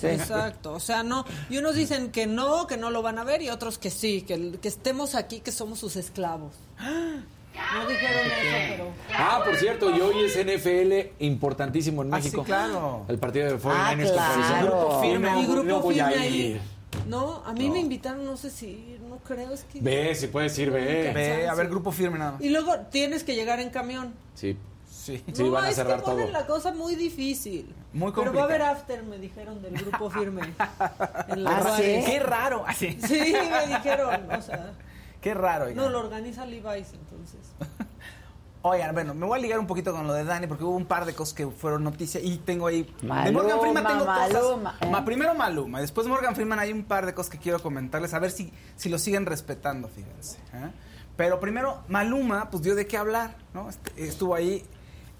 sí. 0.00 0.06
Exacto. 0.06 0.72
O 0.72 0.80
sea, 0.80 1.02
no. 1.02 1.24
Y 1.50 1.58
unos 1.58 1.74
dicen 1.74 2.12
que 2.12 2.26
no, 2.26 2.66
que 2.66 2.76
no 2.76 2.90
lo 2.90 3.02
van 3.02 3.18
a 3.18 3.24
ver, 3.24 3.42
y 3.42 3.50
otros 3.50 3.76
que 3.76 3.90
sí, 3.90 4.22
que, 4.22 4.52
que 4.62 4.68
estemos 4.68 5.14
aquí, 5.16 5.40
que 5.40 5.50
somos 5.50 5.80
sus 5.80 5.96
esclavos. 5.96 6.54
No 6.78 7.88
dijeron 7.88 8.26
eso, 8.26 8.56
pero. 8.70 8.86
Ah, 9.16 9.42
por 9.44 9.56
cierto, 9.56 9.96
y 9.96 10.00
hoy 10.00 10.24
es 10.24 10.36
NFL 10.36 11.24
importantísimo 11.24 12.02
en 12.02 12.10
México. 12.10 12.42
Ah, 12.42 12.44
sí, 12.44 12.46
claro. 12.46 13.04
El 13.08 13.18
partido 13.18 13.46
de 13.52 13.58
49 13.58 14.18
ah, 14.18 14.42
claro. 14.46 14.66
Grupo 14.66 15.00
firme. 15.02 15.40
Y 15.40 15.46
grupo 15.46 15.62
no 15.64 15.80
voy 15.80 15.94
firme 15.94 16.14
a 16.14 16.26
ir. 16.26 16.60
No, 17.06 17.42
a 17.44 17.52
mí 17.52 17.68
me 17.70 17.80
invitaron, 17.80 18.24
no 18.24 18.36
sé 18.36 18.50
si 18.50 18.96
no 19.00 19.03
creo, 19.24 19.52
es 19.52 19.64
que... 19.64 19.80
Ve, 19.80 20.14
si 20.14 20.28
puedes 20.28 20.58
ir, 20.58 20.70
ve. 20.70 21.12
Ve, 21.14 21.48
a 21.48 21.54
ver, 21.54 21.68
grupo 21.68 21.90
firme 21.90 22.18
nada 22.18 22.32
más. 22.32 22.40
Y 22.40 22.50
luego 22.50 22.78
tienes 22.90 23.24
que 23.24 23.34
llegar 23.34 23.60
en 23.60 23.70
camión. 23.70 24.14
Sí. 24.34 24.56
Sí, 24.86 25.22
sí 25.34 25.42
van 25.42 25.66
a 25.66 25.72
cerrar 25.72 25.98
es 25.98 26.04
que 26.04 26.10
todo. 26.10 26.30
la 26.30 26.46
cosa 26.46 26.72
muy 26.72 26.94
difícil. 26.94 27.74
Muy 27.92 28.10
complicado. 28.10 28.22
Pero 28.24 28.32
va 28.32 28.42
a 28.42 28.44
haber 28.44 28.62
after, 28.62 29.02
me 29.02 29.18
dijeron, 29.18 29.60
del 29.60 29.74
grupo 29.74 30.08
firme. 30.08 30.40
en 31.28 31.44
la 31.44 31.58
¿Ah, 31.58 31.76
¿sí? 31.76 32.02
Qué 32.06 32.20
raro. 32.20 32.64
Así. 32.66 32.98
Sí, 33.06 33.34
me 33.50 33.66
dijeron, 33.74 34.30
o 34.30 34.40
sea... 34.40 34.72
Qué 35.20 35.34
raro. 35.34 35.70
No, 35.74 35.88
lo 35.88 36.00
organiza 36.00 36.46
Levi's, 36.46 36.92
entonces. 36.92 37.40
Oigan, 38.66 38.94
bueno, 38.94 39.12
me 39.12 39.26
voy 39.26 39.38
a 39.38 39.42
ligar 39.42 39.58
un 39.58 39.66
poquito 39.66 39.92
con 39.92 40.06
lo 40.06 40.14
de 40.14 40.24
Dani 40.24 40.46
porque 40.46 40.64
hubo 40.64 40.74
un 40.74 40.86
par 40.86 41.04
de 41.04 41.12
cosas 41.12 41.34
que 41.34 41.46
fueron 41.46 41.84
noticias 41.84 42.24
y 42.24 42.38
tengo 42.38 42.66
ahí. 42.66 42.90
Maluma, 43.02 43.24
de 43.26 43.32
Morgan 43.32 43.60
Freeman 43.60 43.86
tengo 43.86 44.04
Maluma, 44.06 44.78
cosas. 44.78 45.00
¿eh? 45.00 45.02
primero 45.04 45.34
Maluma, 45.34 45.80
después 45.82 46.06
Morgan 46.06 46.34
Freeman 46.34 46.58
hay 46.58 46.72
un 46.72 46.84
par 46.84 47.04
de 47.04 47.12
cosas 47.12 47.30
que 47.30 47.36
quiero 47.36 47.60
comentarles, 47.60 48.14
a 48.14 48.18
ver 48.20 48.30
si, 48.30 48.50
si 48.74 48.88
lo 48.88 48.98
siguen 48.98 49.26
respetando, 49.26 49.88
fíjense. 49.88 50.38
¿eh? 50.54 50.70
Pero 51.14 51.40
primero, 51.40 51.82
Maluma, 51.88 52.48
pues 52.48 52.62
dio 52.62 52.74
de 52.74 52.86
qué 52.86 52.96
hablar, 52.96 53.36
¿no? 53.52 53.68
Este, 53.68 54.02
estuvo 54.02 54.34
ahí 54.34 54.64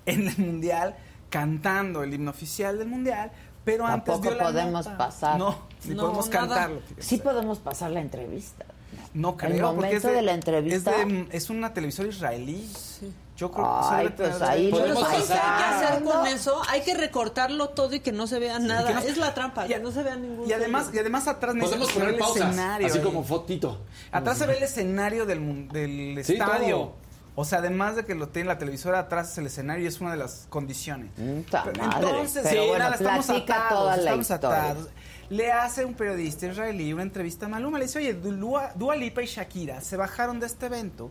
en 0.07 0.27
el 0.27 0.39
Mundial 0.39 0.97
cantando 1.29 2.03
el 2.03 2.15
himno 2.15 2.31
oficial 2.31 2.79
del 2.79 2.89
Mundial, 2.89 3.31
pero 3.63 3.85
Tampoco 3.85 4.17
antes 4.17 4.31
dio 4.31 4.39
la 4.39 4.45
podemos 4.45 4.89
pasar. 4.89 5.39
No, 5.39 5.69
ni 5.85 5.95
podemos 5.95 6.31
cantarlo. 6.31 6.81
Sí 6.99 7.19
podemos 7.19 7.59
pasar 7.59 7.91
la 7.91 8.01
entrevista. 8.01 8.65
No 9.13 9.37
creo, 9.37 9.51
el 9.51 9.61
momento 9.61 9.81
porque 9.81 9.97
es 9.97 10.03
de, 10.03 10.23
la 10.23 10.33
entrevista. 10.33 10.93
Es, 11.03 11.27
es 11.31 11.51
una 11.51 11.75
televisora 11.75 12.09
israelí. 12.09 12.67
Sí. 12.75 13.13
Yo 13.37 13.51
creo 13.51 13.67
Ay, 13.69 14.07
que 14.07 14.13
pues 14.13 14.43
ahí 14.43 14.71
lo 14.71 14.95
¿Sabes 15.01 15.27
qué 15.27 15.33
hay 15.33 15.59
que 15.59 15.65
hacer 15.65 16.05
con 16.05 16.27
eso? 16.27 16.63
Hay 16.69 16.83
que 16.83 16.95
recortarlo 16.95 17.71
todo 17.71 17.93
y 17.95 18.01
que 18.01 18.13
no 18.13 18.29
se 18.29 18.39
vea 18.39 18.61
nada. 18.61 19.01
es 19.01 19.17
la 19.17 19.35
trampa, 19.35 19.67
que 19.67 19.81
no 19.81 19.91
se 19.91 20.03
vea 20.03 20.15
ningún. 20.15 20.49
Y 20.49 20.53
además, 20.53 20.91
y 20.93 20.99
además 20.99 21.27
atrás 21.27 21.55
podemos 21.59 21.91
poner 21.93 22.11
el 22.11 22.21
escenario. 22.21 22.87
Así 22.87 23.01
como 23.01 23.25
fotito. 23.25 23.81
Atrás 24.13 24.39
se 24.39 24.47
ve 24.47 24.57
el 24.57 24.63
escenario 24.63 25.27
del, 25.27 25.69
del 25.69 26.19
estadio. 26.19 26.93
O 27.37 27.45
sea, 27.45 27.59
además 27.59 27.97
de 27.97 28.05
que 28.05 28.15
lo 28.15 28.29
tiene 28.29 28.47
la 28.47 28.59
televisora 28.59 29.01
atrás 29.01 29.33
es 29.33 29.39
el 29.39 29.47
escenario 29.47 29.83
y 29.83 29.89
es 29.89 30.01
una 30.01 30.13
de 30.13 30.19
las 30.19 30.47
condiciones. 30.49 31.11
Mm, 31.17 31.41
pero, 31.51 31.85
entonces, 31.85 32.43
pero 32.45 32.63
sí, 32.63 32.69
bueno, 32.69 32.85
nada, 32.85 32.95
estamos 32.95 33.31
atados, 33.31 33.69
toda 33.71 33.97
estamos 33.97 34.29
la 34.31 34.37
atados. 34.37 34.89
Le 35.31 35.51
hace 35.51 35.85
un 35.85 35.95
periodista 35.95 36.47
israelí 36.47 36.93
una 36.93 37.03
entrevista 37.03 37.47
a 37.47 37.49
Maluma. 37.49 37.79
Le 37.79 37.87
dice, 37.87 37.99
oye, 37.99 38.15
Dua 38.15 38.95
Lipa 38.95 39.21
y 39.23 39.27
Shakira 39.27 39.81
se 39.81 39.97
bajaron 39.97 40.39
de 40.39 40.47
este 40.47 40.67
evento 40.67 41.11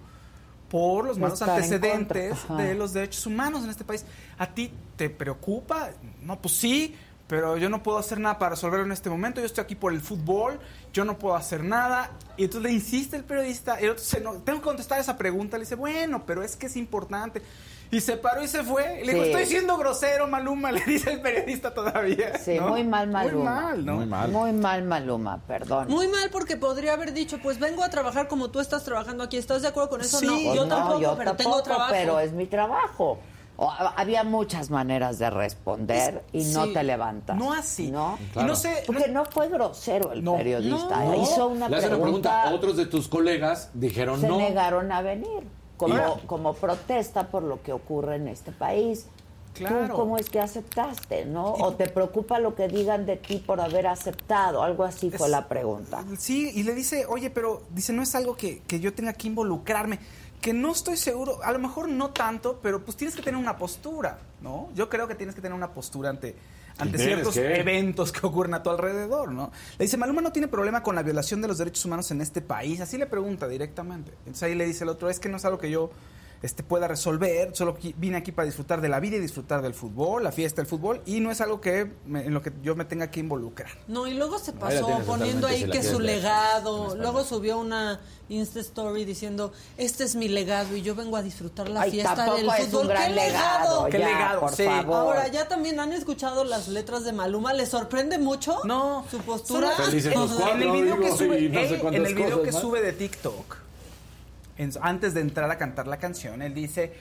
por 0.74 1.06
los 1.06 1.20
malos 1.20 1.40
antecedentes 1.44 2.36
de 2.58 2.74
los 2.74 2.94
derechos 2.94 3.28
humanos 3.28 3.64
en 3.64 3.70
este 3.70 3.84
país. 3.84 4.04
¿A 4.40 4.48
ti 4.48 4.72
te 4.96 5.08
preocupa? 5.08 5.92
No, 6.24 6.42
pues 6.42 6.56
sí, 6.56 6.96
pero 7.28 7.58
yo 7.58 7.70
no 7.70 7.84
puedo 7.84 8.00
hacer 8.00 8.20
nada 8.20 8.40
para 8.40 8.56
resolverlo 8.56 8.88
en 8.88 8.92
este 8.92 9.08
momento. 9.08 9.40
Yo 9.40 9.46
estoy 9.46 9.64
aquí 9.64 9.76
por 9.76 9.94
el 9.94 10.02
fútbol, 10.02 10.60
yo 10.92 11.06
no 11.06 11.20
puedo 11.20 11.36
hacer 11.36 11.64
nada. 11.64 12.10
Y 12.38 12.46
entonces 12.46 12.72
le 12.72 12.76
insiste 12.76 13.16
el 13.16 13.24
periodista, 13.24 13.80
el 13.80 13.92
otro 13.92 14.04
no, 14.24 14.34
tengo 14.40 14.62
que 14.62 14.64
contestar 14.64 15.00
esa 15.00 15.16
pregunta. 15.16 15.60
Le 15.60 15.66
dice, 15.66 15.76
bueno, 15.76 16.26
pero 16.26 16.42
es 16.42 16.56
que 16.56 16.66
es 16.66 16.76
importante. 16.76 17.44
Y 17.94 18.02
se 18.02 18.18
paró 18.18 18.42
y 18.42 18.48
se 18.48 18.64
fue. 18.64 19.04
le 19.06 19.14
dijo, 19.14 19.24
estoy 19.24 19.46
siendo 19.46 19.78
grosero, 19.78 20.28
Maluma, 20.28 20.72
le 20.72 20.84
dice 20.84 21.12
el 21.12 21.22
periodista 21.22 21.76
todavía. 21.76 22.40
Sí, 22.40 22.60
muy 22.60 22.84
mal 22.84 23.08
Maluma. 23.08 23.52
Muy 23.52 23.62
mal, 23.62 23.86
¿no? 23.86 23.94
Muy 23.98 24.06
mal. 24.08 24.32
Muy 24.32 24.52
mal 24.52 24.84
Maluma, 24.84 25.38
perdón. 25.46 25.90
Muy 25.90 26.08
mal 26.08 26.32
porque 26.32 26.58
podría 26.58 26.94
haber 26.94 27.14
dicho, 27.14 27.38
pues 27.38 27.60
vengo 27.60 27.84
a 27.84 27.90
trabajar 27.90 28.28
como 28.28 28.50
tú 28.50 28.60
estás 28.60 28.84
trabajando 28.84 29.24
aquí. 29.24 29.38
¿Estás 29.38 29.62
de 29.62 29.68
acuerdo 29.68 29.90
con 29.90 30.02
eso? 30.02 30.18
Sí. 30.18 30.26
No, 30.26 30.56
yo 30.56 30.68
tampoco, 30.68 31.16
pero 31.16 31.36
tengo 31.36 31.62
trabajo. 31.62 31.92
Pero 31.92 32.20
es 32.20 32.32
mi 32.32 32.48
trabajo. 32.48 33.20
había 33.96 34.24
muchas 34.24 34.72
maneras 34.72 35.20
de 35.20 35.30
responder 35.30 36.24
y 36.32 36.46
no 36.46 36.70
te 36.70 36.84
levantas. 36.84 37.38
No 37.38 37.54
así. 37.54 37.92
¿no? 37.92 38.18
no 38.34 38.56
sé, 38.56 38.86
Porque 38.88 39.08
no, 39.08 39.24
fue 39.26 39.50
grosero 39.50 40.14
el 40.14 40.24
periodista. 40.24 41.16
Hizo 41.16 41.48
una 41.48 41.70
Le 41.70 41.78
pregunta. 41.78 41.96
Una 41.96 42.02
pregunta. 42.02 42.54
Otros 42.56 42.76
de 42.76 42.88
tus 42.88 43.08
colegas 43.08 43.70
dijeron 43.76 44.20
se 44.20 44.28
no. 44.28 44.38
Se 44.38 44.50
negaron 44.50 44.92
a 44.92 45.04
venir 45.04 45.44
como, 45.88 46.20
como 46.28 46.54
protesta 46.54 47.28
por 47.30 47.44
lo 47.44 47.62
que 47.62 47.74
ocurre 47.74 48.16
en 48.16 48.28
este 48.28 48.52
país. 48.52 49.08
Claro. 49.54 49.90
¿Tú 49.90 49.94
cómo 49.94 50.18
es 50.18 50.30
que 50.30 50.40
aceptaste, 50.40 51.26
no? 51.26 51.54
¿O 51.54 51.76
te 51.76 51.88
preocupa 51.88 52.40
lo 52.40 52.56
que 52.56 52.68
digan 52.68 53.06
de 53.06 53.18
ti 53.18 53.38
por 53.38 53.62
haber 53.62 53.86
aceptado? 53.86 54.64
Algo 54.64 54.84
así 54.84 55.12
fue 55.12 55.30
la 55.30 55.48
pregunta. 55.48 56.04
Sí, 56.18 56.52
y 56.56 56.64
le 56.64 56.74
dice, 56.74 57.06
oye, 57.06 57.30
pero 57.30 57.62
dice, 57.70 57.94
no 57.94 58.02
es 58.02 58.16
algo 58.16 58.36
que, 58.36 58.62
que 58.62 58.80
yo 58.80 58.94
tenga 58.94 59.14
que 59.14 59.28
involucrarme 59.28 60.00
que 60.44 60.52
no 60.52 60.74
estoy 60.74 60.98
seguro, 60.98 61.42
a 61.42 61.54
lo 61.54 61.60
mejor 61.60 61.88
no 61.88 62.10
tanto, 62.10 62.60
pero 62.62 62.84
pues 62.84 62.98
tienes 62.98 63.16
que 63.16 63.22
tener 63.22 63.40
una 63.40 63.58
postura, 63.58 64.20
¿no? 64.42 64.68
Yo 64.76 64.90
creo 64.90 65.08
que 65.08 65.16
tienes 65.16 65.36
que 65.36 65.42
tener 65.42 65.56
una 65.56 65.72
postura 65.72 66.10
ante, 66.10 66.36
ante 66.78 66.98
ciertos 66.98 67.38
eventos 67.38 68.12
que 68.12 68.26
ocurren 68.26 68.54
a 68.54 68.64
tu 68.64 68.70
alrededor, 68.70 69.32
¿no? 69.32 69.52
Le 69.78 69.86
dice, 69.86 69.98
Maluma 69.98 70.22
no 70.22 70.32
tiene 70.32 70.48
problema 70.48 70.84
con 70.84 70.96
la 70.96 71.04
violación 71.04 71.42
de 71.42 71.48
los 71.48 71.58
derechos 71.58 71.86
humanos 71.86 72.10
en 72.12 72.22
este 72.22 72.42
país, 72.42 72.82
así 72.82 72.98
le 72.98 73.06
pregunta 73.06 73.48
directamente. 73.48 74.12
Entonces 74.20 74.44
ahí 74.44 74.56
le 74.56 74.66
dice 74.66 74.84
el 74.84 74.90
otro, 74.90 75.10
es 75.10 75.20
que 75.20 75.30
no 75.30 75.38
es 75.38 75.46
algo 75.46 75.60
que 75.60 75.70
yo 75.70 75.92
este, 76.44 76.62
pueda 76.62 76.88
resolver. 76.88 77.56
Solo 77.56 77.76
vine 77.98 78.18
aquí 78.18 78.32
para 78.32 78.46
disfrutar 78.46 78.82
de 78.82 78.90
la 78.90 79.00
vida 79.00 79.16
y 79.16 79.20
disfrutar 79.20 79.62
del 79.62 79.74
fútbol, 79.74 80.24
la 80.24 80.32
fiesta 80.32 80.62
del 80.62 80.68
fútbol, 80.68 81.02
y 81.06 81.20
no 81.20 81.32
es 81.32 81.42
algo 81.42 81.60
que 81.60 81.92
en 82.08 82.34
lo 82.34 82.42
que 82.42 82.52
yo 82.62 82.76
me 82.76 82.86
tenga 82.86 83.10
que 83.10 83.20
involucrar. 83.20 83.72
No, 83.88 84.06
y 84.06 84.14
luego 84.14 84.38
se 84.38 84.54
pasó 84.54 84.88
poniendo 85.08 85.48
ahí 85.48 85.68
que 85.70 85.82
su 85.82 86.00
legado, 86.00 86.96
luego 86.96 87.24
subió 87.24 87.58
una 87.58 88.02
Insta 88.30 88.60
Story 88.60 89.06
diciendo, 89.06 89.54
este 89.78 90.04
es 90.04 90.16
mi 90.16 90.28
legado 90.28 90.76
y 90.76 90.82
yo 90.82 90.96
vengo 90.96 91.18
a 91.18 91.22
disfrutar 91.22 91.70
la 91.70 91.84
fiesta 91.84 92.36
del 92.36 92.50
fútbol. 92.50 92.88
¡Qué 92.88 93.10
legado! 93.10 93.86
¡Qué 93.86 93.98
legado! 94.00 94.40
Por 94.42 94.56
favor. 94.56 94.96
Ahora, 94.96 95.28
ya 95.30 95.48
también 95.48 95.80
han 95.80 95.94
escuchado 95.94 96.44
las 96.44 96.68
letras 96.68 97.04
de 97.06 97.14
Maluma, 97.14 97.54
¿les 97.54 97.70
sorprende 97.70 98.18
mucho? 98.18 98.60
No. 98.66 99.06
Su 99.10 99.20
postura. 99.20 99.72
en 99.88 100.62
el 100.62 100.72
video 100.72 101.00
que 101.00 101.12
sube, 101.12 101.38
en 101.38 102.06
el 102.06 102.16
video 102.16 102.44
que 102.44 102.52
sube 102.52 102.82
de 102.82 102.94
TikTok, 102.94 103.63
antes 104.82 105.14
de 105.14 105.22
entrar 105.22 105.50
a 105.50 105.58
cantar 105.58 105.88
la 105.88 105.98
canción, 105.98 106.42
él 106.42 106.54
dice 106.54 106.94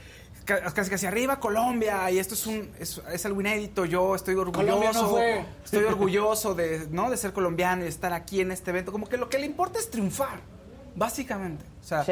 casi 0.45 0.91
casi 0.91 1.07
arriba 1.07 1.39
Colombia 1.39 2.11
y 2.11 2.19
esto 2.19 2.35
es 2.35 2.47
un 2.47 2.71
es, 2.79 3.27
algo 3.27 3.41
inédito 3.41 3.85
yo 3.85 4.15
estoy 4.15 4.35
orgulloso 4.35 5.19
estoy 5.65 5.85
orgulloso 5.85 6.55
de 6.55 6.89
no 6.91 7.11
de 7.11 7.17
ser 7.17 7.33
colombiano 7.33 7.85
y 7.85 7.89
estar 7.89 8.13
aquí 8.13 8.41
en 8.41 8.51
este 8.51 8.71
evento 8.71 8.91
como 8.91 9.09
que 9.09 9.17
lo 9.17 9.29
que 9.29 9.39
le 9.39 9.47
importa 9.47 9.79
es 9.79 9.91
triunfar 9.91 10.41
básicamente 10.97 11.65
o 11.81 11.85
sea 11.85 12.05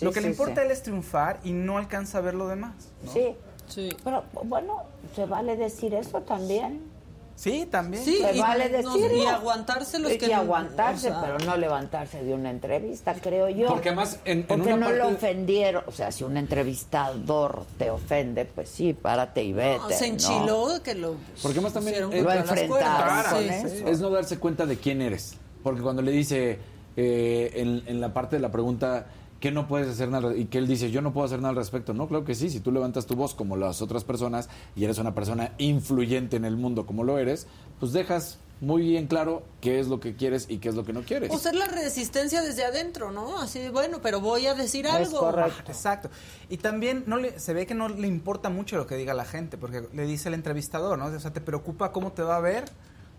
lo 0.00 0.12
que 0.12 0.20
le 0.20 0.28
importa 0.28 0.62
a 0.62 0.64
él 0.64 0.70
es 0.70 0.82
triunfar 0.82 1.40
y 1.44 1.52
no 1.52 1.76
alcanza 1.76 2.18
a 2.18 2.20
ver 2.22 2.34
lo 2.34 2.48
demás 2.48 2.74
sí. 3.12 3.34
Sí. 3.66 3.96
Pero 4.04 4.24
bueno 4.44 4.84
se 5.14 5.24
vale 5.26 5.56
decir 5.56 5.94
eso 5.94 6.20
también 6.22 6.93
Sí, 7.36 7.66
también. 7.70 8.04
Sí, 8.04 8.22
y, 8.32 8.40
vale 8.40 8.68
decirlo. 8.68 9.16
y 9.16 9.26
aguantarse 9.26 9.98
los 9.98 10.12
que... 10.12 10.28
Y 10.28 10.32
aguantarse, 10.32 11.12
pero 11.20 11.38
no 11.38 11.56
levantarse 11.56 12.22
de 12.22 12.32
una 12.32 12.50
entrevista, 12.50 13.14
creo 13.14 13.48
yo. 13.48 13.66
Porque 13.68 13.92
más 13.92 14.20
en, 14.24 14.44
Porque 14.44 14.74
no 14.76 14.90
lo 14.90 15.08
ofendieron. 15.08 15.82
O 15.86 15.92
sea, 15.92 16.12
si 16.12 16.24
un 16.24 16.36
entrevistador 16.36 17.64
te 17.76 17.90
ofende, 17.90 18.44
pues 18.44 18.68
sí, 18.68 18.92
párate 18.92 19.42
y 19.42 19.52
vete. 19.52 19.78
No, 19.78 19.90
se 19.90 20.06
enchiló 20.06 20.80
que 20.82 20.94
lo... 20.94 21.16
Porque 21.42 21.60
más 21.60 21.72
también... 21.72 22.02
lo 22.02 22.32
enfrentaron 22.32 23.42
Es 23.42 24.00
no 24.00 24.10
darse 24.10 24.38
cuenta 24.38 24.64
de 24.64 24.76
quién 24.76 25.02
eres. 25.02 25.36
Porque 25.62 25.80
cuando 25.80 26.02
le 26.02 26.12
dice 26.12 26.58
eh, 26.96 27.50
en, 27.54 27.82
en 27.86 28.00
la 28.00 28.14
parte 28.14 28.36
de 28.36 28.42
la 28.42 28.52
pregunta 28.52 29.06
que 29.44 29.50
no 29.50 29.68
puedes 29.68 29.86
hacer 29.90 30.08
nada 30.08 30.34
y 30.34 30.46
que 30.46 30.56
él 30.56 30.66
dice 30.66 30.90
yo 30.90 31.02
no 31.02 31.12
puedo 31.12 31.26
hacer 31.26 31.38
nada 31.38 31.50
al 31.50 31.56
respecto 31.56 31.92
no 31.92 32.08
claro 32.08 32.24
que 32.24 32.34
sí 32.34 32.48
si 32.48 32.60
tú 32.60 32.72
levantas 32.72 33.04
tu 33.04 33.14
voz 33.14 33.34
como 33.34 33.58
las 33.58 33.82
otras 33.82 34.02
personas 34.02 34.48
y 34.74 34.84
eres 34.84 34.96
una 34.96 35.14
persona 35.14 35.52
influyente 35.58 36.38
en 36.38 36.46
el 36.46 36.56
mundo 36.56 36.86
como 36.86 37.04
lo 37.04 37.18
eres 37.18 37.46
pues 37.78 37.92
dejas 37.92 38.38
muy 38.62 38.80
bien 38.88 39.06
claro 39.06 39.42
qué 39.60 39.80
es 39.80 39.88
lo 39.88 40.00
que 40.00 40.16
quieres 40.16 40.46
y 40.48 40.60
qué 40.60 40.70
es 40.70 40.74
lo 40.74 40.84
que 40.84 40.94
no 40.94 41.02
quieres. 41.02 41.30
O 41.30 41.38
ser 41.38 41.56
la 41.56 41.66
resistencia 41.66 42.40
desde 42.40 42.64
adentro, 42.64 43.10
¿no? 43.10 43.38
Así 43.38 43.58
de, 43.58 43.68
bueno, 43.68 43.98
pero 44.00 44.20
voy 44.20 44.46
a 44.46 44.54
decir 44.54 44.86
algo. 44.86 45.18
correcto. 45.18 45.72
Exacto. 45.72 46.08
Y 46.48 46.56
también 46.58 47.02
no 47.06 47.18
le, 47.18 47.38
se 47.38 47.52
ve 47.52 47.66
que 47.66 47.74
no 47.74 47.88
le 47.88 48.06
importa 48.06 48.48
mucho 48.48 48.78
lo 48.78 48.86
que 48.86 48.94
diga 48.94 49.12
la 49.12 49.24
gente, 49.24 49.58
porque 49.58 49.88
le 49.92 50.06
dice 50.06 50.28
el 50.28 50.34
entrevistador, 50.34 50.96
¿no? 50.96 51.06
O 51.06 51.20
sea, 51.20 51.32
te 51.32 51.42
preocupa 51.42 51.90
cómo 51.90 52.12
te 52.12 52.22
va 52.22 52.36
a 52.36 52.40
ver, 52.40 52.64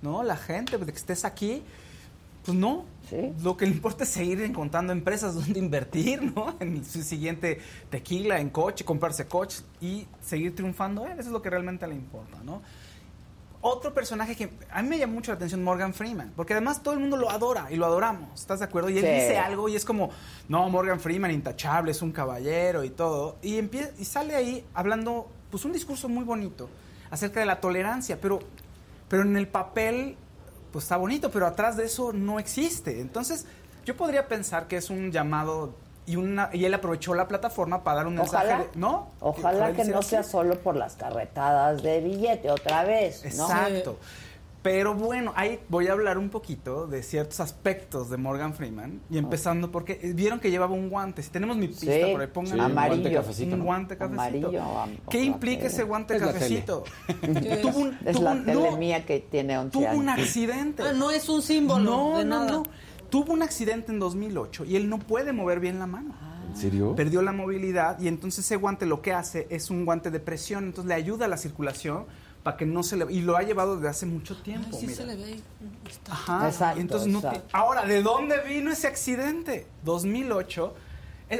¿no? 0.02 0.24
La 0.24 0.38
gente, 0.38 0.78
de 0.78 0.86
que 0.86 0.98
estés 0.98 1.26
aquí. 1.26 1.62
Pues 2.46 2.56
no, 2.56 2.86
lo 3.44 3.58
que 3.58 3.66
le 3.66 3.72
importa 3.72 4.04
es 4.04 4.10
seguir 4.12 4.42
encontrando 4.42 4.94
empresas 4.94 5.34
donde 5.36 5.60
invertir, 5.60 6.22
¿no? 6.22 6.56
En 6.60 6.86
su 6.86 7.02
siguiente 7.02 7.60
tequila, 7.90 8.40
en 8.40 8.50
coche, 8.50 8.86
comprarse 8.86 9.28
coche 9.28 9.64
y 9.82 10.08
seguir 10.22 10.56
triunfando. 10.56 11.08
Eso 11.08 11.22
es 11.22 11.28
lo 11.28 11.42
que 11.42 11.50
realmente 11.50 11.88
le 11.88 11.96
importa, 11.96 12.38
¿no? 12.44 12.62
Otro 13.62 13.96
personaje 13.96 14.36
que 14.36 14.52
a 14.70 14.84
mí 14.84 14.90
me 14.90 15.00
llama 15.00 15.14
mucho 15.14 15.32
la 15.32 15.38
atención, 15.38 15.64
Morgan 15.64 15.92
Freeman, 15.92 16.34
porque 16.36 16.54
además 16.54 16.84
todo 16.84 16.94
el 16.94 17.00
mundo 17.00 17.18
lo 17.18 17.32
adora 17.32 17.66
y 17.72 17.78
lo 17.78 17.88
adoramos, 17.88 18.40
¿estás 18.40 18.60
de 18.60 18.66
acuerdo? 18.66 18.92
Y 18.92 19.00
él 19.00 19.04
dice 19.04 19.40
algo 19.40 19.68
y 19.68 19.76
es 19.76 19.84
como, 19.84 20.12
no, 20.48 20.70
Morgan 20.70 21.00
Freeman, 21.00 21.32
intachable, 21.32 21.90
es 21.90 22.04
un 22.04 22.12
caballero 22.12 22.84
y 22.84 22.92
todo. 22.92 23.38
Y, 23.42 23.58
empieza, 23.58 23.90
y 23.98 24.06
sale 24.06 24.36
ahí 24.36 24.64
hablando, 24.76 25.28
pues 25.50 25.66
un 25.66 25.74
discurso 25.74 26.08
muy 26.08 26.24
bonito 26.24 26.70
acerca 27.10 27.40
de 27.40 27.48
la 27.48 27.60
tolerancia, 27.60 28.22
pero, 28.22 28.38
pero 29.10 29.24
en 29.24 29.36
el 29.36 29.48
papel 29.48 30.16
pues 30.76 30.84
está 30.84 30.98
bonito, 30.98 31.32
pero 31.32 31.48
atrás 31.48 31.78
de 31.78 31.86
eso 31.86 32.12
no 32.12 32.38
existe. 32.38 33.00
Entonces, 33.00 33.46
yo 33.86 33.96
podría 33.96 34.28
pensar 34.28 34.68
que 34.68 34.76
es 34.76 34.90
un 34.90 35.10
llamado 35.10 35.74
y 36.06 36.18
una 36.18 36.50
y 36.52 36.66
él 36.66 36.74
aprovechó 36.74 37.14
la 37.14 37.30
plataforma 37.30 37.82
para 37.82 38.00
dar 38.00 38.08
un 38.08 38.16
mensaje, 38.16 38.68
¿no? 38.76 39.08
Ojalá 39.22 39.72
que, 39.72 39.86
no 39.86 40.02
sea 40.02 40.22
solo 40.22 40.60
por 40.60 40.76
las 40.76 40.98
carretadas 40.98 41.82
de 41.82 42.02
billete 42.02 42.52
otra 42.52 42.84
vez, 42.84 43.24
Exacto. 43.24 43.98
Pero 44.66 44.96
bueno, 44.96 45.32
ahí 45.36 45.60
voy 45.70 45.90
a 45.90 45.92
hablar 45.92 46.18
un 46.18 46.30
poquito 46.30 46.88
de 46.88 47.04
ciertos 47.04 47.40
aspectos 47.40 48.10
de 48.10 48.18
Morgan 48.18 48.56
Freeman. 48.56 49.00
Y 49.12 49.20
empezando 49.20 49.72
porque 49.72 49.94
vieron 50.16 50.40
que 50.40 50.50
llevaba 50.50 50.74
un 50.74 50.90
guante. 50.90 51.22
Si 51.22 51.30
tenemos 51.30 51.56
mi 51.56 51.68
pista 51.68 51.92
por 52.12 52.22
ahí, 52.22 52.28
pongan 52.34 52.60
amarillo. 52.60 52.96
un 52.96 53.04
guante 53.04 53.14
cafecito. 53.14 53.56
Un 53.56 53.64
guante 53.64 53.96
cafecito. 53.96 54.52
¿Qué 55.08 55.24
implica 55.24 55.68
ese 55.68 55.84
guante 55.84 56.18
cafecito? 56.18 56.84
tuvo 57.62 57.78
un, 57.78 57.98
es 58.06 58.20
la 58.20 58.44
tele 58.44 58.76
mía 58.76 59.06
que 59.06 59.20
tiene 59.20 59.56
11 59.56 59.72
Tuvo 59.72 59.92
un 59.92 60.10
accidente. 60.10 60.82
Ah, 60.82 60.94
no 60.94 61.12
es 61.12 61.30
un 61.30 61.44
símbolo 61.44 61.84
no, 61.84 62.18
de 62.18 62.26
nada. 62.26 62.52
No, 62.52 62.64
Tuvo 63.12 63.34
un 63.34 63.44
accidente 63.44 63.92
en 63.92 64.00
2008 64.00 64.66
y 64.66 64.78
él 64.78 64.90
no 64.90 64.98
puede 64.98 65.32
mover 65.32 65.60
bien 65.60 65.78
la 65.78 65.86
mano. 65.86 66.16
¿En 66.50 66.58
serio? 66.58 66.96
Perdió 66.96 67.22
la 67.22 67.34
movilidad 67.34 68.00
y 68.00 68.08
entonces 68.08 68.44
ese 68.44 68.56
guante 68.56 68.88
lo 68.88 69.04
que 69.04 69.14
hace 69.14 69.46
es 69.52 69.70
un 69.70 69.86
guante 69.86 70.10
de 70.10 70.20
presión. 70.20 70.64
Entonces 70.64 70.88
le 70.88 70.96
ayuda 70.96 71.26
a 71.26 71.28
la 71.28 71.38
circulación 71.38 72.08
para 72.46 72.58
que 72.58 72.66
no 72.68 72.84
se 72.84 72.96
le 72.96 73.12
y 73.12 73.22
lo 73.22 73.36
ha 73.36 73.42
llevado 73.42 73.74
desde 73.78 73.90
hace 73.90 74.06
mucho 74.06 74.36
tiempo. 74.36 74.78
sí 74.80 74.88
se 74.88 75.04
le 75.04 75.16
ve. 75.16 75.40
Ajá. 76.08 76.48
Exacto, 76.48 76.80
entonces 76.80 77.12
no 77.12 77.20
ahora 77.52 77.88
de 77.88 78.04
dónde 78.04 78.40
vino 78.42 78.72
ese 78.72 78.86
accidente? 78.86 79.66
2008. 79.84 80.76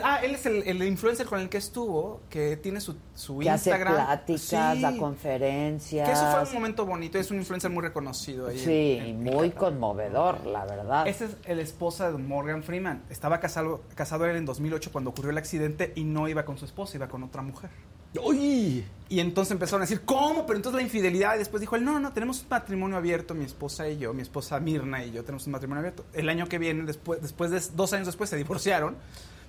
Ah, 0.04 0.20
él 0.24 0.34
es 0.34 0.46
el, 0.48 0.84
influencer 0.84 1.28
con 1.28 1.40
el 1.40 1.48
que 1.48 1.58
estuvo, 1.58 2.22
que 2.30 2.58
tiene 2.58 2.82
su, 2.82 2.96
su 3.14 3.38
que 3.40 3.50
Instagram. 3.50 3.94
Hace 3.94 4.06
pláticas, 4.06 4.82
da 4.82 4.98
conferencias. 4.98 6.08
Que 6.08 6.14
eso 6.14 6.32
fue 6.32 6.42
un 6.42 6.54
momento 6.54 6.86
bonito, 6.86 7.20
es 7.20 7.30
un 7.30 7.38
influencer 7.38 7.70
muy 7.70 7.84
reconocido 7.84 8.48
ahí. 8.48 8.58
Sí, 8.58 9.14
muy 9.14 9.52
conmovedor, 9.52 10.46
la 10.46 10.66
verdad. 10.66 11.08
Ese 11.08 11.26
es 11.26 11.38
el 11.46 11.60
esposa 11.60 12.12
de 12.12 12.18
Morgan 12.18 12.64
Freeman. 12.64 13.04
Estaba 13.10 13.40
casado, 13.40 13.82
casado 13.94 14.26
él 14.26 14.38
en 14.38 14.46
2008 14.46 14.92
cuando 14.92 15.12
ocurrió 15.12 15.30
el 15.32 15.38
accidente 15.38 15.94
y 15.96 16.04
no 16.04 16.28
iba 16.28 16.46
con 16.46 16.58
su 16.58 16.66
esposa, 16.66 16.98
iba 16.98 17.08
con 17.08 17.22
otra 17.22 17.44
mujer. 17.44 17.70
¡Uy! 18.24 18.86
Y 19.08 19.20
entonces 19.20 19.52
empezaron 19.52 19.82
a 19.82 19.86
decir, 19.86 20.02
¿cómo? 20.04 20.46
Pero 20.46 20.58
entonces 20.58 20.78
la 20.78 20.84
infidelidad. 20.84 21.36
Y 21.36 21.40
después 21.40 21.62
dijo 21.62 21.76
él, 21.76 21.86
no, 21.86 22.00
no, 22.00 22.12
tenemos 22.12 22.42
un 22.42 22.50
matrimonio 22.50 22.98
abierto, 22.98 23.36
mi 23.36 23.46
esposa 23.46 23.88
y 23.88 23.98
yo, 23.98 24.14
mi 24.14 24.22
esposa 24.22 24.60
Mirna 24.60 25.04
y 25.04 25.12
yo 25.12 25.24
tenemos 25.24 25.46
un 25.46 25.52
matrimonio 25.52 25.80
abierto. 25.80 26.06
El 26.14 26.30
año 26.30 26.48
que 26.48 26.58
viene, 26.58 26.84
después, 26.86 27.22
después 27.22 27.52
de 27.52 27.62
dos 27.76 27.94
años 27.94 28.08
después, 28.08 28.30
se 28.30 28.38
divorciaron. 28.38 28.96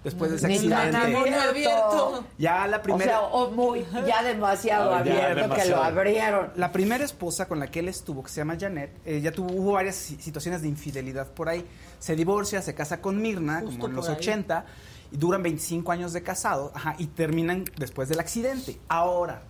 Después 0.04 0.30
de 0.30 0.36
ese 0.36 0.46
accidente. 0.46 0.92
matrimonio 0.92 1.40
abierto. 1.40 2.24
Ya 2.38 2.66
la 2.66 2.80
primera. 2.80 3.22
O 3.22 3.46
sea, 3.46 3.56
muy, 3.56 3.84
ya 4.06 4.22
demasiado 4.22 4.94
abierto 4.94 5.54
que 5.54 5.64
lo 5.66 5.82
abrieron. 5.82 6.52
La 6.56 6.70
primera 6.70 7.04
esposa 7.04 7.48
con 7.48 7.58
la 7.58 7.66
que 7.66 7.80
él 7.80 7.88
estuvo, 7.88 8.22
que 8.22 8.30
se 8.30 8.36
llama 8.36 8.56
Janet, 8.58 8.90
eh, 9.04 9.20
ya 9.20 9.32
tuvo, 9.32 9.52
hubo 9.52 9.72
varias 9.72 9.96
situaciones 9.96 10.62
de 10.62 10.68
infidelidad 10.68 11.28
por 11.28 11.48
ahí. 11.48 11.66
Se 11.98 12.14
divorcia, 12.14 12.62
se 12.62 12.74
casa 12.74 13.00
con 13.00 13.20
Mirna, 13.20 13.62
como 13.62 13.86
en 13.86 13.94
los 13.94 14.08
80 14.08 14.64
y 15.10 15.16
duran 15.16 15.42
25 15.42 15.92
años 15.92 16.12
de 16.12 16.22
casado 16.22 16.72
y 16.98 17.06
terminan 17.06 17.64
después 17.76 18.08
del 18.08 18.20
accidente. 18.20 18.78
Ahora, 18.88 19.42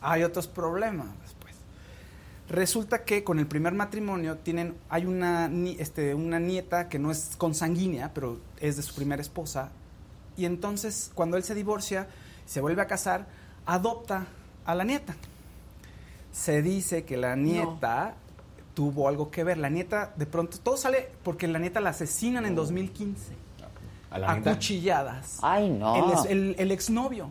hay 0.00 0.22
otros 0.22 0.46
problemas 0.46 1.08
después. 1.22 1.54
Resulta 2.48 3.04
que 3.04 3.24
con 3.24 3.38
el 3.38 3.46
primer 3.46 3.72
matrimonio 3.74 4.36
tienen, 4.38 4.76
hay 4.88 5.04
una, 5.06 5.50
este, 5.78 6.14
una 6.14 6.38
nieta 6.38 6.88
que 6.88 6.98
no 6.98 7.10
es 7.10 7.34
consanguínea, 7.36 8.12
pero 8.14 8.38
es 8.60 8.76
de 8.76 8.82
su 8.82 8.94
primera 8.94 9.20
esposa. 9.20 9.70
Y 10.36 10.44
entonces, 10.44 11.10
cuando 11.14 11.36
él 11.36 11.44
se 11.44 11.54
divorcia, 11.54 12.08
se 12.44 12.60
vuelve 12.60 12.82
a 12.82 12.86
casar, 12.86 13.26
adopta 13.64 14.26
a 14.64 14.74
la 14.74 14.84
nieta. 14.84 15.14
Se 16.32 16.62
dice 16.62 17.04
que 17.04 17.16
la 17.16 17.36
nieta 17.36 18.14
tuvo 18.74 19.08
algo 19.08 19.30
que 19.30 19.42
ver. 19.42 19.58
La 19.58 19.70
nieta, 19.70 20.12
de 20.16 20.26
pronto, 20.26 20.58
todo 20.58 20.76
sale 20.76 21.08
porque 21.22 21.48
la 21.48 21.58
nieta 21.58 21.80
la 21.80 21.90
asesinan 21.90 22.44
en 22.44 22.54
2015 22.54 23.46
¿A 24.10 24.40
cuchilladas 24.40 25.38
Ay, 25.42 25.70
no. 25.70 26.24
El, 26.26 26.54
el, 26.58 26.70
exnovio. 26.70 27.30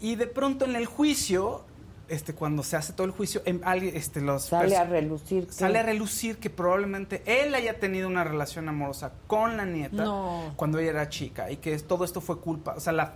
Y 0.00 0.16
de 0.16 0.26
pronto 0.26 0.64
en 0.64 0.74
el 0.74 0.86
juicio, 0.86 1.64
este, 2.12 2.34
cuando 2.34 2.62
se 2.62 2.76
hace 2.76 2.92
todo 2.92 3.06
el 3.06 3.12
juicio, 3.12 3.40
em, 3.46 3.60
este, 3.94 4.20
los 4.20 4.44
sale 4.44 4.76
a 4.76 4.84
relucir. 4.84 5.48
Sale 5.50 5.78
a 5.78 5.82
relucir 5.82 6.36
que 6.36 6.50
probablemente 6.50 7.22
él 7.24 7.54
haya 7.54 7.80
tenido 7.80 8.06
una 8.06 8.22
relación 8.22 8.68
amorosa 8.68 9.12
con 9.26 9.56
la 9.56 9.64
nieta 9.64 10.04
cuando 10.56 10.78
ella 10.78 10.90
era 10.90 11.08
chica 11.08 11.50
y 11.50 11.56
que 11.56 11.78
todo 11.78 12.04
esto 12.04 12.20
fue 12.20 12.38
culpa, 12.38 12.74
o 12.76 12.80
sea, 12.80 12.92
la 12.92 13.14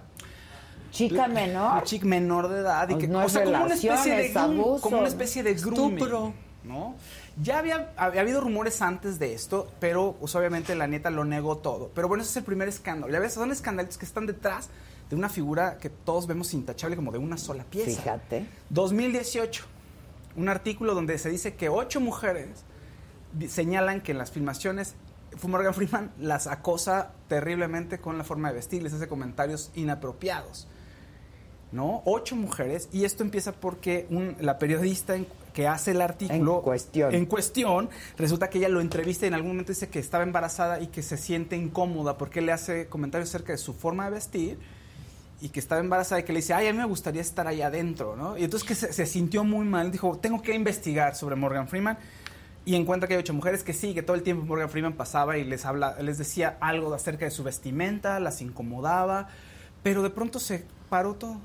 chica 0.91 1.29
menor, 1.29 1.75
la 1.75 1.83
chica 1.83 2.07
menor 2.07 2.49
de 2.49 2.61
edad 2.61 2.89
y 2.89 2.95
pues 2.95 3.07
que, 3.07 3.15
o 3.15 3.29
sea, 3.29 3.45
como 3.45 3.65
una 3.65 3.75
especie 3.75 4.17
de 4.17 4.33
como 4.81 4.99
una 4.99 5.09
especie 5.09 5.43
de 5.43 5.55
grooming, 5.55 6.35
¿no? 6.65 6.95
Ya 7.43 7.59
había, 7.59 7.93
había, 7.99 8.23
habido 8.23 8.41
rumores 8.41 8.81
antes 8.81 9.19
de 9.19 9.35
esto, 9.35 9.71
pero 9.79 10.17
pues, 10.19 10.35
obviamente 10.35 10.75
la 10.75 10.87
neta 10.87 11.11
lo 11.11 11.27
negó 11.27 11.59
todo. 11.59 11.91
Pero 11.95 12.09
bueno, 12.09 12.23
ese 12.23 12.31
es 12.31 12.37
el 12.39 12.45
primer 12.45 12.67
escándalo. 12.67 13.13
Ya 13.13 13.21
ves, 13.21 13.35
son 13.35 13.53
escándalos 13.53 13.99
que 13.99 14.07
están 14.07 14.25
detrás 14.25 14.71
de 15.11 15.17
una 15.17 15.29
figura 15.29 15.79
que 15.79 15.91
todos 15.91 16.27
vemos 16.27 16.53
intachable 16.55 16.97
como 16.97 17.13
de 17.13 17.19
una 17.19 17.37
sola 17.37 17.65
pieza. 17.65 18.03
Fíjate. 18.03 18.47
2018, 18.71 19.65
un 20.37 20.49
artículo 20.49 20.95
donde 20.95 21.19
se 21.19 21.31
dice 21.31 21.55
que 21.55 21.69
ocho 21.69 22.01
mujeres 22.01 22.65
señalan 23.49 24.01
que 24.01 24.13
en 24.13 24.19
las 24.19 24.31
filmaciones 24.31 24.95
Morgan 25.47 25.75
Freeman 25.75 26.13
las 26.19 26.47
acosa 26.47 27.13
terriblemente 27.29 27.99
con 27.99 28.19
la 28.19 28.25
forma 28.25 28.49
de 28.49 28.55
vestir, 28.55 28.83
les 28.83 28.93
hace 28.93 29.09
comentarios 29.09 29.71
inapropiados. 29.75 30.67
¿no? 31.73 32.03
Ocho 32.05 32.37
mujeres, 32.37 32.89
y 32.93 33.05
esto 33.05 33.23
empieza 33.23 33.53
porque 33.53 34.07
la 34.41 34.59
periodista 34.59 35.17
que 35.53 35.67
hace 35.67 35.93
el 35.93 36.01
artículo 36.01 36.59
en 36.59 36.63
cuestión. 36.63 37.15
en 37.15 37.27
cuestión, 37.27 37.91
resulta 38.17 38.49
que 38.49 38.59
ella 38.59 38.69
lo 38.69 38.81
entrevista 38.81 39.27
y 39.27 39.29
en 39.29 39.35
algún 39.35 39.53
momento 39.53 39.73
dice 39.73 39.89
que 39.89 39.99
estaba 39.99 40.23
embarazada 40.23 40.81
y 40.81 40.89
que 40.89 41.03
se 41.03 41.17
siente 41.17 41.57
incómoda 41.57 42.19
porque 42.19 42.41
le 42.41 42.53
hace 42.53 42.89
comentarios 42.89 43.31
acerca 43.31 43.53
de 43.53 43.59
su 43.59 43.75
forma 43.75 44.05
de 44.05 44.11
vestir 44.13 44.59
y 45.41 45.51
que 45.51 45.61
estaba 45.61 45.81
embarazada 45.81 46.21
y 46.21 46.25
que 46.25 46.33
le 46.33 46.39
dice, 46.39 46.55
ay, 46.55 46.69
a 46.69 46.73
mí 46.73 46.79
me 46.79 46.87
gustaría 46.87 47.21
estar 47.21 47.47
ahí 47.47 47.61
adentro, 47.61 48.17
¿no? 48.17 48.39
Y 48.39 48.45
entonces 48.45 48.67
que 48.67 48.75
se, 48.75 49.07
sintió 49.07 49.45
muy 49.45 49.67
mal, 49.67 49.91
dijo, 49.91 50.19
tengo 50.19 50.41
que 50.41 50.55
investigar 50.55 51.15
sobre 51.15 51.37
Morgan 51.37 51.69
Freeman 51.69 51.99
y 52.65 52.75
encuentra 52.75 53.07
que 53.07 53.15
hay 53.15 53.21
ocho 53.21 53.35
mujeres 53.35 53.63
que 53.63 53.73
sí, 53.73 53.93
que 53.95 54.03
todo 54.03 54.17
el 54.17 54.23
tiempo 54.23 54.45
Morgan 54.47 54.71
Freeman 54.71 54.95
pasaba 54.95 55.37
y 55.37 55.45
les, 55.45 55.67
habla, 55.67 56.01
les 56.01 56.19
decía 56.19 56.57
algo 56.61 56.93
acerca 56.95 57.27
de 57.27 57.31
su 57.31 57.45
vestimenta, 57.45 58.19
las 58.19 58.41
incomodaba, 58.41 59.29
pero 59.83 60.03
de 60.03 60.11
pronto 60.11 60.41
se 60.41 60.65
paró 60.89 61.15
todo. 61.15 61.39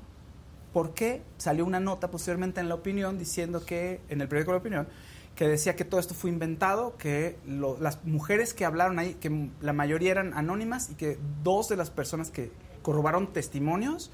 ¿Por 0.72 0.94
qué? 0.94 1.22
Salió 1.36 1.66
una 1.66 1.80
nota 1.80 2.10
posteriormente 2.10 2.60
en 2.60 2.70
La 2.70 2.76
Opinión 2.76 3.18
diciendo 3.18 3.64
que, 3.64 4.00
en 4.08 4.22
el 4.22 4.28
periódico 4.28 4.52
La 4.52 4.58
Opinión, 4.58 4.88
que 5.36 5.46
decía 5.46 5.76
que 5.76 5.84
todo 5.84 6.00
esto 6.00 6.14
fue 6.14 6.30
inventado, 6.30 6.96
que 6.96 7.38
las 7.46 8.04
mujeres 8.04 8.54
que 8.54 8.64
hablaron 8.64 8.98
ahí, 8.98 9.14
que 9.14 9.50
la 9.60 9.74
mayoría 9.74 10.10
eran 10.10 10.32
anónimas 10.34 10.90
y 10.90 10.94
que 10.94 11.18
dos 11.42 11.68
de 11.68 11.76
las 11.76 11.90
personas 11.90 12.30
que 12.30 12.50
corrobaron 12.82 13.32
testimonios 13.32 14.10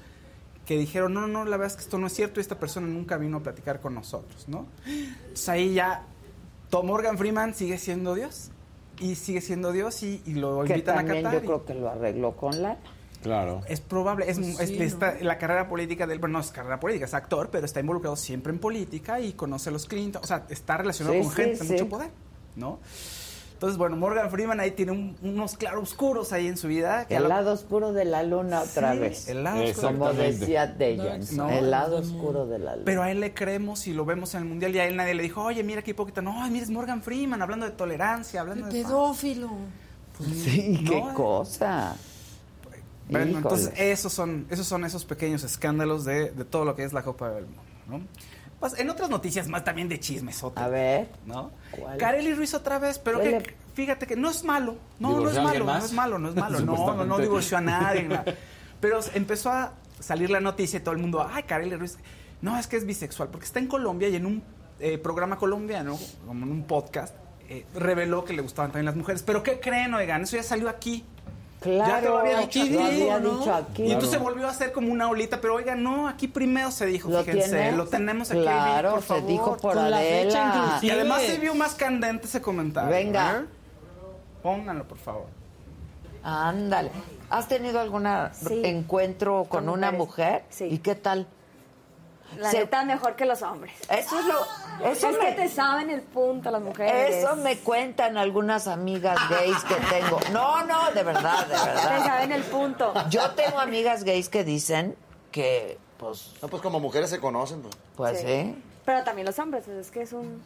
que 0.65 0.77
dijeron, 0.77 1.13
no, 1.13 1.27
no, 1.27 1.45
la 1.45 1.57
verdad 1.57 1.67
es 1.67 1.75
que 1.77 1.81
esto 1.83 1.97
no 1.97 2.07
es 2.07 2.13
cierto 2.13 2.39
y 2.39 2.41
esta 2.41 2.59
persona 2.59 2.87
nunca 2.87 3.17
vino 3.17 3.37
a 3.37 3.39
platicar 3.41 3.79
con 3.79 3.95
nosotros, 3.95 4.47
¿no? 4.47 4.67
Entonces 4.85 5.49
ahí 5.49 5.73
ya 5.73 6.03
Tom 6.69 6.85
Morgan 6.85 7.17
Freeman 7.17 7.55
sigue 7.55 7.79
siendo 7.79 8.13
Dios 8.13 8.51
y 8.99 9.15
sigue 9.15 9.41
siendo 9.41 9.71
Dios 9.71 10.03
y, 10.03 10.21
lo 10.27 10.65
invitan 10.65 10.99
a 10.99 11.05
Qatar. 11.05 11.33
yo 11.33 11.41
creo 11.41 11.65
que 11.65 11.73
lo 11.73 11.89
arregló 11.89 12.35
con 12.35 12.61
la 12.61 12.77
Claro. 13.21 13.61
Es 13.67 13.81
probable, 13.81 14.29
es, 14.29 14.39
la 15.21 15.37
carrera 15.37 15.67
política 15.67 16.07
de 16.07 16.13
él, 16.13 16.19
bueno, 16.19 16.33
no 16.33 16.39
es 16.39 16.51
carrera 16.51 16.79
política, 16.79 17.05
es 17.05 17.13
actor, 17.13 17.49
pero 17.51 17.65
está 17.65 17.81
involucrado 17.81 18.15
siempre 18.15 18.53
en 18.53 18.59
política 18.59 19.19
y 19.19 19.33
conoce 19.33 19.69
a 19.69 19.73
los 19.73 19.87
Clinton, 19.87 20.21
o 20.23 20.27
sea, 20.27 20.45
está 20.49 20.77
relacionado 20.77 21.19
con 21.19 21.31
gente 21.31 21.63
de 21.63 21.71
mucho 21.71 21.89
poder, 21.89 22.11
¿no? 22.55 22.79
Entonces, 23.59 23.77
bueno, 23.77 23.97
Morgan 23.97 24.31
Freeman 24.31 24.61
ahí 24.61 24.71
tiene 24.71 25.17
unos 25.21 25.57
claroscuros 25.57 26.31
ahí 26.31 26.47
en 26.47 26.55
su 26.55 26.69
vida. 26.69 27.05
el 27.09 27.27
lado 27.27 27.51
oscuro 27.51 27.91
de 27.91 28.05
la 28.05 28.23
luna 28.23 28.61
otra 28.61 28.93
vez. 28.93 29.27
El 29.27 29.43
lado 29.43 29.61
oscuro. 29.61 29.87
Como 29.89 30.13
decía 30.13 30.65
Dejan, 30.65 31.49
el 31.49 31.69
lado 31.69 31.97
oscuro 31.97 32.45
de 32.45 32.57
la 32.57 32.75
luna. 32.75 32.85
Pero 32.85 33.03
a 33.03 33.11
él 33.11 33.19
le 33.19 33.33
creemos 33.33 33.85
y 33.87 33.93
lo 33.93 34.05
vemos 34.05 34.33
en 34.33 34.43
el 34.43 34.47
Mundial 34.47 34.73
y 34.73 34.79
a 34.79 34.85
él 34.85 34.95
nadie 34.95 35.13
le 35.13 35.23
dijo, 35.23 35.43
oye, 35.43 35.61
mira 35.65 35.81
qué 35.81 35.91
hipócrita. 35.91 36.21
No, 36.21 36.49
mira, 36.49 36.63
es 36.63 36.69
Morgan 36.69 37.03
Freeman 37.03 37.41
hablando 37.41 37.65
de 37.65 37.73
tolerancia, 37.73 38.39
hablando 38.39 38.67
de... 38.67 38.71
Pedófilo. 38.71 39.49
Pues, 40.17 40.29
sí, 40.29 40.85
qué 40.87 41.03
cosa. 41.13 41.97
Bueno, 43.09 43.39
entonces 43.39 43.73
esos 43.75 44.13
son, 44.13 44.47
esos 44.49 44.67
son 44.67 44.85
esos 44.85 45.03
pequeños 45.03 45.43
escándalos 45.43 46.05
de, 46.05 46.31
de 46.31 46.45
todo 46.45 46.63
lo 46.63 46.77
que 46.77 46.85
es 46.85 46.93
la 46.93 47.03
Copa 47.03 47.29
del 47.31 47.43
Mundo, 47.43 47.61
¿no? 47.89 48.01
Pues, 48.59 48.77
en 48.77 48.89
otras 48.89 49.09
noticias 49.09 49.47
más 49.47 49.63
también 49.63 49.87
de 49.87 49.99
chismes. 49.99 50.43
A 50.55 50.67
ver. 50.67 51.09
¿No? 51.25 51.51
Kareli 51.97 52.33
Ruiz 52.33 52.53
otra 52.53 52.79
vez, 52.79 52.99
pero 52.99 53.19
que, 53.21 53.55
fíjate 53.73 54.05
que 54.05 54.15
no 54.15 54.29
es 54.29 54.43
malo. 54.43 54.77
No, 54.99 55.19
no 55.19 55.29
es 55.29 55.37
malo, 55.37 55.65
no 55.65 55.77
es 55.77 55.93
malo, 55.93 56.19
no 56.19 56.29
es 56.29 56.35
malo. 56.35 56.59
no, 56.59 56.93
no, 56.93 57.05
no 57.05 57.17
divorció 57.17 57.57
a 57.57 57.61
nadie. 57.61 58.09
Pero 58.79 59.01
empezó 59.13 59.51
a 59.51 59.73
salir 59.99 60.29
la 60.29 60.39
noticia 60.39 60.79
y 60.79 60.81
todo 60.81 60.93
el 60.93 61.01
mundo, 61.01 61.27
ay, 61.29 61.43
Kareli 61.43 61.75
Ruiz. 61.75 61.97
No, 62.41 62.57
es 62.57 62.67
que 62.67 62.77
es 62.77 62.85
bisexual, 62.85 63.27
porque 63.29 63.45
está 63.45 63.59
en 63.59 63.67
Colombia 63.67 64.07
y 64.07 64.15
en 64.15 64.25
un 64.25 64.43
eh, 64.79 64.97
programa 64.97 65.37
colombiano, 65.37 65.99
como 66.25 66.45
en 66.45 66.51
un 66.51 66.63
podcast, 66.63 67.13
eh, 67.49 67.65
reveló 67.73 68.23
que 68.23 68.31
le 68.33 68.41
gustaban 68.41 68.71
también 68.71 68.85
las 68.85 68.95
mujeres. 68.95 69.23
Pero 69.23 69.43
¿qué 69.43 69.59
creen, 69.59 69.93
oigan? 69.93 70.21
Eso 70.21 70.37
ya 70.37 70.43
salió 70.43 70.69
aquí. 70.69 71.03
Claro, 71.59 71.91
ya 71.91 71.99
te 71.99 72.07
lo 72.07 72.17
había 72.19 72.39
dicho, 72.39 72.61
aquí, 72.61 72.69
dicho 72.69 73.53
aquí. 73.53 73.83
Y 73.83 73.91
entonces 73.91 74.11
se 74.11 74.17
volvió 74.17 74.47
a 74.47 74.51
hacer 74.51 74.71
como 74.71 74.91
una 74.91 75.09
olita, 75.09 75.41
pero 75.41 75.55
oiga, 75.55 75.75
no, 75.75 76.07
aquí 76.07 76.29
primero 76.29 76.71
se 76.71 76.85
dijo, 76.85 77.09
¿Lo 77.09 77.23
fíjense, 77.23 77.73
lo 77.73 77.85
tenemos 77.87 78.31
aquí. 78.31 78.41
Claro, 78.41 78.91
por 78.93 79.03
se 79.03 79.21
dijo 79.23 79.57
por 79.57 79.77
Adela. 79.77 80.79
y 80.81 80.89
además 80.89 81.21
se 81.23 81.37
vio 81.37 81.53
más 81.55 81.75
candente 81.75 82.27
ese 82.27 82.41
comentario. 82.41 82.89
Venga. 82.89 83.45
Pónganlo, 84.41 84.87
por 84.87 84.97
favor. 84.97 85.25
Ándale. 86.23 86.91
¿Has 87.29 87.47
tenido 87.47 87.79
algún 87.79 88.07
encuentro 88.63 89.45
con, 89.49 89.69
una 89.69 89.91
mujer? 89.91 90.43
Sí. 90.49 90.65
¿Y 90.65 90.79
qué 90.79 90.95
tal? 90.95 91.27
La 92.37 92.51
se... 92.51 92.59
neta 92.59 92.83
mejor 92.85 93.15
que 93.15 93.25
los 93.25 93.41
hombres. 93.41 93.73
Eso 93.89 94.19
es 94.19 94.25
lo. 94.25 94.87
Eso 94.87 95.09
es 95.09 95.17
que 95.17 95.31
te 95.33 95.49
saben 95.49 95.89
el 95.89 96.01
punto 96.01 96.51
las 96.51 96.61
mujeres. 96.61 97.15
Eso 97.15 97.35
me 97.35 97.57
cuentan 97.59 98.17
algunas 98.17 98.67
amigas 98.67 99.17
gays 99.29 99.63
que 99.63 99.75
tengo. 99.75 100.19
No, 100.31 100.63
no, 100.65 100.91
de 100.91 101.03
verdad, 101.03 101.45
de 101.47 101.53
verdad. 101.53 101.97
Te 101.97 102.03
saben 102.03 102.31
el 102.31 102.43
punto. 102.43 102.93
Yo 103.09 103.31
tengo 103.31 103.59
amigas 103.59 104.03
gays 104.03 104.29
que 104.29 104.43
dicen 104.43 104.95
que, 105.31 105.77
pues. 105.97 106.33
No, 106.41 106.47
pues 106.47 106.61
como 106.61 106.79
mujeres 106.79 107.09
se 107.09 107.19
conocen. 107.19 107.61
Pues, 107.61 107.75
pues 107.95 108.19
sí. 108.21 108.63
Pero 108.85 109.03
también 109.03 109.25
los 109.25 109.37
hombres, 109.39 109.63
pues 109.65 109.77
es 109.77 109.91
que 109.91 110.01
es 110.01 110.13
un. 110.13 110.41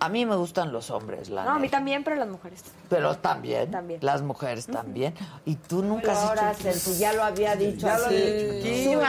A 0.00 0.08
mí 0.08 0.26
me 0.26 0.34
gustan 0.34 0.72
los 0.72 0.90
hombres, 0.90 1.28
la 1.28 1.44
No, 1.44 1.52
a 1.52 1.58
mí 1.58 1.68
también, 1.68 2.02
pero 2.02 2.16
las 2.16 2.28
mujeres. 2.28 2.64
Pero 2.88 3.16
también. 3.18 3.70
También. 3.70 4.00
Las 4.02 4.20
mujeres 4.22 4.66
también. 4.66 5.14
Y 5.44 5.54
tú 5.54 5.82
nunca 5.82 6.12
has 6.12 6.18
ahora, 6.18 6.52
dicho... 6.52 6.92
ya 6.98 7.12
lo 7.12 7.22
había 7.22 7.54
dicho. 7.54 7.86
Ya 7.86 7.98
lo 7.98 8.10
he 8.10 8.60
dicho. 8.60 9.00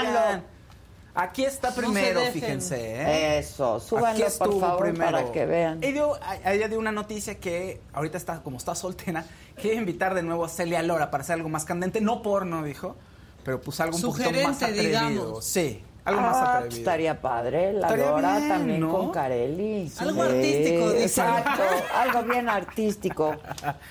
Aquí 1.20 1.46
está 1.46 1.74
primero, 1.74 2.22
fíjense. 2.32 2.78
¿eh? 2.78 3.40
Eso, 3.40 3.80
súbanlo 3.80 4.26
por 4.38 4.60
favor 4.60 4.84
primero. 4.84 5.12
para 5.12 5.32
que 5.32 5.48
vean. 5.48 5.80
Ella 5.82 6.68
dio 6.68 6.78
una 6.78 6.92
noticia 6.92 7.40
que 7.40 7.82
ahorita 7.92 8.18
está, 8.20 8.44
como 8.44 8.58
está 8.58 8.76
soltera, 8.76 9.26
quiere 9.60 9.78
invitar 9.78 10.14
de 10.14 10.22
nuevo 10.22 10.46
a 10.46 10.50
Celia 10.50 10.84
Lora 10.84 11.10
para 11.10 11.24
hacer 11.24 11.34
algo 11.34 11.50
más 11.50 11.66
candente, 11.66 12.02
no 12.02 12.22
porno, 12.22 12.64
dijo, 12.64 12.96
pero 13.44 13.60
pues 13.60 13.80
algo 13.80 13.98
un 13.98 14.04
poquito 14.04 14.30
más 14.44 14.62
atrevido. 14.62 15.10
Digamos. 15.10 15.44
Sí, 15.44 15.84
algo 16.08 16.22
más 16.22 16.36
ah, 16.36 16.58
atrevido. 16.58 16.80
Estaría 16.80 17.22
padre, 17.22 17.74
la 17.74 17.96
Lora 17.96 18.40
también 18.48 18.90
con 18.90 19.12
Carelli. 19.12 19.92
Algo 20.00 20.24
artístico, 20.24 20.92
Exacto, 20.92 21.64
algo 21.96 22.24
bien 22.24 22.50
artístico. 22.50 23.36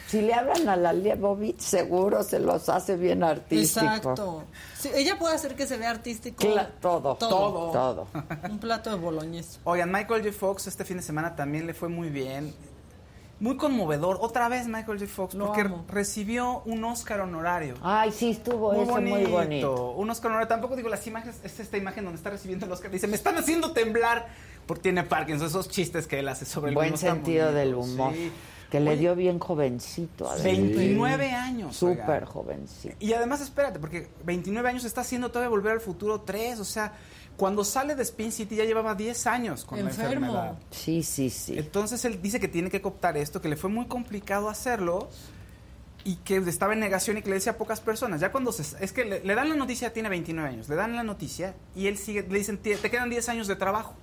Si 0.06 0.22
le 0.22 0.34
hablan 0.34 0.68
a 0.68 0.76
la 0.76 0.92
Liebovitz, 0.92 1.62
seguro 1.62 2.22
se 2.22 2.38
los 2.38 2.68
hace 2.68 2.96
bien 2.96 3.22
artístico. 3.22 3.86
Exacto. 3.86 4.44
ella 4.94 5.18
puede 5.18 5.34
hacer 5.34 5.54
que 5.54 5.66
se 5.66 5.76
vea 5.76 5.90
artístico. 5.90 6.42
todo, 6.80 7.16
todo, 7.16 7.70
todo, 7.70 8.06
Un 8.48 8.58
plato 8.58 8.90
de 8.90 8.96
boloñés. 8.96 9.60
Oigan, 9.64 9.92
Michael 9.92 10.22
J. 10.22 10.32
Fox 10.32 10.66
este 10.66 10.84
fin 10.84 10.96
de 10.96 11.02
semana 11.02 11.36
también 11.36 11.66
le 11.66 11.74
fue 11.74 11.88
muy 11.88 12.08
bien 12.08 12.54
muy 13.38 13.56
conmovedor. 13.56 14.18
Otra 14.20 14.48
vez 14.48 14.66
Michael 14.66 14.98
J. 14.98 15.06
Fox, 15.06 15.34
porque 15.34 15.68
recibió 15.88 16.62
un 16.64 16.82
Oscar 16.84 17.20
honorario. 17.20 17.74
Ay, 17.82 18.12
sí, 18.12 18.30
estuvo 18.30 18.72
muy 18.72 18.82
eso 18.82 18.92
bonito. 18.92 19.16
muy 19.16 19.30
bonito. 19.30 19.90
Un 19.92 20.10
Oscar 20.10 20.30
honorario. 20.30 20.48
Tampoco 20.48 20.76
digo 20.76 20.88
las 20.88 21.06
imágenes, 21.06 21.40
es 21.44 21.60
esta 21.60 21.76
imagen 21.76 22.04
donde 22.04 22.16
está 22.16 22.30
recibiendo 22.30 22.66
el 22.66 22.72
Oscar. 22.72 22.90
Dice, 22.90 23.06
me 23.06 23.16
están 23.16 23.36
haciendo 23.36 23.72
temblar. 23.72 24.26
Porque 24.66 24.82
tiene 24.82 25.04
Parkinson, 25.04 25.46
esos 25.46 25.68
chistes 25.68 26.08
que 26.08 26.18
él 26.18 26.28
hace 26.28 26.44
sobre 26.44 26.70
el 26.70 26.74
Buen 26.74 26.96
sentido 26.96 27.52
del 27.52 27.74
humor. 27.74 28.12
Que 28.70 28.80
le 28.80 28.96
dio 28.96 29.14
bien 29.14 29.38
jovencito. 29.38 30.28
29 30.42 31.30
años. 31.30 31.76
Súper 31.76 32.24
jovencito. 32.24 32.96
Y 32.98 33.12
además, 33.12 33.40
espérate, 33.40 33.78
porque 33.78 34.08
29 34.24 34.68
años 34.68 34.84
está 34.84 35.02
haciendo 35.02 35.30
todavía 35.30 35.50
Volver 35.50 35.74
al 35.74 35.80
Futuro 35.80 36.22
3. 36.22 36.58
O 36.58 36.64
sea, 36.64 36.94
cuando 37.36 37.64
sale 37.64 37.94
de 37.94 38.02
Spin 38.02 38.32
City 38.32 38.56
ya 38.56 38.64
llevaba 38.64 38.94
10 38.94 39.26
años 39.26 39.64
con 39.64 39.78
la 39.78 39.90
enfermedad. 39.90 40.58
Sí, 40.70 41.02
sí, 41.02 41.30
sí. 41.30 41.58
Entonces 41.58 42.04
él 42.04 42.20
dice 42.22 42.40
que 42.40 42.48
tiene 42.48 42.70
que 42.70 42.80
cooptar 42.80 43.16
esto, 43.16 43.40
que 43.40 43.48
le 43.48 43.56
fue 43.56 43.70
muy 43.70 43.86
complicado 43.86 44.48
hacerlo 44.48 45.08
y 46.04 46.16
que 46.16 46.36
estaba 46.36 46.72
en 46.72 46.80
negación 46.80 47.18
y 47.18 47.22
que 47.22 47.28
le 47.28 47.34
decía 47.34 47.52
a 47.52 47.56
pocas 47.58 47.80
personas. 47.80 48.20
Ya 48.20 48.32
cuando 48.32 48.52
se, 48.52 48.62
es 48.82 48.92
que 48.92 49.04
le, 49.04 49.34
dan 49.34 49.48
la 49.48 49.56
noticia, 49.56 49.92
tiene 49.92 50.08
29 50.08 50.48
años, 50.48 50.68
le 50.68 50.76
dan 50.76 50.96
la 50.96 51.02
noticia 51.02 51.54
y 51.74 51.88
él 51.88 51.98
sigue, 51.98 52.22
le 52.22 52.38
dicen, 52.38 52.58
te 52.58 52.90
quedan 52.90 53.10
10 53.10 53.28
años 53.28 53.48
de 53.48 53.56
trabajo. 53.56 53.94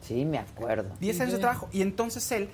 Sí, 0.00 0.24
me 0.24 0.38
acuerdo. 0.38 0.96
10 1.00 1.20
años 1.20 1.32
de 1.34 1.38
trabajo. 1.38 1.68
Y 1.72 1.82
entonces 1.82 2.30
él 2.32 2.48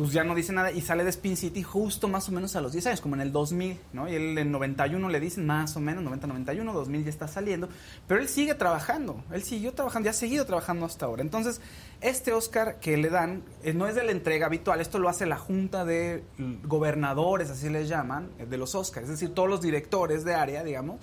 pues 0.00 0.12
ya 0.12 0.24
no 0.24 0.34
dice 0.34 0.54
nada 0.54 0.72
y 0.72 0.80
sale 0.80 1.04
de 1.04 1.10
Spin 1.10 1.36
City 1.36 1.62
justo 1.62 2.08
más 2.08 2.26
o 2.30 2.32
menos 2.32 2.56
a 2.56 2.62
los 2.62 2.72
10 2.72 2.86
años, 2.86 3.00
como 3.02 3.16
en 3.16 3.20
el 3.20 3.32
2000, 3.32 3.78
¿no? 3.92 4.08
Y 4.08 4.14
él 4.14 4.38
en 4.38 4.50
91 4.50 5.10
le 5.10 5.20
dicen 5.20 5.44
más 5.44 5.76
o 5.76 5.80
menos, 5.80 6.02
90, 6.02 6.26
91, 6.26 6.72
2000 6.72 7.04
ya 7.04 7.10
está 7.10 7.28
saliendo, 7.28 7.68
pero 8.08 8.18
él 8.18 8.26
sigue 8.26 8.54
trabajando, 8.54 9.22
él 9.30 9.42
siguió 9.42 9.74
trabajando, 9.74 10.06
ya 10.06 10.12
ha 10.12 10.14
seguido 10.14 10.46
trabajando 10.46 10.86
hasta 10.86 11.04
ahora. 11.04 11.20
Entonces, 11.20 11.60
este 12.00 12.32
Oscar 12.32 12.80
que 12.80 12.96
le 12.96 13.10
dan 13.10 13.42
eh, 13.62 13.74
no 13.74 13.86
es 13.86 13.94
de 13.94 14.02
la 14.02 14.12
entrega 14.12 14.46
habitual, 14.46 14.80
esto 14.80 14.98
lo 14.98 15.10
hace 15.10 15.26
la 15.26 15.36
Junta 15.36 15.84
de 15.84 16.24
Gobernadores, 16.64 17.50
así 17.50 17.68
les 17.68 17.86
llaman, 17.86 18.30
eh, 18.38 18.46
de 18.46 18.56
los 18.56 18.74
Oscars, 18.74 19.04
es 19.04 19.10
decir, 19.10 19.34
todos 19.34 19.50
los 19.50 19.60
directores 19.60 20.24
de 20.24 20.34
área, 20.34 20.64
digamos, 20.64 20.96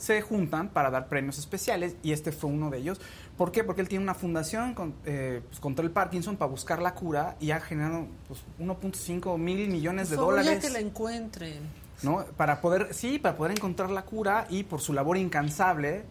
se 0.00 0.22
juntan 0.22 0.70
para 0.70 0.90
dar 0.90 1.08
premios 1.08 1.38
especiales 1.38 1.94
y 2.02 2.12
este 2.12 2.32
fue 2.32 2.48
uno 2.48 2.70
de 2.70 2.78
ellos. 2.78 3.00
¿Por 3.36 3.52
qué? 3.52 3.64
Porque 3.64 3.82
él 3.82 3.88
tiene 3.88 4.02
una 4.02 4.14
fundación 4.14 4.74
eh, 5.04 5.42
pues, 5.46 5.60
contra 5.60 5.84
el 5.84 5.90
Parkinson 5.90 6.38
para 6.38 6.50
buscar 6.50 6.80
la 6.80 6.94
cura 6.94 7.36
y 7.38 7.50
ha 7.50 7.60
generado 7.60 8.06
pues, 8.26 8.40
1.5 8.58 9.36
mil 9.36 9.68
millones 9.68 10.08
de 10.08 10.16
dólares. 10.16 10.64
que 10.64 10.70
la 10.70 10.80
encuentren. 10.80 11.62
¿No? 12.02 12.24
Para 12.38 12.62
poder, 12.62 12.94
sí, 12.94 13.18
para 13.18 13.36
poder 13.36 13.52
encontrar 13.52 13.90
la 13.90 14.06
cura 14.06 14.46
y 14.48 14.64
por 14.64 14.80
su 14.80 14.94
labor 14.94 15.18
incansable 15.18 16.04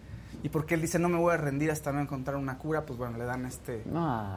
y 0.44 0.50
porque 0.50 0.76
él 0.76 0.82
dice 0.82 1.00
no 1.00 1.10
me 1.10 1.18
voy 1.18 1.34
a 1.34 1.38
rendir 1.38 1.72
hasta 1.72 1.92
no 1.92 2.00
encontrar 2.00 2.38
una 2.38 2.60
cura, 2.60 2.86
pues 2.86 3.00
bueno, 3.00 3.18
le 3.18 3.26
dan 3.26 3.48
este 3.48 3.82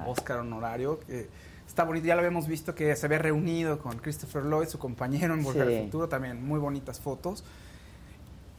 Oscar 0.07 0.39
honorario. 0.39 0.99
Que 1.01 1.29
está 1.69 1.85
bonito, 1.85 2.07
ya 2.07 2.15
lo 2.15 2.21
habíamos 2.21 2.47
visto 2.47 2.75
que 2.75 2.97
se 2.97 3.05
había 3.05 3.19
reunido 3.19 3.79
con 3.79 3.99
Christopher 3.99 4.45
Lloyd, 4.45 4.69
su 4.69 4.79
compañero 4.79 5.35
en 5.35 5.43
Volver 5.43 5.69
al 5.69 5.85
Futuro, 5.85 6.09
también 6.09 6.43
muy 6.43 6.59
bonitas 6.59 6.99
fotos. 6.99 7.45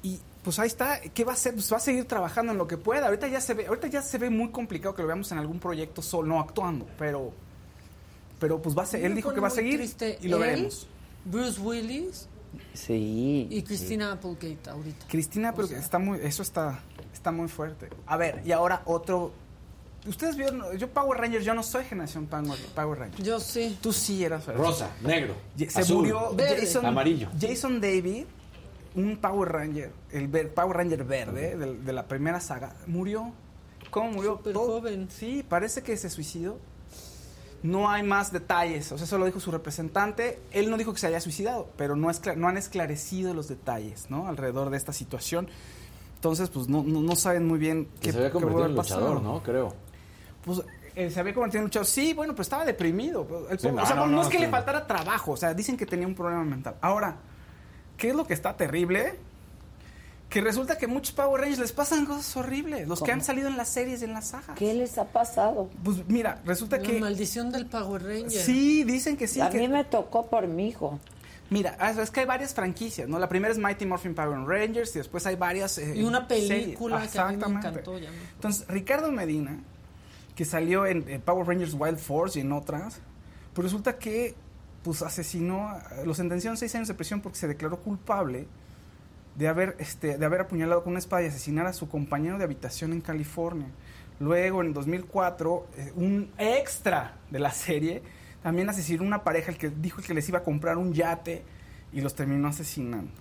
Y 0.03 0.19
pues 0.43 0.59
ahí 0.59 0.67
está, 0.67 0.99
¿qué 0.99 1.23
va 1.23 1.31
a 1.31 1.35
hacer? 1.35 1.53
Pues 1.53 1.71
va 1.71 1.77
a 1.77 1.79
seguir 1.79 2.05
trabajando 2.05 2.51
en 2.51 2.57
lo 2.57 2.67
que 2.67 2.77
pueda. 2.77 3.07
Ahorita 3.07 3.27
ya 3.27 3.41
se 3.41 3.53
ve, 3.53 3.67
ahorita 3.67 3.87
ya 3.87 4.01
se 4.01 4.17
ve 4.17 4.29
muy 4.29 4.49
complicado 4.51 4.93
que 4.93 5.01
lo 5.01 5.07
veamos 5.07 5.31
en 5.31 5.37
algún 5.37 5.59
proyecto 5.59 6.01
solo, 6.01 6.27
no 6.27 6.39
actuando, 6.39 6.85
pero 6.97 7.33
pero 8.43 8.61
pues 8.61 8.77
va 8.77 8.83
a 8.83 8.85
ser, 8.85 9.05
él 9.05 9.15
dijo 9.15 9.33
que 9.33 9.39
va 9.39 9.47
a 9.47 9.51
seguir 9.51 9.81
y 10.19 10.27
lo 10.27 10.37
veremos. 10.37 10.85
Bruce 11.23 11.61
Willis. 11.61 12.27
Sí. 12.73 13.47
Y 13.49 13.61
Christina 13.63 14.11
Applegate 14.11 14.69
ahorita. 14.69 15.05
Cristina, 15.07 15.53
pero 15.55 15.67
está 15.69 15.97
muy, 15.97 16.19
eso 16.21 16.43
está, 16.43 16.81
está 17.13 17.31
muy 17.31 17.47
fuerte. 17.47 17.87
A 18.05 18.17
ver, 18.17 18.41
y 18.45 18.51
ahora 18.51 18.81
otro. 18.83 19.31
Ustedes 20.05 20.35
vieron, 20.35 20.77
yo 20.77 20.89
Power 20.89 21.21
Rangers, 21.21 21.45
yo 21.45 21.53
no 21.53 21.63
soy 21.63 21.85
generación 21.85 22.27
Power 22.27 22.99
Rangers. 22.99 23.23
Yo 23.23 23.39
sí. 23.39 23.77
Tú 23.81 23.93
sí 23.93 24.25
eras. 24.25 24.45
Rosa, 24.47 24.91
negro. 25.01 25.35
Se 25.69 25.93
murió 25.93 26.35
Jason, 26.37 26.85
amarillo. 26.85 27.29
Jason 27.39 27.79
David, 27.79 28.25
un 28.95 29.17
Power 29.17 29.51
Ranger, 29.51 29.91
el 30.11 30.29
Power 30.49 30.77
Ranger 30.77 31.03
verde 31.03 31.57
de, 31.57 31.93
la 31.93 32.07
primera 32.07 32.39
saga, 32.39 32.75
murió. 32.87 33.31
¿Cómo 33.89 34.11
murió? 34.11 34.37
Super 34.37 34.53
joven. 34.53 35.07
Sí, 35.09 35.45
parece 35.47 35.81
que 35.81 35.97
se 35.97 36.09
suicidó. 36.09 36.57
No 37.61 37.89
hay 37.89 38.03
más 38.03 38.33
detalles, 38.33 38.91
o 38.91 38.97
sea, 38.97 39.05
eso 39.05 39.17
lo 39.17 39.25
dijo 39.25 39.39
su 39.39 39.49
representante. 39.49 40.41
Él 40.51 40.69
no 40.69 40.77
dijo 40.77 40.93
que 40.93 40.99
se 40.99 41.07
haya 41.07 41.21
suicidado, 41.21 41.69
pero 41.77 41.95
no, 41.95 42.09
han 42.09 42.57
esclarecido 42.57 43.33
los 43.33 43.47
detalles, 43.47 44.09
¿no? 44.09 44.27
Alrededor 44.27 44.69
de 44.69 44.75
esta 44.75 44.91
situación. 44.91 45.47
Entonces, 46.15 46.49
pues 46.49 46.67
no, 46.67 46.83
no, 46.83 47.15
saben 47.15 47.47
muy 47.47 47.59
bien 47.59 47.87
qué 48.01 48.11
Se 48.11 48.17
había 48.17 48.31
convertido 48.31 48.65
en 48.65 48.75
luchador, 48.75 49.21
¿no? 49.21 49.41
Creo. 49.43 49.73
Pues 50.43 50.61
eh, 50.95 51.09
se 51.09 51.19
había 51.21 51.33
convertido 51.33 51.59
en 51.59 51.65
luchador. 51.65 51.87
Sí, 51.87 52.13
bueno, 52.13 52.35
pues 52.35 52.47
estaba 52.47 52.65
deprimido. 52.65 53.21
o 53.21 53.57
sea, 53.57 53.71
no, 53.95 54.21
es 54.21 54.27
que 54.27 54.39
le 54.39 54.49
faltara 54.49 54.85
trabajo, 54.85 55.31
o 55.31 55.37
sea, 55.37 55.53
dicen 55.53 55.77
que 55.77 55.85
tenía 55.85 56.05
un 56.05 56.15
problema 56.15 56.43
mental. 56.43 56.75
Ahora, 56.81 57.15
¿qué 57.97 58.09
es 58.09 58.15
lo 58.15 58.25
que 58.25 58.33
está 58.33 58.55
terrible? 58.55 59.17
que 60.33 60.41
resulta 60.41 60.79
que 60.79 60.87
muchos 60.87 61.13
Power 61.13 61.41
Rangers 61.41 61.59
les 61.59 61.71
pasan 61.71 62.07
cosas 62.07 62.35
horribles, 62.35 62.87
los 62.87 63.03
que 63.03 63.11
han 63.11 63.23
salido 63.23 63.47
en 63.49 63.55
las 63.55 63.69
series, 63.69 64.01
en 64.01 64.13
las 64.13 64.29
sagas. 64.29 64.57
¿Qué 64.57 64.73
les 64.73 64.97
ha 64.97 65.05
pasado? 65.05 65.69
Pues 65.83 66.07
mira, 66.07 66.41
resulta 66.43 66.79
que... 66.79 66.93
La 66.93 67.01
maldición 67.01 67.51
del 67.51 67.67
Power 67.67 68.01
Ranger. 68.01 68.31
Sí, 68.31 68.83
dicen 68.83 69.15
que 69.15 69.27
sí. 69.27 69.39
A 69.41 69.51
mí 69.51 69.67
me 69.67 69.83
tocó 69.83 70.25
por 70.25 70.47
mi 70.47 70.69
hijo. 70.69 70.99
Mira, 71.51 71.77
ah, 71.79 71.91
es 71.91 72.09
que 72.09 72.21
hay 72.21 72.25
varias 72.25 72.51
franquicias, 72.55 73.07
¿no? 73.07 73.19
La 73.19 73.29
primera 73.29 73.51
es 73.51 73.59
Mighty 73.59 73.85
Morphin 73.85 74.15
Power 74.15 74.39
Rangers 74.39 74.95
y 74.95 74.97
después 74.97 75.23
hay 75.27 75.35
varias... 75.35 75.77
Eh, 75.77 75.97
y 75.97 76.01
una 76.01 76.27
película 76.27 77.07
que 77.07 77.19
a 77.19 77.27
mí 77.27 77.37
me 77.37 77.45
encantó. 77.45 77.99
Ya 77.99 78.09
Entonces, 78.33 78.67
Ricardo 78.67 79.11
Medina, 79.11 79.59
que 80.35 80.45
salió 80.45 80.87
en, 80.87 81.21
Power 81.21 81.45
Rangers 81.45 81.75
Wild 81.77 81.99
Force 81.99 82.39
y 82.39 82.41
en 82.41 82.53
otras, 82.53 82.97
pues 83.53 83.65
resulta 83.65 83.99
que 83.99 84.33
pues 84.83 85.01
asesinó, 85.01 85.77
lo 86.05 86.13
sentenció 86.13 86.51
a 86.51 86.55
seis 86.55 86.75
años 86.75 86.87
de 86.87 86.93
prisión 86.93 87.21
porque 87.21 87.37
se 87.37 87.47
declaró 87.47 87.79
culpable 87.79 88.47
de 89.35 89.47
haber, 89.47 89.75
este, 89.79 90.17
de 90.17 90.25
haber 90.25 90.41
apuñalado 90.41 90.83
con 90.83 90.91
una 90.91 90.99
espada 90.99 91.23
y 91.23 91.27
asesinar 91.27 91.65
a 91.65 91.73
su 91.73 91.89
compañero 91.89 92.37
de 92.37 92.43
habitación 92.43 92.93
en 92.93 93.01
California. 93.01 93.67
Luego, 94.19 94.61
en 94.61 94.73
2004, 94.73 95.67
eh, 95.77 95.91
un 95.95 96.29
extra 96.37 97.15
de 97.31 97.39
la 97.39 97.51
serie 97.51 98.03
también 98.43 98.69
asesinó 98.69 99.03
a 99.03 99.07
una 99.07 99.23
pareja 99.23 99.51
el 99.51 99.57
que 99.57 99.69
dijo 99.69 100.01
que 100.01 100.13
les 100.13 100.27
iba 100.29 100.39
a 100.39 100.43
comprar 100.43 100.77
un 100.77 100.93
yate 100.93 101.43
y 101.91 102.01
los 102.01 102.13
terminó 102.13 102.49
asesinando. 102.49 103.11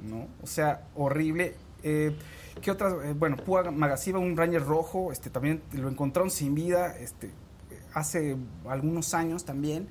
¿no? 0.00 0.28
O 0.42 0.46
sea, 0.46 0.86
horrible. 0.94 1.54
Eh, 1.82 2.16
¿Qué 2.60 2.70
otras? 2.70 2.94
Eh, 3.04 3.14
bueno, 3.14 3.36
Púa 3.36 3.70
Magasiva, 3.70 4.18
un 4.18 4.36
Ranger 4.36 4.64
rojo, 4.64 5.10
este, 5.10 5.30
también 5.30 5.62
lo 5.72 5.88
encontraron 5.88 6.30
sin 6.30 6.54
vida 6.54 6.96
este, 6.96 7.30
hace 7.92 8.36
algunos 8.68 9.14
años 9.14 9.44
también 9.44 9.88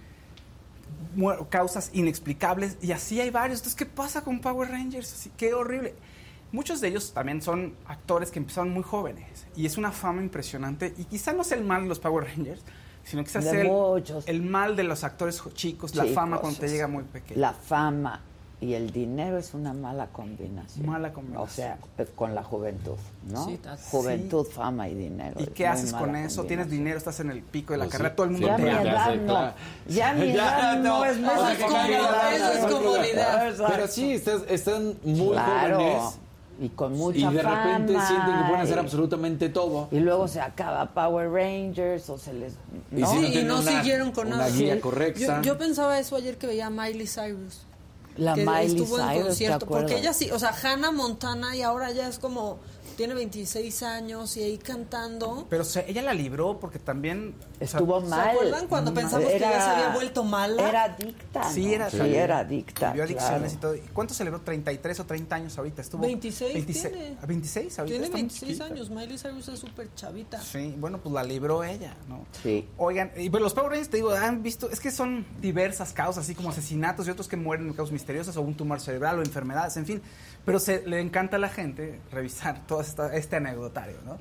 causas 1.50 1.90
inexplicables 1.94 2.78
y 2.82 2.92
así 2.92 3.20
hay 3.20 3.30
varios. 3.30 3.60
Entonces, 3.60 3.76
¿qué 3.76 3.86
pasa 3.86 4.24
con 4.24 4.40
Power 4.40 4.70
Rangers? 4.70 5.14
Así, 5.14 5.32
qué 5.36 5.54
horrible. 5.54 5.96
Muchos 6.52 6.82
de 6.82 6.90
ellos 6.90 7.14
también 7.14 7.42
son 7.42 7.76
actores 7.86 8.30
que 8.30 8.40
empezaron 8.40 8.72
muy 8.72 8.84
jóvenes 8.84 9.48
y 9.56 9.66
es 9.66 9.78
una 9.78 9.92
fama 9.92 10.22
impresionante 10.22 10.94
y 10.98 11.06
quizá 11.06 11.32
no 11.32 11.44
es 11.44 11.52
el 11.54 11.64
mal 11.64 11.84
de 11.84 11.90
los 11.90 12.00
Power 12.00 12.26
Rangers, 12.26 12.62
sino 13.04 13.24
que 13.24 13.30
es 13.30 13.46
el, 13.46 13.72
el, 14.26 14.42
mal 14.42 14.76
de 14.76 14.84
los 14.84 15.04
actores 15.06 15.42
chicos, 15.54 15.96
la 15.96 16.06
fama 16.06 16.40
cuando 16.40 16.60
te 16.60 16.68
llega 16.68 16.88
muy 16.88 17.04
pequeño. 17.04 17.40
La 17.40 17.54
fama 17.54 18.22
y 18.62 18.76
el 18.76 18.92
dinero 18.92 19.40
es 19.40 19.56
una 19.56 19.74
mala 19.74 20.08
combinación. 20.08 20.86
Mala 20.86 21.12
combinación. 21.12 21.48
O 21.48 21.52
sea, 21.52 21.80
eh, 21.98 22.06
con 22.16 22.36
la 22.36 22.44
juventud, 22.44 22.96
¿no? 23.28 23.50
juventud, 23.90 24.46
fama 24.46 24.88
y 24.88 24.94
dinero. 24.94 25.42
¿Y 25.42 25.48
qué 25.48 25.66
haces 25.66 25.92
con 25.92 26.16
eso? 26.16 26.44
Tienes 26.44 26.70
dinero, 26.70 26.96
estás 26.96 27.20
en 27.22 27.32
el 27.32 27.42
pico 27.42 27.74
de 27.74 27.80
la 27.80 27.86
pues 27.86 27.94
carrera, 27.94 28.16
todo 28.16 28.26
el 28.28 28.32
mundo 28.34 28.48
ya 28.48 28.58
te 28.58 28.70
ama. 28.70 28.84
Ya, 28.84 29.16
no. 29.16 29.54
ya 29.88 30.14
mi 30.14 30.32
edad 30.32 30.80
no, 30.80 31.04
es 31.04 31.20
más 31.20 31.54
es 31.54 32.66
comodidad. 32.72 33.56
Pero 33.68 33.88
sí, 33.88 34.22
están 34.48 34.96
muy 35.04 35.36
jóvenes 35.36 36.20
y 36.60 36.70
con 36.70 36.96
mucha 36.96 37.18
Y 37.18 37.34
de 37.34 37.42
repente 37.42 37.94
sienten 37.94 38.38
que 38.38 38.44
pueden 38.48 38.62
hacer 38.62 38.78
absolutamente 38.78 39.50
todo. 39.50 39.88
Y 39.92 40.00
luego 40.00 40.28
se 40.28 40.40
acaba 40.40 40.86
Power 40.94 41.32
Rangers 41.32 42.08
o 42.12 42.20
se 42.20 42.34
les... 42.34 42.54
¿no? 42.92 43.22
Y, 43.24 43.44
no, 43.44 43.64
siguieron 43.64 44.12
con 44.12 44.30
nada. 44.30 44.48
Guía 44.50 44.80
correcta. 44.80 45.42
Yo, 45.42 45.54
yo, 45.54 45.58
pensaba 45.58 45.98
eso 45.98 46.16
ayer 46.16 46.38
que 46.38 46.46
veía 46.46 46.68
a 46.68 46.70
Miley 46.70 47.08
Cyrus. 47.08 47.66
La 48.18 48.34
que 48.34 48.46
Miley 48.46 48.82
estuvo 48.82 49.00
en 49.00 49.24
concierto, 49.24 49.66
porque 49.66 49.98
ella 49.98 50.14
sí, 50.14 50.30
o 50.32 50.40
sea, 50.40 50.54
Hannah 50.62 50.92
Montana 50.92 51.56
y 51.56 51.62
ahora 51.62 51.92
ya 51.92 52.08
es 52.08 52.20
como 52.20 52.60
tiene 52.96 53.14
26 53.14 53.84
años 53.84 54.38
y 54.38 54.44
ahí 54.44 54.58
cantando. 54.58 55.48
Pero 55.50 55.64
ella 55.88 56.02
la 56.02 56.14
libró 56.14 56.60
porque 56.60 56.80
también 56.80 57.36
estuvo 57.60 58.02
mal. 58.02 58.24
¿Se 58.24 58.30
acuerdan 58.32 58.68
cuando 58.68 58.94
pensamos 58.94 59.28
que 59.28 59.38
ella 59.38 59.62
se 59.62 59.70
había 59.70 59.90
vuelto 59.94 60.24
mala? 60.24 60.70
Era 60.70 60.84
adicta. 60.84 61.52
Sí, 61.52 61.74
era, 61.74 61.90
sí, 61.90 61.98
era 62.00 62.40
adicta. 62.40 62.94
Vio 62.94 63.04
adicciones 63.04 63.54
y 63.54 63.58
todo. 63.58 63.76
¿Cuánto 63.94 64.14
celebró? 64.14 64.42
33 64.42 65.00
o 65.00 65.06
30 65.06 65.36
años 65.36 65.58
ahorita. 65.58 65.82
Estuvo 65.82 66.02
26. 66.02 66.54
26 66.54 66.94
tiene. 66.94 67.18
26 67.26 67.80
ahorita. 67.80 67.98
Tiene 68.00 68.14
26 68.14 68.62
años. 68.62 68.90
Miley 68.90 69.18
Cyrus 69.18 69.48
es 69.48 69.60
súper 69.60 69.94
chavita. 69.96 70.42
Sí, 70.42 70.76
bueno, 70.78 71.00
pues 71.00 71.14
la 71.14 71.24
libró 71.24 71.64
ella, 71.64 71.96
¿no? 72.08 72.26
Sí. 72.44 72.68
Oigan, 72.78 73.12
y 73.16 73.30
pues 73.30 73.42
los 73.42 73.54
Power 73.54 73.72
Rangers, 73.72 73.90
te 73.90 73.98
digo, 73.98 74.12
han 74.12 74.44
visto, 74.44 74.70
es 74.70 74.80
que 74.80 74.92
son 74.92 75.26
diversas 75.42 75.94
causas, 75.94 76.24
así 76.24 76.36
como 76.36 76.50
asesinatos 76.50 77.08
y 77.08 77.12
otros 77.12 77.28
que 77.28 77.38
mueren 77.38 77.68
en 77.68 77.74
causas 77.74 77.94
misteriosas 77.94 78.36
o 78.38 78.42
un 78.42 78.56
tumor 78.56 78.80
cerebral 78.80 79.20
o 79.20 79.22
enfermedades, 79.22 79.78
en 79.78 79.86
fin. 79.86 80.02
Pero 80.46 80.60
se, 80.60 80.88
le 80.88 81.00
encanta 81.00 81.38
a 81.38 81.40
la 81.40 81.50
gente 81.50 82.00
revisar 82.12 82.66
todo 82.68 82.82
este 82.82 83.36
anecdotario, 83.36 83.98
¿no? 84.06 84.20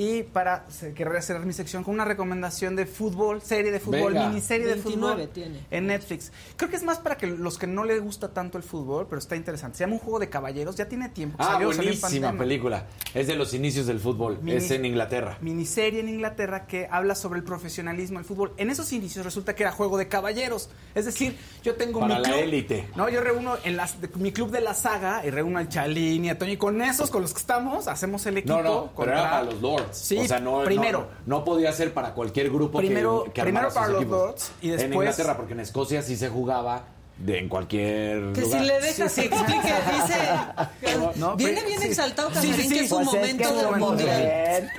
Y 0.00 0.22
para 0.22 0.64
querer 0.94 1.22
cerrar 1.22 1.44
mi 1.44 1.52
sección 1.52 1.84
con 1.84 1.92
una 1.92 2.06
recomendación 2.06 2.74
de 2.74 2.86
fútbol, 2.86 3.42
serie 3.42 3.70
de 3.70 3.80
fútbol, 3.80 4.14
miniserie 4.14 4.66
de 4.66 4.76
fútbol 4.76 5.28
tiene. 5.28 5.60
en 5.70 5.88
Netflix. 5.88 6.32
Creo 6.56 6.70
que 6.70 6.76
es 6.76 6.82
más 6.82 7.00
para 7.00 7.18
que 7.18 7.26
los 7.26 7.58
que 7.58 7.66
no 7.66 7.84
les 7.84 8.00
gusta 8.00 8.32
tanto 8.32 8.56
el 8.56 8.64
fútbol, 8.64 9.06
pero 9.10 9.18
está 9.18 9.36
interesante. 9.36 9.76
Se 9.76 9.84
llama 9.84 9.96
Un 9.96 9.98
juego 9.98 10.18
de 10.18 10.30
caballeros, 10.30 10.74
ya 10.74 10.88
tiene 10.88 11.10
tiempo. 11.10 11.36
Ah, 11.38 11.60
buenísima 11.62 12.32
película. 12.32 12.86
Es 13.12 13.26
de 13.26 13.36
los 13.36 13.52
inicios 13.52 13.86
del 13.86 14.00
fútbol, 14.00 14.40
es 14.46 14.70
en 14.70 14.86
Inglaterra. 14.86 15.36
Miniserie 15.42 16.00
en 16.00 16.08
Inglaterra 16.08 16.66
que 16.66 16.88
habla 16.90 17.14
sobre 17.14 17.38
el 17.38 17.44
profesionalismo 17.44 18.20
del 18.20 18.24
fútbol. 18.24 18.54
En 18.56 18.70
esos 18.70 18.94
inicios 18.94 19.22
resulta 19.26 19.54
que 19.54 19.64
era 19.64 19.72
juego 19.72 19.98
de 19.98 20.08
caballeros. 20.08 20.70
Es 20.94 21.04
decir, 21.04 21.36
yo 21.62 21.74
tengo 21.74 22.00
para 22.00 22.20
mi 22.20 22.22
la 22.22 22.38
élite. 22.38 22.88
No, 22.96 23.10
yo 23.10 23.20
reúno 23.20 23.58
en 23.64 23.76
las, 23.76 23.96
mi 24.16 24.32
club 24.32 24.50
de 24.50 24.62
la 24.62 24.72
saga 24.72 25.26
y 25.26 25.28
reúno 25.28 25.58
al 25.58 25.68
Chalín 25.68 26.24
y 26.24 26.30
a 26.30 26.38
Toño 26.38 26.52
y 26.52 26.56
con 26.56 26.80
esos 26.80 27.10
con 27.10 27.20
los 27.20 27.34
que 27.34 27.40
estamos 27.40 27.86
hacemos 27.86 28.24
el 28.24 28.38
equipo 28.38 28.62
no, 28.62 28.62
no, 28.62 28.92
contra 28.94 29.42
los 29.42 29.60
Lords. 29.90 29.98
Sí, 29.98 30.18
o 30.18 30.24
sea, 30.26 30.40
no, 30.40 30.62
primero. 30.64 31.08
No, 31.26 31.44
podía 31.44 31.72
ser 31.72 31.92
para 31.92 32.14
cualquier 32.14 32.50
grupo 32.50 32.78
primero, 32.78 33.24
que, 33.32 33.42
Primero 33.42 33.72
para 33.72 33.88
los 33.88 34.06
Lords 34.06 34.52
y 34.62 34.68
después... 34.68 34.86
En 34.86 34.94
Inglaterra, 34.94 35.36
porque 35.36 35.52
en 35.52 35.60
Escocia 35.60 36.02
sí 36.02 36.16
se 36.16 36.28
jugaba 36.28 36.84
de 37.18 37.38
en 37.38 37.50
cualquier 37.50 38.32
que 38.32 38.46
si 38.46 38.58
le 38.58 38.80
dejas 38.80 39.14
que 39.14 39.26
explique 39.26 39.74
dice 39.92 40.96
viene 41.36 41.64
bien 41.64 41.82
exaltado 41.82 42.30
Casarín 42.30 42.54
sí, 42.54 42.68
que 42.70 42.80
es 42.80 42.92
un 42.92 43.04
pues 43.04 43.14
momento 43.14 43.54
del 43.54 43.76
mundial 43.78 44.70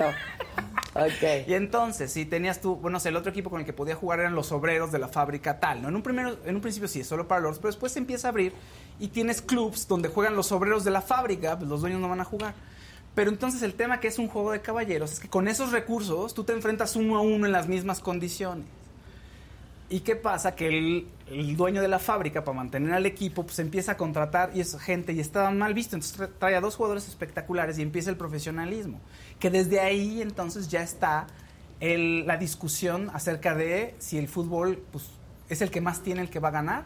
Okay. 0.94 1.46
Y 1.48 1.54
entonces, 1.54 2.12
si 2.12 2.26
tenías 2.26 2.60
tú, 2.60 2.76
bueno, 2.76 2.98
el 3.02 3.16
otro 3.16 3.30
equipo 3.30 3.48
con 3.48 3.60
el 3.60 3.66
que 3.66 3.72
podía 3.72 3.94
jugar 3.94 4.20
eran 4.20 4.34
los 4.34 4.52
obreros 4.52 4.92
de 4.92 4.98
la 4.98 5.08
fábrica 5.08 5.58
tal, 5.58 5.80
¿no? 5.80 5.88
En 5.88 5.96
un, 5.96 6.02
primero, 6.02 6.36
en 6.44 6.54
un 6.54 6.60
principio 6.60 6.86
sí, 6.86 7.00
es 7.00 7.06
solo 7.06 7.26
para 7.26 7.40
los, 7.40 7.58
pero 7.58 7.68
después 7.68 7.92
se 7.92 7.98
empieza 7.98 8.28
a 8.28 8.30
abrir 8.30 8.52
y 9.00 9.08
tienes 9.08 9.40
clubs 9.40 9.88
donde 9.88 10.10
juegan 10.10 10.36
los 10.36 10.52
obreros 10.52 10.84
de 10.84 10.90
la 10.90 11.00
fábrica, 11.00 11.56
pues 11.56 11.68
los 11.70 11.80
dueños 11.80 11.98
no 12.00 12.08
van 12.08 12.20
a 12.20 12.24
jugar. 12.24 12.54
Pero 13.14 13.30
entonces 13.30 13.62
el 13.62 13.74
tema 13.74 14.00
que 14.00 14.08
es 14.08 14.18
un 14.18 14.28
juego 14.28 14.52
de 14.52 14.60
caballeros 14.60 15.12
es 15.12 15.20
que 15.20 15.28
con 15.28 15.46
esos 15.46 15.70
recursos 15.70 16.32
tú 16.32 16.44
te 16.44 16.52
enfrentas 16.52 16.96
uno 16.96 17.16
a 17.16 17.20
uno 17.20 17.46
en 17.46 17.52
las 17.52 17.68
mismas 17.68 18.00
condiciones. 18.00 18.64
¿Y 19.90 20.00
qué 20.00 20.16
pasa? 20.16 20.54
Que 20.54 20.68
el, 20.68 21.56
dueño 21.56 21.82
de 21.82 21.88
la 21.88 21.98
fábrica, 21.98 22.44
para 22.44 22.56
mantener 22.56 22.94
al 22.94 23.04
equipo, 23.04 23.44
pues 23.44 23.58
empieza 23.58 23.92
a 23.92 23.96
contratar 23.98 24.50
y 24.54 24.60
es 24.60 24.78
gente 24.80 25.12
y 25.12 25.20
estaba 25.20 25.50
mal 25.50 25.74
visto. 25.74 25.96
Entonces 25.96 26.30
trae 26.38 26.56
a 26.56 26.62
dos 26.62 26.76
jugadores 26.76 27.06
espectaculares 27.08 27.78
y 27.78 27.82
empieza 27.82 28.08
el 28.08 28.16
profesionalismo. 28.16 29.00
Que 29.38 29.50
desde 29.50 29.80
ahí 29.80 30.22
entonces 30.22 30.68
ya 30.68 30.82
está 30.82 31.26
la 31.80 32.36
discusión 32.38 33.10
acerca 33.12 33.54
de 33.54 33.94
si 33.98 34.16
el 34.16 34.28
fútbol 34.28 34.82
pues, 34.92 35.10
es 35.50 35.60
el 35.60 35.70
que 35.70 35.82
más 35.82 36.02
tiene, 36.02 36.22
el 36.22 36.30
que 36.30 36.38
va 36.38 36.48
a 36.48 36.52
ganar 36.52 36.84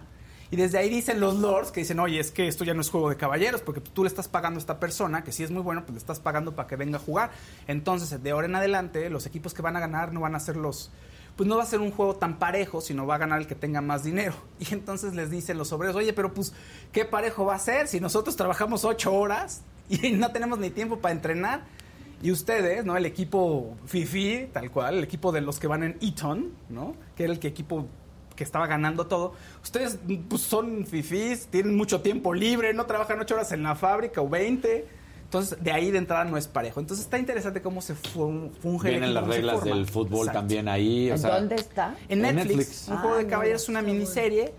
y 0.51 0.56
desde 0.56 0.78
ahí 0.78 0.89
dicen 0.89 1.20
los 1.20 1.36
lords 1.36 1.73
que 1.73 1.81
dicen, 1.81 1.98
oye, 1.98 2.20
es 2.20 2.31
que 2.31 2.47
esto 2.47 2.64
ya 2.64 2.74
no 2.74 2.81
es 2.81 2.90
juego 2.90 3.10
de 3.10 3.16
caballeros, 3.16 3.62
porque 3.62 3.81
tú 3.81 4.05
le 4.05 4.09
estás 4.09 4.28
pagando 4.28 4.59
a 4.59 4.60
esta 4.60 4.78
persona, 4.78 5.24
que 5.24 5.32
si 5.32 5.43
es 5.43 5.51
muy 5.51 5.62
bueno, 5.62 5.82
pues 5.82 5.93
le 5.93 5.98
estás 5.98 6.20
pagando 6.20 6.55
para 6.55 6.68
que 6.68 6.77
venga 6.77 6.98
a 6.98 7.01
jugar. 7.01 7.31
Entonces, 7.66 8.23
de 8.23 8.31
ahora 8.31 8.47
en 8.47 8.55
adelante, 8.55 9.10
los 9.10 9.27
equipos 9.27 9.55
que 9.55 9.62
van 9.62 9.77
a 9.77 9.81
ganar 9.81 10.12
no 10.12 10.20
van 10.20 10.35
a 10.35 10.40
ser 10.40 10.56
los 10.56 10.90
pues 11.36 11.47
no 11.47 11.59
va 11.59 11.64
a 11.64 11.66
ser 11.66 11.81
un 11.81 11.90
juego 11.90 12.16
tan 12.16 12.39
parejo, 12.39 12.81
sino 12.81 13.06
va 13.06 13.16
a 13.16 13.18
ganar 13.18 13.40
el 13.40 13.47
que 13.47 13.55
tenga 13.55 13.81
más 13.82 14.02
dinero. 14.02 14.35
Y 14.59 14.73
entonces 14.73 15.14
les 15.14 15.31
dicen 15.31 15.59
los 15.59 15.70
obreros, 15.73 15.94
oye, 15.94 16.12
pero 16.12 16.32
pues, 16.32 16.55
¿qué 16.93 17.05
parejo 17.05 17.44
va 17.44 17.55
a 17.55 17.59
ser 17.59 17.89
si 17.89 18.01
nosotros 18.01 18.36
trabajamos 18.36 18.85
ocho 18.85 19.12
horas 19.12 19.62
y 19.89 20.12
no 20.12 20.32
tenemos 20.32 20.59
ni 20.59 20.70
tiempo 20.70 20.98
para 20.98 21.12
entrenar? 21.12 21.64
Y 22.23 22.31
ustedes, 22.31 22.86
¿no? 22.86 22.97
El 22.97 23.05
equipo 23.05 23.77
FIFI, 23.85 24.48
tal 24.51 24.70
cual, 24.70 24.97
el 24.97 25.05
equipo 25.05 25.32
de 25.32 25.43
los 25.43 25.60
que 25.60 25.66
van 25.66 25.82
en 25.82 25.98
Eton, 26.01 26.52
¿no? 26.70 26.97
Que 27.14 27.24
era 27.24 27.32
el 27.35 27.39
que 27.39 27.48
equipo 27.48 27.86
que 28.36 28.44
estaba 28.44 28.66
ganando 28.66 29.06
todo. 29.06 29.34
Ustedes 29.62 29.98
pues, 30.28 30.42
son 30.42 30.86
fifís, 30.86 31.46
tienen 31.46 31.76
mucho 31.76 32.00
tiempo 32.02 32.34
libre, 32.34 32.72
no 32.74 32.86
trabajan 32.86 33.18
ocho 33.20 33.34
horas 33.34 33.50
en 33.52 33.62
la 33.62 33.74
fábrica 33.74 34.20
o 34.20 34.28
20. 34.28 34.86
Entonces, 35.24 35.58
de 35.60 35.72
ahí 35.72 35.90
de 35.90 35.98
entrada 35.98 36.24
no 36.24 36.36
es 36.36 36.46
parejo. 36.46 36.78
Entonces, 36.78 37.04
está 37.04 37.18
interesante 37.18 37.60
cómo 37.60 37.82
se 37.82 37.96
funge. 37.96 38.90
Vienen 38.90 39.12
las 39.12 39.26
reglas 39.26 39.64
del 39.64 39.86
fútbol 39.86 40.30
también 40.30 40.68
ahí. 40.68 41.10
¿En 41.10 41.20
dónde 41.20 41.56
está? 41.56 41.96
En 42.08 42.22
Netflix. 42.22 42.86
Un 42.88 42.98
juego 42.98 43.16
de 43.16 43.24
ah, 43.24 43.28
caballeros 43.28 43.62
es 43.62 43.68
una 43.68 43.82
miniserie 43.82 44.54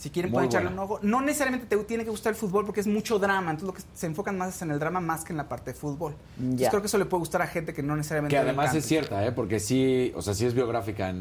si 0.00 0.08
quieren 0.08 0.32
pueden 0.32 0.48
echarle 0.48 0.70
un 0.70 0.78
ojo. 0.78 0.98
No 1.02 1.20
necesariamente 1.20 1.66
te 1.66 1.76
tiene 1.84 2.04
que 2.04 2.10
gustar 2.10 2.30
el 2.30 2.36
fútbol 2.36 2.64
porque 2.64 2.80
es 2.80 2.86
mucho 2.86 3.18
drama. 3.18 3.50
Entonces 3.50 3.66
lo 3.66 3.74
que 3.74 3.82
se 3.92 4.06
enfocan 4.06 4.38
más 4.38 4.56
es 4.56 4.62
en 4.62 4.70
el 4.70 4.78
drama 4.78 4.98
más 4.98 5.24
que 5.24 5.34
en 5.34 5.36
la 5.36 5.46
parte 5.46 5.72
de 5.72 5.78
fútbol. 5.78 6.14
Entonces 6.38 6.70
creo 6.70 6.80
que 6.80 6.86
eso 6.86 6.96
le 6.96 7.04
puede 7.04 7.18
gustar 7.18 7.42
a 7.42 7.46
gente 7.46 7.74
que 7.74 7.82
no 7.82 7.94
necesariamente. 7.94 8.34
Que 8.34 8.40
además 8.40 8.74
es 8.74 8.86
cierta, 8.86 9.22
¿eh? 9.26 9.32
porque 9.32 9.60
sí, 9.60 10.10
o 10.16 10.22
sea, 10.22 10.32
sí 10.32 10.46
es 10.46 10.54
biográfica. 10.54 11.12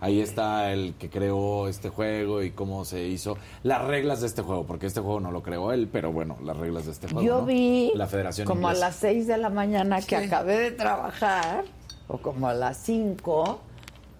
ahí 0.00 0.22
está 0.22 0.72
el 0.72 0.94
que 0.94 1.10
creó 1.10 1.68
este 1.68 1.90
juego 1.90 2.42
y 2.42 2.52
cómo 2.52 2.86
se 2.86 3.04
hizo. 3.04 3.36
Las 3.62 3.84
reglas 3.84 4.22
de 4.22 4.28
este 4.28 4.40
juego, 4.40 4.64
porque 4.64 4.86
este 4.86 5.02
juego 5.02 5.20
no 5.20 5.30
lo 5.30 5.42
creó 5.42 5.72
él, 5.72 5.86
pero 5.92 6.10
bueno, 6.10 6.38
las 6.42 6.56
reglas 6.56 6.86
de 6.86 6.92
este 6.92 7.08
juego. 7.08 7.26
Yo 7.26 7.44
vi 7.44 7.92
la 7.94 8.06
Federación 8.06 8.46
como 8.46 8.68
a 8.68 8.74
las 8.74 8.96
6 8.96 9.26
de 9.26 9.36
la 9.36 9.50
mañana 9.50 10.00
que 10.00 10.16
acabé 10.16 10.58
de 10.60 10.70
trabajar, 10.70 11.64
o 12.08 12.16
como 12.16 12.48
a 12.48 12.54
las 12.54 12.78
5, 12.78 13.60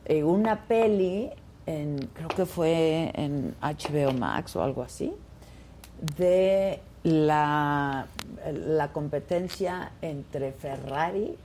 en 0.04 0.26
una 0.26 0.66
peli 0.66 1.30
creo 1.64 2.28
que 2.34 2.46
fue 2.46 3.10
en 3.14 3.54
HBO 3.60 4.12
Max 4.12 4.56
o 4.56 4.62
algo 4.62 4.82
así, 4.82 5.12
de 6.16 6.80
la, 7.02 8.06
la 8.52 8.92
competencia 8.92 9.92
entre 10.02 10.52
Ferrari 10.52 11.36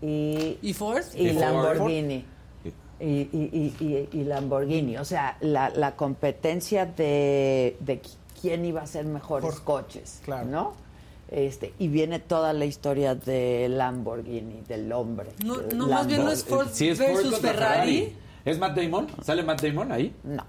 y, 0.00 0.58
¿Y, 0.62 0.72
Ford? 0.74 1.02
y, 1.14 1.32
Lamborghini. 1.32 2.24
Y, 3.00 4.24
Lamborghini. 4.24 4.96
O 4.98 5.04
sea, 5.04 5.36
la, 5.40 5.70
la 5.70 5.96
competencia 5.96 6.86
de, 6.86 7.76
de, 7.80 8.00
quién 8.40 8.64
iba 8.64 8.82
a 8.82 8.86
ser 8.86 9.04
mejores 9.04 9.60
coches. 9.60 10.20
Claro. 10.24 10.46
¿No? 10.46 10.88
Este, 11.30 11.74
y 11.78 11.88
viene 11.88 12.20
toda 12.20 12.54
la 12.54 12.64
historia 12.64 13.14
de 13.14 13.68
Lamborghini, 13.68 14.62
del 14.66 14.90
hombre. 14.92 15.28
No, 15.44 15.56
no 15.74 15.88
más 15.88 16.06
bien 16.06 16.24
no 16.24 16.30
es 16.30 16.44
Ford 16.44 16.68
versus 16.68 17.38
Ferrari. 17.38 18.14
¿Es 18.48 18.58
Matt 18.58 18.78
Damon? 18.78 19.08
¿Sale 19.20 19.42
Matt 19.42 19.60
Damon 19.60 19.92
ahí? 19.92 20.16
No. 20.24 20.42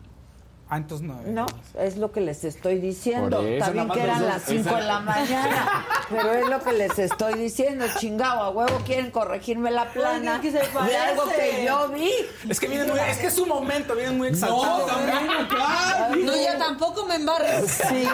Ah, 0.72 0.78
entonces 0.78 1.08
no. 1.08 1.20
No, 1.26 1.48
es 1.80 1.98
lo 1.98 2.12
que 2.12 2.22
les 2.22 2.44
estoy 2.44 2.78
diciendo. 2.78 3.44
También 3.58 3.90
que 3.90 4.04
eran 4.04 4.28
las 4.28 4.44
5 4.44 4.76
de 4.76 4.82
la 4.84 5.00
mañana. 5.00 5.84
pero 6.12 6.32
es 6.34 6.48
lo 6.48 6.60
que 6.60 6.74
les 6.74 7.00
estoy 7.00 7.34
diciendo. 7.34 7.86
Chingado, 7.98 8.44
a 8.44 8.50
huevo 8.52 8.80
quieren 8.86 9.10
corregirme 9.10 9.72
la 9.72 9.92
plana 9.92 10.40
que 10.42 10.52
se 10.52 10.60
de 10.60 10.98
algo 10.98 11.24
que 11.28 11.66
yo 11.66 11.90
vi. 11.90 12.12
Es 12.48 12.60
que 12.60 12.68
vienen 12.68 12.88
muy, 12.88 13.00
es 13.00 13.18
que 13.18 13.28
es 13.28 13.34
su 13.34 13.48
momento, 13.48 13.96
vienen 13.96 14.18
muy 14.18 14.28
exaltados. 14.28 14.80
No, 14.80 14.86
también, 14.86 15.48
claro. 15.48 16.16
No, 16.16 16.36
ya 16.36 16.60
tampoco 16.60 17.04
me 17.08 17.16
embarres. 17.16 17.72
Sí. 17.90 18.08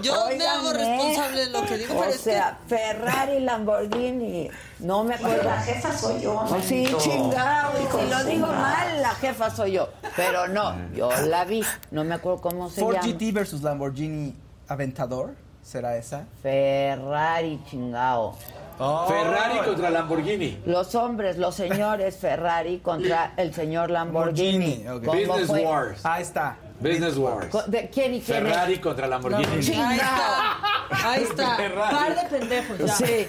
Yo 0.00 0.26
me 0.36 0.46
hago 0.46 0.72
responsable 0.72 1.46
de 1.46 1.50
lo 1.50 1.66
que 1.66 1.78
digo. 1.78 1.98
O 1.98 2.12
sea, 2.12 2.58
Ferrari, 2.68 3.40
Lamborghini. 3.40 4.50
No 4.78 5.02
me 5.02 5.16
acuerdo. 5.16 5.42
la 5.42 5.60
jefa 5.62 5.92
soy 5.96 6.20
yo. 6.20 6.46
sí, 6.62 6.86
chingado. 6.98 7.72
Y 7.82 7.98
si 7.98 8.08
lo 8.08 8.24
digo 8.24 8.46
mal, 8.46 9.02
la 9.02 9.14
jefa 9.16 9.50
soy 9.50 9.72
yo. 9.72 9.88
Pero 10.14 10.46
no, 10.46 10.74
yo 10.94 11.10
la 11.26 11.44
vi. 11.44 11.64
No 11.90 12.04
me 12.04 12.14
acuerdo 12.14 12.40
cómo 12.40 12.68
se 12.70 12.80
Ford 12.80 12.96
llama. 12.96 13.06
GT 13.06 13.32
versus 13.32 13.62
Lamborghini 13.62 14.34
Aventador. 14.68 15.34
¿Será 15.62 15.96
esa? 15.96 16.24
Ferrari, 16.42 17.60
chingao. 17.68 18.34
Oh. 18.78 19.06
Ferrari 19.06 19.58
contra 19.58 19.90
Lamborghini. 19.90 20.62
Los 20.64 20.94
hombres, 20.94 21.36
los 21.36 21.54
señores 21.54 22.16
Ferrari 22.16 22.78
contra 22.78 23.34
el 23.36 23.52
señor 23.52 23.90
Lamborghini. 23.90 24.84
Business 25.02 25.48
Wars. 25.50 26.00
Ahí 26.04 26.22
está. 26.22 26.56
Business 26.80 27.16
Wars. 27.16 27.48
¿De 27.66 27.90
quién 27.90 28.14
y 28.14 28.20
quién? 28.20 28.44
Ferrari 28.44 28.78
contra 28.78 29.08
Lamborghini. 29.08 29.44
Ahí 29.78 29.96
está. 29.98 30.56
Ahí 30.90 31.22
está. 31.24 31.56
Par 31.90 32.14
de 32.14 32.38
pendejos 32.38 32.78
ya. 32.78 32.94
Sí. 32.94 33.28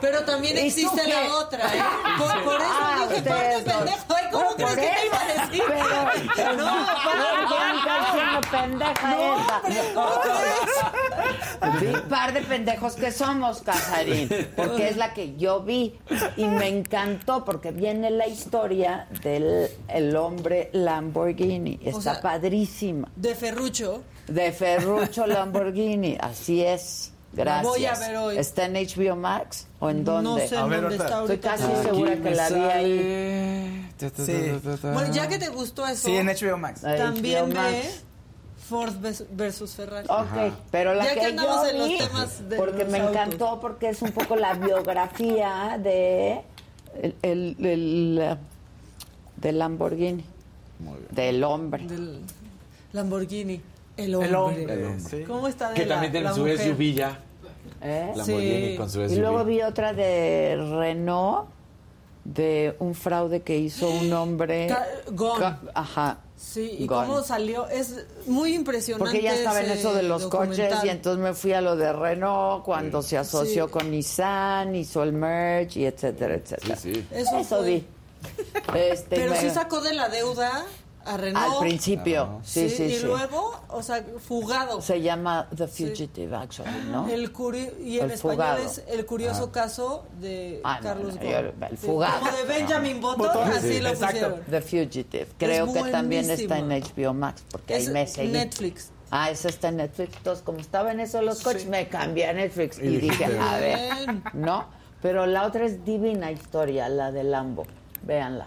Pero 0.00 0.24
también 0.24 0.56
existe 0.58 1.08
la 1.08 1.34
otra, 1.34 1.74
¿eh? 1.74 1.82
Por, 2.18 2.44
por 2.44 2.60
eso 2.60 2.70
ah, 2.70 3.06
dije 3.08 3.22
parte 3.22 3.64
pendejo. 3.64 3.98
¿Cómo 4.30 4.54
crees 4.54 4.74
que 4.74 4.80
te 4.80 5.06
iba 5.06 5.20
a 5.20 5.26
decir? 5.26 5.62
Pero, 6.36 6.52
no, 6.52 6.64
no, 6.80 8.40
pendeja 8.50 9.14
no, 9.14 9.36
esta. 11.68 12.08
par 12.08 12.32
de 12.32 12.40
pendejos 12.42 12.94
que 12.94 13.10
somos, 13.10 13.62
Casarín. 13.62 14.28
Porque 14.54 14.88
es 14.88 14.96
la 14.96 15.14
que 15.14 15.36
yo 15.36 15.62
vi. 15.62 15.98
Y 16.36 16.46
me 16.46 16.68
encantó 16.68 17.44
porque 17.44 17.72
viene 17.72 18.10
la 18.10 18.26
historia 18.26 19.08
del 19.22 19.68
el 19.88 20.16
hombre 20.16 20.70
Lamborghini. 20.72 21.80
Está 21.82 22.20
padrísima. 22.20 23.08
De 23.16 23.34
Ferrucho. 23.34 24.02
De 24.26 24.52
Ferrucho 24.52 25.26
Lamborghini. 25.26 26.18
Así 26.20 26.62
es. 26.62 27.12
Gracias. 27.38 27.64
voy 27.64 27.84
a 27.86 27.94
ver 27.94 28.16
hoy. 28.16 28.38
¿Está 28.38 28.64
en 28.64 28.74
HBO 28.74 29.16
Max 29.16 29.66
o 29.78 29.90
en 29.90 30.04
dónde? 30.04 30.30
No 30.30 30.38
sé 30.38 30.56
en 30.56 30.70
dónde 30.70 30.96
está 30.96 31.18
ahorita. 31.18 31.54
Estoy 31.54 31.68
casi 31.68 31.88
segura 31.88 32.16
que 32.16 32.30
la 32.34 32.48
vi 32.48 32.60
ahí. 32.60 33.90
Sí. 33.98 34.60
Bueno, 34.82 35.12
ya 35.12 35.28
que 35.28 35.38
te 35.38 35.48
gustó 35.48 35.86
eso. 35.86 36.08
Sí, 36.08 36.16
en 36.16 36.26
HBO 36.26 36.58
Max. 36.58 36.82
También 36.82 37.50
ve 37.50 37.90
Ford 38.68 38.94
versus 39.30 39.72
Ferrari. 39.72 40.06
Ok, 40.10 40.52
pero 40.70 40.94
la 40.94 41.04
ya 41.04 41.14
que, 41.14 41.20
que 41.20 41.26
andamos 41.26 41.62
yo 41.62 41.68
en 41.70 41.88
vi, 41.88 41.98
los 41.98 42.08
temas 42.08 42.48
de 42.48 42.56
porque 42.56 42.84
me 42.84 42.98
encantó 42.98 43.60
porque 43.60 43.88
es 43.88 44.02
un 44.02 44.12
poco 44.12 44.36
la 44.36 44.54
biografía 44.54 45.78
de 45.82 46.42
el, 47.00 47.14
el, 47.22 47.56
el 47.64 48.38
del 49.36 49.58
Lamborghini, 49.58 50.24
del 51.10 51.44
hombre, 51.44 51.86
del 51.86 52.20
Lamborghini. 52.92 53.60
El 53.96 54.14
hombre. 54.14 54.62
El 54.62 54.84
hombre. 54.84 55.24
¿Cómo 55.24 55.48
está 55.48 55.70
de 55.70 55.74
Que 55.74 55.86
también 55.86 56.12
tiene 56.12 56.32
su 56.32 56.46
SUV 56.46 56.94
ya. 56.94 57.18
¿Eh? 57.80 58.12
Lamborghini 58.14 58.76
con 58.76 58.90
su 58.90 59.00
SUV. 59.00 59.12
Y 59.12 59.16
luego 59.16 59.44
vi 59.44 59.62
otra 59.62 59.92
de 59.92 60.56
Renault, 60.56 61.48
de 62.24 62.76
un 62.78 62.94
fraude 62.94 63.42
que 63.42 63.56
hizo 63.56 63.88
un 63.88 64.12
hombre. 64.12 64.68
Gone. 65.12 65.56
Ajá. 65.74 66.18
Sí, 66.38 66.76
y 66.78 66.86
cómo 66.86 67.22
salió, 67.22 67.66
es 67.68 68.06
muy 68.26 68.54
impresionante. 68.54 69.04
Porque 69.04 69.22
ya 69.22 69.34
estaba 69.34 69.60
en 69.60 69.72
eso 69.72 69.92
de 69.92 70.04
los 70.04 70.26
coches 70.26 70.72
y 70.84 70.88
entonces 70.88 71.20
me 71.22 71.34
fui 71.34 71.52
a 71.52 71.60
lo 71.60 71.74
de 71.74 71.92
Renault 71.92 72.64
cuando 72.64 73.02
se 73.02 73.18
asoció 73.18 73.70
con 73.70 73.90
Nissan, 73.90 74.76
hizo 74.76 75.02
el 75.02 75.12
merge 75.12 75.80
y 75.80 75.86
etcétera, 75.86 76.34
etcétera. 76.34 76.76
Sí, 76.76 76.94
sí. 76.94 77.06
Eso, 77.10 77.62
vi. 77.62 77.84
Este, 78.74 79.16
Pero 79.16 79.34
sí 79.36 79.48
sacó 79.50 79.80
de 79.80 79.94
la 79.94 80.08
deuda 80.08 80.64
al 81.08 81.58
principio, 81.60 82.40
sí, 82.42 82.68
sí, 82.68 82.76
sí. 82.76 82.94
Y 82.94 83.00
luego, 83.00 83.60
o 83.68 83.82
sea, 83.82 84.04
fugado. 84.18 84.80
Se 84.82 85.00
llama 85.00 85.48
The 85.54 85.66
Fugitive, 85.66 86.36
actually, 86.36 86.70
¿no? 86.90 87.08
El 87.08 87.32
y 87.80 87.98
en 87.98 88.10
español 88.10 88.58
es 88.64 88.82
el 88.88 89.06
curioso 89.06 89.50
caso 89.50 90.04
de 90.20 90.60
ah, 90.64 90.80
Carlos 90.82 91.14
no, 91.14 91.66
El 91.66 91.78
fugado. 91.78 92.20
Como 92.20 92.32
de 92.32 92.44
Benjamin 92.44 93.00
Button, 93.00 93.52
así 93.52 93.80
lo 93.80 93.94
pusieron. 93.94 94.42
The 94.50 94.60
Fugitive. 94.60 95.28
Creo 95.38 95.72
que 95.72 95.82
también 95.84 96.30
está 96.30 96.58
en 96.58 96.68
HBO 96.68 97.14
Max, 97.14 97.42
porque 97.50 97.74
ahí 97.74 97.88
me 97.88 98.06
seguí. 98.06 98.32
Netflix. 98.32 98.90
Ah, 99.10 99.30
eso 99.30 99.48
está 99.48 99.68
en 99.68 99.78
Netflix. 99.78 100.16
Entonces, 100.18 100.44
como 100.44 100.58
estaba 100.58 100.92
en 100.92 101.00
eso 101.00 101.22
los 101.22 101.42
coches, 101.42 101.66
me 101.66 101.88
cambié 101.88 102.26
a 102.26 102.32
Netflix. 102.34 102.78
Y, 102.78 102.98
dije, 102.98 103.24
a 103.24 103.58
ver, 103.58 104.34
¿no? 104.34 104.66
Pero 105.00 105.26
la 105.26 105.46
otra 105.46 105.64
es 105.64 105.84
Divina 105.84 106.30
Historia, 106.30 106.88
la 106.88 107.12
de 107.12 107.24
Lambo. 107.24 107.66
Véanla. 108.02 108.46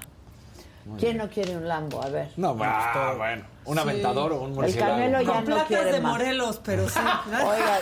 ¿Quién 1.00 1.18
no 1.18 1.30
quiere 1.30 1.56
un 1.56 1.68
Lambo? 1.68 2.02
A 2.02 2.10
ver. 2.10 2.30
No, 2.38 2.56
bueno, 2.56 2.74
ah, 2.76 3.14
bueno. 3.18 3.44
Un 3.66 3.78
aventador 3.78 4.34
o 4.34 4.42
un 4.42 4.54
murciélago. 4.54 4.94
El 4.94 5.00
Canelo 5.12 5.22
ya 5.22 5.34
Con 5.34 5.50
no 5.50 5.66
quiere 5.66 5.92
de 5.92 6.02
más. 6.02 6.12
Morelos, 6.14 6.62
pero 6.64 6.90
sí. 6.90 7.00
Oiga, 7.28 7.80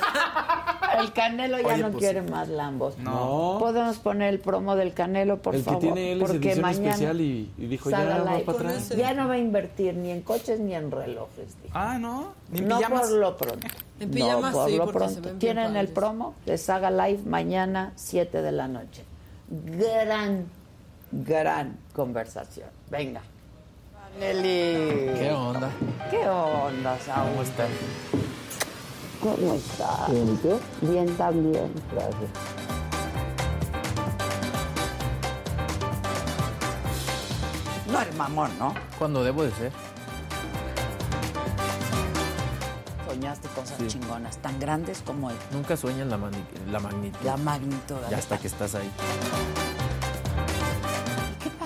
el 0.99 1.13
Canelo 1.13 1.59
ya 1.59 1.77
no 1.77 1.91
pues 1.91 2.03
quiere 2.03 2.21
más 2.21 2.49
Lambos. 2.49 2.97
No. 2.97 3.57
Podemos 3.59 3.97
poner 3.97 4.33
el 4.33 4.39
promo 4.39 4.75
del 4.75 4.93
Canelo, 4.93 5.41
por 5.41 5.55
el 5.55 5.63
favor. 5.63 5.79
Que 5.79 5.87
tiene 5.87 6.11
él 6.11 6.19
porque 6.19 6.55
mañana 6.57 6.89
especial 6.89 7.21
y, 7.21 7.51
y 7.57 7.65
dijo 7.67 7.89
ya 7.89 8.03
va 8.03 8.39
para 8.39 8.57
atrás. 8.57 8.89
Ya 8.89 9.13
no 9.13 9.27
va 9.27 9.35
a 9.35 9.37
invertir 9.37 9.95
ni 9.95 10.11
en 10.11 10.21
coches 10.21 10.59
ni 10.59 10.75
en 10.75 10.91
relojes. 10.91 11.61
Dijo. 11.63 11.73
Ah, 11.77 11.97
no. 11.97 12.33
¿Ni 12.49 12.61
no 12.61 12.79
por 12.81 13.11
lo 13.11 13.37
pronto. 13.37 13.67
En 13.99 14.11
pijamas 14.11 14.51
no, 14.51 14.59
por 14.59 14.69
sí, 14.69 14.77
lo 14.77 14.87
pronto. 14.91 15.29
Tienen 15.37 15.75
el 15.75 15.87
promo 15.87 16.35
de 16.45 16.57
Saga 16.57 16.91
Live 16.91 17.23
mañana 17.25 17.93
7 17.95 18.41
de 18.41 18.51
la 18.51 18.67
noche. 18.67 19.03
Gran, 19.49 20.45
gran 21.11 21.77
conversación. 21.93 22.78
Venga. 22.89 23.21
Nelly. 24.19 25.13
¿Qué 25.19 25.31
onda? 25.31 25.69
¿Qué 26.09 26.27
onda, 26.27 26.97
Saúl? 26.99 27.29
¿Cómo 27.29 27.41
estás? 27.43 27.69
¿Cómo 29.21 29.53
estás? 29.53 30.09
Bien, 30.09 30.59
Bien 30.81 31.17
también, 31.17 31.71
gracias. 31.91 32.31
No 37.91 38.01
eres 38.01 38.15
mamón, 38.15 38.57
¿no? 38.57 38.73
Cuando 38.97 39.23
debo 39.23 39.43
de 39.43 39.51
ser. 39.51 39.71
Soñaste 43.07 43.47
cosas 43.49 43.87
chingonas, 43.87 44.37
tan 44.37 44.59
grandes 44.59 45.01
como 45.05 45.29
él. 45.29 45.37
Nunca 45.51 45.77
sueñas 45.77 46.07
la, 46.07 46.17
la 46.17 46.79
magnitud. 46.79 47.19
La 47.23 47.37
magnitud. 47.37 47.95
Ya 48.09 48.17
hasta 48.17 48.37
que 48.37 48.47
estás 48.47 48.73
ahí. 48.75 48.89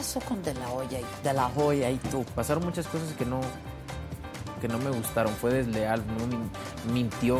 ¿Qué 0.03 0.07
pasó 0.07 0.19
con 0.27 0.43
De 0.43 0.53
La 0.55 0.69
Hoya 0.69 0.99
y, 0.99 1.05
de 1.23 1.31
la 1.31 1.47
Hoya 1.55 1.89
y 1.89 1.95
tú? 1.95 2.25
Pasaron 2.35 2.65
muchas 2.65 2.85
cosas 2.87 3.13
que 3.17 3.25
no 3.25 3.39
que 4.59 4.67
no 4.67 4.77
me 4.77 4.89
gustaron. 4.89 5.33
Fue 5.33 5.53
desleal, 5.53 6.03
no 6.05 6.91
mintió. 6.93 7.39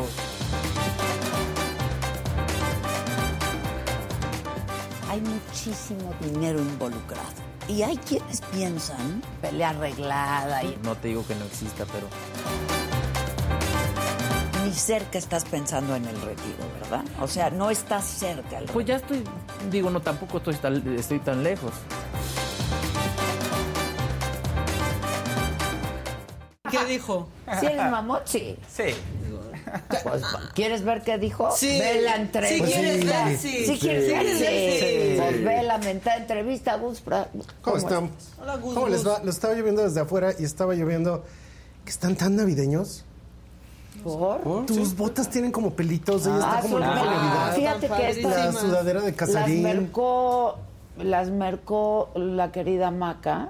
Hay 5.10 5.20
muchísimo 5.20 6.14
dinero 6.22 6.60
involucrado. 6.60 7.28
Y 7.68 7.82
hay 7.82 7.98
quienes 7.98 8.40
piensan 8.40 9.22
pelea 9.42 9.72
arreglada 9.72 10.64
y... 10.64 10.80
No 10.84 10.96
te 10.96 11.10
digo 11.10 11.28
que 11.28 11.36
no 11.36 11.44
exista, 11.44 11.86
pero... 11.92 12.08
Ni 14.64 14.72
cerca 14.72 15.18
estás 15.18 15.44
pensando 15.44 15.98
en 15.98 16.06
el 16.06 16.16
retiro, 16.22 16.64
¿verdad? 16.82 17.04
O 17.22 17.28
sea, 17.28 17.50
no 17.50 17.70
estás 17.70 18.06
cerca. 18.06 18.62
Pues 18.72 18.86
ya 18.86 18.96
estoy, 18.96 19.22
digo, 19.70 19.90
no, 19.90 20.00
tampoco 20.00 20.38
estoy 20.38 20.56
tan, 20.56 20.98
estoy 20.98 21.20
tan 21.20 21.44
lejos. 21.44 21.74
¿Qué 26.80 26.86
dijo? 26.86 27.28
¿Sí 27.60 27.66
eres 27.66 27.92
mamón? 27.92 28.20
Sí. 28.26 28.56
Pues, 30.04 30.22
¿Quieres 30.54 30.84
ver 30.84 31.02
qué 31.04 31.18
dijo? 31.18 31.50
Sí. 31.56 31.80
Ve 31.80 32.02
la 32.02 32.16
entrevista. 32.18 32.66
Si 32.68 32.74
quieres 32.74 33.06
ver, 33.06 33.38
sí. 33.38 33.66
Si 33.66 33.80
quieres 33.80 34.08
ver, 34.08 34.28
sí. 34.28 34.80
sí. 34.80 35.16
Pues 35.20 35.44
ve 35.44 35.64
la 35.64 35.78
mentada 35.78 36.18
entrevista, 36.18 36.76
Gus. 36.78 37.02
¿Cómo, 37.02 37.26
¿Cómo 37.62 37.78
están? 37.78 38.10
Hola, 38.42 38.56
Gus. 38.58 38.74
¿Cómo 38.74 38.88
les 38.88 39.08
va? 39.08 39.20
Lo 39.24 39.30
estaba 39.32 39.54
lloviendo 39.54 39.82
desde 39.84 40.02
afuera 40.02 40.32
y 40.38 40.44
estaba 40.44 40.74
lloviendo 40.76 41.24
que 41.86 41.92
están 41.92 42.16
tan 42.16 42.36
navideños. 42.36 43.06
¿Por? 44.04 44.66
Tus 44.66 44.96
botas 44.96 45.30
tienen 45.30 45.52
como 45.52 45.72
pelitos, 45.74 46.26
ella 46.26 46.36
está 46.38 46.58
Ah, 46.58 46.62
como 46.62 46.74
son- 46.80 46.84
en 46.84 46.90
Navidad. 46.96 47.56
Fíjate 47.56 47.90
que 47.90 48.10
esta- 48.10 48.46
La 48.46 48.52
sudadera 48.52 49.02
de 49.02 49.08
Las 49.12 49.16
Casarín. 49.16 49.64
mercó, 49.64 50.58
las 50.98 51.30
mercó 51.30 52.10
la 52.16 52.52
querida 52.52 52.92
Maca. 52.92 53.50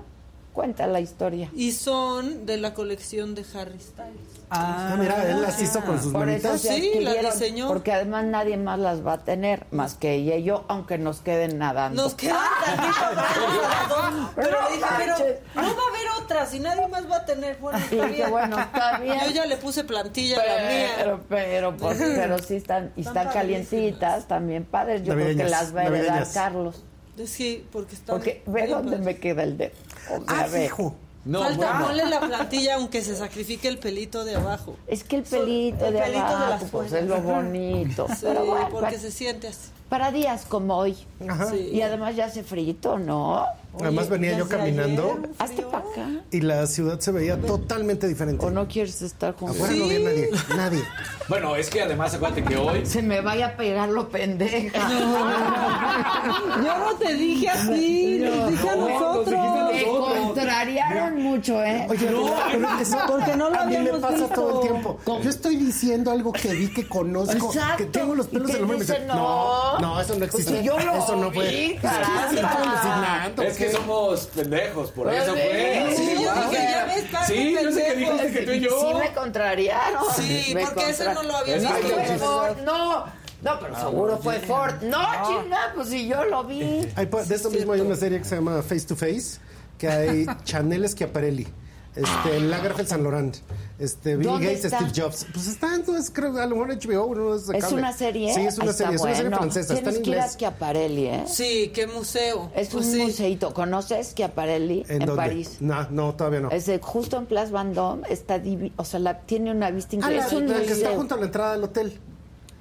Cuenta 0.54 0.86
la 0.86 1.00
historia. 1.00 1.50
Y 1.56 1.72
son 1.72 2.46
de 2.46 2.58
la 2.58 2.76
colección 2.76 3.34
de 3.34 3.44
Harry 3.56 3.80
Styles. 3.80 4.34
Ah, 4.52 4.96
mira, 5.00 5.28
él 5.32 5.42
las 5.42 5.60
hizo 5.60 5.82
con 5.84 6.00
sus 6.00 6.12
Por 6.12 6.28
manitas. 6.28 6.62
Sí, 6.62 7.00
la 7.00 7.16
diseñó. 7.16 7.68
Porque 7.68 7.92
además 7.92 8.26
nadie 8.26 8.56
más 8.58 8.78
las 8.78 9.04
va 9.06 9.14
a 9.14 9.18
tener, 9.24 9.66
más 9.72 9.96
que 9.96 10.14
ella 10.14 10.36
y 10.36 10.44
yo, 10.44 10.66
aunque 10.68 11.00
nos 11.00 11.22
queden 11.22 11.58
nadando. 11.58 12.04
Nos 12.04 12.14
quedan 12.14 12.38
Pero 14.36 14.58
dije, 14.72 14.86
pero 15.56 15.68
no 15.68 15.76
va 15.76 15.84
a 15.84 15.90
haber 15.90 16.24
otras 16.24 16.54
y 16.54 16.60
nadie 16.60 16.88
más 16.88 17.10
va 17.10 17.18
a 17.18 17.26
tener. 17.26 17.58
Bueno, 17.58 17.80
está 17.92 18.06
bien. 18.06 18.30
bueno, 18.30 18.60
está 18.60 19.00
bien. 19.00 19.20
Yo 19.26 19.32
ya 19.32 19.46
le 19.48 19.58
puse 19.58 19.84
plantilla 19.84 20.40
a 20.40 20.46
la 20.46 20.70
mía. 20.70 20.90
Pero, 20.98 21.20
pero, 21.28 21.78
pues, 21.78 21.98
pero 22.16 22.38
sí 22.38 22.56
están, 22.58 22.94
y 22.96 23.02
están 23.02 23.18
Están 23.18 23.34
calientitas, 23.34 24.28
también 24.28 24.66
padres. 24.66 25.02
Yo 25.02 25.14
creo 25.16 25.28
que 25.28 25.34
Navideñas, 25.34 25.52
las 25.52 25.76
va 25.76 25.82
a 25.82 25.86
heredar 25.86 26.06
navideñas. 26.06 26.34
Carlos. 26.34 26.84
Sí, 27.26 27.66
porque 27.72 27.96
está. 27.96 28.14
Porque 28.14 28.44
ve 28.46 28.68
dónde 28.68 28.98
me 28.98 29.18
queda 29.18 29.44
el 29.44 29.58
dedo. 29.58 29.72
O 30.12 30.18
sea, 30.26 30.40
Ah, 30.42 30.46
fijo. 30.46 30.96
No, 31.26 31.40
Falta 31.40 31.72
bueno. 31.72 31.86
ponle 31.86 32.06
la 32.10 32.20
plantilla 32.20 32.76
aunque 32.76 33.02
se 33.02 33.16
sacrifique 33.16 33.70
el 33.70 33.78
pelito 33.78 34.26
de 34.26 34.36
abajo. 34.36 34.76
Es 34.88 35.06
que 35.06 35.16
el 35.16 35.24
pelito 35.24 35.86
El 35.86 35.94
de 35.94 36.00
pelito 36.02 36.18
de 36.20 36.26
abajo, 36.34 36.50
las 36.50 36.64
pues 36.70 36.92
es 36.92 37.06
lo 37.08 37.22
bonito. 37.22 38.08
Sí, 38.10 38.16
pero 38.24 38.46
bueno, 38.46 38.68
porque 38.70 38.88
para, 38.88 39.00
se 39.00 39.12
siente 39.12 39.48
así. 39.48 39.70
para 39.88 40.12
días 40.12 40.44
como 40.46 40.76
hoy. 40.76 40.98
Ajá. 41.30 41.50
Sí. 41.50 41.70
Y 41.72 41.82
además 41.82 42.18
ya 42.18 42.26
hace 42.26 42.44
frito, 42.44 43.00
¿no? 43.00 43.46
Además 43.82 44.10
venía 44.10 44.38
yo 44.38 44.48
caminando 44.48 45.20
frío. 45.46 45.70
para 45.72 45.84
acá. 45.90 46.10
y 46.32 46.42
la 46.42 46.68
ciudad 46.68 47.00
se 47.00 47.12
veía 47.12 47.40
totalmente 47.42 48.08
diferente. 48.08 48.46
¿O 48.46 48.52
no 48.52 48.68
quieres 48.68 49.02
estar 49.02 49.36
con 49.36 49.50
Afuera 49.50 49.74
no 49.74 49.86
había 49.86 50.00
nadie, 50.00 50.30
nadie. 50.56 50.84
Bueno, 51.28 51.56
es 51.56 51.70
que 51.70 51.82
además 51.82 52.14
acuérdate 52.14 52.44
que 52.44 52.58
hoy 52.58 52.86
Se 52.86 53.02
me 53.02 53.22
vaya 53.22 53.48
a 53.48 53.58
pegar 53.58 53.90
lo 53.90 54.10
pendeja. 54.10 54.90
Yo 56.64 56.78
no 56.78 56.96
te 57.00 57.14
dije 57.16 57.50
así, 57.50 58.20
nos 58.22 58.52
dije 58.52 58.70
a 58.70 58.76
nosotros. 58.76 59.40
Me 59.74 59.84
contrariaron 59.86 61.22
mucho, 61.22 61.64
¿eh? 61.64 61.88
Oye, 61.90 62.06
pero 62.06 62.80
eso 62.80 62.98
Porque 63.08 63.36
no 63.36 63.50
lo 63.50 63.60
a 63.60 63.66
mí 63.66 63.78
me 63.78 63.94
pasa 63.94 64.16
visto. 64.16 64.30
todo 64.30 64.62
el 64.62 64.70
tiempo. 64.70 65.00
Yo 65.24 65.30
estoy 65.30 65.56
diciendo 65.58 66.12
algo 66.12 66.32
que 66.32 66.54
vi, 66.54 66.68
que 66.74 66.88
conozco, 66.88 67.48
Exacto. 67.48 67.78
que 67.78 67.86
tengo 67.86 68.16
los 68.16 68.28
pelos 68.28 68.50
en 68.52 68.62
la 68.62 68.68
mano 68.68 68.84
no. 69.08 69.80
no, 69.80 69.80
no, 69.80 70.02
eso 70.02 70.16
no 70.16 70.26
existe. 70.26 70.52
Pues 70.52 70.62
si 70.62 70.68
yo 70.68 70.80
lo 70.80 70.96
eso 70.98 71.16
no 71.16 71.32
fue. 71.32 71.80
Que 73.66 73.72
somos 73.72 74.22
pendejos, 74.28 74.92
por 74.92 75.08
Pues 75.08 75.24
eso 75.24 75.34
sí, 75.34 75.40
fue. 75.42 75.94
sí, 75.96 76.14
yo 76.16 76.32
guau. 76.34 76.50
dije, 76.50 76.64
ya 76.72 76.86
ves, 76.86 77.04
Carlos, 77.12 77.28
Sí, 77.28 77.56
yo 77.64 77.72
sé 77.72 77.84
que 77.86 77.96
dijiste 77.96 78.32
que 78.32 78.42
tú 78.46 78.52
y 78.52 78.60
yo. 78.60 78.70
Sí 78.82 78.94
me 79.00 79.14
contrariaron. 79.14 80.04
Sí, 80.16 80.52
Me 80.56 80.62
porque 80.66 80.90
ese 80.90 81.06
contra- 81.06 81.14
no 81.24 81.30
lo 81.30 81.38
había 81.38 81.56
visto. 81.58 82.56
no, 82.66 83.06
no, 83.42 83.60
pero 83.60 83.76
seguro 83.80 84.18
fue 84.20 84.40
Ford. 84.40 84.82
No, 84.84 85.00
chinga, 85.28 85.72
pues 85.76 85.90
si 85.90 86.08
yo 86.08 86.24
lo 86.26 86.44
vi. 86.44 86.88
Hay 86.96 87.06
de 87.08 87.36
esto 87.36 87.50
mismo 87.50 87.74
hay 87.74 87.82
una 87.82 87.96
serie 87.96 88.20
que 88.20 88.26
se 88.26 88.36
llama 88.36 88.62
Face 88.62 88.86
to 88.88 88.96
Face, 88.96 89.40
que 89.78 89.88
hay 89.90 90.26
Chanel 90.46 90.88
Schiaparelli, 90.88 91.48
este, 91.96 92.40
Lagerfeld 92.40 92.88
San 92.88 93.04
Laurent, 93.04 93.36
este, 93.84 94.16
Bill 94.16 94.28
¿Dónde 94.28 94.46
Gates, 94.48 94.66
está? 94.66 94.78
Steve 94.90 94.92
Jobs. 94.96 95.26
Pues 95.34 95.48
está, 95.48 95.76
entonces 95.76 96.10
creo 96.14 96.38
a 96.38 96.46
lo 96.46 96.56
mejor 96.56 96.76
HBO, 96.78 97.38
de 97.38 97.58
¿Es 97.58 97.64
cable. 97.64 97.78
una 97.78 97.94
serie? 97.94 98.34
Sí, 98.34 98.42
es 98.42 98.58
una 98.58 98.72
Está 98.72 98.78
serie, 98.86 98.96
es 98.96 99.02
una 99.02 99.16
serie 99.16 99.32
francesa, 99.32 99.74
está 99.74 99.90
en 99.90 99.96
que 99.96 100.10
inglés. 100.10 100.32
Schiaparelli, 100.34 101.06
¿eh? 101.08 101.24
Sí, 101.28 101.72
qué 101.74 101.88
museo. 101.88 102.52
Es 102.56 102.70
Pues 102.70 102.86
un 102.88 102.92
sí. 102.94 103.02
museito. 103.04 103.54
¿Conoces 103.54 104.08
Schiaparelli 104.10 104.86
en, 104.88 105.00
dónde? 105.00 105.16
París? 105.16 105.58
No, 105.60 105.90
no, 105.90 106.14
todavía 106.16 106.40
no. 106.40 106.50
Es 106.52 106.66
de- 106.66 106.80
justo 106.80 107.18
en 107.18 107.26
Place 107.26 107.52
Vendôme, 107.52 108.08
está 108.10 108.38
divi- 108.42 108.72
o 108.78 108.86
sea, 108.86 109.00
la, 109.00 109.20
tiene 109.22 109.52
una 109.52 109.70
vista 109.72 109.92
Ah, 109.94 109.96
increíble. 109.98 110.22
la, 110.22 110.28
es 110.28 110.34
un 110.34 110.48
la 110.50 110.62
que 110.62 110.72
está 110.74 110.96
junto 110.96 111.16
a 111.16 111.18
la 111.18 111.26
entrada 111.26 111.52
del 111.54 111.64
hotel. 111.64 112.00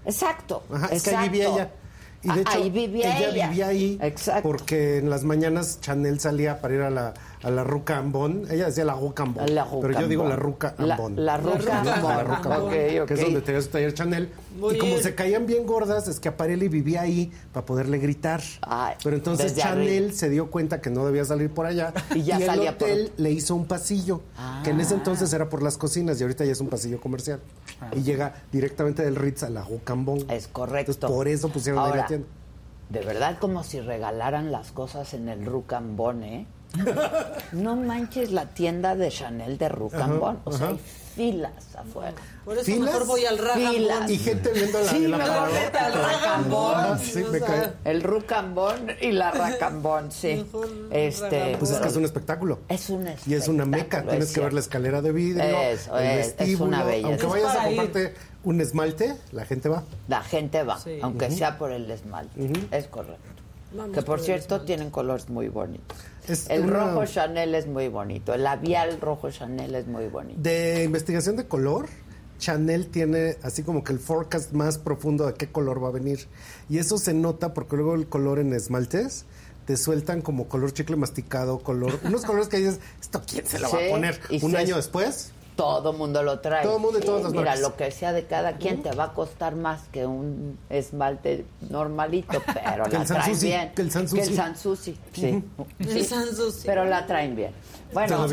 Exacto. 0.05 0.63
Ajá, 0.73 0.89
es 0.89 1.03
que 1.03 1.15
ahí 1.15 1.29
vivía 1.29 1.49
ella. 1.49 1.71
Y 2.25 2.29
de 2.29 2.33
Ah, 2.35 2.41
hecho, 2.41 2.51
ahí 2.53 2.71
vivía 2.71 3.19
ella, 3.19 3.29
ella. 3.31 3.49
vivía 3.49 3.67
ahí 3.67 3.99
Exacto. 4.01 4.43
porque 4.45 4.99
en 4.99 5.11
las 5.11 5.25
mañanas 5.25 5.81
Chanel 5.81 6.21
salía 6.21 6.61
para 6.61 6.75
ir 6.75 6.81
a 6.83 6.91
la, 6.91 7.15
a 7.43 7.51
la 7.51 7.65
Ruca 7.65 7.99
Ambon. 7.99 8.45
Ella 8.51 8.67
decía 8.67 8.85
la 8.85 8.95
Ruca 8.95 9.23
Ambon. 9.25 9.55
La 9.55 9.67
pero 9.81 10.01
yo 10.01 10.09
digo 10.09 10.29
la. 10.29 10.37
Ruca 10.37 10.75
La- 10.79 10.95
Ambon. 10.95 11.25
la 11.25 11.37
Ruca 11.39 11.83
La 11.85 11.95
Ambon. 11.95 12.27
Ruca 12.27 12.59
ok. 12.63 12.71
Que 12.71 13.15
es 13.15 13.21
donde 13.21 13.41
tenía 13.43 13.61
su 13.61 13.69
taller 13.69 13.95
Chanel. 13.95 14.31
Muy 14.59 14.75
y 14.75 14.79
como 14.79 14.93
bien. 14.93 15.03
se 15.03 15.15
caían 15.15 15.47
bien 15.47 15.67
gordas, 15.67 16.09
es 16.09 16.21
que 16.21 16.29
Aparelli 16.29 16.69
vivía 16.69 17.01
ahí 17.03 17.33
para 17.53 17.65
poderle 17.67 17.99
gritar. 17.99 18.43
Ay, 18.61 18.95
pero 19.03 19.17
entonces 19.17 19.57
Chanel 19.57 20.05
arriba. 20.05 20.13
se 20.13 20.29
dio 20.31 20.51
cuenta 20.51 20.81
que 20.81 20.91
no 20.91 21.05
debía 21.07 21.25
salir 21.25 21.51
por 21.51 21.67
allá. 21.67 21.93
Y 22.15 22.23
ya 22.23 22.37
el 22.37 22.47
salía 22.47 22.77
por 22.79 22.89
hotel 22.89 23.13
le 23.17 23.31
hizo 23.31 23.55
un 23.55 23.67
pasillo, 23.67 24.21
que 24.63 24.71
en 24.71 24.81
ese 24.81 24.95
entonces 24.95 25.33
era 25.33 25.49
por 25.49 25.63
las 25.63 25.79
cocinas 25.79 26.21
y 26.21 26.23
ahorita 26.23 26.45
ya 26.45 26.53
es 26.53 26.61
un 26.61 26.69
pasillo 26.69 27.01
comercial. 27.01 27.41
Y 27.93 28.03
llega 28.03 28.35
directamente 28.53 29.03
del 29.03 29.17
Ritz 29.17 29.43
a 29.43 29.51
la 29.51 29.63
Ruca 29.63 29.95
Ambon. 29.95 30.31
Es 30.31 30.49
correcto. 30.49 30.93
Entonces, 30.93 31.17
por 31.17 31.29
eso 31.29 31.49
pusieron 31.49 31.85
ahí 31.85 31.97
la 31.97 32.07
tienda. 32.07 32.27
De 32.91 33.01
verdad, 33.01 33.39
como 33.41 33.65
si 33.65 33.81
regalaran 33.81 34.53
las 34.53 34.71
cosas 34.71 35.15
en 35.15 35.29
el 35.31 35.47
Rucambón, 35.47 36.23
¿eh? 36.25 36.47
No 37.53 37.77
manches 37.77 38.31
la 38.33 38.47
tienda 38.47 38.95
de 38.97 39.09
Chanel 39.11 39.59
de 39.59 39.69
Rucambón. 39.69 40.41
O 40.45 40.53
sea, 40.53 40.69
hay 40.69 40.81
filas 41.15 41.53
afuera. 41.77 42.15
Por 42.45 42.57
eso 42.57 42.65
¿Filas? 42.65 42.81
mejor 42.87 43.07
voy 43.07 43.25
al 43.27 43.37
Ragambón. 43.39 43.73
Filas. 43.75 44.11
Y 44.11 44.19
gente 44.19 44.51
viendo 44.53 44.81
la, 44.81 44.89
Sí, 44.89 45.07
la 45.07 45.19
mejor 45.19 45.35
parada. 45.35 45.61
vete 45.61 45.79
al 45.79 45.93
Racambón. 45.93 46.75
Ah, 46.77 46.99
Sí, 46.99 47.25
me 47.31 47.41
cae. 47.41 47.73
El 47.85 48.03
Rucambón 48.03 48.87
y 49.01 49.13
la 49.13 49.31
Racambón, 49.31 50.11
sí. 50.11 50.45
Este, 50.91 51.29
Racambón. 51.29 51.59
Pues 51.59 51.71
es 51.71 51.79
que 51.79 51.89
es 51.89 51.97
un 51.97 52.05
espectáculo. 52.07 52.59
es 52.69 52.89
un 52.91 53.07
Y 53.27 53.35
es 53.35 53.49
una 53.49 53.67
meca. 53.67 54.03
Tienes 54.03 54.29
es 54.29 54.35
que 54.35 54.41
ver 54.41 54.53
la 54.55 54.61
escalera 54.61 55.03
de 55.03 55.13
vidrio, 55.13 55.45
Eso, 55.45 55.99
el 55.99 56.07
es- 56.19 56.29
es 56.29 56.37
vestíbulo. 56.39 56.69
una 56.69 56.85
belleza. 56.85 57.09
Aunque 57.09 57.27
Es 57.27 57.31
vayas 57.33 57.57
a 57.57 57.65
comprarte 57.65 58.15
un 58.45 58.61
esmalte, 58.61 59.17
la 59.33 59.45
gente 59.45 59.69
va. 59.69 59.83
La 60.09 60.23
gente 60.23 60.63
va, 60.63 60.79
Sí. 60.81 60.99
aunque 61.03 61.31
sea 61.31 61.59
por 61.59 61.71
el 61.73 61.91
esmalte. 61.91 62.51
Es 62.71 62.87
correcto. 62.87 63.42
Vamos 63.75 63.95
que 63.95 64.03
por, 64.03 64.21
cierto 64.21 64.45
esmalte. 64.57 64.67
tienen 64.67 64.91
colores 64.91 65.29
muy 65.29 65.49
bonitos. 65.49 65.97
Es 66.29 66.49
el 66.51 66.65
una- 66.65 66.93
rojo 66.95 67.07
Chanel 67.07 67.55
es 67.55 67.67
muy 67.67 67.89
bonito. 67.89 68.35
El 68.35 68.45
labial 68.45 69.01
rojo 69.01 69.31
Chanel 69.31 69.75
es 69.75 69.87
muy 69.87 70.09
bonito. 70.09 70.41
De 70.41 70.85
investigación 70.85 71.37
de 71.37 71.47
color, 71.47 71.87
Chanel 72.39 72.89
tiene 72.89 73.37
así 73.43 73.63
como 73.63 73.83
que 73.85 73.93
el 73.93 73.99
forecast 73.99 74.53
más 74.53 74.79
profundo 74.79 75.27
de 75.27 75.35
qué 75.35 75.51
color 75.51 75.83
va 75.83 75.89
a 75.89 75.93
venir. 75.93 76.27
Y 76.69 76.79
eso 76.79 76.99
se 76.99 77.15
nota 77.15 77.55
porque 77.55 77.77
luego 77.77 77.95
el 77.95 78.09
color 78.09 78.39
en 78.41 78.53
esmaltes 78.53 79.25
te 79.67 79.77
sueltan 79.77 80.23
como 80.23 80.49
color 80.49 80.73
chicle 80.73 80.97
masticado, 80.97 81.61
color, 81.61 81.99
unos 82.05 82.25
colores 82.25 82.49
que 82.49 82.57
dices, 82.59 82.81
¿esto 83.01 83.23
quién 83.27 83.47
se 83.47 83.61
lo 83.61 83.71
va 83.71 83.79
a 83.79 83.91
poner? 83.91 84.21
Un 84.43 84.51
se- 84.51 84.57
año 84.59 84.75
después, 84.77 85.31
Todo 85.57 85.93
mundo 85.93 86.23
lo 86.23 86.41
trae. 86.41 86.65
Todo 86.65 86.79
mundo 86.79 86.99
y 86.99 87.03
todas 87.03 87.23
las 87.25 87.33
Mira, 87.33 87.45
marcas. 87.45 87.61
lo 87.61 87.77
que 87.77 87.91
sea 87.91 88.13
de 88.13 88.25
cada 88.27 88.57
quien 88.57 88.83
te 88.83 88.91
va 88.93 89.05
a 89.05 89.13
costar 89.13 89.55
más 89.55 89.83
que 89.93 90.07
un 90.07 90.59
esmalte 90.71 91.45
normalito, 91.69 92.43
pero 92.55 92.87
la 92.87 93.05
traen 93.05 93.39
bien. 93.41 93.73
que 93.75 93.83
el 93.83 93.91
Sanssouci. 93.91 94.23
Que 94.23 94.31
el 94.31 94.37
Sanssouci, 94.37 94.99
sí. 95.13 95.45
El 95.79 96.05
Sanssouci. 96.07 96.63
Pero 96.67 96.85
la 96.85 97.07
traen 97.07 97.37
bien. 97.37 97.53
Bueno, 97.93 98.27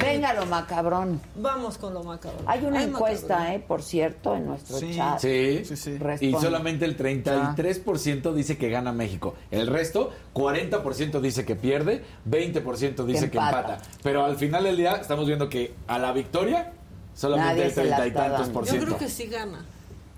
venga 0.00 0.32
lo 0.34 0.46
macabrón. 0.46 1.20
Vamos 1.36 1.78
con 1.78 1.94
lo 1.94 2.02
macabrón. 2.02 2.42
Hay 2.46 2.64
una 2.64 2.82
encuesta, 2.82 3.54
eh, 3.54 3.60
por 3.60 3.82
cierto, 3.82 4.34
en 4.34 4.46
nuestro 4.46 4.78
chat. 4.80 5.18
Sí, 5.18 5.62
sí, 5.64 5.76
sí. 5.76 5.98
Y 6.20 6.32
solamente 6.32 6.84
el 6.84 6.96
33% 6.96 8.32
dice 8.32 8.56
que 8.56 8.70
gana 8.70 8.92
México. 8.92 9.34
El 9.50 9.66
resto, 9.66 10.10
40% 10.34 11.20
dice 11.20 11.44
que 11.44 11.56
pierde, 11.56 12.02
20% 12.28 13.04
dice 13.04 13.30
que 13.30 13.38
empata. 13.38 13.78
Pero 14.02 14.24
al 14.24 14.36
final 14.36 14.64
del 14.64 14.76
día 14.76 14.92
estamos 14.96 15.26
viendo 15.26 15.48
que 15.48 15.74
a 15.86 15.98
la 15.98 16.12
victoria 16.12 16.72
solamente 17.14 17.64
el 17.64 17.74
30 17.74 18.06
y 18.06 18.10
tantos 18.12 18.48
por 18.48 18.66
ciento. 18.66 18.86
Yo 18.86 18.96
creo 18.96 18.98
que 18.98 19.08
sí 19.08 19.26
gana. 19.26 19.64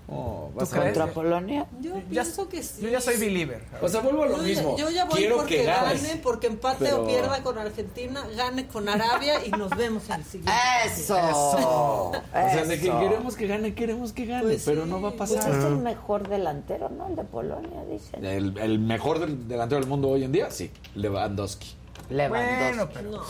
Oh, 0.07 0.51
¿Tú 0.57 0.65
contra 0.67 1.07
Polonia? 1.07 1.65
Yo 1.81 1.95
pienso 2.09 2.47
que 2.47 2.61
sí. 2.61 2.83
Yo 2.83 2.89
ya 2.89 3.01
soy 3.01 3.17
believer. 3.17 3.63
O 3.81 3.89
sea, 3.89 4.01
vuelvo 4.01 4.23
a 4.23 4.27
lo 4.27 4.37
mismo. 4.37 4.77
Yo 4.77 4.89
ya 4.91 5.05
voy 5.05 5.17
Quiero 5.17 5.37
porque 5.37 5.57
que 5.57 5.63
gane, 5.63 6.19
porque 6.21 6.47
empate 6.47 6.93
o 6.93 7.07
pierda 7.07 7.41
con 7.41 7.57
Argentina, 7.57 8.23
gane 8.35 8.67
con 8.67 8.87
Arabia 8.87 9.43
y 9.43 9.49
nos 9.51 9.71
vemos 9.71 10.07
en 10.09 10.15
el 10.15 10.23
siguiente. 10.23 10.51
¡Eso! 10.85 11.17
Eso. 11.17 12.09
O 12.09 12.13
sea, 12.31 12.65
de 12.65 12.79
que 12.79 12.91
queremos 12.91 13.35
que 13.35 13.47
gane, 13.47 13.73
queremos 13.73 14.13
que 14.13 14.25
gane, 14.25 14.43
pues 14.43 14.63
pero 14.65 14.85
no 14.85 15.01
va 15.01 15.09
a 15.09 15.13
pasar. 15.13 15.43
Pues 15.43 15.57
es 15.57 15.65
el 15.65 15.77
mejor 15.77 16.29
delantero, 16.29 16.89
¿no? 16.89 17.07
El 17.07 17.15
de 17.15 17.23
Polonia, 17.23 17.83
dicen. 17.89 18.23
El, 18.23 18.57
el 18.59 18.77
mejor 18.77 19.19
del, 19.19 19.47
delantero 19.47 19.81
del 19.81 19.89
mundo 19.89 20.09
hoy 20.09 20.23
en 20.23 20.31
día, 20.31 20.51
sí, 20.51 20.69
Lewandowski. 20.93 21.75
Lewandowski. 22.11 22.75
Bueno, 22.75 22.89
pero... 22.93 23.11
No, 23.11 23.23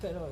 pero... 0.00 0.28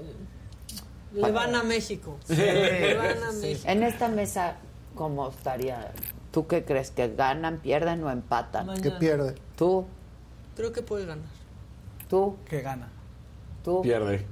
Le 1.13 1.31
van 1.33 1.55
a 1.57 1.63
México. 1.63 2.17
Le 2.29 2.95
van 2.95 3.23
a 3.23 3.33
México. 3.33 3.69
En 3.69 3.83
esta 3.83 4.09
mesa 4.09 4.57
¿Cómo 5.01 5.31
estaría? 5.31 5.93
¿Tú 6.31 6.47
qué 6.47 6.63
crees? 6.63 6.91
¿Que 6.91 7.09
ganan, 7.09 7.61
pierden 7.61 8.05
o 8.05 8.11
empatan? 8.11 8.79
Que 8.83 8.91
pierde. 8.91 9.35
¿Tú? 9.57 9.87
Creo 10.55 10.75
que 10.75 10.83
puede 10.83 11.07
ganar. 11.07 11.25
¿Tú? 12.11 12.37
Que 12.47 12.61
gana. 12.61 12.91
¿Tú? 13.65 13.81
Pierde. 13.81 14.27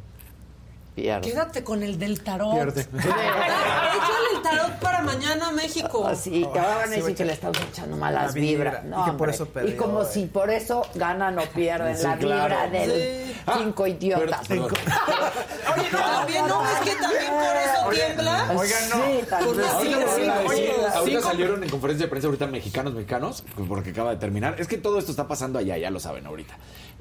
Quédate 1.22 1.64
con 1.64 1.82
el 1.82 1.98
del 1.98 2.22
tarot. 2.22 2.54
Pierde. 2.54 2.80
Échale 2.98 4.28
el 4.36 4.42
tarot 4.42 4.78
para 4.80 5.02
mañana 5.02 5.50
México. 5.52 6.06
Ah, 6.06 6.14
sí, 6.14 6.46
que 6.52 6.58
van 6.58 6.82
a 6.82 6.86
decir 6.86 7.14
que 7.14 7.24
le 7.24 7.32
estamos 7.32 7.58
echando 7.60 7.96
malas 7.96 8.34
vibras. 8.34 8.84
No, 8.84 9.06
y, 9.06 9.10
por 9.12 9.30
eso 9.30 9.48
y 9.66 9.72
como 9.72 10.04
si 10.04 10.26
por 10.26 10.50
eso 10.50 10.82
ganan 10.94 11.38
o 11.38 11.42
pierden 11.42 12.02
la 12.02 12.16
vibra 12.16 12.68
del 12.68 13.34
cinco 13.58 13.86
idiotas. 13.86 14.50
Oye, 14.50 15.88
no, 15.92 15.98
también 15.98 16.46
no, 16.46 16.64
es 16.66 16.80
que 16.80 16.94
también 16.96 17.30
por 17.30 17.56
eso 17.56 18.04
tiembla. 18.06 18.52
Oigan, 18.56 18.88
no. 18.88 18.96
Sí, 18.96 19.26
también. 19.28 20.90
Ahorita 20.94 21.20
salieron 21.22 21.62
en 21.62 21.70
conferencia 21.70 22.06
de 22.06 22.10
prensa 22.10 22.28
ahorita 22.28 22.46
mexicanos, 22.46 22.94
mexicanos, 22.94 23.44
porque 23.68 23.90
acaba 23.90 24.10
de 24.10 24.16
terminar. 24.16 24.56
Es 24.58 24.68
que 24.68 24.78
todo 24.78 24.98
esto 24.98 25.10
está 25.10 25.28
pasando 25.28 25.58
allá, 25.58 25.76
ya 25.76 25.90
lo 25.90 26.00
saben 26.00 26.26
ahorita. 26.26 26.56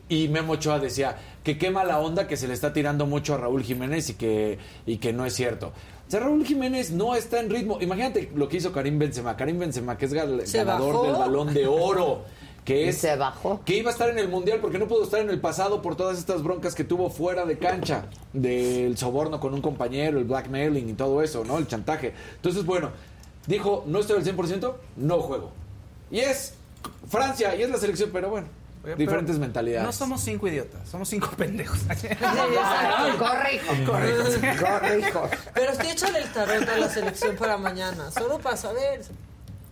Y 0.10 0.30
Memo 0.30 0.54
Ochoa 0.54 0.80
decía 0.80 1.18
que 1.44 1.58
quema 1.58 1.84
la 1.84 2.00
onda 2.00 2.28
que 2.28 2.38
se 2.38 2.48
le 2.48 2.54
está 2.54 2.72
tirando 2.72 3.06
mucho 3.06 3.34
a 3.34 3.38
Raúl 3.38 3.64
Jiménez 3.64 4.10
y 4.10 4.14
que, 4.14 4.58
y 4.86 4.98
que 4.98 5.12
no 5.12 5.26
es 5.26 5.34
cierto. 5.34 5.74
O 6.08 6.12
sea, 6.12 6.22
Raúl 6.22 6.46
Jiménez 6.46 6.92
no 6.92 7.16
está 7.16 7.42
en 7.42 7.50
ritmo. 7.50 7.80
Imagínate 7.82 8.32
lo 8.34 8.48
que 8.48 8.58
hizo 8.58 8.72
Karim 8.72 8.98
Benzema. 8.98 9.36
Karim 9.36 9.60
Benzema, 9.60 9.98
que 9.98 10.06
es 10.06 10.14
ganador 10.14 11.06
del 11.06 11.16
balón 11.16 11.54
de 11.54 11.68
oro. 11.68 12.24
Que 12.64 12.90
es, 12.90 12.98
se 12.98 13.16
bajó. 13.16 13.62
Que 13.66 13.78
iba 13.78 13.90
a 13.90 13.94
estar 13.94 14.10
en 14.10 14.20
el 14.20 14.28
Mundial 14.30 14.60
porque 14.62 14.78
no 14.78 14.88
pudo 14.88 15.04
estar 15.04 15.22
en 15.22 15.30
el 15.30 15.40
pasado 15.40 15.82
por 15.82 15.96
todas 15.96 16.18
estas 16.18 16.44
broncas 16.44 16.76
que 16.76 16.84
tuvo 16.84 17.10
fuera 17.10 17.46
de 17.46 17.58
cancha. 17.58 18.06
Del 18.32 18.98
soborno 18.98 19.40
con 19.40 19.54
un 19.54 19.62
compañero, 19.62 20.20
el 20.20 20.26
blackmailing 20.26 20.90
y 20.90 20.94
todo 20.94 21.22
eso, 21.22 21.44
¿no? 21.44 21.58
El 21.58 21.68
chantaje. 21.68 22.14
Entonces, 22.36 22.66
bueno, 22.66 22.92
dijo, 23.46 23.84
no 23.88 24.00
estoy 24.00 24.18
al 24.18 24.26
100%, 24.26 24.74
no 24.98 25.20
juego. 25.20 25.52
Y 26.12 26.20
es 26.20 26.56
Francia, 27.10 27.56
y 27.56 27.64
es 27.64 27.70
la 27.70 27.78
selección, 27.78 28.10
pero 28.14 28.30
bueno. 28.30 28.48
Diferentes 28.96 29.38
mentalidades. 29.38 29.86
No 29.86 29.92
somos 29.92 30.22
cinco 30.22 30.48
idiotas, 30.48 30.88
somos 30.88 31.10
cinco 31.10 31.30
pendejos. 31.38 31.80
corrijo, 33.18 33.74
corrijo, 33.86 34.66
corrijo. 34.66 35.30
Pero 35.54 35.72
estoy 35.72 35.90
echando 35.90 36.18
el 36.18 36.32
tarot 36.32 36.70
a 36.70 36.78
la 36.78 36.90
selección 36.90 37.36
para 37.36 37.58
mañana, 37.58 38.12
solo 38.12 38.40
para 38.40 38.56
saber. 38.56 39.02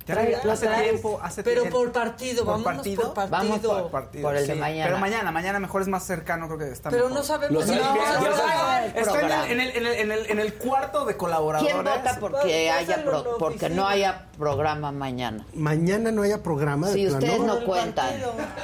Trae, 0.05 0.35
hace 0.35 0.67
tiempo, 0.67 1.19
hace 1.21 1.41
Pero 1.41 1.67
por 1.67 1.91
partido, 1.91 2.45
¿Por 2.45 2.63
partido? 2.63 3.13
por 3.13 3.27
partido. 3.27 3.31
Vamos 3.31 3.59
por 3.59 3.91
partido. 3.91 4.23
Por 4.23 4.37
el 4.37 4.45
de 4.45 4.53
mañana. 4.53 4.85
Pero 4.85 4.99
mañana, 4.99 5.31
mañana 5.31 5.59
mejor 5.59 5.81
es 5.81 5.87
más 5.87 6.05
cercano, 6.05 6.45
creo 6.45 6.59
que 6.59 6.69
está 6.69 6.91
Pero 6.91 7.09
no 7.09 7.23
sabemos. 7.23 7.65
No, 7.65 7.73
está 7.73 9.49
en 9.49 9.59
el, 9.59 9.69
en, 9.71 9.85
el, 9.85 9.93
en, 9.93 10.11
el, 10.11 10.25
en 10.29 10.39
el 10.39 10.53
cuarto 10.53 11.05
de 11.05 11.17
colaboradores. 11.17 11.73
¿Quién 11.73 11.83
vota 11.83 12.17
porque, 12.19 12.69
haya 12.69 13.03
porque 13.39 13.69
no 13.69 13.87
haya 13.87 14.27
programa 14.37 14.91
mañana? 14.91 15.43
Mañana 15.55 16.11
no 16.11 16.21
haya 16.21 16.43
programa. 16.43 16.87
Si 16.89 17.07
ustedes 17.07 17.39
no 17.39 17.65
cuentan. 17.65 18.13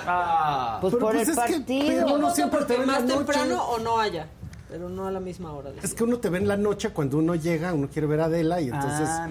Ah. 0.05 0.77
Pues 0.79 0.93
por 0.95 1.15
el 1.15 1.33
partido. 1.33 2.17
no 2.19 2.35
siempre 2.35 2.77
más 2.85 3.05
temprano 3.07 3.63
o 3.63 3.79
no 3.79 3.99
haya 3.99 4.27
pero 4.71 4.87
no 4.87 5.05
a 5.05 5.11
la 5.11 5.19
misma 5.19 5.51
hora. 5.51 5.71
Es 5.83 5.93
que 5.93 6.05
uno 6.05 6.17
te 6.19 6.29
ve 6.29 6.37
en 6.37 6.47
la 6.47 6.55
noche 6.55 6.91
cuando 6.91 7.17
uno 7.17 7.35
llega, 7.35 7.73
uno 7.73 7.89
quiere 7.91 8.07
ver 8.07 8.21
a 8.21 8.25
Adela 8.25 8.61
y 8.61 8.69
entonces... 8.69 9.05
Ah, 9.09 9.27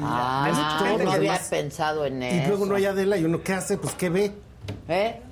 ah 0.53 0.97
no 1.03 1.11
había 1.11 1.41
pensado 1.49 2.05
en 2.05 2.23
eso. 2.23 2.45
Y 2.45 2.49
luego 2.49 2.67
no 2.67 2.75
hay 2.75 2.85
Adela 2.85 3.17
y 3.17 3.25
uno, 3.25 3.43
¿qué 3.43 3.55
hace? 3.55 3.79
Pues, 3.79 3.95
¿qué 3.95 4.11
ve? 4.11 4.33
¿Eh? 4.87 5.23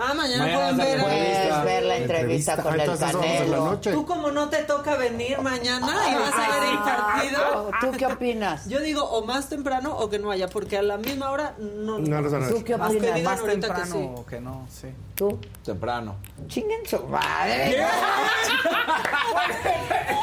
Ah, 0.00 0.14
mañana, 0.14 0.44
pueden 0.44 0.76
ver, 0.76 1.00
puedes 1.00 1.64
ver 1.64 1.82
la 1.82 1.96
entrevista, 1.96 2.62
con 2.62 2.80
el 2.80 2.96
Canelo. 2.96 3.80
Tú 3.80 4.06
como 4.06 4.30
no 4.30 4.48
te 4.48 4.58
toca 4.58 4.94
venir 4.94 5.40
mañana 5.40 5.88
y 6.08 6.14
vas 6.14 6.34
a 6.34 6.60
ver 6.60 6.70
el 6.70 6.78
partido. 6.78 7.70
¿Tú 7.80 7.90
qué 7.98 8.06
opinas? 8.06 8.68
Yo 8.68 8.78
digo 8.78 9.02
o 9.02 9.24
más 9.24 9.48
temprano 9.48 9.96
o 9.96 10.08
que 10.08 10.20
no 10.20 10.30
haya, 10.30 10.46
porque 10.46 10.78
a 10.78 10.82
la 10.82 10.98
misma 10.98 11.30
hora 11.30 11.56
no. 11.58 11.98
No 11.98 12.20
los 12.20 12.30
van 12.30 12.44
a 12.44 12.48
¿Tú 12.48 12.62
qué 12.62 12.76
opinas? 12.76 13.22
Más 13.22 13.42
temprano 13.42 13.84
que 13.84 14.20
o 14.20 14.24
que 14.26 14.40
no, 14.40 14.68
sí. 14.70 14.86
¿Tú? 15.16 15.40
Temprano. 15.64 16.14
Chinguen 16.46 16.86
su 16.86 17.02
madre. 17.08 17.70
¿Qué? 17.70 17.82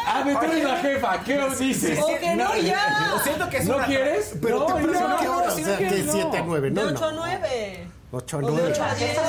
ah, 0.08 0.24
me 0.26 0.36
tú 0.36 0.68
la 0.68 0.78
jefa, 0.78 1.22
¿qué 1.26 1.40
os 1.40 1.60
dices? 1.60 2.00
O 2.02 2.08
que 2.18 2.34
no, 2.34 2.56
ya. 2.56 3.10
Lo 3.14 3.20
siento 3.20 3.50
que 3.50 3.60
¿No 3.66 3.78
quieres? 3.80 4.38
Pero 4.42 4.60
no, 4.60 4.74
temprano, 4.74 5.18
¿qué 5.20 5.28
hora? 5.28 5.48
O 5.50 5.52
sea, 5.52 5.78
que 5.78 6.06
7 6.10 6.38
a 6.38 6.44
9, 6.44 6.72
no. 6.72 6.82
De 6.82 6.94
8 6.94 7.06
a 7.06 7.12
9. 7.12 7.95
8 8.16 8.38
a 8.38 8.42
9. 8.42 8.76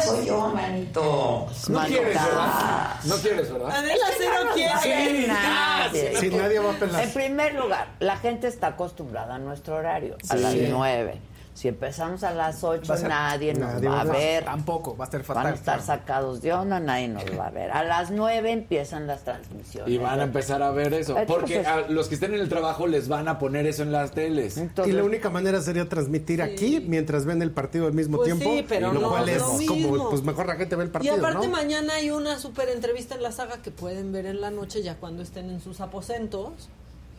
soy 0.05 0.27
yo, 0.27 0.49
manito. 0.49 1.49
No 1.69 1.85
quieres, 1.87 2.15
¿verdad? 2.15 3.01
No 3.05 3.17
quieres, 3.17 3.53
¿verdad? 3.53 3.71
Adela 3.71 4.07
sí 4.17 4.25
no 4.45 4.53
quiere. 4.53 4.73
Sí, 4.81 5.27
nadie. 5.27 6.17
Sí, 6.21 6.31
nadie 6.31 6.59
va 6.61 6.71
a 6.73 6.77
pelar. 6.77 7.03
En 7.03 7.13
primer 7.13 7.55
lugar, 7.55 7.89
la 7.99 8.17
gente 8.17 8.47
está 8.47 8.69
acostumbrada 8.69 9.35
a 9.35 9.39
nuestro 9.39 9.75
horario, 9.75 10.17
a 10.29 10.37
las 10.37 10.55
9. 10.55 11.21
Si 11.57 11.69
empezamos 11.69 12.23
a 12.23 12.35
las 12.35 12.63
8, 12.63 13.09
nadie 13.09 13.55
nos 13.55 13.83
va 13.83 14.03
a 14.03 14.05
ver. 14.05 14.45
Tampoco, 14.45 14.95
va 14.95 15.05
a 15.05 15.07
estar 15.07 15.23
fatal. 15.23 15.45
Van 15.45 15.53
a 15.55 15.57
estar 15.57 15.81
sacados 15.81 16.43
de 16.43 16.53
onda, 16.53 16.79
nadie 16.81 17.09
nos 17.09 17.25
va 17.25 17.47
a 17.47 17.51
ver. 17.51 17.71
A 17.71 17.83
las 17.83 18.11
9 18.11 18.53
empiezan 18.53 19.07
las 19.07 19.25
transmisiones. 19.25 19.91
Y 19.91 19.97
van 19.97 20.21
a 20.21 20.25
empezar 20.25 20.63
a 20.63 20.71
ver 20.71 20.93
eso. 20.93 21.17
Porque 21.27 21.61
a 21.61 21.89
los 21.89 22.09
que 22.09 22.17
estén 22.17 22.35
en 22.35 22.41
el 22.41 22.51
trabajo 22.51 22.87
les 22.87 23.09
van 23.09 23.27
a 23.27 23.39
poner 23.39 23.67
eso 23.67 23.83
en 23.83 23.91
las 23.91 24.11
teles. 24.11 24.61
y 24.85 24.93
la 24.93 25.03
única 25.03 25.31
manera 25.31 25.63
sería 25.63 25.89
transmitir 25.89 26.43
aquí 26.43 26.85
mientras 26.87 27.25
ven 27.25 27.41
el 27.41 27.53
partido 27.53 27.87
al 27.87 27.95
mismo 27.95 28.19
pues 28.19 28.27
tiempo. 28.27 28.51
Sí, 28.51 28.67
pero 28.69 28.93
lo 28.93 29.09
cual 29.09 29.27
es 29.27 29.43
como, 29.67 30.11
pues 30.11 30.23
mejor 30.23 30.49
la 30.49 30.57
gente 30.57 30.77
ve 30.77 30.85
el 30.85 30.91
partido. 30.91 31.17
Y 31.17 31.19
aparte, 31.19 31.49
mañana 31.49 31.95
hay 31.95 32.11
una 32.11 32.39
súper 32.39 32.69
entrevista 32.69 33.15
en 33.15 33.23
la 33.23 33.33
saga 33.33 33.63
que 33.63 33.71
pueden 33.71 34.13
ver 34.13 34.27
en 34.27 34.43
la 34.43 34.51
noche 34.51 34.83
ya 34.83 34.97
cuando 34.97 35.23
estén 35.23 35.49
en 35.49 35.63
sus 35.63 35.81
aposentos 35.81 36.69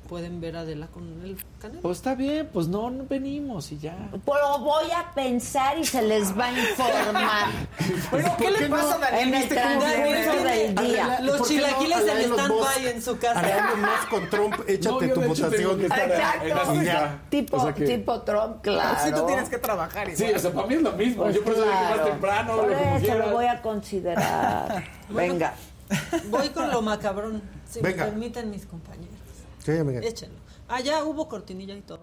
pueden 0.07 0.39
ver 0.41 0.55
a 0.55 0.61
Adela 0.61 0.87
con 0.87 1.03
el 1.23 1.37
canal. 1.59 1.79
Pues 1.81 1.97
está 1.97 2.15
bien, 2.15 2.49
pues 2.51 2.67
no, 2.67 2.91
venimos 3.09 3.71
y 3.71 3.77
ya. 3.77 4.09
Pero 4.25 4.59
voy 4.59 4.89
a 4.91 5.13
pensar 5.13 5.77
y 5.77 5.85
se 5.85 6.01
les 6.01 6.37
va 6.37 6.45
a 6.45 6.51
informar. 6.51 7.47
Pero 8.11 8.37
¿qué, 8.37 8.51
le 8.51 8.69
pasa 8.69 8.95
a 8.95 8.97
Daniel? 8.97 9.27
En 9.27 9.35
el 9.35 9.49
transcurso 9.49 10.43
del 10.43 10.75
día. 10.75 11.19
Los 11.21 11.47
chilaquiles 11.47 12.07
en 12.07 12.31
stand-by 12.31 12.87
en 12.87 13.01
su 13.01 13.17
casa. 13.17 13.75
más 13.77 14.05
con 14.05 14.29
Trump, 14.29 14.55
échate 14.67 15.09
tu 15.09 15.21
votación. 15.21 15.81
Exacto. 15.81 17.19
Tipo, 17.29 17.73
tipo 17.73 18.21
Trump, 18.21 18.61
claro. 18.61 18.97
Si 19.03 19.11
tú 19.11 19.25
tienes 19.27 19.49
que 19.49 19.57
trabajar 19.57 20.09
igual. 20.09 20.29
Sí, 20.29 20.35
o 20.35 20.39
sea, 20.39 20.51
para 20.51 20.67
mí 20.67 20.75
es 20.75 20.81
lo 20.81 20.91
mismo. 20.93 21.23
Pues 21.23 21.35
Yo 21.35 21.43
por 21.43 21.53
eso 21.53 21.63
que 21.63 21.69
más 21.69 22.03
temprano. 22.05 22.55
Por 22.55 22.71
eso 22.71 23.17
lo 23.17 23.31
voy 23.31 23.45
a 23.45 23.61
considerar. 23.61 24.83
Venga. 25.09 25.53
Voy 26.29 26.49
con 26.49 26.69
lo 26.69 26.81
macabrón, 26.81 27.41
si 27.69 27.81
me 27.81 27.91
permiten 27.91 28.49
mis 28.49 28.65
compañeros. 28.65 29.16
Sí, 29.67 29.73
Échenlo. 29.73 30.39
Ah, 30.69 30.79
hubo 31.03 31.27
cortinilla 31.27 31.75
y 31.75 31.81
todo. 31.81 31.99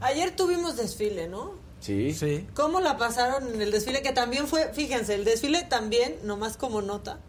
Ayer 0.00 0.34
tuvimos 0.34 0.76
desfile, 0.76 1.28
¿no? 1.28 1.52
Sí. 1.78 2.12
Sí. 2.12 2.48
¿Cómo 2.54 2.80
la 2.80 2.96
pasaron 2.96 3.54
en 3.54 3.62
el 3.62 3.70
desfile? 3.70 4.02
Que 4.02 4.10
también 4.10 4.48
fue, 4.48 4.72
fíjense, 4.74 5.14
el 5.14 5.24
desfile 5.24 5.62
también, 5.62 6.16
nomás 6.24 6.56
como 6.56 6.82
nota, 6.82 7.20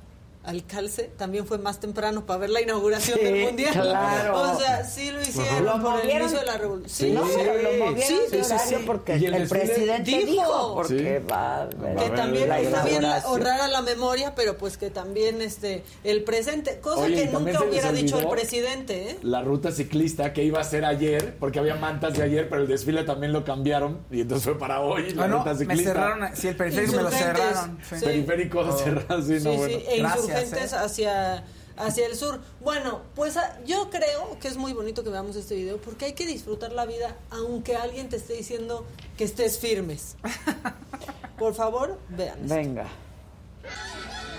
al 0.45 0.65
calce 0.65 1.11
también 1.17 1.45
fue 1.45 1.57
más 1.57 1.79
temprano 1.79 2.25
para 2.25 2.39
ver 2.39 2.49
la 2.51 2.61
inauguración 2.61 3.19
del 3.19 3.45
mundial. 3.45 3.73
Claro. 3.73 4.41
O 4.53 4.59
sea, 4.59 4.83
sí 4.83 5.11
lo 5.11 5.21
hicieron 5.21 5.65
¿Lo 5.65 5.71
por 5.73 5.79
el 5.81 5.99
movieron? 6.03 6.21
inicio 6.21 6.39
de 6.39 6.45
la 6.45 6.57
revolución. 6.57 6.89
Sí, 7.09 7.11
no, 7.11 7.23
pero 7.35 7.53
lo 7.61 7.85
movieron 7.85 8.01
sí, 8.01 8.19
de 8.31 8.43
sí, 8.43 8.53
horario 8.53 8.77
sí. 8.79 8.83
porque 8.85 9.17
¿Y 9.17 9.25
el 9.25 9.33
el, 9.33 9.47
presidente 9.49 10.11
Dijo. 10.11 10.25
dijo, 10.31 10.73
porque 10.75 11.19
Sí. 11.21 11.25
va 11.31 11.63
a 11.63 11.69
que 11.69 12.09
también 12.15 12.51
está 12.51 12.83
bien 12.85 13.05
honrar 13.25 13.61
a 13.61 13.67
la 13.67 13.81
memoria, 13.81 14.33
pero 14.35 14.57
pues 14.57 14.77
que 14.77 14.89
también 14.89 15.41
este 15.41 15.83
el 16.03 16.23
presente, 16.23 16.79
cosa 16.79 17.01
Oye, 17.01 17.15
que 17.15 17.25
nunca 17.31 17.63
hubiera 17.63 17.91
dicho 17.91 18.19
el 18.19 18.27
presidente, 18.27 19.11
¿eh? 19.11 19.17
La 19.23 19.41
ruta 19.41 19.71
ciclista 19.71 20.33
que 20.33 20.43
iba 20.43 20.59
a 20.59 20.63
ser 20.63 20.85
ayer, 20.85 21.35
porque 21.39 21.59
había 21.59 21.75
mantas 21.75 22.13
de 22.17 22.23
ayer, 22.23 22.49
pero 22.49 22.61
el 22.61 22.67
desfile 22.67 23.03
también 23.03 23.33
lo 23.33 23.43
cambiaron 23.43 23.99
y 24.11 24.21
entonces 24.21 24.43
fue 24.45 24.57
para 24.57 24.81
hoy 24.81 25.11
la 25.13 25.23
Ah, 25.25 25.27
no, 25.27 25.37
ruta 25.39 25.53
me 25.53 25.59
ciclista. 25.59 25.93
cerraron. 25.93 26.29
Sí, 26.35 26.47
el 26.49 26.55
periférico 26.55 26.95
me 26.97 27.03
lo 27.03 27.09
cerraron. 27.11 27.77
Periférico 28.03 28.77
cerrado, 28.77 29.21
sí, 29.21 29.33
no, 29.33 29.39
Sí, 29.39 29.57
bueno. 29.57 29.77
e 29.87 29.97
Gracias, 29.99 30.34
insurgentes 30.41 30.73
hacia 30.73 31.43
hacia 31.77 32.05
el 32.05 32.15
sur. 32.15 32.39
Bueno, 32.61 33.01
pues 33.15 33.37
ah, 33.37 33.57
yo 33.65 33.89
creo 33.89 34.37
que 34.39 34.47
es 34.47 34.57
muy 34.57 34.73
bonito 34.73 35.03
que 35.03 35.09
veamos 35.09 35.35
este 35.35 35.55
video 35.55 35.77
porque 35.77 36.05
hay 36.05 36.13
que 36.13 36.25
disfrutar 36.25 36.71
la 36.71 36.85
vida 36.85 37.15
aunque 37.29 37.75
alguien 37.75 38.09
te 38.09 38.17
esté 38.17 38.33
diciendo 38.33 38.85
que 39.17 39.23
estés 39.23 39.59
firmes. 39.59 40.15
Por 41.37 41.53
favor, 41.53 41.99
vean. 42.09 42.39
esto. 42.43 42.55
Venga. 42.55 42.87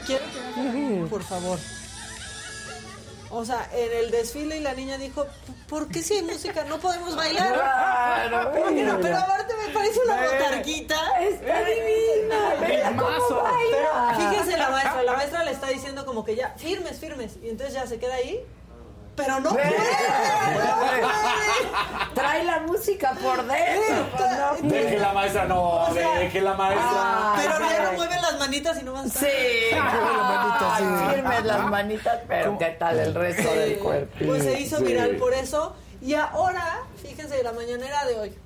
Quiero 0.07 0.25
que 0.33 1.07
por 1.11 1.23
favor. 1.23 1.59
O 3.37 3.45
sea, 3.45 3.69
en 3.73 3.93
el 4.05 4.11
desfile 4.11 4.57
y 4.57 4.61
la 4.61 4.75
niña 4.75 4.97
dijo, 4.99 5.27
¿por 5.69 5.89
qué 5.89 6.03
si 6.03 6.15
hay 6.15 6.23
música 6.23 6.65
no 6.65 6.79
podemos 6.79 7.15
bailar? 7.15 7.53
Pero 9.03 9.17
aparte 9.17 9.55
me 9.67 9.75
parece 9.75 10.01
una 10.01 10.23
botarguita. 10.23 10.97
Está 11.21 11.65
divina. 11.65 12.97
Baila. 12.97 14.31
fíjense 14.31 14.57
la 14.57 14.71
maestra, 14.71 15.03
la 15.03 15.13
maestra 15.13 15.45
le 15.45 15.51
está 15.51 15.69
diciendo 15.69 16.07
como 16.07 16.25
que 16.25 16.37
ya, 16.37 16.55
firmes, 16.57 16.99
firmes. 16.99 17.37
Y 17.43 17.51
entonces 17.51 17.75
ya 17.75 17.87
se 17.87 17.99
queda 17.99 18.15
ahí. 18.15 18.45
Pero 19.17 19.41
no 19.41 19.51
puede. 19.51 19.75
Trae 22.15 22.45
la 22.45 22.61
música 22.61 23.13
por 23.23 23.37
dentro. 23.47 24.07
pues, 24.17 24.63
no. 24.63 24.69
Deje 24.69 24.99
la 24.99 25.13
maestra, 25.13 25.45
no, 25.47 25.63
O 25.85 25.95
sea, 25.95 26.19
deje 26.19 26.41
la 26.41 26.55
maestra. 26.55 26.91
Ah, 26.93 27.35
Pero 27.37 27.71
ya 27.71 27.83
no 27.83 27.93
mueven 27.93 28.23
las 28.23 28.39
manitas 28.39 28.81
y 28.81 28.85
no 28.85 28.93
van 28.93 29.07
a 29.07 29.09
Sí, 29.09 29.27
Ay, 29.73 30.85
firmes 31.15 31.45
las 31.45 31.65
manitas, 31.71 32.19
pero 32.29 32.59
¿qué 32.59 32.67
tal 32.79 32.99
el 32.99 33.15
resto 33.15 33.53
del 33.55 33.79
cuerpo? 33.79 34.15
Pues 34.25 34.43
se 34.43 34.61
hizo 34.61 34.79
Sí. 34.79 34.85
viral 34.85 35.17
por 35.17 35.33
eso. 35.35 35.75
Y 36.03 36.15
ahora, 36.15 36.81
fíjense, 37.01 37.43
la 37.43 37.53
mañanera 37.53 38.05
de 38.05 38.19
hoy. 38.21 38.39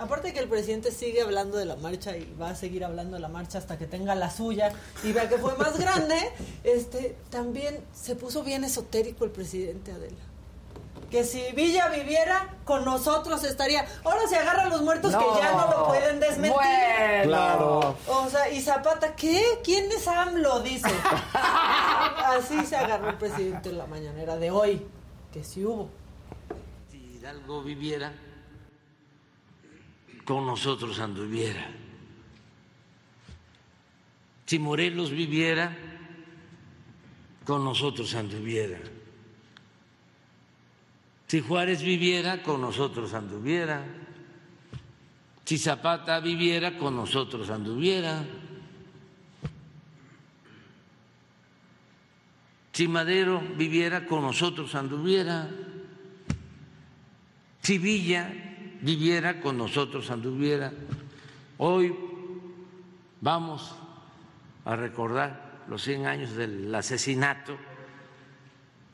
Aparte 0.00 0.28
de 0.28 0.32
que 0.32 0.40
el 0.40 0.48
presidente 0.48 0.92
sigue 0.92 1.20
hablando 1.20 1.58
de 1.58 1.66
la 1.66 1.76
marcha 1.76 2.16
y 2.16 2.34
va 2.40 2.48
a 2.48 2.54
seguir 2.54 2.86
hablando 2.86 3.16
de 3.16 3.20
la 3.20 3.28
marcha 3.28 3.58
hasta 3.58 3.76
que 3.76 3.86
tenga 3.86 4.14
la 4.14 4.30
suya 4.30 4.72
y 5.04 5.12
vea 5.12 5.28
que 5.28 5.36
fue 5.36 5.54
más 5.58 5.78
grande, 5.78 6.16
este 6.64 7.16
también 7.28 7.84
se 7.92 8.16
puso 8.16 8.42
bien 8.42 8.64
esotérico 8.64 9.26
el 9.26 9.30
presidente 9.30 9.92
Adela. 9.92 10.16
Que 11.10 11.24
si 11.24 11.42
Villa 11.52 11.88
viviera, 11.88 12.54
con 12.64 12.84
nosotros 12.84 13.44
estaría. 13.44 13.84
Ahora 14.04 14.26
se 14.26 14.36
agarra 14.36 14.62
a 14.62 14.68
los 14.68 14.80
muertos 14.80 15.14
que 15.14 15.24
ya 15.40 15.52
no 15.52 15.70
lo 15.70 15.88
pueden 15.88 16.18
desmentir. 16.18 16.52
Bueno. 16.52 17.22
Claro. 17.24 17.96
O 18.06 18.30
sea, 18.30 18.48
y 18.48 18.62
Zapata, 18.62 19.14
¿qué? 19.16 19.58
¿Quién 19.64 19.90
es 19.90 20.06
AMLO? 20.06 20.60
Dice. 20.60 20.88
Así 21.34 22.64
se 22.64 22.76
agarró 22.76 23.10
el 23.10 23.18
presidente 23.18 23.70
en 23.70 23.78
la 23.78 23.86
mañanera 23.86 24.36
de 24.36 24.50
hoy, 24.50 24.86
que 25.32 25.42
sí 25.42 25.64
hubo. 25.64 25.90
Si 26.92 26.98
Hidalgo 27.16 27.64
viviera, 27.64 28.12
con 30.30 30.46
nosotros 30.46 31.00
anduviera. 31.00 31.66
Si 34.46 34.60
Morelos 34.60 35.10
viviera, 35.10 35.76
con 37.44 37.64
nosotros 37.64 38.14
anduviera. 38.14 38.78
Si 41.26 41.40
Juárez 41.40 41.82
viviera, 41.82 42.44
con 42.44 42.60
nosotros 42.60 43.12
anduviera. 43.12 43.84
Si 45.44 45.58
Zapata 45.58 46.20
viviera, 46.20 46.78
con 46.78 46.94
nosotros 46.94 47.50
anduviera. 47.50 48.24
Si 52.70 52.86
Madero 52.86 53.42
viviera, 53.56 54.06
con 54.06 54.22
nosotros 54.22 54.76
anduviera. 54.76 55.50
Si 57.62 57.78
Villa 57.78 58.49
viviera, 58.82 59.40
con 59.40 59.58
nosotros 59.58 60.10
anduviera. 60.10 60.72
Hoy 61.58 61.94
vamos 63.20 63.74
a 64.64 64.76
recordar 64.76 65.64
los 65.68 65.82
100 65.82 66.06
años 66.06 66.34
del 66.34 66.74
asesinato 66.74 67.56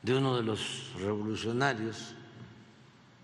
de 0.03 0.15
uno 0.15 0.37
de 0.37 0.43
los 0.43 0.93
revolucionarios 0.99 2.15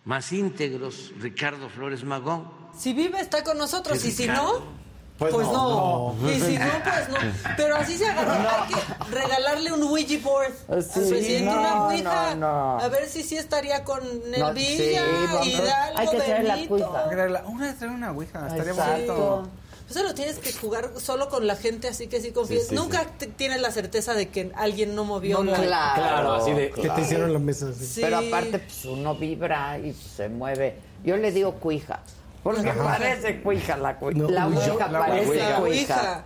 más 0.05 0.33
íntegros, 0.33 1.13
Ricardo 1.21 1.69
Flores 1.69 2.05
Magón. 2.05 2.51
Si 2.77 2.93
vive, 2.93 3.21
está 3.21 3.45
con 3.45 3.59
nosotros. 3.59 4.01
¿Qué 4.01 4.09
Y 4.09 4.13
si 4.13 4.27
no, 4.27 4.82
pues, 5.31 5.47
no. 5.47 6.15
Y 6.27 6.41
si 6.41 6.59
no, 6.59 6.67
pues 6.85 7.09
no. 7.09 7.17
Pero 7.57 7.77
así 7.77 7.97
se 7.97 8.07
agarró. 8.09 8.33
Hay 8.33 8.73
que 8.73 9.15
regalarle 9.15 9.73
un 9.73 9.83
Ouija 9.83 10.19
board 10.23 10.53
al 10.69 10.83
Sí, 10.83 10.91
presidente, 11.09 11.45
no, 11.45 11.61
una 11.61 11.85
Ouija. 11.87 12.35
no, 12.35 12.77
no. 12.77 12.81
A 12.81 12.89
ver 12.89 13.09
si 13.09 13.23
sí 13.23 13.37
estaría 13.37 13.85
con 13.85 14.01
el 14.33 14.41
No, 14.41 14.53
Villa, 14.53 15.03
sí. 15.43 15.51
Hidalgo, 15.51 15.99
Hay 15.99 16.09
que 16.09 16.17
traer 16.17 16.45
la. 16.45 16.55
Ouija. 16.69 17.43
Una 17.47 17.67
de 17.69 17.73
traer 17.75 17.93
una 17.95 18.13
ouija, 18.13 18.47
estaría 18.49 18.73
bonito. 18.73 19.49
Eso 19.91 20.03
lo 20.05 20.15
tienes 20.15 20.39
que 20.39 20.53
jugar 20.55 20.91
solo 20.97 21.29
con 21.29 21.47
la 21.47 21.55
gente, 21.55 21.89
así 21.89 22.07
que 22.07 22.19
sí 22.23 22.31
confíes. 22.33 22.63
Sí, 22.63 22.69
sí, 22.71 22.75
Nunca 22.77 23.05
tienes 23.37 23.61
la 23.61 23.71
certeza 23.71 24.15
de 24.15 24.29
que 24.31 24.51
alguien 24.55 24.95
no 24.95 25.05
movió 25.05 25.43
la... 25.45 25.55
Claro, 25.61 25.95
Claro, 25.97 26.33
así 26.35 26.53
de- 26.53 26.71
Que 26.71 26.89
te 26.89 27.01
hicieron 27.03 27.31
la 27.31 27.39
mesa 27.39 27.69
así. 27.69 27.85
Sí. 27.85 28.01
Pero 28.01 28.19
aparte, 28.19 28.59
pues 28.61 28.85
uno 28.87 29.15
vibra 29.17 29.79
y 29.79 29.93
se 29.93 30.31
mueve. 30.31 30.77
Yo 31.05 31.19
le 31.19 31.31
digo 31.31 31.55
cuija. 31.57 32.01
Porque 32.43 32.73
parece 32.73 33.41
cuija 33.43 33.77
la 33.77 33.99
cuija. 33.99 34.19
No, 34.19 34.29
la 34.29 34.47
Ouija. 34.47 34.91
parece 34.91 35.37
La 35.37 35.61
cuija. 35.61 36.25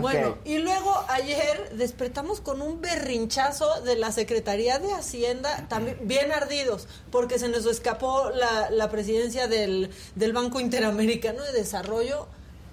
Bueno, 0.00 0.38
y 0.44 0.58
luego 0.58 1.04
ayer 1.08 1.70
despertamos 1.74 2.40
con 2.40 2.62
un 2.62 2.80
berrinchazo 2.80 3.82
de 3.82 3.96
la 3.96 4.10
Secretaría 4.10 4.78
de 4.78 4.92
Hacienda, 4.92 5.66
también 5.68 5.98
bien 6.02 6.32
ardidos, 6.32 6.88
porque 7.12 7.38
se 7.38 7.48
nos 7.48 7.66
escapó 7.66 8.30
la, 8.30 8.70
la 8.70 8.90
presidencia 8.90 9.46
del, 9.46 9.90
del 10.16 10.32
Banco 10.32 10.58
Interamericano 10.58 11.42
de 11.44 11.52
Desarrollo, 11.52 12.26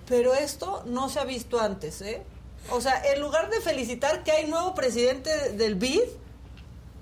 pero 0.08 0.34
esto 0.34 0.84
no 0.88 1.10
se 1.10 1.20
ha 1.20 1.26
visto 1.26 1.60
antes, 1.60 2.02
¿eh? 2.02 2.24
O 2.70 2.82
sea, 2.82 3.02
en 3.14 3.20
lugar 3.22 3.50
de 3.50 3.60
felicitar 3.60 4.24
que 4.24 4.32
hay 4.32 4.48
nuevo 4.48 4.74
presidente 4.74 5.52
del 5.52 5.76
BID, 5.76 6.02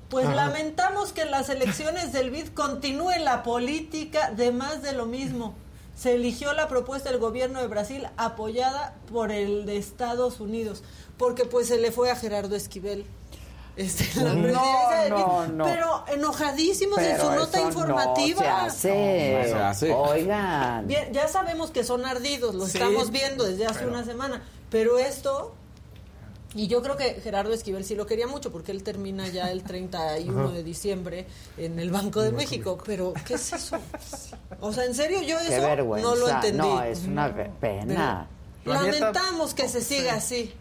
pues 0.09 0.27
lamentamos 0.27 1.13
que 1.13 1.21
en 1.21 1.31
las 1.31 1.49
elecciones 1.49 2.11
del 2.11 2.31
BID 2.31 2.49
continúe 2.49 3.11
la 3.19 3.43
política 3.43 4.31
de 4.31 4.51
más 4.51 4.81
de 4.81 4.93
lo 4.93 5.05
mismo. 5.05 5.53
Se 5.99 6.13
eligió 6.13 6.53
la 6.53 6.69
propuesta 6.69 7.09
del 7.09 7.19
gobierno 7.19 7.59
de 7.59 7.67
Brasil 7.67 8.07
apoyada 8.15 8.95
por 9.11 9.33
el 9.33 9.65
de 9.65 9.75
Estados 9.75 10.39
Unidos, 10.39 10.81
porque 11.17 11.43
pues 11.43 11.67
se 11.67 11.77
le 11.77 11.91
fue 11.91 12.09
a 12.09 12.15
Gerardo 12.15 12.55
Esquivel. 12.55 13.05
Este, 13.75 14.05
la 14.21 14.33
No, 14.33 14.41
presidencia 14.43 15.01
del 15.03 15.09
no, 15.11 15.47
no. 15.47 15.65
Pero 15.65 16.03
enojadísimos 16.07 16.97
en 16.99 17.19
su 17.19 17.31
nota 17.31 17.59
informativa. 17.61 18.63
No 18.63 18.69
se 18.69 18.89
hace. 18.91 19.31
No, 19.33 19.39
no 19.39 19.43
se 19.47 19.63
hace. 19.63 19.93
Oigan. 19.93 20.87
Bien, 20.87 21.11
ya 21.11 21.27
sabemos 21.27 21.71
que 21.71 21.83
son 21.83 22.05
ardidos, 22.05 22.55
lo 22.55 22.65
Sí, 22.65 22.77
estamos 22.77 23.11
viendo 23.11 23.43
desde 23.43 23.65
hace 23.65 23.85
una 23.85 24.05
semana, 24.05 24.41
pero 24.69 24.99
esto, 24.99 25.53
y 26.55 26.67
yo 26.67 26.81
creo 26.81 26.97
que 26.97 27.15
Gerardo 27.21 27.53
Esquivel 27.53 27.85
sí 27.85 27.95
lo 27.95 28.07
quería 28.07 28.27
mucho, 28.27 28.51
porque 28.51 28.71
él 28.71 28.83
termina 28.83 29.27
ya 29.27 29.51
el 29.51 29.63
31 29.63 30.51
de 30.51 30.63
diciembre 30.63 31.27
en 31.57 31.79
el 31.79 31.91
Banco 31.91 32.21
de 32.21 32.31
México, 32.31 32.77
pero 32.85 33.13
¿qué 33.25 33.35
es 33.35 33.53
eso? 33.53 33.77
O 34.59 34.73
sea, 34.73 34.85
en 34.85 34.95
serio, 34.95 35.21
yo 35.21 35.39
eso 35.39 35.61
no 36.01 36.15
lo 36.15 36.29
entendí. 36.29 36.57
No, 36.57 36.81
es 36.81 37.05
una 37.05 37.33
pena. 37.59 38.27
Pero 38.63 38.81
lamentamos 38.81 39.53
que 39.53 39.67
se 39.69 39.81
siga 39.81 40.15
así, 40.15 40.53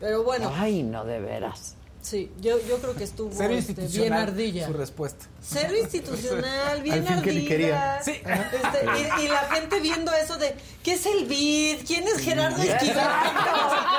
pero 0.00 0.24
bueno, 0.24 0.50
Ay, 0.54 0.82
no, 0.82 1.04
de 1.04 1.20
veras. 1.20 1.76
sí, 2.00 2.32
yo, 2.40 2.58
yo 2.66 2.78
creo 2.78 2.94
que 2.94 3.04
estuvo 3.04 3.30
este, 3.42 3.86
bien 3.86 4.12
ardilla. 4.12 4.66
su 4.66 4.72
respuesta. 4.72 5.26
Cero 5.46 5.74
institucional, 5.80 6.80
bien 6.82 7.06
Al 7.06 7.06
fin 7.06 7.22
que 7.22 7.30
ni 7.32 7.36
ardilla. 7.36 7.48
quería. 7.48 8.00
Sí. 8.02 8.12
Este, 8.12 8.86
y, 9.20 9.24
y 9.24 9.28
la 9.28 9.40
gente 9.40 9.78
viendo 9.80 10.10
eso 10.14 10.36
de 10.38 10.56
¿qué 10.82 10.94
es 10.94 11.04
el 11.06 11.26
BID? 11.26 11.84
¿Quién 11.86 12.08
es 12.08 12.18
Gerardo 12.18 12.62
Esquivel? 12.62 12.94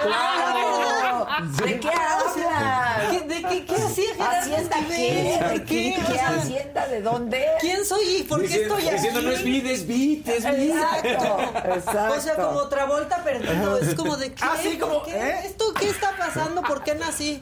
Claro. 0.02 1.28
¿De 1.66 1.80
qué 1.80 1.88
hablas? 1.90 3.10
¿Qué- 3.12 3.22
¿De 3.22 3.42
qué, 3.44 3.66
qué 3.66 3.76
hacía 3.76 4.14
Gerardo 4.16 4.40
¿Hacienda 4.56 4.78
Esquivel? 4.80 5.66
qué? 5.66 5.76
¿De 5.76 6.14
¿Qué, 6.14 6.20
hacienda? 6.20 6.88
¿De 6.88 7.02
dónde? 7.02 7.46
¿Quién 7.62 7.86
soy 7.86 8.18
y 8.18 8.24
por 8.24 8.42
qué 8.42 8.48
Diciendo- 8.48 8.76
estoy 8.78 8.88
aquí? 8.88 8.96
Diciendo 8.98 9.22
no 9.22 9.32
es 9.32 9.44
vid, 9.44 9.66
es 9.68 9.88
bit. 9.88 10.28
Exacto, 10.28 11.38
exacto. 11.76 12.14
O 12.14 12.20
sea, 12.22 12.36
como 12.36 12.68
Travolta 12.70 13.24
perdido, 13.24 13.78
es 13.78 13.94
como 13.96 14.18
de 14.18 14.34
¿qué? 14.34 14.44
Ah. 14.44 14.56
¿eh? 14.64 15.42
¿Esto 15.46 15.74
qué 15.80 15.90
está 15.90 16.16
pasando? 16.18 16.62
¿Por 16.64 16.84
qué 16.84 16.96
nací? 16.96 17.42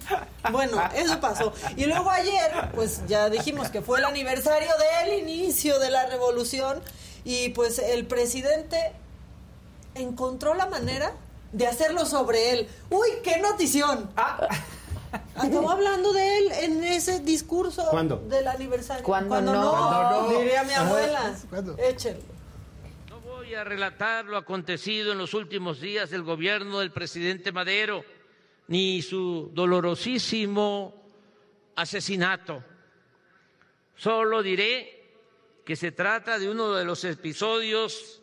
Bueno, 0.52 0.82
eso 0.96 1.20
pasó. 1.20 1.54
Y 1.78 1.86
luego 1.86 2.10
ayer, 2.10 2.52
pues 2.76 3.02
ya 3.08 3.30
dijimos 3.30 3.70
que 3.70 3.82
fue 3.82 3.93
el 3.98 4.06
aniversario 4.06 4.72
del 4.78 5.20
inicio 5.20 5.80
de 5.80 5.90
la 5.90 6.06
revolución 6.08 6.82
y 7.26 7.50
pues 7.50 7.80
el 7.80 8.06
presidente 8.06 8.94
encontró 9.96 10.54
la 10.54 10.68
manera 10.68 11.14
de 11.52 11.68
hacerlo 11.68 12.06
sobre 12.06 12.52
él. 12.52 12.68
Uy, 12.90 13.08
qué 13.24 13.40
notición. 13.40 14.10
Acabó 15.36 15.72
hablando 15.72 16.12
de 16.12 16.38
él 16.40 16.52
en 16.52 16.84
ese 16.84 17.20
discurso 17.20 17.90
del 18.28 18.48
aniversario. 18.48 19.04
¿Cuándo, 19.04 19.42
no? 19.42 20.30
Diría 20.30 20.64
mi 20.64 20.74
abuela. 20.74 21.36
Échenlo. 21.78 22.24
No 23.10 23.20
voy 23.22 23.54
a 23.54 23.64
relatar 23.64 24.26
lo 24.26 24.38
acontecido 24.38 25.12
en 25.12 25.20
los 25.20 25.34
últimos 25.34 25.80
días 25.80 26.10
del 26.10 26.24
gobierno 26.24 26.80
del 26.80 26.92
presidente 26.92 27.52
Madero, 27.52 28.04
ni 28.68 29.02
su 29.04 29.52
dolorosísimo 29.54 30.96
asesinato. 31.76 32.64
Solo 33.96 34.42
diré 34.44 35.04
que 35.66 35.76
se 35.76 35.92
trata 35.92 36.40
de 36.40 36.50
uno 36.50 36.74
de 36.74 36.86
los 36.86 37.04
episodios 37.04 38.22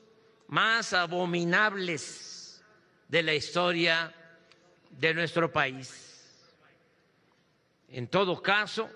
más 0.48 0.92
abominables 0.92 2.62
de 3.08 3.22
la 3.22 3.34
historia 3.34 4.14
de 4.90 5.14
nuestro 5.14 5.50
país. 5.50 6.06
En 7.88 8.08
todo 8.08 8.40
caso, 8.42 8.90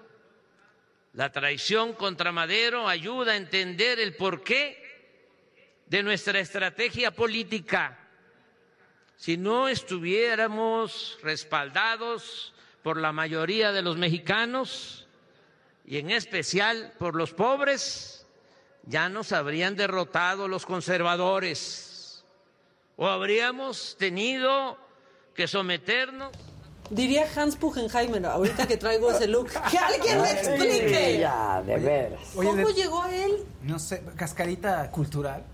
la 1.14 1.30
traición 1.32 1.94
contra 1.94 2.32
Madero 2.32 2.88
ayuda 2.88 3.32
a 3.32 3.36
entender 3.36 3.98
el 3.98 4.14
porqué 4.16 4.82
de 5.86 6.02
nuestra 6.02 6.38
estrategia 6.40 7.12
política. 7.12 7.98
Si 9.16 9.36
no 9.36 9.68
estuviéramos 9.68 11.18
respaldados 11.22 12.52
por 12.82 13.00
la 13.00 13.12
mayoría 13.12 13.72
de 13.72 13.82
los 13.82 13.96
mexicanos 13.96 15.03
y 15.84 15.98
en 15.98 16.10
especial 16.10 16.92
por 16.98 17.14
los 17.14 17.32
pobres, 17.32 18.26
ya 18.84 19.08
nos 19.08 19.32
habrían 19.32 19.76
derrotado 19.76 20.48
los 20.48 20.66
conservadores 20.66 22.24
o 22.96 23.06
habríamos 23.06 23.96
tenido 23.98 24.78
que 25.34 25.48
someternos 25.48 26.30
Diría 26.90 27.26
Hans 27.34 27.56
Pugenheimer, 27.56 28.26
ahorita 28.26 28.66
que 28.66 28.76
traigo 28.76 29.10
ese 29.10 29.26
look. 29.26 29.48
¡Que 29.70 29.78
alguien 29.78 30.20
me 30.20 30.30
explique! 30.30 31.18
Ya, 31.18 31.62
de 31.62 31.76
veras. 31.78 32.20
¿Cómo 32.34 32.68
llegó 32.70 33.02
a 33.02 33.14
él? 33.14 33.44
No 33.62 33.78
sé, 33.78 34.02
cascarita 34.16 34.90
cultural. 34.90 35.44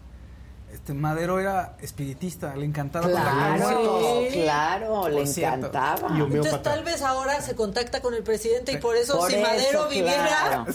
Este 0.72 0.94
Madero 0.94 1.40
era 1.40 1.76
espiritista, 1.80 2.54
le 2.54 2.64
encantaba 2.64 3.08
claro, 3.08 4.22
Claro, 4.32 5.08
le 5.08 5.22
encantaba. 5.22 6.08
Entonces 6.16 6.62
tal 6.62 6.84
vez 6.84 7.02
ahora 7.02 7.40
se 7.40 7.54
contacta 7.54 8.00
con 8.00 8.14
el 8.14 8.22
presidente 8.22 8.72
y 8.72 8.76
por 8.78 8.96
eso 8.96 9.28
si 9.28 9.36
Madero 9.36 9.88
viviera 9.88 10.66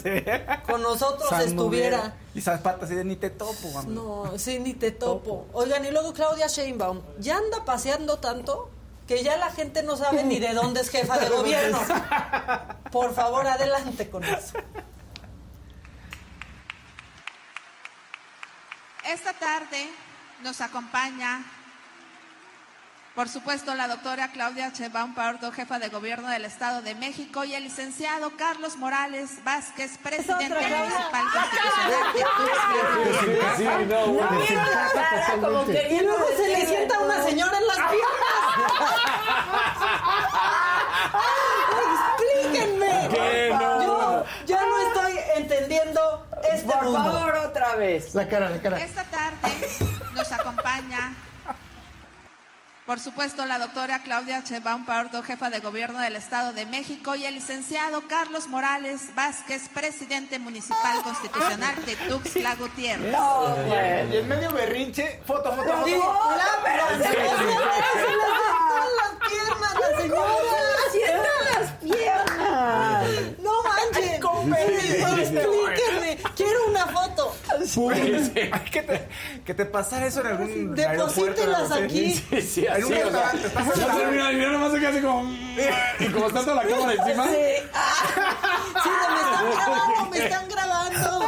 con 0.69 0.81
nosotros 0.81 1.31
estuviera. 1.39 2.15
Y 2.33 2.41
Zapata 2.41 2.85
así 2.85 2.95
de 2.95 3.05
ni 3.05 3.15
te 3.15 3.29
topo, 3.29 3.83
No, 3.87 4.37
sí, 4.37 4.59
ni 4.59 4.73
te 4.73 4.91
topo. 4.91 5.47
Oigan, 5.53 5.85
y 5.85 5.91
luego 5.91 6.13
Claudia 6.13 6.47
Sheinbaum, 6.47 7.01
¿ya 7.19 7.37
anda 7.37 7.63
paseando 7.65 8.17
tanto? 8.17 8.69
que 9.07 9.23
ya 9.23 9.37
la 9.37 9.51
gente 9.51 9.83
no 9.83 9.97
sabe 9.97 10.23
ni 10.23 10.39
de 10.39 10.53
dónde 10.53 10.81
es 10.81 10.89
jefa 10.89 11.19
de 11.19 11.29
gobierno. 11.37 11.77
Por 12.91 13.13
favor, 13.13 13.45
adelante 13.45 14.09
con 14.09 14.23
eso. 14.23 14.53
Esta 19.05 19.33
tarde 19.33 19.87
nos 20.41 20.61
acompaña 20.61 21.43
por 23.15 23.29
supuesto, 23.29 23.73
la 23.75 23.87
doctora 23.87 24.27
Claudia 24.27 24.71
Sheinbaum 24.75 25.15
Pardo, 25.15 25.49
jefa 25.53 25.79
de 25.79 25.87
gobierno 25.87 26.27
del 26.27 26.43
Estado 26.43 26.81
de 26.81 26.95
México, 26.95 27.45
y 27.45 27.55
el 27.55 27.63
licenciado 27.63 28.31
Carlos 28.35 28.75
Morales 28.75 29.41
Vázquez, 29.45 29.97
presidente 29.99 30.49
municipal 30.49 31.23
constitucional 31.31 32.13
de 32.13 32.19
Sí, 33.55 33.63
no, 33.63 34.07
no, 35.49 35.71
Y 35.71 35.99
luego 36.01 36.25
se 36.35 36.47
le 36.49 36.65
sienta 36.65 36.99
una 36.99 37.23
señora 37.23 37.57
en 37.57 37.67
las 37.67 37.77
piernas. 37.77 38.35
¡Explíquenme! 42.41 43.09
Yo 43.85 44.25
ya 44.45 44.65
no 44.65 44.77
estoy 44.89 45.13
entendiendo 45.37 46.27
este 46.51 46.67
Por 46.67 46.83
mundo. 46.83 46.99
favor, 47.01 47.34
vez. 47.75 48.15
La 48.15 48.27
cara, 48.27 48.49
la 48.49 48.61
cara. 48.61 48.79
Esta 48.79 49.03
tarde 49.03 49.53
nos 50.13 50.31
acompaña 50.31 51.13
por 52.85 52.99
supuesto, 52.99 53.43
la 53.47 53.57
doctora 53.57 54.03
Claudia 54.03 54.41
Sheinbaum 54.41 54.85
Pardo, 54.85 55.23
jefa 55.23 55.49
de 55.49 55.59
gobierno 55.59 55.99
del 55.99 56.15
Estado 56.15 56.53
de 56.53 56.67
México, 56.67 57.15
y 57.15 57.25
el 57.25 57.33
licenciado 57.33 58.03
Carlos 58.07 58.47
Morales 58.47 59.09
Vázquez, 59.15 59.69
presidente 59.69 60.37
municipal 60.37 61.01
constitucional 61.01 61.83
de 61.83 61.95
Tuxtla 61.95 62.53
Gutiérrez. 62.53 63.11
No, 63.11 63.55
Y 64.11 64.17
en 64.17 64.27
medio 64.27 64.51
berrinche, 64.51 65.19
foto, 65.25 65.51
foto, 65.55 65.63
foto. 65.63 65.87
¡La 65.87 66.45
las 66.95 67.11
piernas, 69.31 69.73
la 69.79 70.01
señora! 70.01 70.29
las 71.57 71.71
piernas! 71.81 73.39
¡No 73.39 73.63
manchen! 73.63 74.21
Explíquenme, 74.55 75.29
quiero 75.29 75.51
una 75.51 75.64
foto. 77.67 77.95
¿Qué 78.71 78.81
te, 78.81 79.07
que 79.45 79.53
te 79.53 79.65
pasara 79.65 80.07
eso 80.07 80.21
en 80.21 80.27
algún 80.27 80.75
Deposítelas 80.75 81.71
aquí. 81.71 82.21
Sí, 82.35 82.41
sí, 82.41 82.67
así, 82.67 82.83
o 82.83 82.87
sea, 82.87 83.31
ya 83.75 83.97
termina 83.97 84.31
y 84.31 84.37
nomás 84.37 84.71
se 84.71 84.79
queda 84.79 84.89
así 84.89 85.01
como... 85.01 85.31
Y 85.99 86.07
como 86.09 86.27
está 86.27 86.41
toda 86.41 86.55
la 86.55 86.63
cámara 86.63 86.93
encima. 86.93 87.27
Sí, 87.27 87.35
sí 88.83 88.89
me 88.89 88.97
están 89.21 89.47
grabando, 89.49 90.09
me 90.11 90.17
están 90.17 90.47
grabando. 90.49 91.19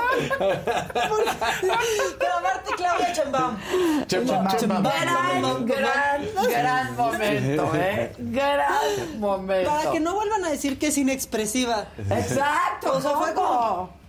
Grabarte 2.19 2.71
Claudia 2.75 3.13
Chambam. 3.13 3.57
Chambam. 4.07 4.83
Gran, 4.83 5.65
gran, 5.65 6.27
gran 6.49 6.95
momento, 6.95 7.71
¿eh? 7.75 8.11
Gran 8.17 9.19
momento. 9.19 9.69
Para 9.69 9.91
que 9.91 9.99
no 9.99 10.15
vuelvan 10.15 10.45
a 10.45 10.49
decir 10.49 10.79
que 10.79 10.87
es 10.87 10.97
inexpresiva. 10.97 11.87
Exacto. 12.09 12.93
O 12.93 13.01
sea, 13.01 13.11
fue 13.11 13.33
como... 13.33 14.06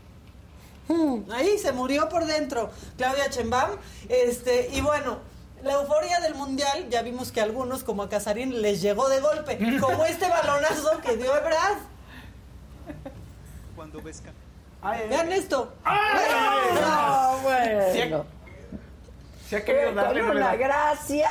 Ahí 1.33 1.59
se 1.59 1.73
murió 1.73 2.09
por 2.09 2.25
dentro 2.27 2.71
Claudia 2.97 3.29
Chembam. 3.31 3.71
Este, 4.09 4.71
y 4.73 4.81
bueno, 4.81 5.19
la 5.63 5.75
euforia 5.75 6.21
del 6.21 6.35
mundial, 6.35 6.89
ya 6.89 7.03
vimos 7.03 7.33
que 7.33 7.41
a 7.41 7.45
algunos, 7.45 7.85
como 7.85 8.03
a 8.03 8.09
Casarín, 8.09 8.63
les 8.63 8.81
llegó 8.81 9.09
de 9.09 9.21
golpe, 9.21 9.59
como 9.81 10.05
este 10.05 10.29
balonazo 10.29 11.01
que 11.03 11.17
dio 11.17 11.37
Ebrard. 11.37 11.79
Cuando 13.77 14.01
ves 14.03 14.23
Vean 15.09 15.33
esto. 15.33 15.73
no, 15.85 17.39
bueno. 17.43 18.25
Si 19.49 19.57
ha, 19.57 19.65
querido 19.65 19.95
darle, 19.95 20.23
no 20.23 20.35
le 20.35 20.41
da. 20.41 20.57
gracia. 20.57 21.31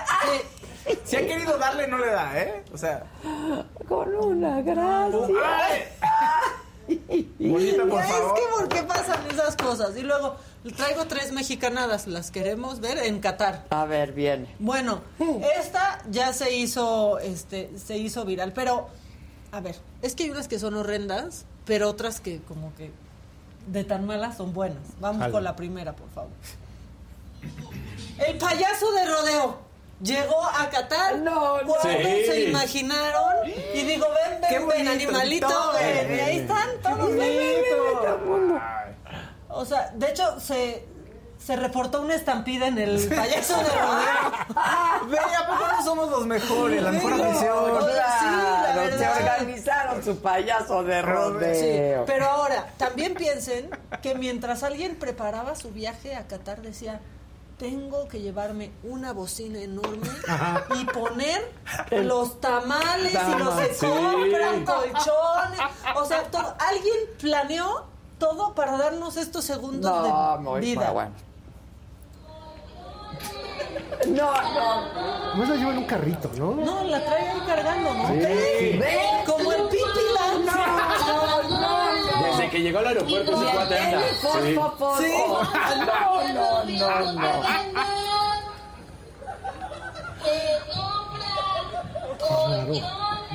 Si 1.06 1.16
ha 1.16 1.28
querido 1.28 1.58
darle, 1.58 1.88
no 1.88 1.98
le 1.98 2.08
da, 2.08 2.40
¿eh? 2.40 2.64
O 2.74 2.78
sea. 2.78 3.04
Con 3.88 4.16
una 4.16 4.62
gracia. 4.62 5.36
Bonita, 7.40 7.86
por 7.86 8.02
es 8.02 8.08
favor. 8.10 8.34
que 8.36 8.42
por 8.52 8.68
qué 8.70 8.84
pasan 8.84 9.20
esas 9.32 9.56
cosas. 9.56 9.96
Y 9.98 10.02
luego 10.02 10.36
traigo 10.76 11.06
tres 11.06 11.32
mexicanadas, 11.32 12.08
las 12.08 12.32
queremos 12.32 12.80
ver 12.80 12.98
en 13.00 13.20
Qatar. 13.20 13.66
A 13.70 13.86
ver, 13.86 14.14
viene. 14.14 14.48
Bueno, 14.60 15.02
esta 15.60 16.02
ya 16.10 16.34
se 16.34 16.56
hizo, 16.56 17.20
este, 17.20 17.72
se 17.78 17.98
hizo 17.98 18.26
viral, 18.26 18.54
pero 18.54 18.88
a 19.52 19.60
ver, 19.62 19.76
es 20.02 20.16
que 20.16 20.24
hay 20.24 20.30
unas 20.30 20.48
que 20.48 20.60
son 20.60 20.74
horrendas, 20.76 21.46
pero 21.66 21.90
otras 21.90 22.20
que 22.20 22.40
como 22.42 22.74
que 22.76 22.92
de 23.68 23.84
tan 23.84 24.06
malas 24.06 24.38
son 24.38 24.54
buenas. 24.54 24.80
Vamos 25.00 25.28
con 25.30 25.44
la 25.44 25.56
primera, 25.56 25.94
por 25.96 26.10
favor. 26.12 26.32
El 28.26 28.38
payaso 28.38 28.92
de 28.94 29.06
rodeo. 29.06 29.67
Llegó 30.02 30.44
a 30.44 30.70
Qatar. 30.70 31.18
No, 31.18 31.62
no. 31.62 31.68
¿Cuándo 31.74 31.90
Sí. 31.90 32.26
se 32.26 32.42
imaginaron? 32.50 33.48
Y 33.74 33.82
digo, 33.84 34.06
ven, 34.10 34.42
Qué 34.48 34.60
ven, 34.60 34.68
ven, 34.68 34.86
bonito, 34.86 34.92
animalito, 34.92 35.48
todo, 35.48 35.74
ven. 35.74 36.08
ven. 36.08 36.18
Y 36.18 36.22
ahí 36.22 36.38
están 36.40 36.70
todos, 36.84 37.10
ven, 37.10 37.18
ven, 37.20 37.38
ven, 37.64 38.50
ven. 38.50 38.62
O 39.50 39.66
sea, 39.66 39.92
de 39.96 40.10
hecho, 40.10 40.40
se, 40.40 40.86
se 41.44 41.56
reportó 41.56 42.02
una 42.02 42.14
estampida 42.14 42.68
en 42.68 42.78
el 42.78 43.08
payaso 43.10 43.58
de 43.58 43.64
rodeo. 43.70 45.08
Ve, 45.10 45.18
¿a 45.20 45.48
poco 45.48 45.68
no 45.68 45.84
somos 45.84 46.10
los 46.12 46.26
mejores? 46.28 46.82
La 46.84 46.92
mejor 46.92 47.16
Sí, 47.16 47.22
afición. 47.22 47.56
no, 47.74 47.82
sí, 47.82 47.88
la 47.96 48.72
Claro, 48.74 48.92
se 48.92 48.98
verdad. 48.98 49.38
organizaron 49.40 50.04
su 50.04 50.22
payaso 50.22 50.84
de 50.84 50.96
Sí, 51.00 51.02
rodeo. 51.08 52.06
pero 52.06 52.26
ahora, 52.30 52.68
también 52.78 53.16
piensen 53.16 53.70
que 54.04 54.14
mientras 54.16 54.62
alguien 54.64 54.96
preparaba 54.98 55.56
su 55.56 55.72
viaje 55.72 56.16
a 56.16 56.28
Qatar 56.28 56.62
decía, 56.62 57.00
tengo 57.58 58.08
que 58.08 58.20
llevarme 58.22 58.72
una 58.84 59.14
bocina 59.14 59.60
enorme 59.60 60.08
y 60.80 60.86
poner 60.86 61.52
los 61.92 62.40
tamales 62.40 63.14
y 63.14 63.40
los 63.40 63.56
se 63.56 63.74
Sí. 63.74 63.86
compran 63.88 64.64
colchones. 64.66 65.60
O 65.96 66.06
sea, 66.06 66.24
todo, 66.26 66.54
alguien 66.60 66.96
planeó 67.20 67.86
todo 68.20 68.54
para 68.54 68.78
darnos 68.78 69.18
estos 69.18 69.44
segundos 69.46 69.92
No, 69.92 70.38
de 70.38 70.44
muy 70.44 70.62
vida. 70.62 70.92
bueno. 70.92 71.12
No, 74.08 74.32
no. 74.32 75.36
No 75.36 75.46
la 75.46 75.56
lleva 75.56 75.72
en 75.72 75.78
un 75.80 75.86
carrito, 75.86 76.30
¿no? 76.38 76.52
No, 76.54 76.84
la 76.84 77.04
trae 77.04 77.30
ahí 77.30 77.42
cargando, 77.46 77.94
¿no? 77.94 78.08
Sí. 78.10 78.78
Ven, 78.78 79.26
Desde 82.48 82.58
que 82.58 82.64
llegó 82.64 82.80
al 82.80 82.88
aeropuerto 82.88 83.44
ese 83.44 83.52
cuate 83.52 83.80
anda. 83.80 84.02
Sí. 84.10 84.56
Sí. 85.04 85.14
No, 85.88 86.24
no, 86.34 86.64
no, 86.66 87.14
no. 87.14 87.78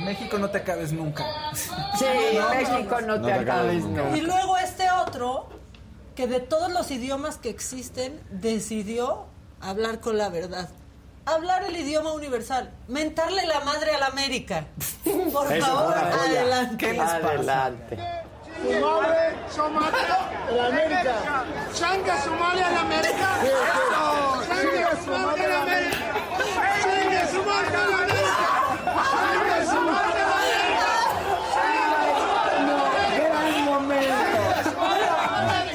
México 0.03 0.37
no 0.37 0.49
te 0.49 0.57
acabes 0.59 0.91
nunca. 0.93 1.25
Sí, 1.53 2.05
México 2.51 3.01
no, 3.01 3.21
te, 3.21 3.33
acabes 3.33 3.83
nunca. 3.83 4.17
Y 4.17 4.21
luego 4.21 4.57
este 4.57 4.89
otro, 4.91 5.49
que 6.15 6.27
de 6.27 6.39
todos 6.39 6.71
los 6.71 6.91
idiomas 6.91 7.37
que 7.37 7.49
existen, 7.49 8.21
decidió 8.29 9.25
hablar 9.61 9.99
con 9.99 10.17
la 10.17 10.29
verdad. 10.29 10.69
Hablar 11.25 11.63
el 11.63 11.75
idioma 11.75 12.13
universal. 12.13 12.71
Mentarle 12.87 13.45
la 13.47 13.61
madre 13.61 13.91
a 13.91 13.99
la 13.99 14.07
América. 14.07 14.65
Por 15.03 15.59
favor, 15.59 15.97
adelante. 15.97 16.99
Adelante. 16.99 18.22
Somalia, 18.61 19.33
Somalia, 19.49 20.19
la 20.51 20.65
América. 20.67 21.15
Changa, 21.73 22.21
Somalia, 22.23 22.69
la 22.69 22.81
América. 22.81 23.29
Changa, 24.47 24.95
Somalia, 25.03 25.47
la 25.47 25.61
América. 25.61 25.97
Changa, 26.83 27.21
Somalia, 27.31 27.81
la 27.87 27.97
América. 28.03 28.47
Changa, 29.11 29.57
Somalia, 29.65 30.23
la 30.23 30.35
América. 30.35 30.91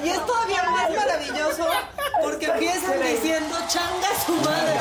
Y 0.04 0.08
es 0.08 0.26
todavía 0.26 0.62
más 0.70 0.90
maravilloso 0.90 1.64
porque 2.22 2.46
empiezan 2.46 3.02
diciendo 3.02 3.56
changa 3.68 4.08
su 4.24 4.32
madre. 4.36 4.78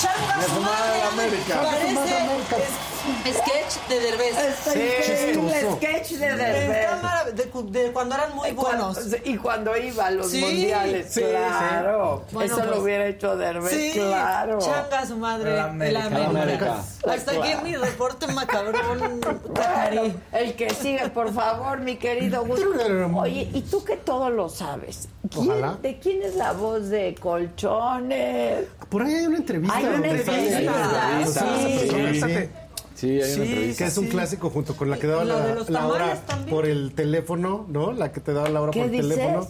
Changa 0.00 0.42
su 0.48 0.60
madre. 0.60 1.02
América. 1.12 1.62
Parece 1.62 2.81
sketch 3.24 3.88
de 3.88 4.00
Derbez. 4.00 4.34
sí. 4.64 4.80
El 4.80 5.76
sketch 5.76 6.10
de 6.12 6.36
Derbez. 6.36 7.34
De, 7.34 7.84
de, 7.84 7.92
cuando 7.92 8.14
eran 8.14 8.34
muy 8.34 8.50
buenos. 8.52 8.98
y 9.24 9.36
cuando 9.36 9.76
iba 9.76 10.06
a 10.06 10.10
los 10.10 10.32
mundiales, 10.32 11.12
sí, 11.12 11.20
claro. 11.20 12.24
Bueno, 12.32 12.54
Eso 12.54 12.62
pues, 12.62 12.76
lo 12.76 12.82
hubiera 12.82 13.06
hecho 13.06 13.36
Derbez, 13.36 13.70
sí, 13.72 13.92
claro. 13.94 14.58
Changa 14.58 15.06
su 15.06 15.16
madre, 15.16 15.56
la 15.56 15.64
América. 15.64 16.10
La 16.10 16.26
América. 16.26 16.84
Hasta 17.08 17.32
aquí 17.32 17.50
mi 17.62 17.76
reporte 17.76 18.26
macabrón, 18.28 19.20
Cacari. 19.54 20.14
El 20.32 20.54
que 20.54 20.70
sigue, 20.70 21.08
por 21.10 21.32
favor, 21.32 21.80
mi 21.80 21.96
querido 21.96 22.44
Oye, 23.14 23.48
¿y 23.52 23.62
tú 23.62 23.84
que 23.84 23.96
todo 23.96 24.30
lo 24.30 24.48
sabes? 24.48 25.08
Ojalá. 25.34 25.78
¿De 25.80 25.98
quién 25.98 26.22
es 26.22 26.34
la 26.34 26.52
voz 26.52 26.88
de 26.88 27.14
Colchones? 27.14 28.66
Por 28.88 29.02
ahí 29.02 29.14
hay 29.14 29.26
una 29.26 29.38
entrevista. 29.38 29.76
Hay 29.76 29.84
una 29.84 30.08
entrevista. 30.08 31.46
Sí. 32.26 32.48
Sí, 32.94 33.20
hay 33.20 33.34
una 33.34 33.44
entrevista. 33.44 33.84
Que 33.84 33.90
es 33.90 33.98
un 33.98 34.06
clásico 34.06 34.50
junto 34.50 34.76
con 34.76 34.90
la 34.90 34.98
que 34.98 35.06
daba 35.06 35.24
la, 35.24 35.56
la 35.68 35.86
hora 35.86 36.22
por 36.48 36.66
el 36.66 36.92
teléfono, 36.94 37.66
¿no? 37.68 37.92
La 37.92 38.12
que 38.12 38.20
te 38.20 38.32
daba 38.32 38.48
la 38.48 38.60
hora 38.60 38.72
por 38.72 38.82
el 38.82 38.90
dices? 38.90 39.08
teléfono. 39.08 39.48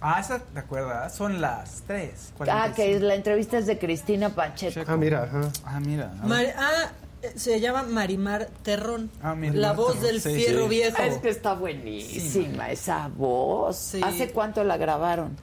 Ah, 0.00 0.20
esa, 0.20 0.38
¿te 0.40 0.58
acuerdas? 0.58 1.14
Son 1.14 1.40
las 1.40 1.82
3. 1.86 2.10
Ah, 2.48 2.72
que 2.76 3.00
la 3.00 3.14
entrevista 3.14 3.58
es 3.58 3.66
de 3.66 3.78
Cristina 3.78 4.28
Pacheco. 4.28 4.80
Ah, 4.86 4.96
mira, 4.96 5.24
ajá. 5.24 5.50
Ah, 5.64 5.80
mira. 5.80 6.12
Mar 6.22 6.46
ah, 6.56 6.90
se 7.34 7.60
llama 7.60 7.82
Marimar 7.82 8.48
Terrón. 8.62 9.10
Ah, 9.22 9.34
mira, 9.34 9.54
la 9.54 9.72
voz 9.72 10.00
del 10.02 10.20
sí, 10.20 10.34
fierro 10.34 10.64
sí. 10.64 10.68
viejo. 10.68 11.02
Es 11.02 11.18
que 11.18 11.30
está 11.30 11.54
buenísima 11.54 12.70
esa 12.70 13.08
voz. 13.08 13.96
¿Hace 14.02 14.30
cuánto 14.30 14.64
la 14.64 14.76
grabaron? 14.76 15.36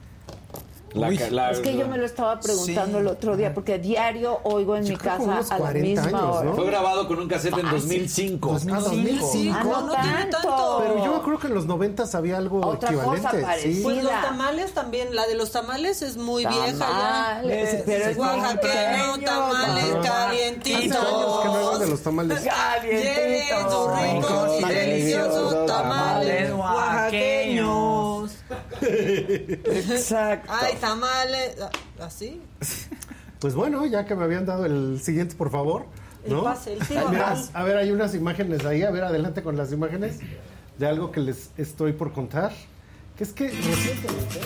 La, 0.94 1.10
la, 1.10 1.50
es 1.50 1.58
que 1.58 1.76
yo 1.76 1.88
me 1.88 1.98
lo 1.98 2.06
estaba 2.06 2.38
preguntando 2.38 2.98
Sí. 2.98 3.02
el 3.02 3.08
otro 3.08 3.36
día, 3.36 3.52
porque 3.52 3.78
diario 3.78 4.38
oigo 4.44 4.76
en 4.76 4.84
Yo 4.84 4.92
mi 4.92 4.96
casa 4.96 5.38
a 5.38 5.40
la 5.40 5.56
40 5.58 6.02
misma 6.02 6.04
años, 6.20 6.36
hora. 6.36 6.44
¿no? 6.50 6.54
Fue 6.54 6.66
grabado 6.66 7.08
con 7.08 7.18
un 7.18 7.28
cassette 7.28 7.58
en 7.58 7.66
Ah, 7.66 7.72
2005. 7.72 8.50
Ah, 8.72 8.78
2005. 8.78 9.56
Ah, 9.58 9.64
no, 9.64 9.80
no 9.88 9.94
tiene 10.00 10.24
tanto. 10.26 10.78
Pero 10.82 11.04
yo 11.04 11.22
creo 11.22 11.38
que 11.40 11.46
en 11.48 11.54
los 11.54 11.66
90 11.66 12.04
había 12.14 12.36
algo 12.38 12.64
Otra 12.64 12.90
equivalente. 12.90 13.22
cosa 13.26 13.36
sí. 13.36 13.42
parecida. 13.44 13.82
Pues 13.82 14.02
los 14.04 14.12
tamales 14.12 14.72
también, 14.72 15.14
la 15.16 15.26
de 15.26 15.34
los 15.34 15.50
tamales 15.50 16.00
es 16.02 16.16
muy 16.16 16.46
vieja 16.46 16.70
ya. 16.70 16.78
Tamales, 16.78 17.82
pero 17.84 18.04
es 18.04 18.16
Oaxaqueño, 18.16 19.24
tamales 19.24 19.96
calientitos. 20.04 20.96
Hace 20.96 21.06
años 21.06 21.40
que 21.42 21.48
no 21.48 21.54
hablan 21.66 21.80
de 21.80 21.86
los 21.88 22.00
tamales. 22.02 22.38
Sus 22.40 24.00
ricos 24.00 24.60
y 24.60 24.64
deliciosos 24.64 25.66
tamales 25.66 26.52
oaxaqueños. 26.52 27.43
Exacto. 29.14 30.52
Ay, 30.52 30.74
tamales. 30.80 31.56
¿Así? 32.00 32.40
Pues 33.40 33.54
bueno, 33.54 33.84
ya 33.86 34.06
que 34.06 34.14
me 34.14 34.24
habían 34.24 34.46
dado 34.46 34.64
el 34.64 35.00
siguiente, 35.02 35.34
por 35.34 35.50
favor. 35.50 35.86
El 36.24 36.32
¿no? 36.32 36.44
pase, 36.44 36.72
el 36.72 36.86
tiro 36.86 37.06
a 37.52 37.62
ver, 37.64 37.76
hay 37.76 37.90
unas 37.92 38.14
imágenes 38.14 38.64
ahí. 38.64 38.82
A 38.82 38.90
ver, 38.90 39.04
adelante 39.04 39.42
con 39.42 39.56
las 39.56 39.72
imágenes 39.72 40.18
de 40.78 40.86
algo 40.86 41.12
que 41.12 41.20
les 41.20 41.50
estoy 41.58 41.92
por 41.92 42.12
contar. 42.12 42.52
Que 43.16 43.24
es 43.24 43.32
que 43.32 43.48
recientemente... 43.48 44.40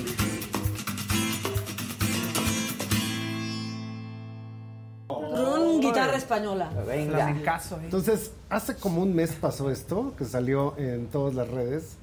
Con 5.07 5.81
guitarra 5.81 6.17
española. 6.17 6.71
Venga. 6.87 7.31
¿eh? 7.31 7.45
Entonces, 7.85 8.33
hace 8.51 8.75
como 8.75 9.03
un 9.03 9.15
mes 9.15 9.33
pasó 9.33 9.71
esto, 9.71 10.15
que 10.19 10.25
salió 10.25 10.77
en 10.77 11.07
todas 11.07 11.35
las 11.35 11.49
redes. 11.49 11.97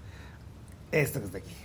Esto 0.91 1.19
que 1.19 1.25
está 1.25 1.37
aquí. 1.39 1.64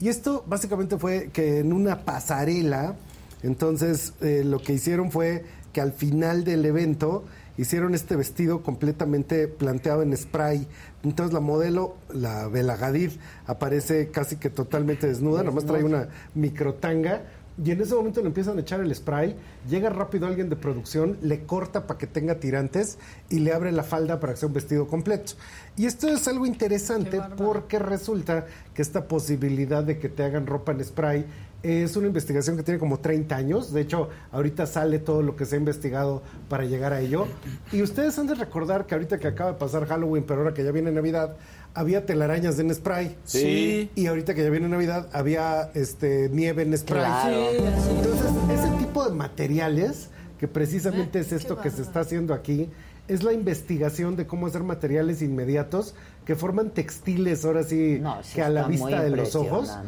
Y 0.00 0.08
esto 0.08 0.44
básicamente 0.46 0.96
fue 0.98 1.30
que 1.32 1.58
en 1.58 1.72
una 1.72 2.04
pasarela, 2.04 2.94
entonces 3.42 4.12
eh, 4.20 4.42
lo 4.44 4.60
que 4.60 4.74
hicieron 4.74 5.10
fue 5.10 5.44
que 5.72 5.80
al 5.80 5.92
final 5.92 6.44
del 6.44 6.64
evento 6.64 7.24
hicieron 7.56 7.94
este 7.94 8.16
vestido 8.16 8.62
completamente 8.62 9.48
planteado 9.48 10.02
en 10.02 10.16
spray. 10.16 10.66
Entonces 11.02 11.34
la 11.34 11.40
modelo, 11.40 11.96
la 12.12 12.48
Bela 12.48 12.74
Hadid, 12.74 13.10
aparece 13.46 14.10
casi 14.10 14.36
que 14.36 14.48
totalmente 14.48 15.08
desnuda, 15.08 15.42
nomás 15.42 15.66
trae 15.66 15.82
una 15.82 16.08
microtanga. 16.34 17.22
Y 17.62 17.72
en 17.72 17.80
ese 17.80 17.94
momento 17.94 18.20
le 18.20 18.28
empiezan 18.28 18.56
a 18.56 18.60
echar 18.60 18.80
el 18.80 18.94
spray, 18.94 19.34
llega 19.68 19.90
rápido 19.90 20.26
alguien 20.26 20.48
de 20.48 20.56
producción, 20.56 21.18
le 21.22 21.44
corta 21.44 21.86
para 21.86 21.98
que 21.98 22.06
tenga 22.06 22.36
tirantes 22.36 22.98
y 23.28 23.40
le 23.40 23.52
abre 23.52 23.72
la 23.72 23.82
falda 23.82 24.20
para 24.20 24.34
que 24.34 24.40
sea 24.40 24.46
un 24.46 24.54
vestido 24.54 24.86
completo. 24.86 25.32
Y 25.76 25.86
esto 25.86 26.08
es 26.08 26.28
algo 26.28 26.46
interesante 26.46 27.20
porque 27.36 27.78
resulta 27.78 28.46
que 28.72 28.82
esta 28.82 29.08
posibilidad 29.08 29.82
de 29.82 29.98
que 29.98 30.08
te 30.08 30.22
hagan 30.22 30.46
ropa 30.46 30.72
en 30.72 30.84
spray 30.84 31.26
es 31.62 31.96
una 31.96 32.06
investigación 32.06 32.56
que 32.56 32.62
tiene 32.62 32.78
como 32.78 33.00
30 33.00 33.34
años. 33.34 33.72
De 33.72 33.80
hecho, 33.80 34.08
ahorita 34.30 34.66
sale 34.66 35.00
todo 35.00 35.22
lo 35.22 35.34
que 35.34 35.44
se 35.44 35.56
ha 35.56 35.58
investigado 35.58 36.22
para 36.48 36.64
llegar 36.64 36.92
a 36.92 37.00
ello. 37.00 37.26
Y 37.72 37.82
ustedes 37.82 38.18
han 38.18 38.28
de 38.28 38.34
recordar 38.34 38.86
que 38.86 38.94
ahorita 38.94 39.18
que 39.18 39.26
acaba 39.26 39.52
de 39.52 39.58
pasar 39.58 39.86
Halloween, 39.86 40.24
pero 40.24 40.40
ahora 40.40 40.54
que 40.54 40.62
ya 40.62 40.70
viene 40.70 40.92
Navidad, 40.92 41.36
había 41.78 42.04
telarañas 42.04 42.58
en 42.58 42.74
spray. 42.74 43.16
Sí. 43.24 43.90
Y 43.94 44.06
ahorita 44.06 44.34
que 44.34 44.42
ya 44.42 44.50
viene 44.50 44.68
Navidad, 44.68 45.08
había 45.12 45.70
este 45.74 46.28
nieve 46.28 46.62
en 46.62 46.76
spray. 46.76 47.04
Claro. 47.04 47.50
Entonces, 47.50 48.32
ese 48.52 48.68
tipo 48.78 49.08
de 49.08 49.14
materiales, 49.14 50.08
que 50.38 50.48
precisamente 50.48 51.20
es 51.20 51.30
esto 51.30 51.60
que 51.60 51.70
se 51.70 51.82
está 51.82 52.00
haciendo 52.00 52.34
aquí, 52.34 52.68
es 53.06 53.22
la 53.22 53.32
investigación 53.32 54.16
de 54.16 54.26
cómo 54.26 54.48
hacer 54.48 54.64
materiales 54.64 55.22
inmediatos 55.22 55.94
que 56.24 56.34
forman 56.34 56.70
textiles, 56.70 57.44
ahora 57.44 57.62
sí, 57.62 57.98
No, 58.00 58.22
sí 58.24 58.34
que 58.34 58.42
a 58.42 58.50
la 58.50 58.66
vista 58.66 59.02
de 59.02 59.10
los 59.10 59.36
ojos 59.36 59.78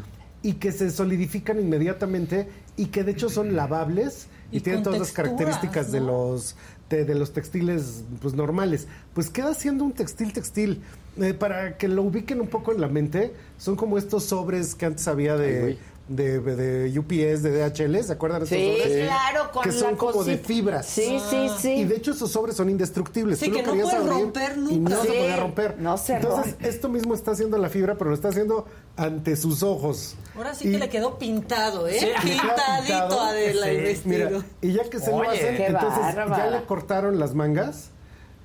y 0.42 0.54
que 0.54 0.72
se 0.72 0.90
solidifican 0.90 1.60
inmediatamente 1.60 2.48
y 2.76 2.86
que 2.86 3.04
de 3.04 3.12
hecho 3.12 3.28
son 3.28 3.56
lavables 3.56 4.28
y, 4.52 4.58
Y 4.58 4.60
tienen 4.60 4.82
todas 4.82 4.98
las 4.98 5.12
características 5.12 5.92
de 5.92 6.00
los 6.00 6.56
de, 6.88 7.04
de 7.04 7.14
los 7.14 7.32
textiles 7.32 8.02
pues 8.20 8.34
normales 8.34 8.88
pues 9.14 9.30
queda 9.30 9.54
siendo 9.54 9.84
un 9.84 9.92
textil 9.92 10.32
textil 10.32 10.82
Eh, 11.18 11.34
para 11.34 11.76
que 11.76 11.88
lo 11.88 12.02
ubiquen 12.02 12.40
un 12.40 12.46
poco 12.48 12.72
en 12.72 12.80
la 12.80 12.86
mente 12.88 13.34
son 13.58 13.74
como 13.76 13.98
estos 13.98 14.24
sobres 14.24 14.74
que 14.74 14.86
antes 14.86 15.06
había 15.08 15.36
de 15.36 15.76
de, 16.08 16.40
de 16.40 16.98
UPS, 16.98 17.40
de 17.44 17.50
DHL, 17.70 18.02
¿se 18.02 18.12
acuerdan 18.12 18.40
de 18.40 18.46
Sí, 18.48 18.76
sobres? 18.78 19.06
claro, 19.06 19.52
con 19.52 19.62
que 19.62 19.70
son 19.70 19.92
la 19.92 19.96
como 19.96 20.24
de 20.24 20.38
fibras. 20.38 20.86
Sí, 20.86 21.20
sí, 21.30 21.48
sí. 21.60 21.72
Y 21.74 21.84
de 21.84 21.94
hecho 21.96 22.10
esos 22.10 22.32
sobres 22.32 22.56
son 22.56 22.68
indestructibles. 22.68 23.38
Sí, 23.38 23.44
Tú 23.46 23.52
lo 23.52 23.58
que 23.58 23.76
no 23.78 23.84
puedes 23.88 24.06
romper 24.08 24.52
Y 24.56 24.76
nunca. 24.76 24.90
no 24.96 25.02
se 25.02 25.08
Sí, 25.08 25.16
podía 25.16 25.36
romper. 25.36 25.76
no 25.78 25.96
se 25.98 26.14
Entonces, 26.16 26.52
rompe. 26.54 26.68
esto 26.68 26.88
mismo 26.88 27.14
está 27.14 27.30
haciendo 27.30 27.58
la 27.58 27.68
fibra, 27.68 27.94
pero 27.96 28.10
lo 28.10 28.16
está 28.16 28.26
haciendo 28.28 28.66
ante 28.96 29.36
sus 29.36 29.62
ojos. 29.62 30.16
Ahora 30.34 30.52
sí 30.52 30.68
Y- 30.68 30.72
que 30.72 30.78
le 30.80 30.88
quedó 30.88 31.16
pintado, 31.16 31.86
¿eh? 31.86 32.00
Sí, 32.00 32.06
Pintadito 32.22 32.82
pintado. 32.86 33.20
a 33.20 33.32
de 33.32 33.54
la 33.54 33.66
Sí. 33.66 33.70
el 33.70 33.82
vestido. 33.82 34.30
Mira, 34.30 34.44
y 34.62 34.72
ya 34.72 34.90
que 34.90 34.98
se 34.98 35.10
lo 35.12 35.16
Oye, 35.18 35.28
hacen, 35.28 35.56
qué 35.58 35.66
entonces 35.66 36.02
ya 36.16 36.46
le 36.50 36.64
cortaron 36.64 37.20
las 37.20 37.36
mangas. 37.36 37.90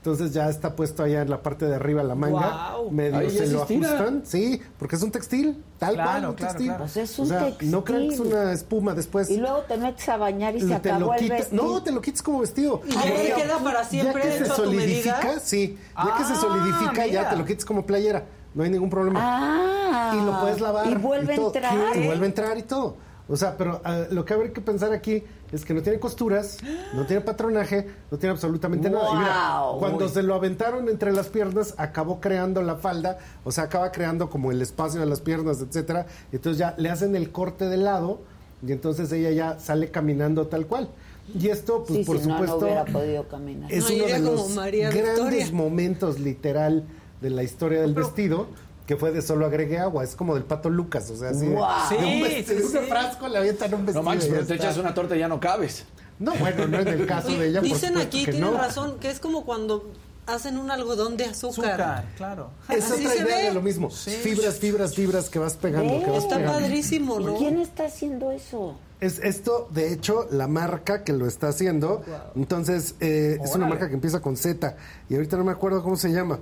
Entonces 0.06 0.34
ya 0.34 0.48
está 0.50 0.76
puesto 0.76 1.02
allá 1.02 1.24
en 1.24 1.32
la 1.32 1.42
parte 1.42 1.66
de 1.66 1.74
arriba 1.74 2.04
la 2.04 2.14
manga. 2.14 2.38
Guau. 2.74 2.92
Medio 2.92 3.18
Ay, 3.18 3.32
se 3.32 3.48
lo 3.48 3.64
estira. 3.64 3.88
ajustan. 3.90 4.22
Sí, 4.24 4.62
porque 4.78 4.98
es 4.98 5.02
un 5.02 5.10
textil. 5.10 5.64
Tal 5.80 5.96
Claro, 5.96 6.10
cual, 6.12 6.26
un 6.30 6.34
claro, 6.36 6.36
textil. 6.54 6.68
claro. 6.68 6.84
Pues 6.84 6.98
es 6.98 7.18
un 7.20 7.26
o 7.26 7.28
sea, 7.30 7.46
textil. 7.48 7.72
no 7.72 7.84
crean 7.84 8.08
que 8.10 8.14
es 8.14 8.20
una 8.20 8.52
espuma 8.52 8.94
después. 8.94 9.32
Y 9.32 9.38
luego 9.38 9.62
te 9.62 9.78
metes 9.78 10.08
a 10.08 10.18
bañar 10.18 10.56
y 10.56 10.62
se 10.62 10.68
te 10.68 10.76
acabó 10.92 11.00
lo 11.08 11.14
el 11.16 11.28
vestido. 11.30 11.64
No, 11.64 11.82
te 11.82 11.92
lo 11.92 12.02
quitas 12.02 12.22
como 12.22 12.40
vestido. 12.42 12.82
¿Y 12.88 12.92
ya 12.94 13.02
te 13.02 13.34
queda 13.42 13.58
para 13.64 13.84
siempre 13.84 14.22
Ya 14.24 14.30
que 14.30 14.38
se 14.38 14.44
hecho 14.44 14.54
a 14.54 14.56
tu 14.58 14.64
solidifica, 14.66 15.18
medida? 15.24 15.40
sí. 15.40 15.78
Ya 15.98 16.18
que 16.18 16.24
se 16.24 16.34
Ah, 16.34 16.36
solidifica, 16.36 17.08
ya 17.08 17.30
te 17.32 17.36
lo 17.36 17.44
quitas 17.46 17.66
como 17.66 17.84
playera. 17.88 18.26
No 18.54 18.64
hay 18.64 18.70
ningún 18.70 18.92
problema. 18.92 19.20
Ah. 19.22 20.14
y 20.16 20.24
lo 20.24 20.40
puedes 20.40 20.62
lavar. 20.62 20.88
Y 20.88 20.94
vuelve 20.96 21.34
a 21.34 21.36
entrar. 21.38 21.96
Y 21.98 22.06
vuelve 22.06 22.26
a 22.26 22.28
entrar 22.28 22.58
y 22.60 22.62
todo. 22.64 22.96
O 23.28 23.36
sea, 23.36 23.58
pero 23.58 23.82
ah, 23.84 24.04
lo 24.12 24.24
que 24.24 24.34
habrá 24.36 24.54
que 24.54 24.62
pensar 24.62 24.94
aquí 24.94 25.24
es 25.52 25.66
que 25.66 25.74
no 25.74 25.82
tiene 25.82 26.00
costuras, 26.00 26.60
no 26.94 27.06
tiene 27.06 27.22
patronaje, 27.22 27.88
no 28.12 28.18
tiene 28.20 28.34
absolutamente 28.34 28.90
nada. 28.90 29.10
Y 29.14 29.18
mira, 29.18 29.62
Wow. 29.62 29.80
cuando 29.80 30.06
Uy. 30.06 30.12
se 30.12 30.22
lo 30.22 30.36
aventaron 30.36 30.88
entre 30.90 31.12
las 31.12 31.28
piernas, 31.30 31.74
acabó 31.78 32.20
creando 32.20 32.62
la 32.62 32.76
falda, 32.76 33.18
o 33.44 33.52
sea, 33.52 33.64
acaba 33.66 33.92
creando 33.92 34.30
como 34.30 34.52
el 34.52 34.62
espacio 34.62 35.00
de 35.00 35.08
las 35.08 35.22
piernas, 35.22 35.60
etcétera. 35.62 36.06
Y 36.32 36.36
entonces 36.36 36.60
ya 36.60 36.76
le 36.78 36.90
hacen 36.90 37.16
el 37.16 37.32
corte 37.32 37.66
de 37.68 37.78
lado 37.78 38.22
y 38.66 38.72
entonces 38.72 39.12
ella 39.12 39.32
ya 39.32 39.60
sale 39.60 39.90
caminando 39.90 40.48
tal 40.48 40.68
cual. 40.68 40.90
Y 41.34 41.48
esto, 41.48 41.84
pues 41.88 42.06
por 42.06 42.20
supuesto, 42.20 42.60
no, 42.60 42.66
hubiera 42.66 42.86
podido 42.86 43.28
caminar. 43.28 43.72
es 43.74 43.90
uno 43.90 44.06
de 44.06 44.20
los 44.20 44.56
grandes 44.56 45.52
momentos 45.52 46.20
literal 46.20 46.84
de 47.22 47.30
la 47.32 47.42
historia 47.42 47.82
del 47.82 47.96
vestido 47.96 48.48
que 48.86 48.96
fue 48.98 49.12
de 49.12 49.22
solo 49.22 49.46
agregué 49.46 49.80
agua, 49.80 50.04
es 50.04 50.16
como 50.16 50.36
del 50.36 50.44
pato 50.44 50.70
Lucas, 50.70 51.10
o 51.10 51.16
sea, 51.16 51.30
así 51.30 51.48
Wow. 51.48 51.66
de, 51.90 51.98
de 51.98 52.06
un, 52.06 52.14
Sí, 52.14 52.22
vestido, 52.22 52.46
sí, 52.68 52.74
de 52.74 52.78
un 52.80 52.84
sí. 52.86 52.90
frasco 52.90 53.28
le 53.28 53.38
avientan 53.40 53.74
un 53.74 53.86
vestido. 53.86 54.04
No 54.04 54.10
manches, 54.10 54.30
pero 54.30 54.46
te 54.46 54.54
está. 54.54 54.66
echas 54.68 54.78
una 54.78 54.94
torta 54.94 55.16
y 55.16 55.20
ya 55.20 55.28
no 55.28 55.40
cabes. 55.40 55.86
No, 56.20 56.34
bueno, 56.36 56.68
no 56.68 56.80
en 56.80 56.88
el 56.88 57.06
caso 57.06 57.30
de 57.30 57.48
ella. 57.50 57.60
por 57.62 57.68
Dicen 57.70 57.98
aquí, 57.98 58.24
tienen 58.24 58.42
no. 58.42 58.58
razón, 58.58 59.00
que 59.00 59.10
es 59.10 59.20
como 59.20 59.44
cuando 59.44 59.92
hacen 60.28 60.58
un 60.58 60.72
algodón 60.72 61.18
de 61.18 61.26
azúcar. 61.26 61.82
Azúcar, 61.82 62.06
claro. 62.16 62.50
Es 62.70 62.90
Así 62.90 63.06
otra 63.06 63.16
idea 63.22 63.38
ve. 63.38 63.44
de 63.44 63.54
lo 63.54 63.62
mismo. 63.62 63.90
Fibras, 63.90 64.56
fibras, 64.60 64.96
fibras 64.96 65.30
que 65.30 65.40
vas 65.40 65.56
pegando, 65.56 66.04
que 66.04 66.10
vas 66.12 66.24
Está 66.24 66.38
pegando. 66.38 66.60
padrísimo, 66.60 67.20
¿no? 67.20 67.36
¿Quién 67.38 67.60
está 67.60 67.86
haciendo 67.86 68.32
eso? 68.32 68.78
Es 69.02 69.20
esto, 69.20 69.68
de 69.72 69.92
hecho, 69.92 70.26
la 70.32 70.48
marca 70.48 71.04
que 71.04 71.12
lo 71.12 71.28
está 71.28 71.50
haciendo. 71.50 72.02
Entonces, 72.36 72.96
eh, 73.02 73.38
es 73.44 73.54
una 73.54 73.68
marca 73.68 73.88
que 73.90 73.94
empieza 73.96 74.22
con 74.22 74.38
Z. 74.38 74.76
Y 75.10 75.16
ahorita 75.16 75.36
no 75.38 75.44
me 75.44 75.52
acuerdo 75.52 75.84
cómo 75.84 75.98
se 75.98 76.10
llama. 76.12 76.40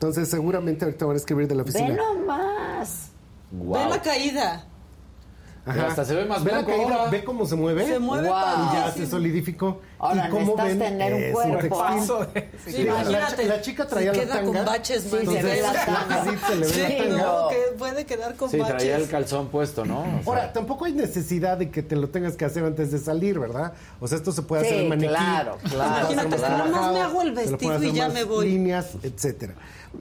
Entonces, 0.00 0.30
seguramente 0.30 0.86
ahorita 0.86 1.04
van 1.04 1.16
a 1.16 1.18
escribir 1.18 1.46
de 1.46 1.54
la 1.54 1.62
Ve 1.62 1.68
oficina. 1.68 1.94
nomás. 1.94 3.10
Ve 3.50 3.86
la 3.86 4.00
caída. 4.00 4.64
Ajá. 5.70 5.86
Hasta 5.88 6.04
se 6.04 6.14
ve 6.14 6.24
más 6.24 6.42
ve 6.44 6.52
la 6.52 6.62
blanco 6.62 6.82
ahora. 6.82 7.10
ve 7.10 7.24
cómo 7.24 7.46
se 7.46 7.56
mueve. 7.56 7.86
Se 7.86 7.98
mueve 7.98 8.28
Wow. 8.28 8.38
Y 8.38 8.74
ya 8.74 8.92
se 8.92 9.06
solidificó. 9.06 9.80
Ahora 9.98 10.26
y 10.26 10.30
cómo 10.30 10.56
ven 10.56 10.78
tener 10.78 11.12
un 11.14 11.32
cuerpo. 11.32 11.84
Sí, 12.64 12.72
Sí, 12.72 12.82
la- 12.84 12.94
la, 12.94 13.00
imagínate. 13.02 13.44
la 13.46 13.60
chica 13.60 13.86
traía 13.86 14.12
se 14.14 14.18
la 14.18 14.24
queda 14.24 14.34
tanga. 14.36 14.58
con 14.58 14.66
baches, 14.66 15.02
Sí, 15.02 15.10
se 15.10 15.42
ve 15.42 15.62
la 15.62 15.72
tanga. 15.72 16.24
Sí, 16.24 16.30
se 16.46 16.54
le 16.56 16.66
ve 16.66 16.72
Sí, 16.72 16.80
la 16.80 16.88
tanga. 17.04 17.22
no, 17.22 17.48
que 17.48 17.56
puede 17.78 18.06
quedar 18.06 18.34
con 18.36 18.50
Sí, 18.50 18.58
baches. 18.58 18.76
traía 18.76 18.96
el 18.96 19.08
calzón 19.08 19.48
puesto, 19.48 19.84
¿no? 19.84 20.00
O 20.00 20.04
sea, 20.04 20.20
Ahora, 20.26 20.52
tampoco 20.52 20.84
hay 20.86 20.92
necesidad 20.92 21.58
de 21.58 21.70
que 21.70 21.82
te 21.82 21.96
lo 21.96 22.08
tengas 22.08 22.36
que 22.36 22.44
hacer 22.44 22.64
antes 22.64 22.90
de 22.90 22.98
salir, 22.98 23.38
¿verdad? 23.38 23.72
O 24.00 24.08
sea, 24.08 24.18
esto 24.18 24.32
se 24.32 24.42
puede 24.42 24.62
Sí, 24.64 24.68
hacer 24.68 24.80
en 24.82 24.88
maniquí. 24.88 25.08
claro, 25.08 25.58
claro, 25.70 25.98
Imagínate, 26.12 26.28
más 26.28 26.40
nomás 26.40 26.64
relajado, 26.66 26.92
me 26.94 27.00
hago 27.00 27.22
el 27.22 27.32
vestido 27.32 27.82
y 27.82 27.92
ya 27.92 28.04
más 28.06 28.14
me 28.14 28.24
voy. 28.24 28.48
líneas, 28.50 28.90
etcétera. 29.02 29.54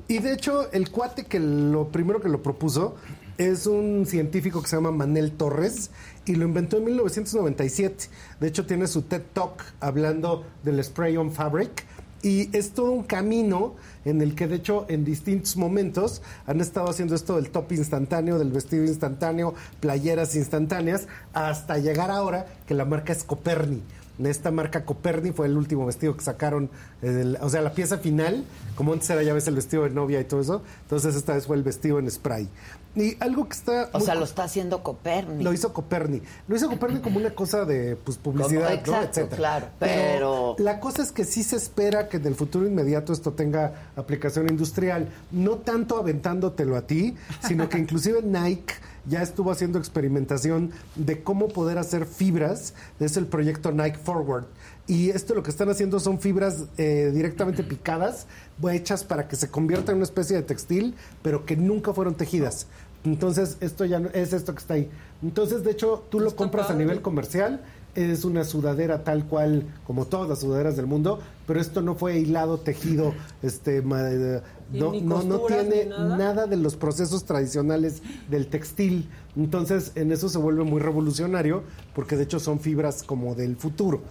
Y 0.08 0.20
de 0.20 0.34
hecho, 0.34 0.72
el 0.72 0.92
cuate 0.92 1.26
que 1.26 1.40
lo 1.40 1.88
primero 1.88 2.22
que 2.22 2.30
lo 2.30 2.42
propuso 2.44 2.96
es 3.40 3.66
un 3.68 4.06
científico 4.06 4.62
que 4.62 4.68
se 4.68 4.76
llama 4.76 4.92
Manel 4.92 5.32
Torres 5.32 5.90
y 6.26 6.36
lo 6.36 6.46
inventó 6.46 6.78
en 6.78 6.84
1997. 6.86 8.06
De 8.40 8.48
hecho, 8.48 8.66
tiene 8.66 8.86
su 8.86 9.04
TED 9.04 9.22
Talk 9.34 9.64
hablando 9.80 10.44
del 10.64 10.84
spray 10.84 11.18
on 11.18 11.32
fabric. 11.32 11.86
Y 12.22 12.54
es 12.56 12.72
todo 12.72 12.92
un 12.92 13.04
camino 13.04 13.76
en 14.04 14.22
el 14.22 14.36
que, 14.36 14.46
de 14.50 14.58
hecho, 14.58 14.86
en 14.90 15.06
distintos 15.06 15.56
momentos 15.56 16.22
han 16.46 16.60
estado 16.60 16.90
haciendo 16.90 17.16
esto 17.16 17.38
del 17.38 17.50
top 17.50 17.72
instantáneo, 17.72 18.38
del 18.38 18.52
vestido 18.52 18.84
instantáneo, 18.84 19.54
playeras 19.80 20.36
instantáneas, 20.36 21.08
hasta 21.32 21.78
llegar 21.78 22.12
ahora 22.12 22.46
que 22.68 22.74
la 22.74 22.84
marca 22.84 23.14
es 23.14 23.24
Coperni. 23.24 23.82
Esta 24.22 24.52
marca 24.52 24.84
Coperni 24.84 25.32
fue 25.32 25.46
el 25.46 25.56
último 25.56 25.86
vestido 25.86 26.18
que 26.18 26.26
sacaron, 26.26 26.70
el- 27.02 27.38
o 27.40 27.48
sea, 27.50 27.62
la 27.62 27.72
pieza 27.72 28.00
final, 28.00 28.44
como 28.76 28.92
antes 28.92 29.10
era 29.10 29.24
ya 29.24 29.34
ves 29.34 29.48
el 29.48 29.56
vestido 29.56 29.84
de 29.84 29.92
novia 29.92 30.20
y 30.20 30.26
todo 30.26 30.42
eso, 30.42 30.62
entonces 30.82 31.16
esta 31.16 31.36
vez 31.36 31.48
fue 31.48 31.56
el 31.56 31.64
vestido 31.64 32.00
en 32.00 32.12
spray. 32.12 32.50
Y 32.96 33.16
algo 33.20 33.48
que 33.48 33.56
está... 33.56 33.90
O 33.94 34.00
sea, 34.00 34.16
lo 34.16 34.26
está 34.26 34.44
haciendo 34.44 34.82
Copernic. 34.84 35.44
lo 35.44 35.54
hizo 35.54 35.72
Coperni. 35.74 36.22
Lo 36.48 36.56
hizo 36.56 36.68
Coperni 36.70 37.00
como 37.00 37.18
una 37.20 37.30
cosa 37.36 37.64
de 37.64 37.96
pues, 37.96 38.18
publicidad, 38.18 38.62
Como- 38.64 38.70
¿no? 38.70 38.80
exacto, 38.80 39.08
etcétera. 39.20 39.38
claro, 39.38 39.68
pero- 39.80 40.56
la 40.58 40.80
cosa 40.80 41.04
es 41.04 41.12
que 41.12 41.24
sí 41.24 41.44
se 41.44 41.56
espera 41.56 42.10
que 42.10 42.18
en 42.18 42.26
el 42.26 42.36
futuro 42.36 42.66
inmediato 42.66 43.14
esto 43.14 43.34
tenga 43.34 43.74
aplicación 43.96 44.50
industrial, 44.50 45.08
no 45.32 45.58
tanto 45.58 45.98
aventándotelo 45.98 46.76
a 46.76 46.82
ti, 46.88 47.16
sino 47.48 47.70
que 47.70 47.78
inclusive 47.80 48.22
Nike 48.24 48.74
ya 49.06 49.22
estuvo 49.22 49.52
haciendo 49.52 49.80
experimentación 49.80 50.72
de 50.96 51.24
cómo 51.24 51.48
poder 51.48 51.78
hacer 51.78 52.06
fibras, 52.06 52.74
es 53.00 53.18
el 53.18 53.28
proyecto 53.28 53.72
Nike 53.72 53.98
Forward. 53.98 54.46
Y 54.90 55.12
esto 55.12 55.36
lo 55.36 55.44
que 55.44 55.52
están 55.52 55.70
haciendo 55.70 56.00
son 56.00 56.20
fibras 56.20 56.66
eh, 56.78 57.12
directamente 57.14 57.64
picadas, 57.64 58.26
hechas 58.72 59.04
para 59.04 59.28
que 59.28 59.36
se 59.36 59.50
convierta 59.50 59.92
en 59.92 59.98
una 60.00 60.04
especie 60.06 60.36
de 60.36 60.42
textil, 60.44 60.96
pero 61.22 61.46
que 61.46 61.56
nunca 61.56 61.94
fueron 61.94 62.16
tejidas. 62.16 62.66
Entonces, 63.06 63.58
esto 63.62 63.86
ya 63.86 64.00
no- 64.00 64.10
es 64.14 64.34
esto 64.34 64.54
que 64.54 64.60
está 64.60 64.74
ahí. 64.74 64.90
Entonces, 65.22 65.64
de 65.64 65.72
hecho, 65.72 66.04
tú 66.10 66.20
lo 66.20 66.36
compras 66.36 66.70
a 66.72 66.74
nivel 66.74 67.02
comercial, 67.04 67.62
es 67.96 68.26
una 68.26 68.44
sudadera 68.44 69.04
tal 69.04 69.26
cual 69.26 69.64
como 69.86 70.06
todas 70.06 70.28
las 70.28 70.40
sudaderas 70.40 70.76
del 70.76 70.88
mundo, 70.88 71.20
pero 71.48 71.62
esto 71.62 71.82
no 71.82 71.96
fue 71.96 72.18
hilado, 72.18 72.58
tejido, 72.60 73.14
este, 73.44 73.78
eh, 73.78 74.42
no, 74.72 74.92
ni 74.92 75.02
no, 75.02 75.24
no 75.24 75.40
tiene 75.42 75.84
ni 75.86 75.90
nada. 75.90 76.18
nada 76.18 76.48
de 76.48 76.58
los 76.58 76.76
procesos 76.76 77.24
tradicionales 77.26 78.02
del 78.30 78.48
textil. 78.48 79.10
Entonces, 79.36 79.92
en 79.96 80.12
eso 80.12 80.28
se 80.30 80.38
vuelve 80.38 80.64
muy 80.64 80.82
revolucionario, 80.82 81.64
porque 81.96 82.16
de 82.18 82.24
hecho 82.24 82.40
son 82.40 82.60
fibras 82.60 83.04
como 83.04 83.36
del 83.36 83.56
futuro. 83.56 84.02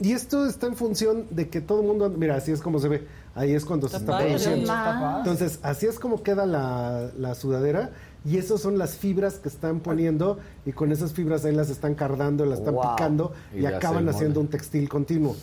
Y 0.00 0.12
esto 0.12 0.46
está 0.46 0.66
en 0.66 0.76
función 0.76 1.26
de 1.30 1.48
que 1.48 1.60
todo 1.60 1.80
el 1.80 1.86
mundo, 1.86 2.08
mira, 2.10 2.36
así 2.36 2.52
es 2.52 2.60
como 2.60 2.78
se 2.78 2.88
ve, 2.88 3.06
ahí 3.34 3.52
es 3.54 3.64
cuando 3.64 3.88
se 3.88 3.96
está 3.98 4.18
produciendo. 4.18 4.72
Entonces, 5.18 5.58
así 5.62 5.86
es 5.86 5.98
como 5.98 6.22
queda 6.22 6.46
la, 6.46 7.10
la 7.18 7.34
sudadera. 7.34 7.90
Y 8.24 8.38
esas 8.38 8.60
son 8.60 8.76
las 8.76 8.96
fibras 8.96 9.34
que 9.38 9.48
están 9.48 9.78
poniendo 9.78 10.38
y 10.64 10.72
con 10.72 10.90
esas 10.90 11.12
fibras 11.12 11.44
ahí 11.44 11.54
las 11.54 11.70
están 11.70 11.94
cardando, 11.94 12.44
las 12.44 12.58
están 12.58 12.74
Wow. 12.74 12.96
picando 12.96 13.32
Y 13.54 13.60
y, 13.60 13.66
acaban 13.66 14.08
haciendo 14.08 14.40
un 14.40 14.48
textil 14.48 14.88
continuo. 14.88 15.36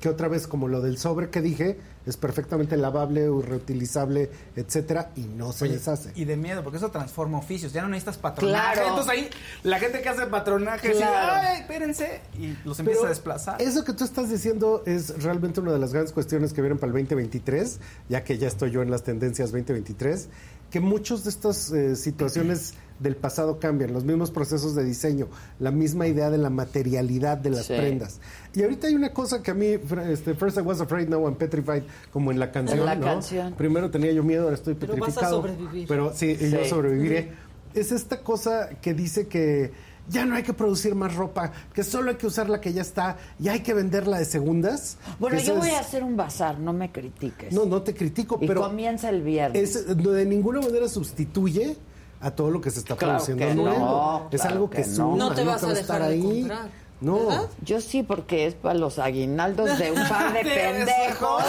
Que 0.00 0.08
otra 0.08 0.28
vez, 0.28 0.46
como 0.46 0.68
lo 0.68 0.80
del 0.80 0.96
sobre 0.96 1.28
que 1.28 1.42
dije, 1.42 1.78
es 2.06 2.16
perfectamente 2.16 2.76
lavable, 2.76 3.28
reutilizable, 3.42 4.30
etcétera, 4.56 5.10
y 5.16 5.22
no 5.22 5.52
se 5.52 5.68
deshace. 5.68 6.12
Y 6.14 6.24
de 6.24 6.36
miedo, 6.36 6.62
porque 6.62 6.78
eso 6.78 6.90
transforma 6.90 7.38
oficios. 7.38 7.72
Ya 7.72 7.82
no 7.82 7.88
necesitas 7.88 8.18
patronaje. 8.18 8.74
Claro. 8.74 8.88
Entonces 8.88 9.12
ahí 9.12 9.30
la 9.62 9.78
gente 9.78 10.00
que 10.00 10.08
hace 10.08 10.26
patronaje 10.26 10.92
Claro. 10.92 11.34
dice, 11.34 11.46
ay, 11.48 11.60
espérense. 11.60 12.20
Y 12.38 12.56
los 12.64 12.78
empieza 12.78 13.00
Pero 13.00 13.06
a 13.06 13.08
desplazar. 13.10 13.62
Eso 13.62 13.84
que 13.84 13.92
tú 13.92 14.04
estás 14.04 14.30
diciendo 14.30 14.82
es 14.86 15.22
realmente 15.22 15.60
una 15.60 15.72
de 15.72 15.78
las 15.78 15.92
grandes 15.92 16.12
cuestiones 16.12 16.52
que 16.52 16.62
vienen 16.62 16.78
para 16.78 16.88
el 16.88 16.94
2023, 16.94 17.78
ya 18.08 18.24
que 18.24 18.38
ya 18.38 18.48
estoy 18.48 18.70
yo 18.70 18.82
en 18.82 18.90
las 18.90 19.02
tendencias 19.02 19.50
2023, 19.52 20.28
que 20.70 20.80
muchas 20.80 21.24
de 21.24 21.30
estas 21.30 21.70
eh, 21.72 21.96
situaciones 21.96 22.74
del 23.00 23.16
pasado 23.16 23.58
cambian, 23.58 23.92
los 23.92 24.04
mismos 24.04 24.30
procesos 24.30 24.74
de 24.74 24.84
diseño, 24.84 25.26
la 25.58 25.70
misma 25.70 26.06
idea 26.06 26.30
de 26.30 26.38
la 26.38 26.50
materialidad 26.50 27.38
de 27.38 27.50
las 27.50 27.66
Sí. 27.66 27.72
prendas. 27.76 28.20
Y 28.54 28.62
ahorita 28.62 28.86
hay 28.88 28.94
una 28.94 29.12
cosa 29.12 29.42
que 29.42 29.50
a 29.50 29.54
mí, 29.54 29.66
este, 30.08 30.34
first 30.34 30.58
I 30.58 30.60
was 30.60 30.80
afraid, 30.80 31.08
now 31.08 31.24
I'm 31.26 31.34
petrified, 31.34 31.82
como 32.12 32.30
en 32.30 32.38
la 32.38 32.52
canción, 32.52 32.84
la 32.84 32.94
¿no? 32.94 33.04
canción. 33.06 33.54
Primero 33.54 33.90
tenía 33.90 34.12
yo 34.12 34.22
miedo, 34.22 34.44
ahora 34.44 34.54
estoy 34.54 34.74
Pero 34.74 34.92
vas 34.92 35.00
a 35.00 35.06
petrificado. 35.06 35.36
sobrevivir. 35.42 35.88
Pero 35.88 36.12
sí, 36.14 36.36
yo 36.38 36.64
sobreviviré. 36.66 37.32
Es 37.74 37.90
esta 37.92 38.20
cosa 38.20 38.68
que 38.82 38.92
dice 38.94 39.26
que 39.28 39.72
ya 40.08 40.26
no 40.26 40.34
hay 40.34 40.42
que 40.42 40.52
producir 40.52 40.94
más 40.96 41.14
ropa, 41.14 41.52
que 41.72 41.84
solo 41.84 42.10
hay 42.10 42.16
que 42.16 42.26
usar 42.26 42.50
la 42.50 42.60
que 42.60 42.72
ya 42.72 42.82
está 42.82 43.16
y 43.38 43.46
hay 43.48 43.60
que 43.60 43.72
venderla 43.74 44.18
de 44.18 44.24
segundas. 44.24 44.96
Bueno, 45.20 45.38
yo 45.38 45.54
voy 45.56 45.68
es- 45.68 45.74
a 45.74 45.80
hacer 45.80 46.02
un 46.02 46.16
bazar, 46.16 46.58
no 46.58 46.72
me 46.72 46.90
critiques. 46.90 47.52
No, 47.52 47.64
no 47.64 47.80
te 47.82 47.94
critico, 47.94 48.38
y 48.42 48.46
pero 48.48 48.62
comienza 48.62 49.08
el 49.08 49.22
viernes. 49.22 49.76
es, 49.76 49.96
de 49.96 50.26
ninguna 50.26 50.60
manera 50.60 50.88
sustituye 50.88 51.76
a 52.20 52.30
todo 52.30 52.50
lo 52.50 52.60
que 52.60 52.70
se 52.70 52.80
está 52.80 52.96
Claro 52.96 53.14
produciendo 53.24 53.46
que 53.46 53.54
nuevo. 53.54 53.78
no, 53.78 54.28
es 54.30 54.40
claro 54.40 54.54
algo 54.56 54.70
que 54.70 54.82
que, 54.82 54.88
no. 54.88 54.94
suma, 54.96 55.16
No 55.16 55.34
te 55.34 55.44
vas 55.44 55.62
a 55.62 55.66
dejar 55.68 55.80
estar 55.82 56.02
de 56.02 56.08
ahí. 56.08 56.22
comprar, 56.22 56.68
No. 57.00 57.26
¿verdad? 57.26 57.42
Yo 57.62 57.80
sí, 57.80 58.02
porque 58.02 58.46
es 58.46 58.54
para 58.54 58.74
los 58.74 58.98
aguinaldos 58.98 59.78
de 59.78 59.90
un 59.92 60.08
par 60.08 60.32
de 60.32 60.40
pendejos. 60.44 61.44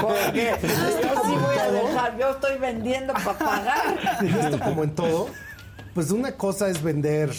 Porque 0.00 0.54
yo 0.62 1.22
sí 1.24 1.32
voy 1.40 1.58
a 1.58 1.70
dejar, 1.70 2.18
yo 2.18 2.30
estoy 2.30 2.58
vendiendo 2.58 3.12
para 3.12 3.38
pagar. 3.38 3.98
Esto 4.24 4.58
como 4.60 4.84
en 4.84 4.94
todo, 4.94 5.28
pues 5.94 6.10
una 6.10 6.32
cosa 6.32 6.68
es 6.68 6.82
vender 6.82 7.30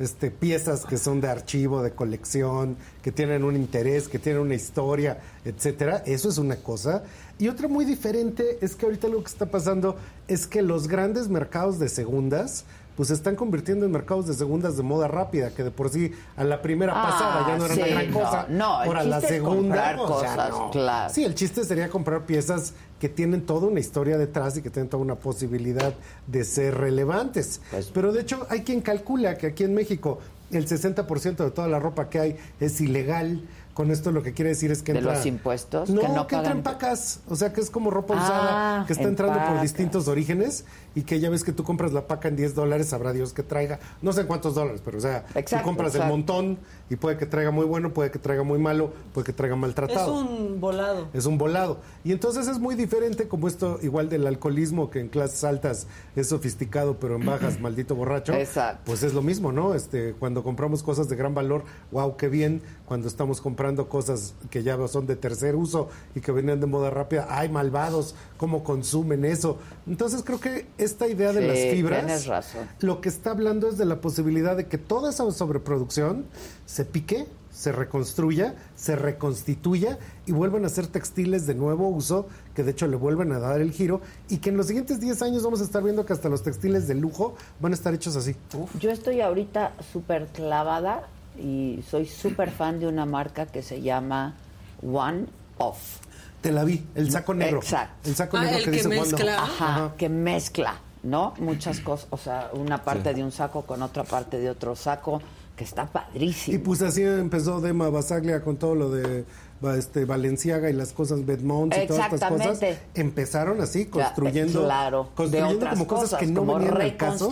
este, 0.00 0.30
piezas 0.30 0.86
que 0.86 0.96
son 0.96 1.20
de 1.20 1.28
archivo, 1.28 1.82
de 1.82 1.92
colección, 1.92 2.76
que 3.02 3.12
tienen 3.12 3.44
un 3.44 3.54
interés, 3.54 4.08
que 4.08 4.18
tienen 4.18 4.40
una 4.40 4.54
historia, 4.54 5.20
etcétera. 5.44 6.02
Eso 6.06 6.30
es 6.30 6.38
una 6.38 6.56
cosa. 6.56 7.04
Y 7.38 7.48
otra 7.48 7.68
muy 7.68 7.84
diferente 7.84 8.58
es 8.62 8.74
que 8.74 8.86
ahorita 8.86 9.08
lo 9.08 9.22
que 9.22 9.28
está 9.28 9.46
pasando 9.46 9.96
es 10.26 10.46
que 10.46 10.62
los 10.62 10.88
grandes 10.88 11.28
mercados 11.28 11.78
de 11.78 11.90
segundas 11.90 12.64
pues 13.00 13.08
se 13.08 13.14
están 13.14 13.34
convirtiendo 13.34 13.86
en 13.86 13.92
mercados 13.92 14.26
de 14.26 14.34
segundas 14.34 14.76
de 14.76 14.82
moda 14.82 15.08
rápida, 15.08 15.48
que 15.54 15.64
de 15.64 15.70
por 15.70 15.88
sí 15.88 16.12
a 16.36 16.44
la 16.44 16.60
primera 16.60 16.92
Ah, 16.94 17.08
pasada 17.08 17.46
ya 17.48 17.56
no 17.56 17.64
era 17.64 17.74
sí, 17.74 17.80
una 17.80 17.88
gran 17.92 18.10
no, 18.10 18.20
cosa. 18.20 18.46
no, 18.50 18.64
Ahora 18.76 19.04
la 19.04 19.20
segunda 19.22 19.96
cosas, 19.96 20.50
no. 20.50 20.70
claro. 20.70 21.14
Sí, 21.14 21.24
el 21.24 21.34
chiste 21.34 21.64
sería 21.64 21.88
comprar 21.88 22.26
piezas 22.26 22.74
que 22.98 23.08
tienen 23.08 23.46
toda 23.46 23.68
una 23.68 23.80
historia 23.80 24.18
detrás 24.18 24.58
y 24.58 24.60
que 24.60 24.68
tienen 24.68 24.90
toda 24.90 25.02
una 25.02 25.14
posibilidad 25.14 25.94
de 26.26 26.44
ser 26.44 26.76
relevantes. 26.76 27.62
Pues 27.70 27.90
Pero 27.94 28.12
de 28.12 28.20
hecho 28.20 28.46
hay 28.50 28.64
quien 28.64 28.82
calcula 28.82 29.38
que 29.38 29.46
aquí 29.46 29.64
en 29.64 29.72
México 29.72 30.18
el 30.50 30.68
60% 30.68 31.36
de 31.36 31.50
toda 31.52 31.68
la 31.68 31.78
ropa 31.78 32.10
que 32.10 32.18
hay 32.20 32.36
es 32.60 32.82
ilegal 32.82 33.40
Con 33.74 33.90
esto 33.90 34.10
lo 34.10 34.22
que 34.22 34.32
quiere 34.32 34.50
decir 34.50 34.70
es 34.70 34.82
que 34.82 34.92
¿De 34.92 35.00
los 35.00 35.24
impuestos? 35.26 35.88
No, 35.90 36.00
que, 36.00 36.08
no 36.08 36.26
que 36.26 36.34
entra 36.36 36.52
en 36.52 36.62
pacas. 36.62 37.20
O 37.28 37.36
sea, 37.36 37.52
que 37.52 37.60
es 37.60 37.70
como 37.70 37.90
ropa 37.90 38.14
usada 38.14 38.80
Ah, 38.80 38.84
que 38.86 38.92
está 38.92 39.04
en 39.04 39.10
entrando 39.10 39.38
por 39.46 39.60
distintos 39.60 40.08
orígenes 40.08 40.64
y 40.94 41.02
que 41.02 41.20
ya 41.20 41.30
ves 41.30 41.44
que 41.44 41.52
tú 41.52 41.62
compras 41.62 41.92
la 41.92 42.06
paca 42.08 42.28
en 42.28 42.36
10 42.36 42.54
dólares, 42.56 42.88
sabrá 42.88 43.12
Dios 43.12 43.32
que 43.32 43.42
traiga. 43.44 43.78
No 44.02 44.12
sé 44.12 44.22
en 44.22 44.26
cuántos 44.26 44.54
dólares, 44.56 44.82
pero 44.84 44.98
o 44.98 45.00
sea, 45.00 45.24
Exacto, 45.34 45.58
tú 45.58 45.62
compras 45.62 45.94
exacto. 45.94 46.12
el 46.12 46.18
montón 46.18 46.58
y 46.90 46.96
puede 46.96 47.16
que 47.16 47.26
traiga 47.26 47.52
muy 47.52 47.64
bueno, 47.64 47.92
puede 47.92 48.10
que 48.10 48.18
traiga 48.18 48.42
muy 48.42 48.58
malo, 48.58 48.92
puede 49.14 49.24
que 49.24 49.32
traiga 49.32 49.54
Es 49.54 49.60
maltratado. 49.60 50.14
un 50.14 50.60
volado. 50.60 51.08
Es 51.12 51.26
un 51.26 51.38
volado. 51.38 51.78
Y 52.02 52.10
entonces 52.10 52.48
es 52.48 52.58
muy 52.58 52.74
diferente 52.74 53.28
como 53.28 53.46
esto, 53.46 53.78
igual 53.82 54.08
del 54.08 54.26
alcoholismo, 54.26 54.90
que 54.90 54.98
en 54.98 55.08
clases 55.08 55.44
altas 55.44 55.86
es 56.16 56.28
sofisticado, 56.28 56.98
pero 56.98 57.16
en 57.16 57.24
bajas, 57.24 57.60
maldito 57.60 57.94
borracho. 57.94 58.32
Exacto. 58.34 58.82
Pues 58.86 59.04
es 59.04 59.14
lo 59.14 59.22
mismo, 59.22 59.52
¿no? 59.52 59.74
Este, 59.74 60.14
cuando 60.18 60.42
compramos 60.42 60.82
cosas 60.82 61.08
de 61.08 61.14
gran 61.14 61.34
valor, 61.34 61.64
wow, 61.92 62.16
qué 62.16 62.28
bien. 62.28 62.62
Cuando 62.84 63.06
estamos 63.06 63.40
comprando 63.40 63.59
cosas 63.88 64.34
que 64.50 64.62
ya 64.62 64.76
son 64.88 65.06
de 65.06 65.16
tercer 65.16 65.54
uso 65.54 65.88
y 66.14 66.20
que 66.20 66.32
venían 66.32 66.60
de 66.60 66.66
moda 66.66 66.90
rápida, 66.90 67.26
ay, 67.28 67.48
malvados, 67.48 68.14
cómo 68.36 68.64
consumen 68.64 69.24
eso. 69.24 69.58
Entonces 69.86 70.22
creo 70.24 70.40
que 70.40 70.66
esta 70.78 71.06
idea 71.08 71.32
de 71.32 71.40
Sí, 71.42 71.46
las 71.46 71.74
fibras, 71.74 72.04
tienes 72.06 72.26
razón. 72.26 72.66
lo 72.80 73.00
que 73.00 73.08
está 73.08 73.32
hablando 73.32 73.68
es 73.68 73.76
de 73.78 73.84
la 73.84 74.00
posibilidad 74.00 74.56
de 74.56 74.66
que 74.66 74.78
toda 74.78 75.10
esa 75.10 75.30
sobreproducción 75.30 76.24
se 76.66 76.84
pique, 76.84 77.26
se 77.52 77.72
reconstruya, 77.72 78.54
se 78.76 78.96
reconstituya 78.96 79.98
y 80.24 80.32
vuelvan 80.32 80.64
a 80.64 80.68
ser 80.68 80.86
textiles 80.86 81.46
de 81.46 81.54
nuevo 81.54 81.88
uso, 81.88 82.26
que 82.54 82.62
de 82.62 82.70
hecho 82.70 82.86
le 82.86 82.96
vuelven 82.96 83.32
a 83.32 83.38
dar 83.40 83.60
el 83.60 83.72
giro 83.72 84.00
y 84.28 84.38
que 84.38 84.50
en 84.50 84.56
los 84.56 84.66
siguientes 84.68 85.00
10 85.00 85.20
años 85.22 85.42
vamos 85.42 85.60
a 85.60 85.64
estar 85.64 85.82
viendo 85.82 86.06
que 86.06 86.12
hasta 86.12 86.28
los 86.28 86.42
textiles 86.42 86.86
de 86.88 86.94
lujo 86.94 87.34
van 87.60 87.72
a 87.72 87.74
estar 87.74 87.92
hechos 87.92 88.16
así. 88.16 88.34
Yo 88.78 88.90
estoy 88.90 89.20
ahorita 89.20 89.72
súper 89.92 90.26
clavada 90.28 91.08
y 91.38 91.82
soy 91.88 92.06
súper 92.06 92.50
fan 92.50 92.80
de 92.80 92.86
una 92.86 93.06
marca 93.06 93.46
que 93.46 93.62
se 93.62 93.80
llama 93.80 94.34
One 94.82 95.26
Off. 95.58 95.98
Te 96.40 96.50
la 96.52 96.64
vi, 96.64 96.84
el 96.94 97.10
saco 97.10 97.34
negro. 97.34 97.58
Exacto. 97.58 98.08
El 98.08 98.16
saco 98.16 98.36
Ah, 98.38 98.42
negro 98.42 98.58
el 98.58 98.64
que 98.64 98.70
que 98.70 98.76
dice 98.78 98.88
mezcla. 98.88 99.42
Ajá, 99.42 99.92
que 99.98 100.08
mezcla, 100.08 100.80
¿no? 101.02 101.34
Muchas 101.38 101.80
cosas, 101.80 102.06
o 102.10 102.16
sea, 102.16 102.50
una 102.54 102.82
parte 102.82 103.12
de 103.12 103.22
un 103.22 103.30
saco 103.32 103.62
con 103.62 103.82
otra 103.82 104.04
parte 104.04 104.38
de 104.38 104.48
otro 104.48 104.74
saco, 104.74 105.20
que 105.56 105.64
está 105.64 105.84
padrísimo. 105.86 106.56
Y 106.56 106.58
pues 106.58 106.80
así 106.80 107.02
empezó 107.02 107.60
Dema 107.60 107.90
Basaglia 107.90 108.40
con 108.42 108.56
todo 108.56 108.74
lo 108.74 108.90
de 108.90 109.26
este 109.76 110.04
Valenciaga 110.06 110.70
y 110.70 110.72
las 110.72 110.92
cosas 110.92 111.26
Bedmont 111.26 111.74
y 111.76 111.86
todas 111.86 112.12
estas 112.12 112.30
cosas. 112.30 112.60
Empezaron 112.94 113.60
así, 113.60 113.86
construyendo, 113.86 114.64
claro, 114.64 115.04
de 115.04 115.14
construyendo 115.14 115.56
otras 115.56 115.72
como 115.74 115.86
cosas, 115.86 116.04
cosas, 116.04 116.18
que 116.20 116.26
no 116.26 116.44
venían 116.46 116.80
al 116.80 116.96
caso 116.96 117.30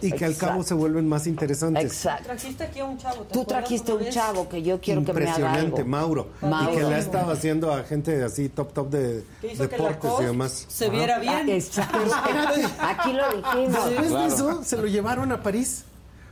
y 0.00 0.12
que 0.12 0.24
al 0.24 0.36
cabo 0.36 0.52
Exacto. 0.52 0.62
se 0.62 0.74
vuelven 0.74 1.08
más 1.08 1.26
interesantes. 1.26 1.84
Exacto. 1.84 2.24
Trajiste 2.24 2.64
aquí 2.64 2.80
a 2.80 2.84
un 2.86 2.96
chavo. 2.96 3.22
¿te 3.24 3.34
Tú 3.34 3.44
trajiste 3.44 3.92
un 3.92 3.98
vez? 4.00 4.14
chavo 4.14 4.48
que 4.48 4.62
yo 4.62 4.80
quiero 4.80 5.04
que 5.04 5.12
me 5.12 5.20
haga 5.22 5.30
Impresionante, 5.30 5.76
algo. 5.82 5.88
Mauro. 5.90 6.28
Mauro. 6.40 6.72
Y 6.72 6.76
que 6.76 6.82
le 6.84 6.94
ha 6.94 6.98
estado 6.98 7.30
haciendo 7.32 7.72
a 7.72 7.82
gente 7.84 8.22
así 8.24 8.48
top 8.48 8.72
top 8.72 8.88
de 8.90 9.22
deportes 9.42 10.10
y 10.20 10.24
demás. 10.24 10.64
se 10.68 10.86
Ajá. 10.86 10.94
viera 10.94 11.18
bien. 11.18 11.34
Ah, 11.34 11.42
exacto. 11.52 11.98
Aquí 12.80 13.12
lo 13.12 13.24
dijimos. 13.36 13.84
Después 13.84 14.08
Claro. 14.08 14.20
de 14.28 14.34
eso, 14.34 14.64
se 14.64 14.76
lo 14.78 14.86
llevaron 14.86 15.32
a 15.32 15.42
París. 15.42 15.84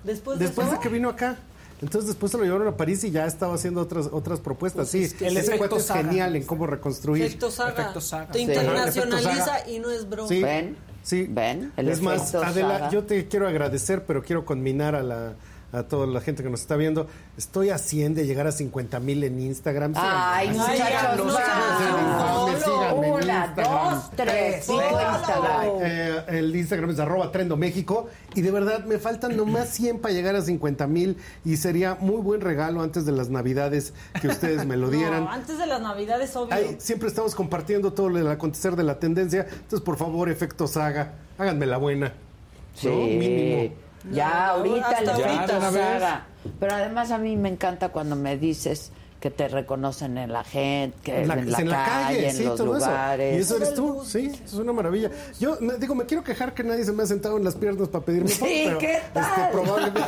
Después 0.05 0.39
de 0.39 0.47
Después 0.47 0.71
de 0.71 0.79
que 0.79 0.89
vino 0.89 1.09
acá. 1.09 1.37
Entonces 1.83 2.09
después 2.09 2.33
se 2.33 2.39
lo 2.39 2.45
llevaron 2.45 2.69
a 2.69 2.77
París 2.77 3.05
y 3.05 3.11
ya 3.11 3.27
estaba 3.27 3.55
haciendo 3.55 3.81
otras 3.83 4.09
otras 4.11 4.41
propuestas. 4.41 4.89
sí, 4.89 5.05
es 5.05 5.15
que 5.15 5.27
el 5.29 5.37
ese 5.37 5.59
cuate 5.59 5.77
es 5.77 5.91
genial 5.91 6.35
en 6.37 6.45
cómo 6.45 6.67
reconstruir. 6.67 7.25
efecto 7.25 7.51
saga. 7.51 7.71
Efecto 7.83 8.01
saga. 8.01 8.27
Te 8.29 8.39
Sí. 8.39 8.45
internacionaliza 8.45 9.45
saga. 9.45 9.69
y 9.69 9.79
no 9.79 9.91
es 9.91 10.09
broma. 10.09 10.29
Sí. 10.29 10.43
¿Ven? 10.43 10.77
Sí. 11.03 11.27
¿Ven? 11.29 11.73
El 11.77 11.89
es 11.89 12.01
más, 12.01 12.35
Adela, 12.35 12.79
Saga. 12.79 12.91
yo 12.91 13.05
te 13.05 13.29
quiero 13.29 13.47
agradecer, 13.47 14.05
pero 14.07 14.23
quiero 14.23 14.45
conminar 14.45 14.95
a 14.95 15.03
la 15.03 15.35
a 15.73 15.83
toda 15.83 16.07
la 16.07 16.21
gente 16.21 16.43
que 16.43 16.51
nos 16.51 16.61
está 16.61 16.77
viendo. 16.77 17.07
Estoy 17.37 17.71
a 17.71 17.79
100 17.79 18.15
de 18.15 18.27
llegar 18.27 18.47
a 18.47 18.53
50 18.53 19.01
mil 19.01 19.23
en 19.25 19.41
Instagram. 19.41 19.93
Ay, 19.97 20.49
Síganme. 20.49 21.23
muchachos, 21.23 21.27
no 21.27 22.59
síganme, 22.59 23.11
Una, 23.13 23.47
Instagram. 23.47 23.95
dos, 23.95 24.11
tres, 24.17 24.65
Cinco 24.65 24.81
Instagram. 24.83 25.15
Instagram. 25.17 25.63
Eh, 25.83 26.25
el 26.29 26.57
Instagram 26.57 26.91
es 26.91 26.99
arroba 26.99 27.33
Trendo 27.33 27.57
México 27.57 28.09
y 28.35 28.41
de 28.43 28.51
verdad 28.51 28.85
me 28.85 28.99
faltan 28.99 29.37
nomás 29.37 29.69
100 29.71 29.99
para 29.99 30.15
llegar 30.15 30.37
a 30.37 30.43
50 30.43 30.87
mil 30.87 31.17
y 31.45 31.57
sería 31.57 31.97
muy 32.01 32.21
buen 32.23 32.41
regalo 32.41 32.83
antes 32.83 33.05
de 33.05 33.13
las 33.13 33.29
navidades 33.29 33.93
que 34.21 34.29
ustedes 34.29 34.65
me 34.67 34.77
lo 34.77 34.91
dieran. 34.91 35.25
No, 35.25 35.31
antes 35.31 35.59
de 35.59 35.67
las 35.67 35.81
navidades, 35.83 36.35
obvio. 36.37 36.55
Ahí 36.55 36.77
siempre 36.79 37.09
estamos 37.09 37.35
compartiendo 37.35 37.93
todo 37.93 38.09
el 38.09 38.27
acontecer 38.29 38.77
de 38.77 38.83
la 38.85 38.99
tendencia. 38.99 39.47
Entonces, 39.51 39.81
por 39.81 39.97
favor, 39.97 40.29
efecto 40.31 40.67
saga, 40.67 41.15
háganme 41.39 41.67
la 41.67 41.77
buena. 41.77 42.13
Sí. 42.75 42.89
¿no? 42.89 42.95
Mínimo. 42.95 43.86
Ya, 44.13 44.49
ahorita 44.51 44.99
el 45.01 45.09
ahorita. 45.11 45.71
Saga. 45.73 46.27
Pero 46.61 46.75
además 46.75 47.11
a 47.11 47.19
mí 47.19 47.37
me 47.37 47.49
encanta 47.49 47.89
cuando 47.91 48.15
me 48.17 48.37
dices 48.37 48.93
que 49.21 49.31
te 49.31 49.49
reconocen 49.49 50.19
en 50.19 50.31
la 50.31 50.45
gente, 50.45 50.97
que 51.03 51.23
En 51.23 51.29
la, 51.29 51.35
en 51.35 51.51
la, 51.51 51.59
en 51.59 51.69
la 51.71 51.85
calle, 51.85 52.29
en 52.29 52.37
sí, 52.37 52.45
los 52.45 52.57
todo 52.57 52.75
lugares. 52.75 53.35
eso. 53.41 53.55
Y 53.55 53.57
eso 53.57 53.57
eres 53.65 53.75
tú, 53.75 54.05
sí, 54.07 54.41
es 54.45 54.53
una 54.53 54.73
maravilla. 54.75 55.11
Yo 55.41 55.57
me, 55.61 55.75
digo, 55.79 55.95
me 55.95 56.05
quiero 56.05 56.23
quejar 56.23 56.53
que 56.55 56.63
nadie 56.63 56.85
se 56.85 56.93
me 56.93 57.03
ha 57.03 57.07
sentado 57.07 57.37
en 57.39 57.43
las 57.45 57.57
piernas 57.57 57.89
para 57.89 58.05
pedirme 58.05 58.29
Sí, 58.29 58.63
pero 58.67 58.79
¿qué 58.79 59.01
tal? 59.15 59.25
Este, 59.25 59.53
probablemente. 59.53 60.01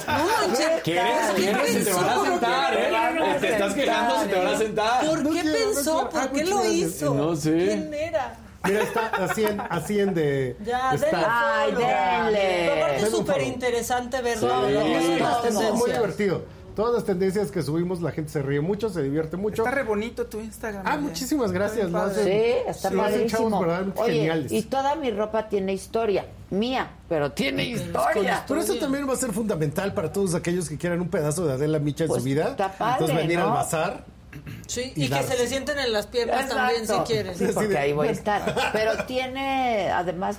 ¿Quieres? 0.84 1.30
¿Quieres? 1.34 1.72
Se 1.72 1.84
te 1.86 1.92
van 1.94 2.04
a 2.08 2.24
sentar, 2.24 2.74
¿eh? 2.74 3.36
Te 3.40 3.52
estás 3.52 3.74
quejando, 3.74 4.20
se 4.20 4.26
te 4.28 4.36
van 4.38 4.46
a 4.46 4.58
sentar. 4.58 5.06
¿Por 5.06 5.22
qué 5.32 5.42
pensó? 5.42 6.08
¿Por 6.10 6.20
Ah, 6.20 6.30
qué 6.32 6.44
lo 6.44 6.64
hizo? 6.70 7.14
No 7.14 7.34
sé. 7.34 7.56
¿Quién 7.66 7.94
era? 7.94 8.36
Mira, 8.68 8.82
está 8.82 9.06
a 9.08 9.34
100, 9.34 9.60
a 9.60 9.80
100 9.80 10.14
de. 10.14 10.56
Ya, 10.64 10.94
está- 10.94 11.06
denle 11.06 11.26
Ay, 11.28 11.70
denle. 11.72 12.38
Pero 12.68 12.84
aparte 12.84 13.02
es 13.02 13.10
súper 13.10 13.42
interesante 13.42 14.22
verlo. 14.22 14.48
Sí. 14.48 14.48
Todas 14.48 14.72
las 15.20 15.44
Es 15.44 15.50
muy 15.50 15.60
tendencias. 15.62 15.96
divertido. 16.00 16.58
Todas 16.76 16.94
las 16.94 17.04
tendencias 17.04 17.50
que 17.50 17.60
subimos, 17.60 18.00
la 18.02 18.12
gente 18.12 18.30
se 18.30 18.40
ríe 18.40 18.60
mucho, 18.60 18.88
se 18.88 19.02
divierte 19.02 19.36
mucho. 19.36 19.64
Está 19.64 19.74
re 19.74 19.82
bonito 19.82 20.26
tu 20.26 20.38
Instagram. 20.38 20.84
Ah, 20.86 20.96
muchísimas 20.96 21.50
gracias. 21.50 21.86
Está 21.86 21.98
lo 22.06 22.08
bien 22.14 22.20
hacen- 22.20 22.24
Sí, 22.24 22.70
está 22.70 22.90
lo 22.90 23.02
hacen 23.02 23.26
chavos 23.26 23.30
padrísimo. 23.30 23.60
verdaderamente 23.60 24.00
Oye, 24.00 24.12
geniales. 24.12 24.52
y 24.52 24.62
toda 24.62 24.94
mi 24.94 25.10
ropa 25.10 25.48
tiene 25.48 25.72
historia. 25.72 26.26
Mía, 26.50 26.88
pero 27.08 27.32
tiene 27.32 27.64
historia. 27.64 28.44
Pero 28.46 28.60
eso 28.60 28.76
también 28.76 29.08
va 29.08 29.14
a 29.14 29.16
ser 29.16 29.32
fundamental 29.32 29.92
para 29.92 30.12
todos 30.12 30.34
aquellos 30.36 30.68
que 30.68 30.78
quieran 30.78 31.00
un 31.00 31.08
pedazo 31.08 31.44
de 31.46 31.54
Adela 31.54 31.80
Micha 31.80 32.04
en 32.04 32.08
Pues, 32.08 32.22
su 32.22 32.24
vida. 32.28 32.50
está 32.50 32.68
padre, 32.72 32.92
Entonces 33.00 33.16
venir 33.16 33.38
¿no? 33.40 33.46
al 33.46 33.50
bazar. 33.54 34.04
Sí, 34.66 34.92
Y 34.96 35.04
y, 35.04 35.08
que 35.08 35.22
se 35.22 35.36
le 35.38 35.46
sienten 35.46 35.78
en 35.78 35.92
las 35.92 36.06
piernas 36.06 36.48
también 36.48 36.86
si 36.86 36.92
quieren. 37.10 37.34
Sí, 37.36 37.46
porque 37.54 37.68
de- 37.68 37.78
ahí 37.78 37.92
voy 37.92 38.08
a 38.08 38.12
estar. 38.12 38.54
Pero 38.72 39.04
tiene, 39.04 39.90
además, 39.90 40.38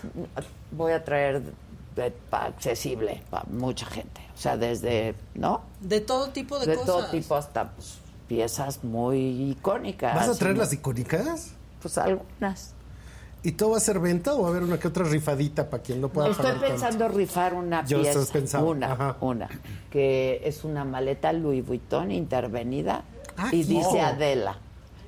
voy 0.72 0.92
a 0.92 1.04
traer 1.04 1.42
de- 1.96 2.12
pa- 2.12 2.46
accesible 2.46 3.24
para 3.30 3.46
mucha 3.50 3.86
gente. 3.88 4.22
O 4.36 4.38
sea, 4.38 4.56
desde, 4.58 5.16
¿no? 5.34 5.62
De 5.82 6.00
todo 6.02 6.30
tipo 6.30 6.60
de, 6.60 6.68
De 6.68 6.76
cosas. 6.76 6.86
todo 6.88 7.06
tipo 7.10 7.36
hasta 7.36 7.72
pues, 7.72 7.98
piezas 8.28 8.84
muy 8.84 9.50
icónicas. 9.52 10.16
¿Vas 10.16 10.30
a 10.30 10.36
traer 10.36 10.58
las 10.58 10.72
icónicas? 10.72 11.54
Pues 11.82 11.98
algunas. 11.98 12.74
¿Y 13.42 13.54
todo 13.54 13.72
va 13.72 13.78
a 13.78 13.80
ser 13.82 14.00
venta 14.00 14.34
o 14.34 14.42
va 14.42 14.48
a 14.50 14.52
haber 14.52 14.64
una 14.64 14.78
que 14.78 14.88
otra 14.90 15.06
rifadita 15.06 15.70
para 15.70 15.82
quien 15.82 16.02
no 16.02 16.10
pueda 16.10 16.28
Estoy 16.30 16.44
pagar 16.44 16.60
tanto? 16.60 16.74
pensando 16.74 17.08
rifar 17.08 17.54
una 17.54 17.86
Yo 17.86 18.02
pieza, 18.02 18.20
pensando, 18.32 18.68
una, 18.70 18.92
ajá. 18.92 19.16
una, 19.22 19.48
que 19.90 20.42
es 20.44 20.66
una 20.66 20.84
maleta 20.84 21.32
Louis 21.32 21.66
Vuitton 21.66 22.12
intervenida 22.12 23.04
Ah, 23.40 23.50
y 23.52 23.64
qué- 23.64 23.74
dice. 23.74 24.02
Adela. 24.02 24.58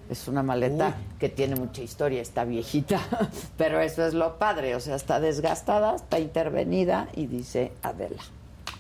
Es 0.09 0.27
una 0.27 0.43
maleta 0.43 0.95
que 1.19 1.29
tiene 1.29 1.55
mucha 1.55 1.81
historia, 1.81 2.21
está 2.21 2.43
viejita, 2.43 2.99
pero 3.57 3.79
eso 3.79 4.05
es 4.05 4.13
lo 4.13 4.37
padre, 4.39 4.75
o 4.75 4.81
sea, 4.81 4.95
está 4.97 5.21
desgastada, 5.21 5.95
está 5.95 6.19
intervenida 6.19 7.07
y 7.15 7.27
dice 7.27 7.71
Adela. 7.81 8.21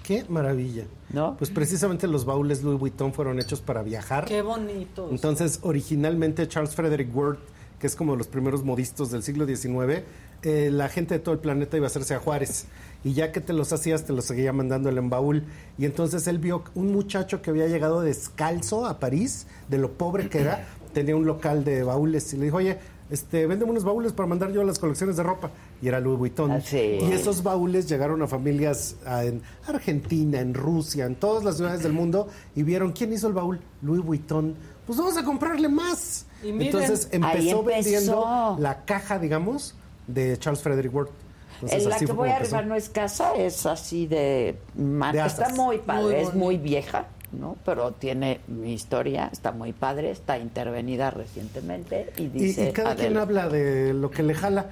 Qué 0.03 0.25
maravilla. 0.27 0.83
¿No? 1.13 1.37
Pues 1.37 1.49
precisamente 1.49 2.05
los 2.07 2.25
baúles 2.25 2.63
Louis 2.63 2.77
Vuitton 2.79 3.13
fueron 3.13 3.39
hechos 3.39 3.61
para 3.61 3.81
viajar. 3.81 4.25
Qué 4.25 4.41
bonito. 4.41 5.07
Entonces, 5.09 5.59
originalmente 5.61 6.45
Charles 6.49 6.75
Frederick 6.75 7.15
Worth, 7.15 7.39
que 7.79 7.87
es 7.87 7.95
como 7.95 8.15
los 8.17 8.27
primeros 8.27 8.63
modistas 8.65 9.09
del 9.11 9.23
siglo 9.23 9.45
XIX, 9.45 10.03
eh, 10.43 10.69
la 10.71 10.89
gente 10.89 11.15
de 11.15 11.19
todo 11.19 11.33
el 11.33 11.39
planeta 11.39 11.77
iba 11.77 11.85
a 11.85 11.89
hacerse 11.89 12.13
a 12.15 12.19
Juárez. 12.19 12.65
Y 13.03 13.13
ya 13.13 13.31
que 13.31 13.41
te 13.41 13.53
los 13.53 13.73
hacías, 13.73 14.05
te 14.05 14.13
los 14.13 14.25
seguía 14.25 14.53
mandando 14.53 14.89
él 14.89 14.97
en 14.97 15.09
baúl. 15.09 15.43
Y 15.77 15.85
entonces 15.85 16.27
él 16.27 16.37
vio 16.39 16.63
un 16.75 16.91
muchacho 16.91 17.41
que 17.41 17.49
había 17.49 17.67
llegado 17.67 18.01
descalzo 18.01 18.85
a 18.85 18.99
París, 18.99 19.47
de 19.69 19.77
lo 19.77 19.93
pobre 19.93 20.29
que 20.29 20.41
era, 20.41 20.67
tenía 20.93 21.15
un 21.15 21.25
local 21.25 21.63
de 21.63 21.83
baúles. 21.83 22.31
Y 22.33 22.37
le 22.37 22.45
dijo, 22.45 22.57
oye, 22.57 22.77
este, 23.11 23.45
véndeme 23.45 23.71
unos 23.71 23.83
baúles 23.83 24.13
para 24.13 24.27
mandar 24.27 24.51
yo 24.53 24.61
a 24.61 24.63
las 24.63 24.79
colecciones 24.79 25.17
de 25.17 25.23
ropa. 25.23 25.51
Y 25.81 25.87
era 25.89 25.99
Louis 25.99 26.17
Vuitton. 26.17 26.51
Ah, 26.51 26.61
sí. 26.61 26.97
Y 27.01 27.11
esos 27.11 27.43
baúles 27.43 27.89
llegaron 27.89 28.21
a 28.21 28.27
familias 28.27 28.95
en 29.05 29.41
Argentina, 29.67 30.39
en 30.39 30.53
Rusia, 30.53 31.05
en 31.05 31.15
todas 31.15 31.43
las 31.43 31.57
ciudades 31.57 31.83
del 31.83 31.91
mundo 31.91 32.29
y 32.55 32.63
vieron 32.63 32.93
quién 32.93 33.11
hizo 33.11 33.27
el 33.27 33.33
baúl, 33.33 33.59
Louis 33.81 34.01
Vuitton. 34.01 34.55
Pues 34.85 34.97
vamos 34.97 35.17
a 35.17 35.25
comprarle 35.25 35.67
más. 35.67 36.25
Y 36.41 36.53
miren, 36.53 36.67
Entonces 36.67 37.09
empezó, 37.11 37.59
empezó. 37.59 37.63
vendiendo 37.63 38.55
la 38.59 38.85
caja, 38.85 39.19
digamos, 39.19 39.75
de 40.07 40.37
Charles 40.37 40.61
Frederick 40.61 40.93
Worth. 40.93 41.11
Entonces, 41.55 41.83
En 41.83 41.89
la 41.89 41.97
que 41.99 42.05
voy 42.11 42.29
a 42.29 42.37
arribar 42.37 42.65
no 42.65 42.75
es 42.75 42.89
casa, 42.89 43.35
es 43.35 43.65
así 43.65 44.07
de... 44.07 44.57
De 44.73 45.25
está 45.25 45.49
muy 45.49 45.77
padre, 45.77 46.03
Muy 46.03 46.15
es 46.15 46.33
muy 46.33 46.57
vieja, 46.57 47.05
¿no? 47.31 47.55
Pero 47.63 47.91
tiene 47.91 48.41
mi 48.47 48.73
historia, 48.73 49.29
está 49.31 49.51
muy 49.51 49.71
padre, 49.71 50.09
está 50.11 50.39
intervenida 50.39 51.11
recientemente 51.11 52.11
y 52.17 52.27
dice 52.27 52.69
y 52.69 52.73
cada 52.73 52.95
quien 52.95 53.17
habla 53.17 53.47
de 53.47 53.93
lo 53.93 54.09
que 54.09 54.23
le 54.23 54.33
jala. 54.33 54.67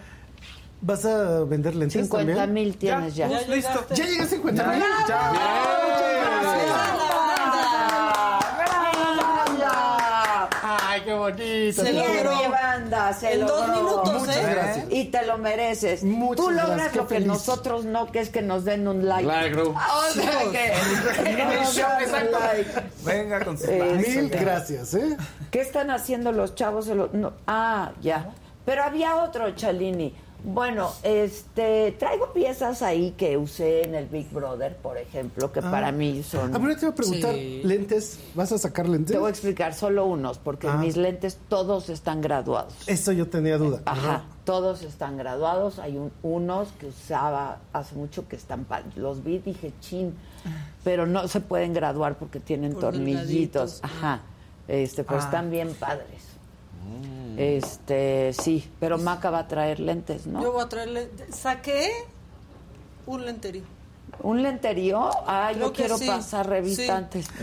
¿Vas 0.81 1.05
a 1.05 1.43
vender 1.43 1.75
lentes 1.75 2.03
50 2.03 2.35
también? 2.35 2.53
mil 2.53 2.77
tienes 2.77 3.15
ya. 3.15 3.27
Ya 3.27 3.41
listo. 3.41 3.53
llegaste. 3.53 3.95
¿Ya 3.95 4.05
llegué 4.05 4.21
a 4.21 4.25
50 4.25 4.67
mil? 4.67 4.79
Ya. 5.07 5.31
¡Bravo! 5.31 5.89
Ay, 10.99 11.05
qué 11.05 11.13
bonito. 11.13 11.83
Se 11.83 11.93
logró. 11.93 12.35
mi 12.35 12.47
banda, 12.47 13.13
se 13.13 13.33
en 13.33 13.45
dos 13.45 13.67
minutos, 13.69 14.13
Muchas 14.21 14.37
¿eh? 14.37 14.47
gracias. 14.49 14.85
Y 14.89 15.05
te 15.05 15.25
lo 15.25 15.37
mereces. 15.37 16.03
Muchas 16.03 16.45
Tú 16.45 16.51
logras 16.51 16.69
gracias, 16.75 16.95
lo 16.95 17.07
que 17.07 17.19
nosotros 17.21 17.85
no, 17.85 18.11
que 18.11 18.19
es 18.19 18.29
que 18.29 18.41
nos 18.41 18.65
den 18.65 18.87
un 18.87 19.07
like. 19.07 19.27
Like, 19.27 19.55
bro. 19.55 19.69
O 19.69 20.13
sea 20.13 20.39
que 20.51 21.33
no 22.31 22.39
like. 22.39 22.71
Venga 23.03 23.45
con 23.45 23.57
sus 23.57 23.69
Mil 23.69 24.29
gracias, 24.29 24.93
¿eh? 24.93 25.17
¿Qué 25.51 25.61
están 25.61 25.89
haciendo 25.89 26.31
los 26.31 26.55
chavos? 26.55 26.87
No. 26.87 27.33
Ah, 27.47 27.91
ya. 28.01 28.31
Pero 28.65 28.83
había 28.83 29.17
otro, 29.17 29.49
Chalini. 29.51 30.15
Bueno, 30.43 30.91
este, 31.03 31.93
traigo 31.99 32.31
piezas 32.31 32.81
ahí 32.81 33.11
que 33.17 33.37
usé 33.37 33.83
en 33.83 33.95
el 33.95 34.05
Big 34.07 34.29
Brother, 34.31 34.75
por 34.77 34.97
ejemplo, 34.97 35.51
que 35.51 35.59
ah. 35.59 35.69
para 35.69 35.91
mí 35.91 36.23
son... 36.23 36.55
Ah, 36.55 36.59
pero 36.61 36.75
te 36.75 36.85
voy 36.85 36.93
a 36.93 36.95
preguntar, 36.95 37.35
¿lentes? 37.35 38.19
¿Vas 38.35 38.51
a 38.51 38.57
sacar 38.57 38.87
lentes? 38.87 39.11
Te 39.11 39.19
voy 39.19 39.27
a 39.27 39.31
explicar 39.31 39.73
solo 39.73 40.05
unos, 40.05 40.37
porque 40.37 40.67
ah. 40.67 40.77
mis 40.77 40.95
lentes 40.95 41.37
todos 41.49 41.89
están 41.89 42.21
graduados. 42.21 42.73
Eso 42.87 43.11
yo 43.11 43.27
tenía 43.27 43.57
duda. 43.57 43.81
Ajá, 43.85 44.23
todos 44.45 44.83
están 44.83 45.17
graduados. 45.17 45.77
Hay 45.79 45.99
unos 46.23 46.69
que 46.79 46.87
usaba 46.87 47.59
hace 47.73 47.95
mucho 47.95 48.27
que 48.27 48.35
están... 48.35 48.65
Los 48.95 49.23
vi 49.23 49.39
dije, 49.39 49.73
chin, 49.81 50.15
pero 50.83 51.05
no 51.05 51.27
se 51.27 51.41
pueden 51.41 51.73
graduar 51.73 52.17
porque 52.17 52.39
tienen 52.39 52.75
tornillitos. 52.75 53.79
Ajá, 53.81 54.21
este, 54.67 55.03
pues 55.03 55.25
están 55.25 55.51
bien 55.51 55.73
padres. 55.73 56.29
Este, 57.37 58.33
sí, 58.33 58.69
pero 58.79 58.97
Maca 58.97 59.29
va 59.29 59.39
a 59.39 59.47
traer 59.47 59.79
lentes, 59.79 60.27
¿no? 60.27 60.41
Yo 60.41 60.51
voy 60.51 60.63
a 60.63 60.69
traer 60.69 60.89
lentes. 60.89 61.35
Saqué 61.35 61.91
un 63.05 63.25
lenterío. 63.25 63.63
¿Un 64.21 64.43
lenterío? 64.43 65.09
Ah, 65.25 65.51
yo 65.51 65.71
quiero 65.71 65.97
pasar 65.97 66.47
revista 66.47 66.97
antes. 66.97 67.27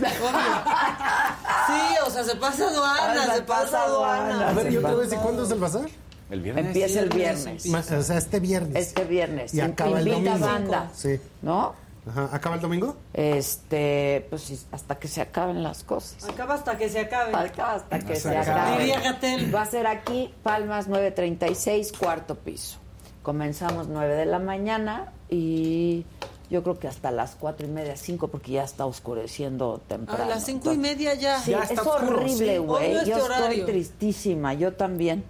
Sí, 1.67 1.95
o 2.05 2.09
sea, 2.09 2.23
se 2.23 2.37
pasa 2.37 2.69
aduana, 2.69 3.23
ah, 3.27 3.35
se, 3.35 3.41
pasa 3.41 3.83
aduana. 3.83 4.49
A 4.49 4.53
ver, 4.53 4.71
yo 4.71 4.79
te 4.79 4.87
voy 4.87 5.01
a 5.01 5.03
decir, 5.03 5.17
¿cuándo 5.19 5.43
es 5.43 5.51
el 5.51 5.59
bazar? 5.59 5.89
El 6.29 6.41
viernes. 6.41 6.65
Empieza 6.65 6.99
el 7.01 7.09
viernes. 7.09 7.65
O 7.65 8.03
sea, 8.03 8.17
este 8.17 8.39
viernes. 8.39 8.87
Este 8.87 9.03
viernes. 9.03 9.53
Y 9.53 9.59
acaba 9.59 9.99
el 9.99 10.05
domingo. 10.05 10.39
banda. 10.39 10.89
Sí. 10.95 11.19
¿No? 11.41 11.75
Ajá. 12.09 12.29
¿Acaba 12.31 12.55
el 12.55 12.61
domingo? 12.61 12.95
Este, 13.13 14.25
pues 14.29 14.65
hasta 14.71 14.97
que 14.99 15.07
se 15.07 15.21
acaben 15.21 15.63
las 15.63 15.83
cosas. 15.83 16.27
Acaba 16.29 16.53
hasta 16.53 16.77
que 16.77 16.89
se 16.89 16.99
acabe. 16.99 17.35
Acaba 17.35 17.73
hasta 17.73 17.99
que 17.99 18.15
se, 18.15 18.35
acabe. 18.35 18.79
Diría 18.79 18.99
Gatel. 18.99 19.53
Va 19.53 19.61
a 19.61 19.65
ser 19.65 19.87
aquí, 19.87 20.33
Palmas 20.43 20.87
936, 20.87 21.93
cuarto 21.93 22.35
piso. 22.35 22.77
Comenzamos 23.23 23.87
9 23.89 24.15
de 24.15 24.25
la 24.25 24.39
mañana 24.39 25.11
y 25.29 26.05
yo 26.49 26.63
creo 26.63 26.79
que 26.79 26.87
hasta 26.87 27.11
las 27.11 27.35
cuatro 27.35 27.67
y 27.67 27.69
media, 27.69 27.97
cinco, 27.97 28.29
porque 28.29 28.53
ya 28.53 28.63
está 28.63 28.85
oscureciendo 28.85 29.81
temprano. 29.87 30.23
A 30.23 30.27
las 30.27 30.45
cinco 30.45 30.71
y 30.71 30.77
media 30.77 31.13
ya. 31.13 31.39
Sí, 31.39 31.53
es 31.53 31.77
horrible, 31.79 32.59
güey. 32.59 33.05
yo 33.05 33.17
estoy 33.17 33.63
tristísima, 33.65 34.53
yo 34.53 34.73
también. 34.73 35.25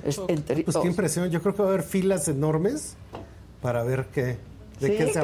pues 0.00 0.20
qué 0.80 0.86
impresión. 0.86 1.28
Yo 1.30 1.42
creo 1.42 1.54
que 1.54 1.62
va 1.62 1.68
a 1.68 1.72
haber 1.72 1.82
filas 1.82 2.28
enormes 2.28 2.96
para 3.60 3.82
ver 3.82 4.06
qué, 4.12 4.38
de 4.78 4.96
qué 4.96 5.12
se 5.12 5.20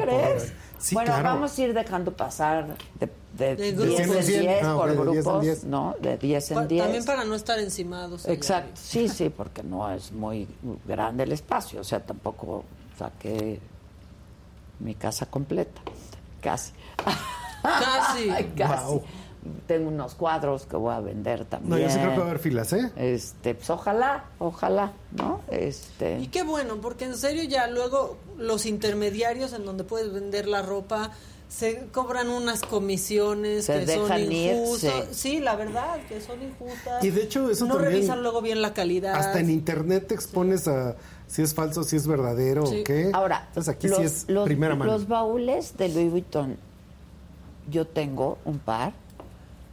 crees? 0.89 0.93
bueno, 0.93 1.23
vamos 1.23 1.57
a 1.57 1.61
ir 1.61 1.73
dejando 1.73 2.11
pasar 2.13 2.75
de, 2.99 3.55
de, 3.55 3.71
10 3.73 3.99
en 3.99 4.25
10 4.25 4.63
ah, 4.63 4.75
por 4.75 4.95
grupos, 4.95 5.63
¿no? 5.63 5.95
De 5.99 6.17
10 6.17 6.51
en 6.51 6.67
10. 6.67 6.83
También 6.83 7.05
para 7.05 7.23
no 7.23 7.35
estar 7.35 7.59
encimados. 7.59 8.27
Exacto, 8.27 8.73
sí, 8.75 9.07
sí, 9.07 9.29
porque 9.29 9.63
no 9.63 9.91
es 9.91 10.11
muy 10.11 10.47
grande 10.85 11.23
el 11.23 11.31
espacio, 11.31 11.81
o 11.81 11.83
sea, 11.83 11.99
tampoco 11.99 12.65
saqué 12.97 13.59
mi 14.79 14.95
casa 14.95 15.25
completa, 15.25 15.81
casi. 16.41 16.73
Casi. 17.61 18.29
casi 18.57 19.01
tengo 19.67 19.89
unos 19.89 20.15
cuadros 20.15 20.65
que 20.65 20.75
voy 20.75 20.93
a 20.93 20.99
vender 20.99 21.45
también. 21.45 21.69
No, 21.69 21.77
yo 21.77 21.89
sí 21.89 21.97
creo 21.97 22.11
que 22.11 22.17
va 22.17 22.25
a 22.25 22.27
haber 22.29 22.39
filas, 22.39 22.73
¿eh? 22.73 22.91
Este, 22.95 23.55
pues 23.55 23.69
ojalá, 23.69 24.25
ojalá, 24.39 24.93
¿no? 25.17 25.41
Este. 25.49 26.19
Y 26.19 26.27
qué 26.27 26.43
bueno, 26.43 26.77
porque 26.81 27.05
en 27.05 27.17
serio 27.17 27.43
ya 27.43 27.67
luego 27.67 28.17
los 28.37 28.65
intermediarios 28.65 29.53
en 29.53 29.65
donde 29.65 29.83
puedes 29.83 30.13
vender 30.13 30.47
la 30.47 30.61
ropa 30.61 31.11
se 31.51 31.87
cobran 31.91 32.29
unas 32.29 32.61
comisiones 32.61 33.67
que 33.67 33.85
son 33.85 34.31
injustas. 34.31 35.07
Sí, 35.11 35.41
la 35.41 35.57
verdad, 35.57 35.99
que 36.07 36.21
son 36.21 36.41
injustas. 36.41 37.03
Y 37.03 37.09
de 37.09 37.23
hecho 37.23 37.49
eso 37.49 37.65
no 37.65 37.77
revisan 37.77 38.23
luego 38.23 38.41
bien 38.41 38.61
la 38.61 38.73
calidad. 38.73 39.15
Hasta 39.15 39.39
en 39.41 39.49
internet 39.49 40.07
te 40.07 40.15
expones 40.15 40.67
a 40.69 40.95
si 41.27 41.41
es 41.41 41.53
falso, 41.53 41.83
si 41.83 41.97
es 41.97 42.07
verdadero 42.07 42.63
o 42.63 42.83
qué. 42.85 43.09
Ahora, 43.13 43.45
Entonces 43.47 43.73
aquí 43.73 43.89
sí 43.89 44.01
es 44.01 44.25
primera 44.45 44.75
mano. 44.75 44.91
Los 44.93 45.07
baúles 45.07 45.77
de 45.77 45.89
Louis 45.89 46.11
Vuitton, 46.11 46.57
yo 47.69 47.85
tengo 47.85 48.37
un 48.45 48.59
par 48.59 48.93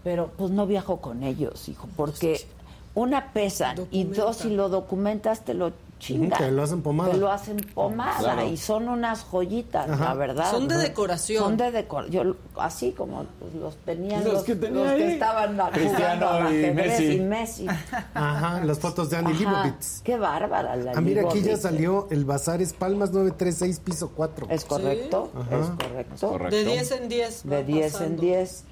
pero 0.04 0.30
pues 0.36 0.50
no 0.50 0.66
viajo 0.66 0.98
con 0.98 1.22
ellos, 1.22 1.68
hijo, 1.68 1.88
porque 1.96 2.46
una 2.94 3.32
pesa 3.32 3.74
y 3.90 4.04
dos, 4.04 4.38
si 4.38 4.50
lo 4.50 4.68
documentas, 4.68 5.44
te 5.44 5.54
lo 5.54 5.72
chingan. 5.98 6.38
Te 6.38 6.50
lo 6.50 6.62
hacen 6.62 6.82
pomada. 6.82 7.12
Te 7.12 7.18
lo 7.18 7.30
hacen 7.30 7.56
pomada 7.74 8.44
y 8.44 8.56
son 8.56 8.88
unas 8.88 9.24
joyitas, 9.24 9.88
la 9.88 10.14
verdad. 10.14 10.50
Son 10.50 10.68
de 10.68 10.76
decoración. 10.76 11.44
Son 11.44 11.56
de 11.56 11.70
decoración. 11.70 12.36
Así 12.56 12.92
como 12.92 13.24
pues, 13.38 13.54
los 13.54 13.76
tenían 13.78 14.24
los, 14.24 14.44
que, 14.44 14.52
estaban 14.52 15.58
Cristiano 15.72 16.50
y 16.50 16.70
Messi. 16.72 17.12
y 17.12 17.20
Messi. 17.20 17.66
Ajá, 18.14 18.64
las 18.64 18.78
fotos 18.78 19.10
de 19.10 19.16
Annie 19.16 19.34
Leibovitz. 19.34 20.02
Qué 20.02 20.16
bárbara 20.16 20.76
la 20.76 20.92
Ah, 20.92 21.00
mira, 21.00 21.22
aquí 21.22 21.42
ya 21.42 21.56
salió 21.56 22.08
el 22.10 22.24
Bazar 22.24 22.62
Es 22.62 22.72
Palmas 22.72 23.10
936, 23.10 23.80
piso 23.80 24.12
4. 24.14 24.46
¿Es 24.50 24.64
correcto? 24.64 25.30
Es 25.50 25.70
correcto. 25.70 26.50
De 26.50 26.64
10 26.64 26.90
en 26.92 27.08
10. 27.08 27.42
De 27.44 27.64
10 27.64 28.00
en 28.00 28.16
10. 28.16 28.64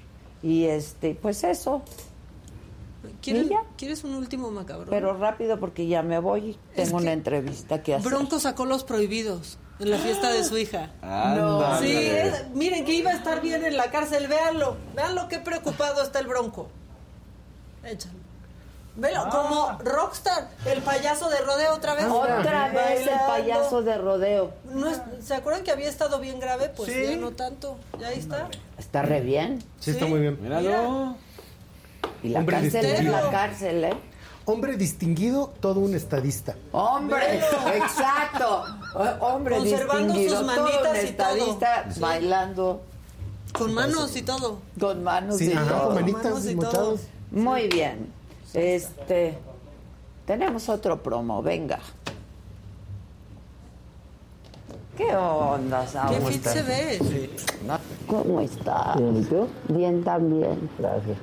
Y 0.43 0.65
este, 0.65 1.15
pues 1.15 1.43
eso. 1.43 1.81
¿Quieres, 3.21 3.47
¿Quieres 3.77 4.03
un 4.03 4.15
último 4.15 4.51
macabro? 4.51 4.87
Pero 4.89 5.17
rápido 5.17 5.59
porque 5.59 5.87
ya 5.87 6.03
me 6.03 6.19
voy. 6.19 6.57
Tengo 6.75 6.97
una 6.97 7.13
entrevista 7.13 7.81
que 7.81 7.95
hacer. 7.95 8.09
Bronco 8.09 8.39
sacó 8.39 8.65
los 8.65 8.83
prohibidos 8.83 9.57
en 9.79 9.91
la 9.91 9.97
fiesta 9.97 10.31
de 10.31 10.43
su 10.43 10.57
hija. 10.57 10.91
no. 11.01 11.79
Sí, 11.79 12.09
miren 12.53 12.85
que 12.85 12.93
iba 12.93 13.11
a 13.11 13.15
estar 13.15 13.41
bien 13.41 13.65
en 13.65 13.77
la 13.77 13.89
cárcel. 13.91 14.27
Véanlo. 14.27 14.77
Véanlo 14.95 15.27
qué 15.27 15.39
preocupado 15.39 16.03
está 16.03 16.19
el 16.19 16.27
Bronco. 16.27 16.69
Échalo. 17.83 18.26
Velo, 18.97 19.21
ah. 19.25 19.29
como 19.29 19.77
Rockstar, 19.91 20.49
el 20.65 20.81
payaso 20.81 21.29
de 21.29 21.39
rodeo 21.41 21.75
otra 21.75 21.93
vez. 21.93 22.07
Otra 22.09 22.69
vez 22.69 23.07
el 23.07 23.19
payaso 23.27 23.83
de 23.83 23.95
rodeo. 23.95 24.51
¿Se 25.21 25.35
acuerdan 25.35 25.63
que 25.63 25.71
había 25.71 25.87
estado 25.87 26.19
bien 26.19 26.39
grave? 26.39 26.69
Pues 26.75 26.91
ya 26.91 27.15
no 27.15 27.31
tanto. 27.31 27.77
Ya 27.99 28.07
ahí 28.07 28.19
está. 28.19 28.49
Está 28.77 29.03
re 29.03 29.21
bien. 29.21 29.63
Sí, 29.79 29.91
está 29.91 30.07
muy 30.07 30.19
bien. 30.19 30.41
Míralo. 30.41 31.15
Y 32.23 32.29
la 32.29 32.43
cárcel 32.43 32.85
es 32.85 33.03
la 33.05 33.29
cárcel, 33.29 33.83
¿eh? 33.83 33.97
Hombre 34.45 34.77
distinguido, 34.77 35.53
todo 35.59 35.81
un 35.81 35.93
estadista. 35.93 36.55
Hombre, 36.71 37.41
exacto. 37.75 38.63
Hombre 39.19 39.57
Conservando 39.57 40.13
distinguido, 40.13 40.37
sus 40.37 40.47
manitas 40.47 40.81
todo 40.81 40.89
un 40.89 40.97
estadista 40.97 41.85
bailando. 41.99 42.81
Con 43.51 43.73
manos 43.73 44.15
y 44.15 44.21
todo. 44.23 44.59
Con 44.79 45.03
manos 45.03 45.37
sí, 45.37 45.51
y 45.51 45.53
todo. 45.53 45.85
Con 45.85 45.95
manitas 45.95 46.45
y 46.45 46.55
mochados. 46.55 47.01
Muy 47.29 47.67
bien. 47.67 48.16
Este, 48.57 49.37
tenemos 50.25 50.67
otro 50.67 51.03
promo, 51.03 51.43
venga. 51.43 51.77
¿Qué 54.97 55.15
onda, 55.15 55.85
Saúl? 55.85 56.17
¿Qué 56.17 56.25
fit 56.25 56.43
se 56.43 56.63
ve? 56.63 57.29
¿Cómo 58.07 58.41
está? 58.41 58.95
Bien, 58.97 59.23
tú? 59.25 59.47
Bien 59.67 60.03
también. 60.03 60.67
Gracias. 60.79 61.19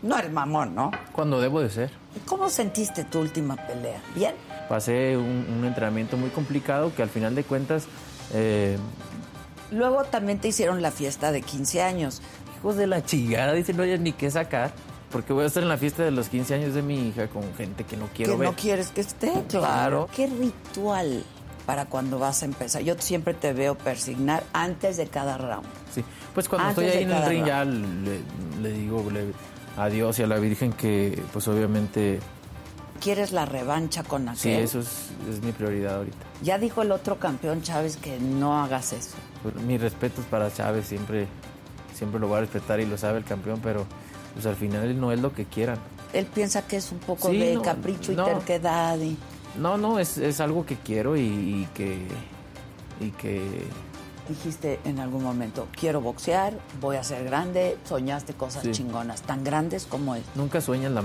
No 0.00 0.16
eres 0.16 0.32
mamón, 0.32 0.74
¿no? 0.74 0.90
Cuando 1.12 1.42
debo 1.42 1.60
de 1.60 1.68
ser. 1.68 1.90
¿Cómo 2.24 2.48
sentiste 2.48 3.04
tu 3.04 3.20
última 3.20 3.54
pelea? 3.54 4.00
¿Bien? 4.14 4.34
Pasé 4.70 5.18
un, 5.18 5.62
entrenamiento 5.66 6.16
muy 6.16 6.30
complicado 6.30 6.94
que 6.94 7.02
al 7.02 7.10
final 7.10 7.34
de 7.34 7.44
cuentas... 7.44 7.86
Eh, 8.32 8.78
Luego 9.70 10.04
también 10.04 10.38
te 10.38 10.48
hicieron 10.48 10.80
la 10.80 10.90
fiesta 10.90 11.32
de 11.32 11.42
15 11.42 11.82
años. 11.82 12.22
Hijos 12.56 12.76
de 12.76 12.86
la 12.86 13.04
chingada, 13.04 13.52
dicen, 13.52 13.76
no 13.76 13.82
hay 13.82 13.98
ni 13.98 14.14
qué 14.14 14.30
sacar. 14.30 14.72
Porque 15.12 15.32
voy 15.34 15.44
a 15.44 15.46
estar 15.46 15.62
en 15.62 15.68
la 15.68 15.76
fiesta 15.76 16.02
de 16.02 16.10
los 16.10 16.28
15 16.28 16.54
años 16.54 16.74
de 16.74 16.82
mi 16.82 17.08
hija 17.08 17.28
con 17.28 17.42
gente 17.54 17.84
que 17.84 17.96
no 17.96 18.08
quiero 18.14 18.32
que 18.32 18.38
ver. 18.38 18.48
no 18.48 18.56
quieres 18.56 18.88
que 18.88 19.02
esté, 19.02 19.30
claro. 19.48 20.08
¿Qué 20.16 20.26
ritual 20.26 21.22
para 21.66 21.84
cuando 21.84 22.18
vas 22.18 22.42
a 22.42 22.46
empezar? 22.46 22.82
Yo 22.82 22.94
siempre 22.98 23.34
te 23.34 23.52
veo 23.52 23.76
persignar 23.76 24.42
antes 24.54 24.96
de 24.96 25.06
cada 25.06 25.36
round. 25.36 25.66
Sí, 25.94 26.02
pues 26.34 26.48
cuando 26.48 26.70
estoy 26.70 26.86
ahí 26.86 27.02
en 27.04 27.10
el 27.10 27.26
ring 27.26 27.44
ya 27.44 27.64
le, 27.64 28.72
digo 28.72 29.04
a 29.76 29.88
Dios 29.88 30.18
y 30.18 30.22
a 30.22 30.26
la 30.26 30.38
Virgen 30.38 30.72
que 30.72 31.22
pues 31.32 31.46
obviamente... 31.46 32.18
¿Quieres 33.00 33.32
la 33.32 33.44
revancha 33.44 34.04
con 34.04 34.28
aquel? 34.28 34.40
Sí, 34.40 34.50
eso 34.50 34.78
es, 34.78 35.10
es 35.28 35.42
mi 35.42 35.52
prioridad 35.52 35.96
ahorita. 35.96 36.18
Ya 36.42 36.58
dijo 36.58 36.82
el 36.82 36.92
otro 36.92 37.18
campeón 37.18 37.60
Chávez 37.60 37.96
que 37.96 38.18
no 38.18 38.62
hagas 38.62 38.92
eso. 38.92 39.16
Pues, 39.42 39.56
mi 39.56 39.76
respeto 39.76 40.20
es 40.20 40.26
para 40.28 40.52
Chávez, 40.52 40.86
siempre, 40.86 41.26
siempre 41.94 42.20
lo 42.20 42.28
voy 42.28 42.38
a 42.38 42.40
respetar 42.40 42.80
y 42.80 42.86
lo 42.86 42.96
sabe 42.96 43.18
el 43.18 43.24
campeón, 43.24 43.60
pero 43.62 43.86
pues 44.32 44.46
al 44.46 44.56
final 44.56 44.98
no 45.00 45.12
es 45.12 45.20
lo 45.20 45.32
que 45.32 45.44
quieran. 45.44 45.78
Él 46.12 46.26
piensa 46.26 46.62
que 46.62 46.76
es 46.76 46.92
un 46.92 46.98
poco 46.98 47.28
de 47.28 47.58
capricho 47.62 48.12
y 48.12 48.16
terquedad. 48.16 48.98
Y... 48.98 49.16
No, 49.58 49.78
no, 49.78 49.98
es, 49.98 50.18
es 50.18 50.40
algo 50.40 50.66
que 50.66 50.76
quiero 50.76 51.16
y, 51.16 51.68
que, 51.74 52.06
y 53.00 53.10
que 53.10 53.42
dijiste 54.28 54.80
en 54.84 54.98
algún 54.98 55.22
momento, 55.22 55.68
quiero 55.78 56.00
boxear, 56.00 56.54
voy 56.80 56.96
a 56.96 57.04
ser 57.04 57.24
grande, 57.24 57.76
soñaste 57.84 58.34
cosas 58.34 58.70
chingonas, 58.70 59.22
tan 59.22 59.44
grandes 59.44 59.86
como 59.86 60.14
es. 60.14 60.22
Nunca 60.34 60.60
sueñas 60.60 60.92
la, 60.92 61.02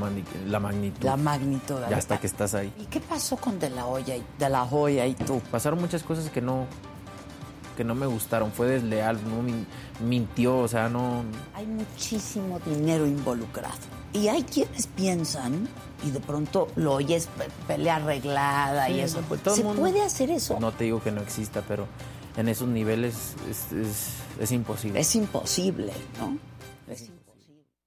la 0.47 0.59
magnitud. 0.59 1.03
La 1.03 1.17
magnitud. 1.17 1.75
Ya 1.89 1.97
hasta 1.97 2.19
que 2.19 2.27
estás 2.27 2.53
ahí. 2.53 2.73
¿Y 2.79 2.85
qué 2.85 2.99
pasó 2.99 3.37
con 3.37 3.59
De 3.59 3.69
La 3.69 3.85
Hoya 3.85 4.15
y, 4.15 4.23
de 4.37 4.49
la 4.49 4.63
Hoya 4.63 5.05
y 5.05 5.13
tú? 5.13 5.41
Pasaron 5.51 5.79
muchas 5.79 6.03
cosas 6.03 6.29
que 6.29 6.41
no 6.41 6.65
que 7.77 7.83
no 7.83 7.93
me 7.93 8.07
gustaron, 8.07 8.51
fue 8.51 8.65
desleal, 8.67 9.19
no 9.29 9.43
mintió, 9.99 10.57
o 10.59 10.67
sea, 10.67 10.89
no... 10.89 11.23
Hay 11.53 11.65
muchísimo 11.65 12.59
dinero 12.65 13.05
involucrado. 13.05 13.77
Y 14.13 14.27
hay 14.29 14.43
quienes 14.43 14.87
piensan, 14.87 15.67
y 16.05 16.11
de 16.11 16.19
pronto 16.19 16.69
lo 16.75 16.93
oyes 16.93 17.29
pelea 17.67 17.97
arreglada 17.97 18.89
y 18.89 18.99
eso. 19.01 19.21
Pues, 19.27 19.41
¿Se 19.53 19.63
puede 19.63 20.01
hacer 20.01 20.31
eso? 20.31 20.59
No 20.59 20.71
te 20.71 20.85
digo 20.85 21.01
que 21.01 21.11
no 21.11 21.21
exista, 21.21 21.61
pero 21.67 21.87
en 22.37 22.47
esos 22.47 22.67
niveles 22.67 23.35
es, 24.39 24.51
imposible. 24.51 24.99
Es 24.99 25.15
imposible, 25.15 25.91
¿no? 26.19 26.37
Es 26.87 27.01
imposible. 27.01 27.16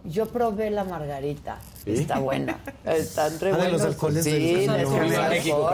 Yo 0.05 0.27
probé 0.27 0.70
la 0.70 0.85
margarita. 0.85 1.59
Está 1.85 2.18
buena. 2.18 2.59
Están 2.85 3.39
re 3.40 3.52
ah, 3.59 3.68
los 3.68 3.82
alcoholes 3.82 4.24
sí, 4.24 4.31
de 4.31 4.68
México, 4.68 5.70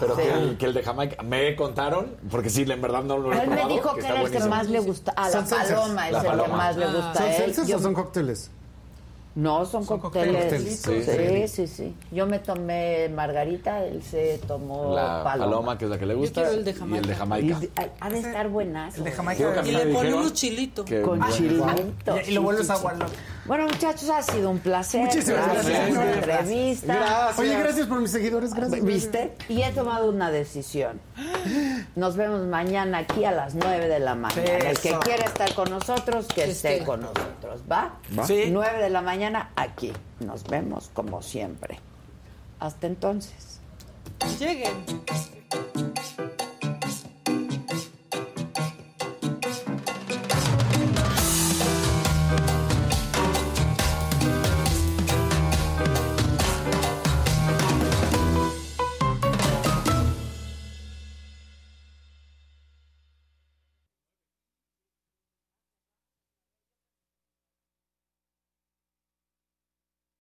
pero 0.00 0.16
que, 0.16 0.32
el, 0.32 0.56
que, 0.56 0.66
el, 0.66 0.74
de 0.74 0.82
Jamaica 0.82 1.22
me 1.22 1.54
contaron, 1.56 2.16
porque 2.30 2.50
sí, 2.50 2.62
en 2.68 2.80
verdad 2.80 3.02
no 3.04 3.18
lo 3.18 3.32
he 3.32 3.42
Él 3.42 3.50
me 3.50 3.66
dijo 3.66 3.94
que, 3.94 4.06
era 4.06 4.22
el 4.22 4.30
que 4.30 4.40
más 4.40 4.68
le 4.68 4.80
gusta. 4.80 5.12
Ah, 5.16 5.30
la 5.30 5.44
paloma 5.44 6.08
es 6.08 6.16
el 6.16 6.42
que 6.42 6.48
más 6.48 6.76
le 6.76 6.86
gusta 6.86 7.22
a 7.22 7.36
él. 7.36 7.54
¿Son 7.54 7.72
o 7.72 7.78
son 7.78 7.94
cócteles? 7.94 8.50
No, 9.38 9.64
son, 9.66 9.86
cócteles. 9.86 10.80
Sí, 10.80 11.46
sí, 11.46 11.66
sí, 11.68 11.94
Yo 12.10 12.26
me 12.26 12.40
tomé 12.40 13.08
margarita, 13.08 13.84
él 13.84 14.02
se 14.02 14.40
tomó 14.48 14.92
la 14.96 15.22
paloma. 15.22 15.78
que 15.78 15.84
es 15.84 15.90
la 15.92 15.96
que 15.96 16.06
le 16.06 16.14
gusta. 16.14 16.40
Yo 16.40 16.48
quiero 16.48 16.58
el 16.58 16.64
de 16.64 16.74
Jamaica. 16.74 16.96
Y 16.96 16.98
el 16.98 17.06
de 17.06 17.14
Jamaica. 17.14 17.60
ha 18.00 18.10
de 18.10 18.18
estar 18.18 18.48
buenazo. 18.48 18.98
El 18.98 19.04
de 19.04 19.12
Jamaica. 19.12 19.62
Y 19.64 19.70
le 19.70 19.86
pone 19.86 20.12
unos 20.12 20.32
chilitos. 20.32 20.90
Con 21.04 21.24
chilitos. 21.30 22.28
Y, 22.28 22.32
lo 22.32 22.42
vuelves 22.42 22.68
a 22.68 22.78
guardar. 22.78 23.08
Bueno, 23.48 23.64
muchachos, 23.64 24.10
ha 24.10 24.20
sido 24.20 24.50
un 24.50 24.58
placer. 24.58 25.06
Muchísimas 25.06 25.50
gracias. 25.50 25.94
gracias. 25.94 26.16
entrevista. 26.16 26.94
Gracias. 26.94 27.38
Oye, 27.38 27.58
gracias 27.58 27.86
por 27.86 28.00
mis 28.02 28.10
seguidores. 28.10 28.52
Gracias. 28.52 28.84
¿Viste? 28.84 29.34
Y 29.48 29.62
he 29.62 29.72
tomado 29.72 30.10
una 30.10 30.30
decisión. 30.30 31.00
Nos 31.96 32.16
vemos 32.16 32.46
mañana 32.46 32.98
aquí 32.98 33.24
a 33.24 33.32
las 33.32 33.54
9 33.54 33.88
de 33.88 34.00
la 34.00 34.14
mañana. 34.14 34.42
El 34.42 34.78
que 34.78 34.94
quiera 34.98 35.24
estar 35.24 35.54
con 35.54 35.70
nosotros, 35.70 36.28
que 36.28 36.44
esté 36.44 36.84
con 36.84 37.00
nosotros. 37.00 37.62
¿Va? 37.70 37.94
Sí. 38.26 38.50
9 38.50 38.82
de 38.82 38.90
la 38.90 39.00
mañana 39.00 39.50
aquí. 39.56 39.94
Nos 40.20 40.44
vemos 40.44 40.90
como 40.92 41.22
siempre. 41.22 41.80
Hasta 42.60 42.86
entonces. 42.86 43.60
Lleguen. 44.38 44.74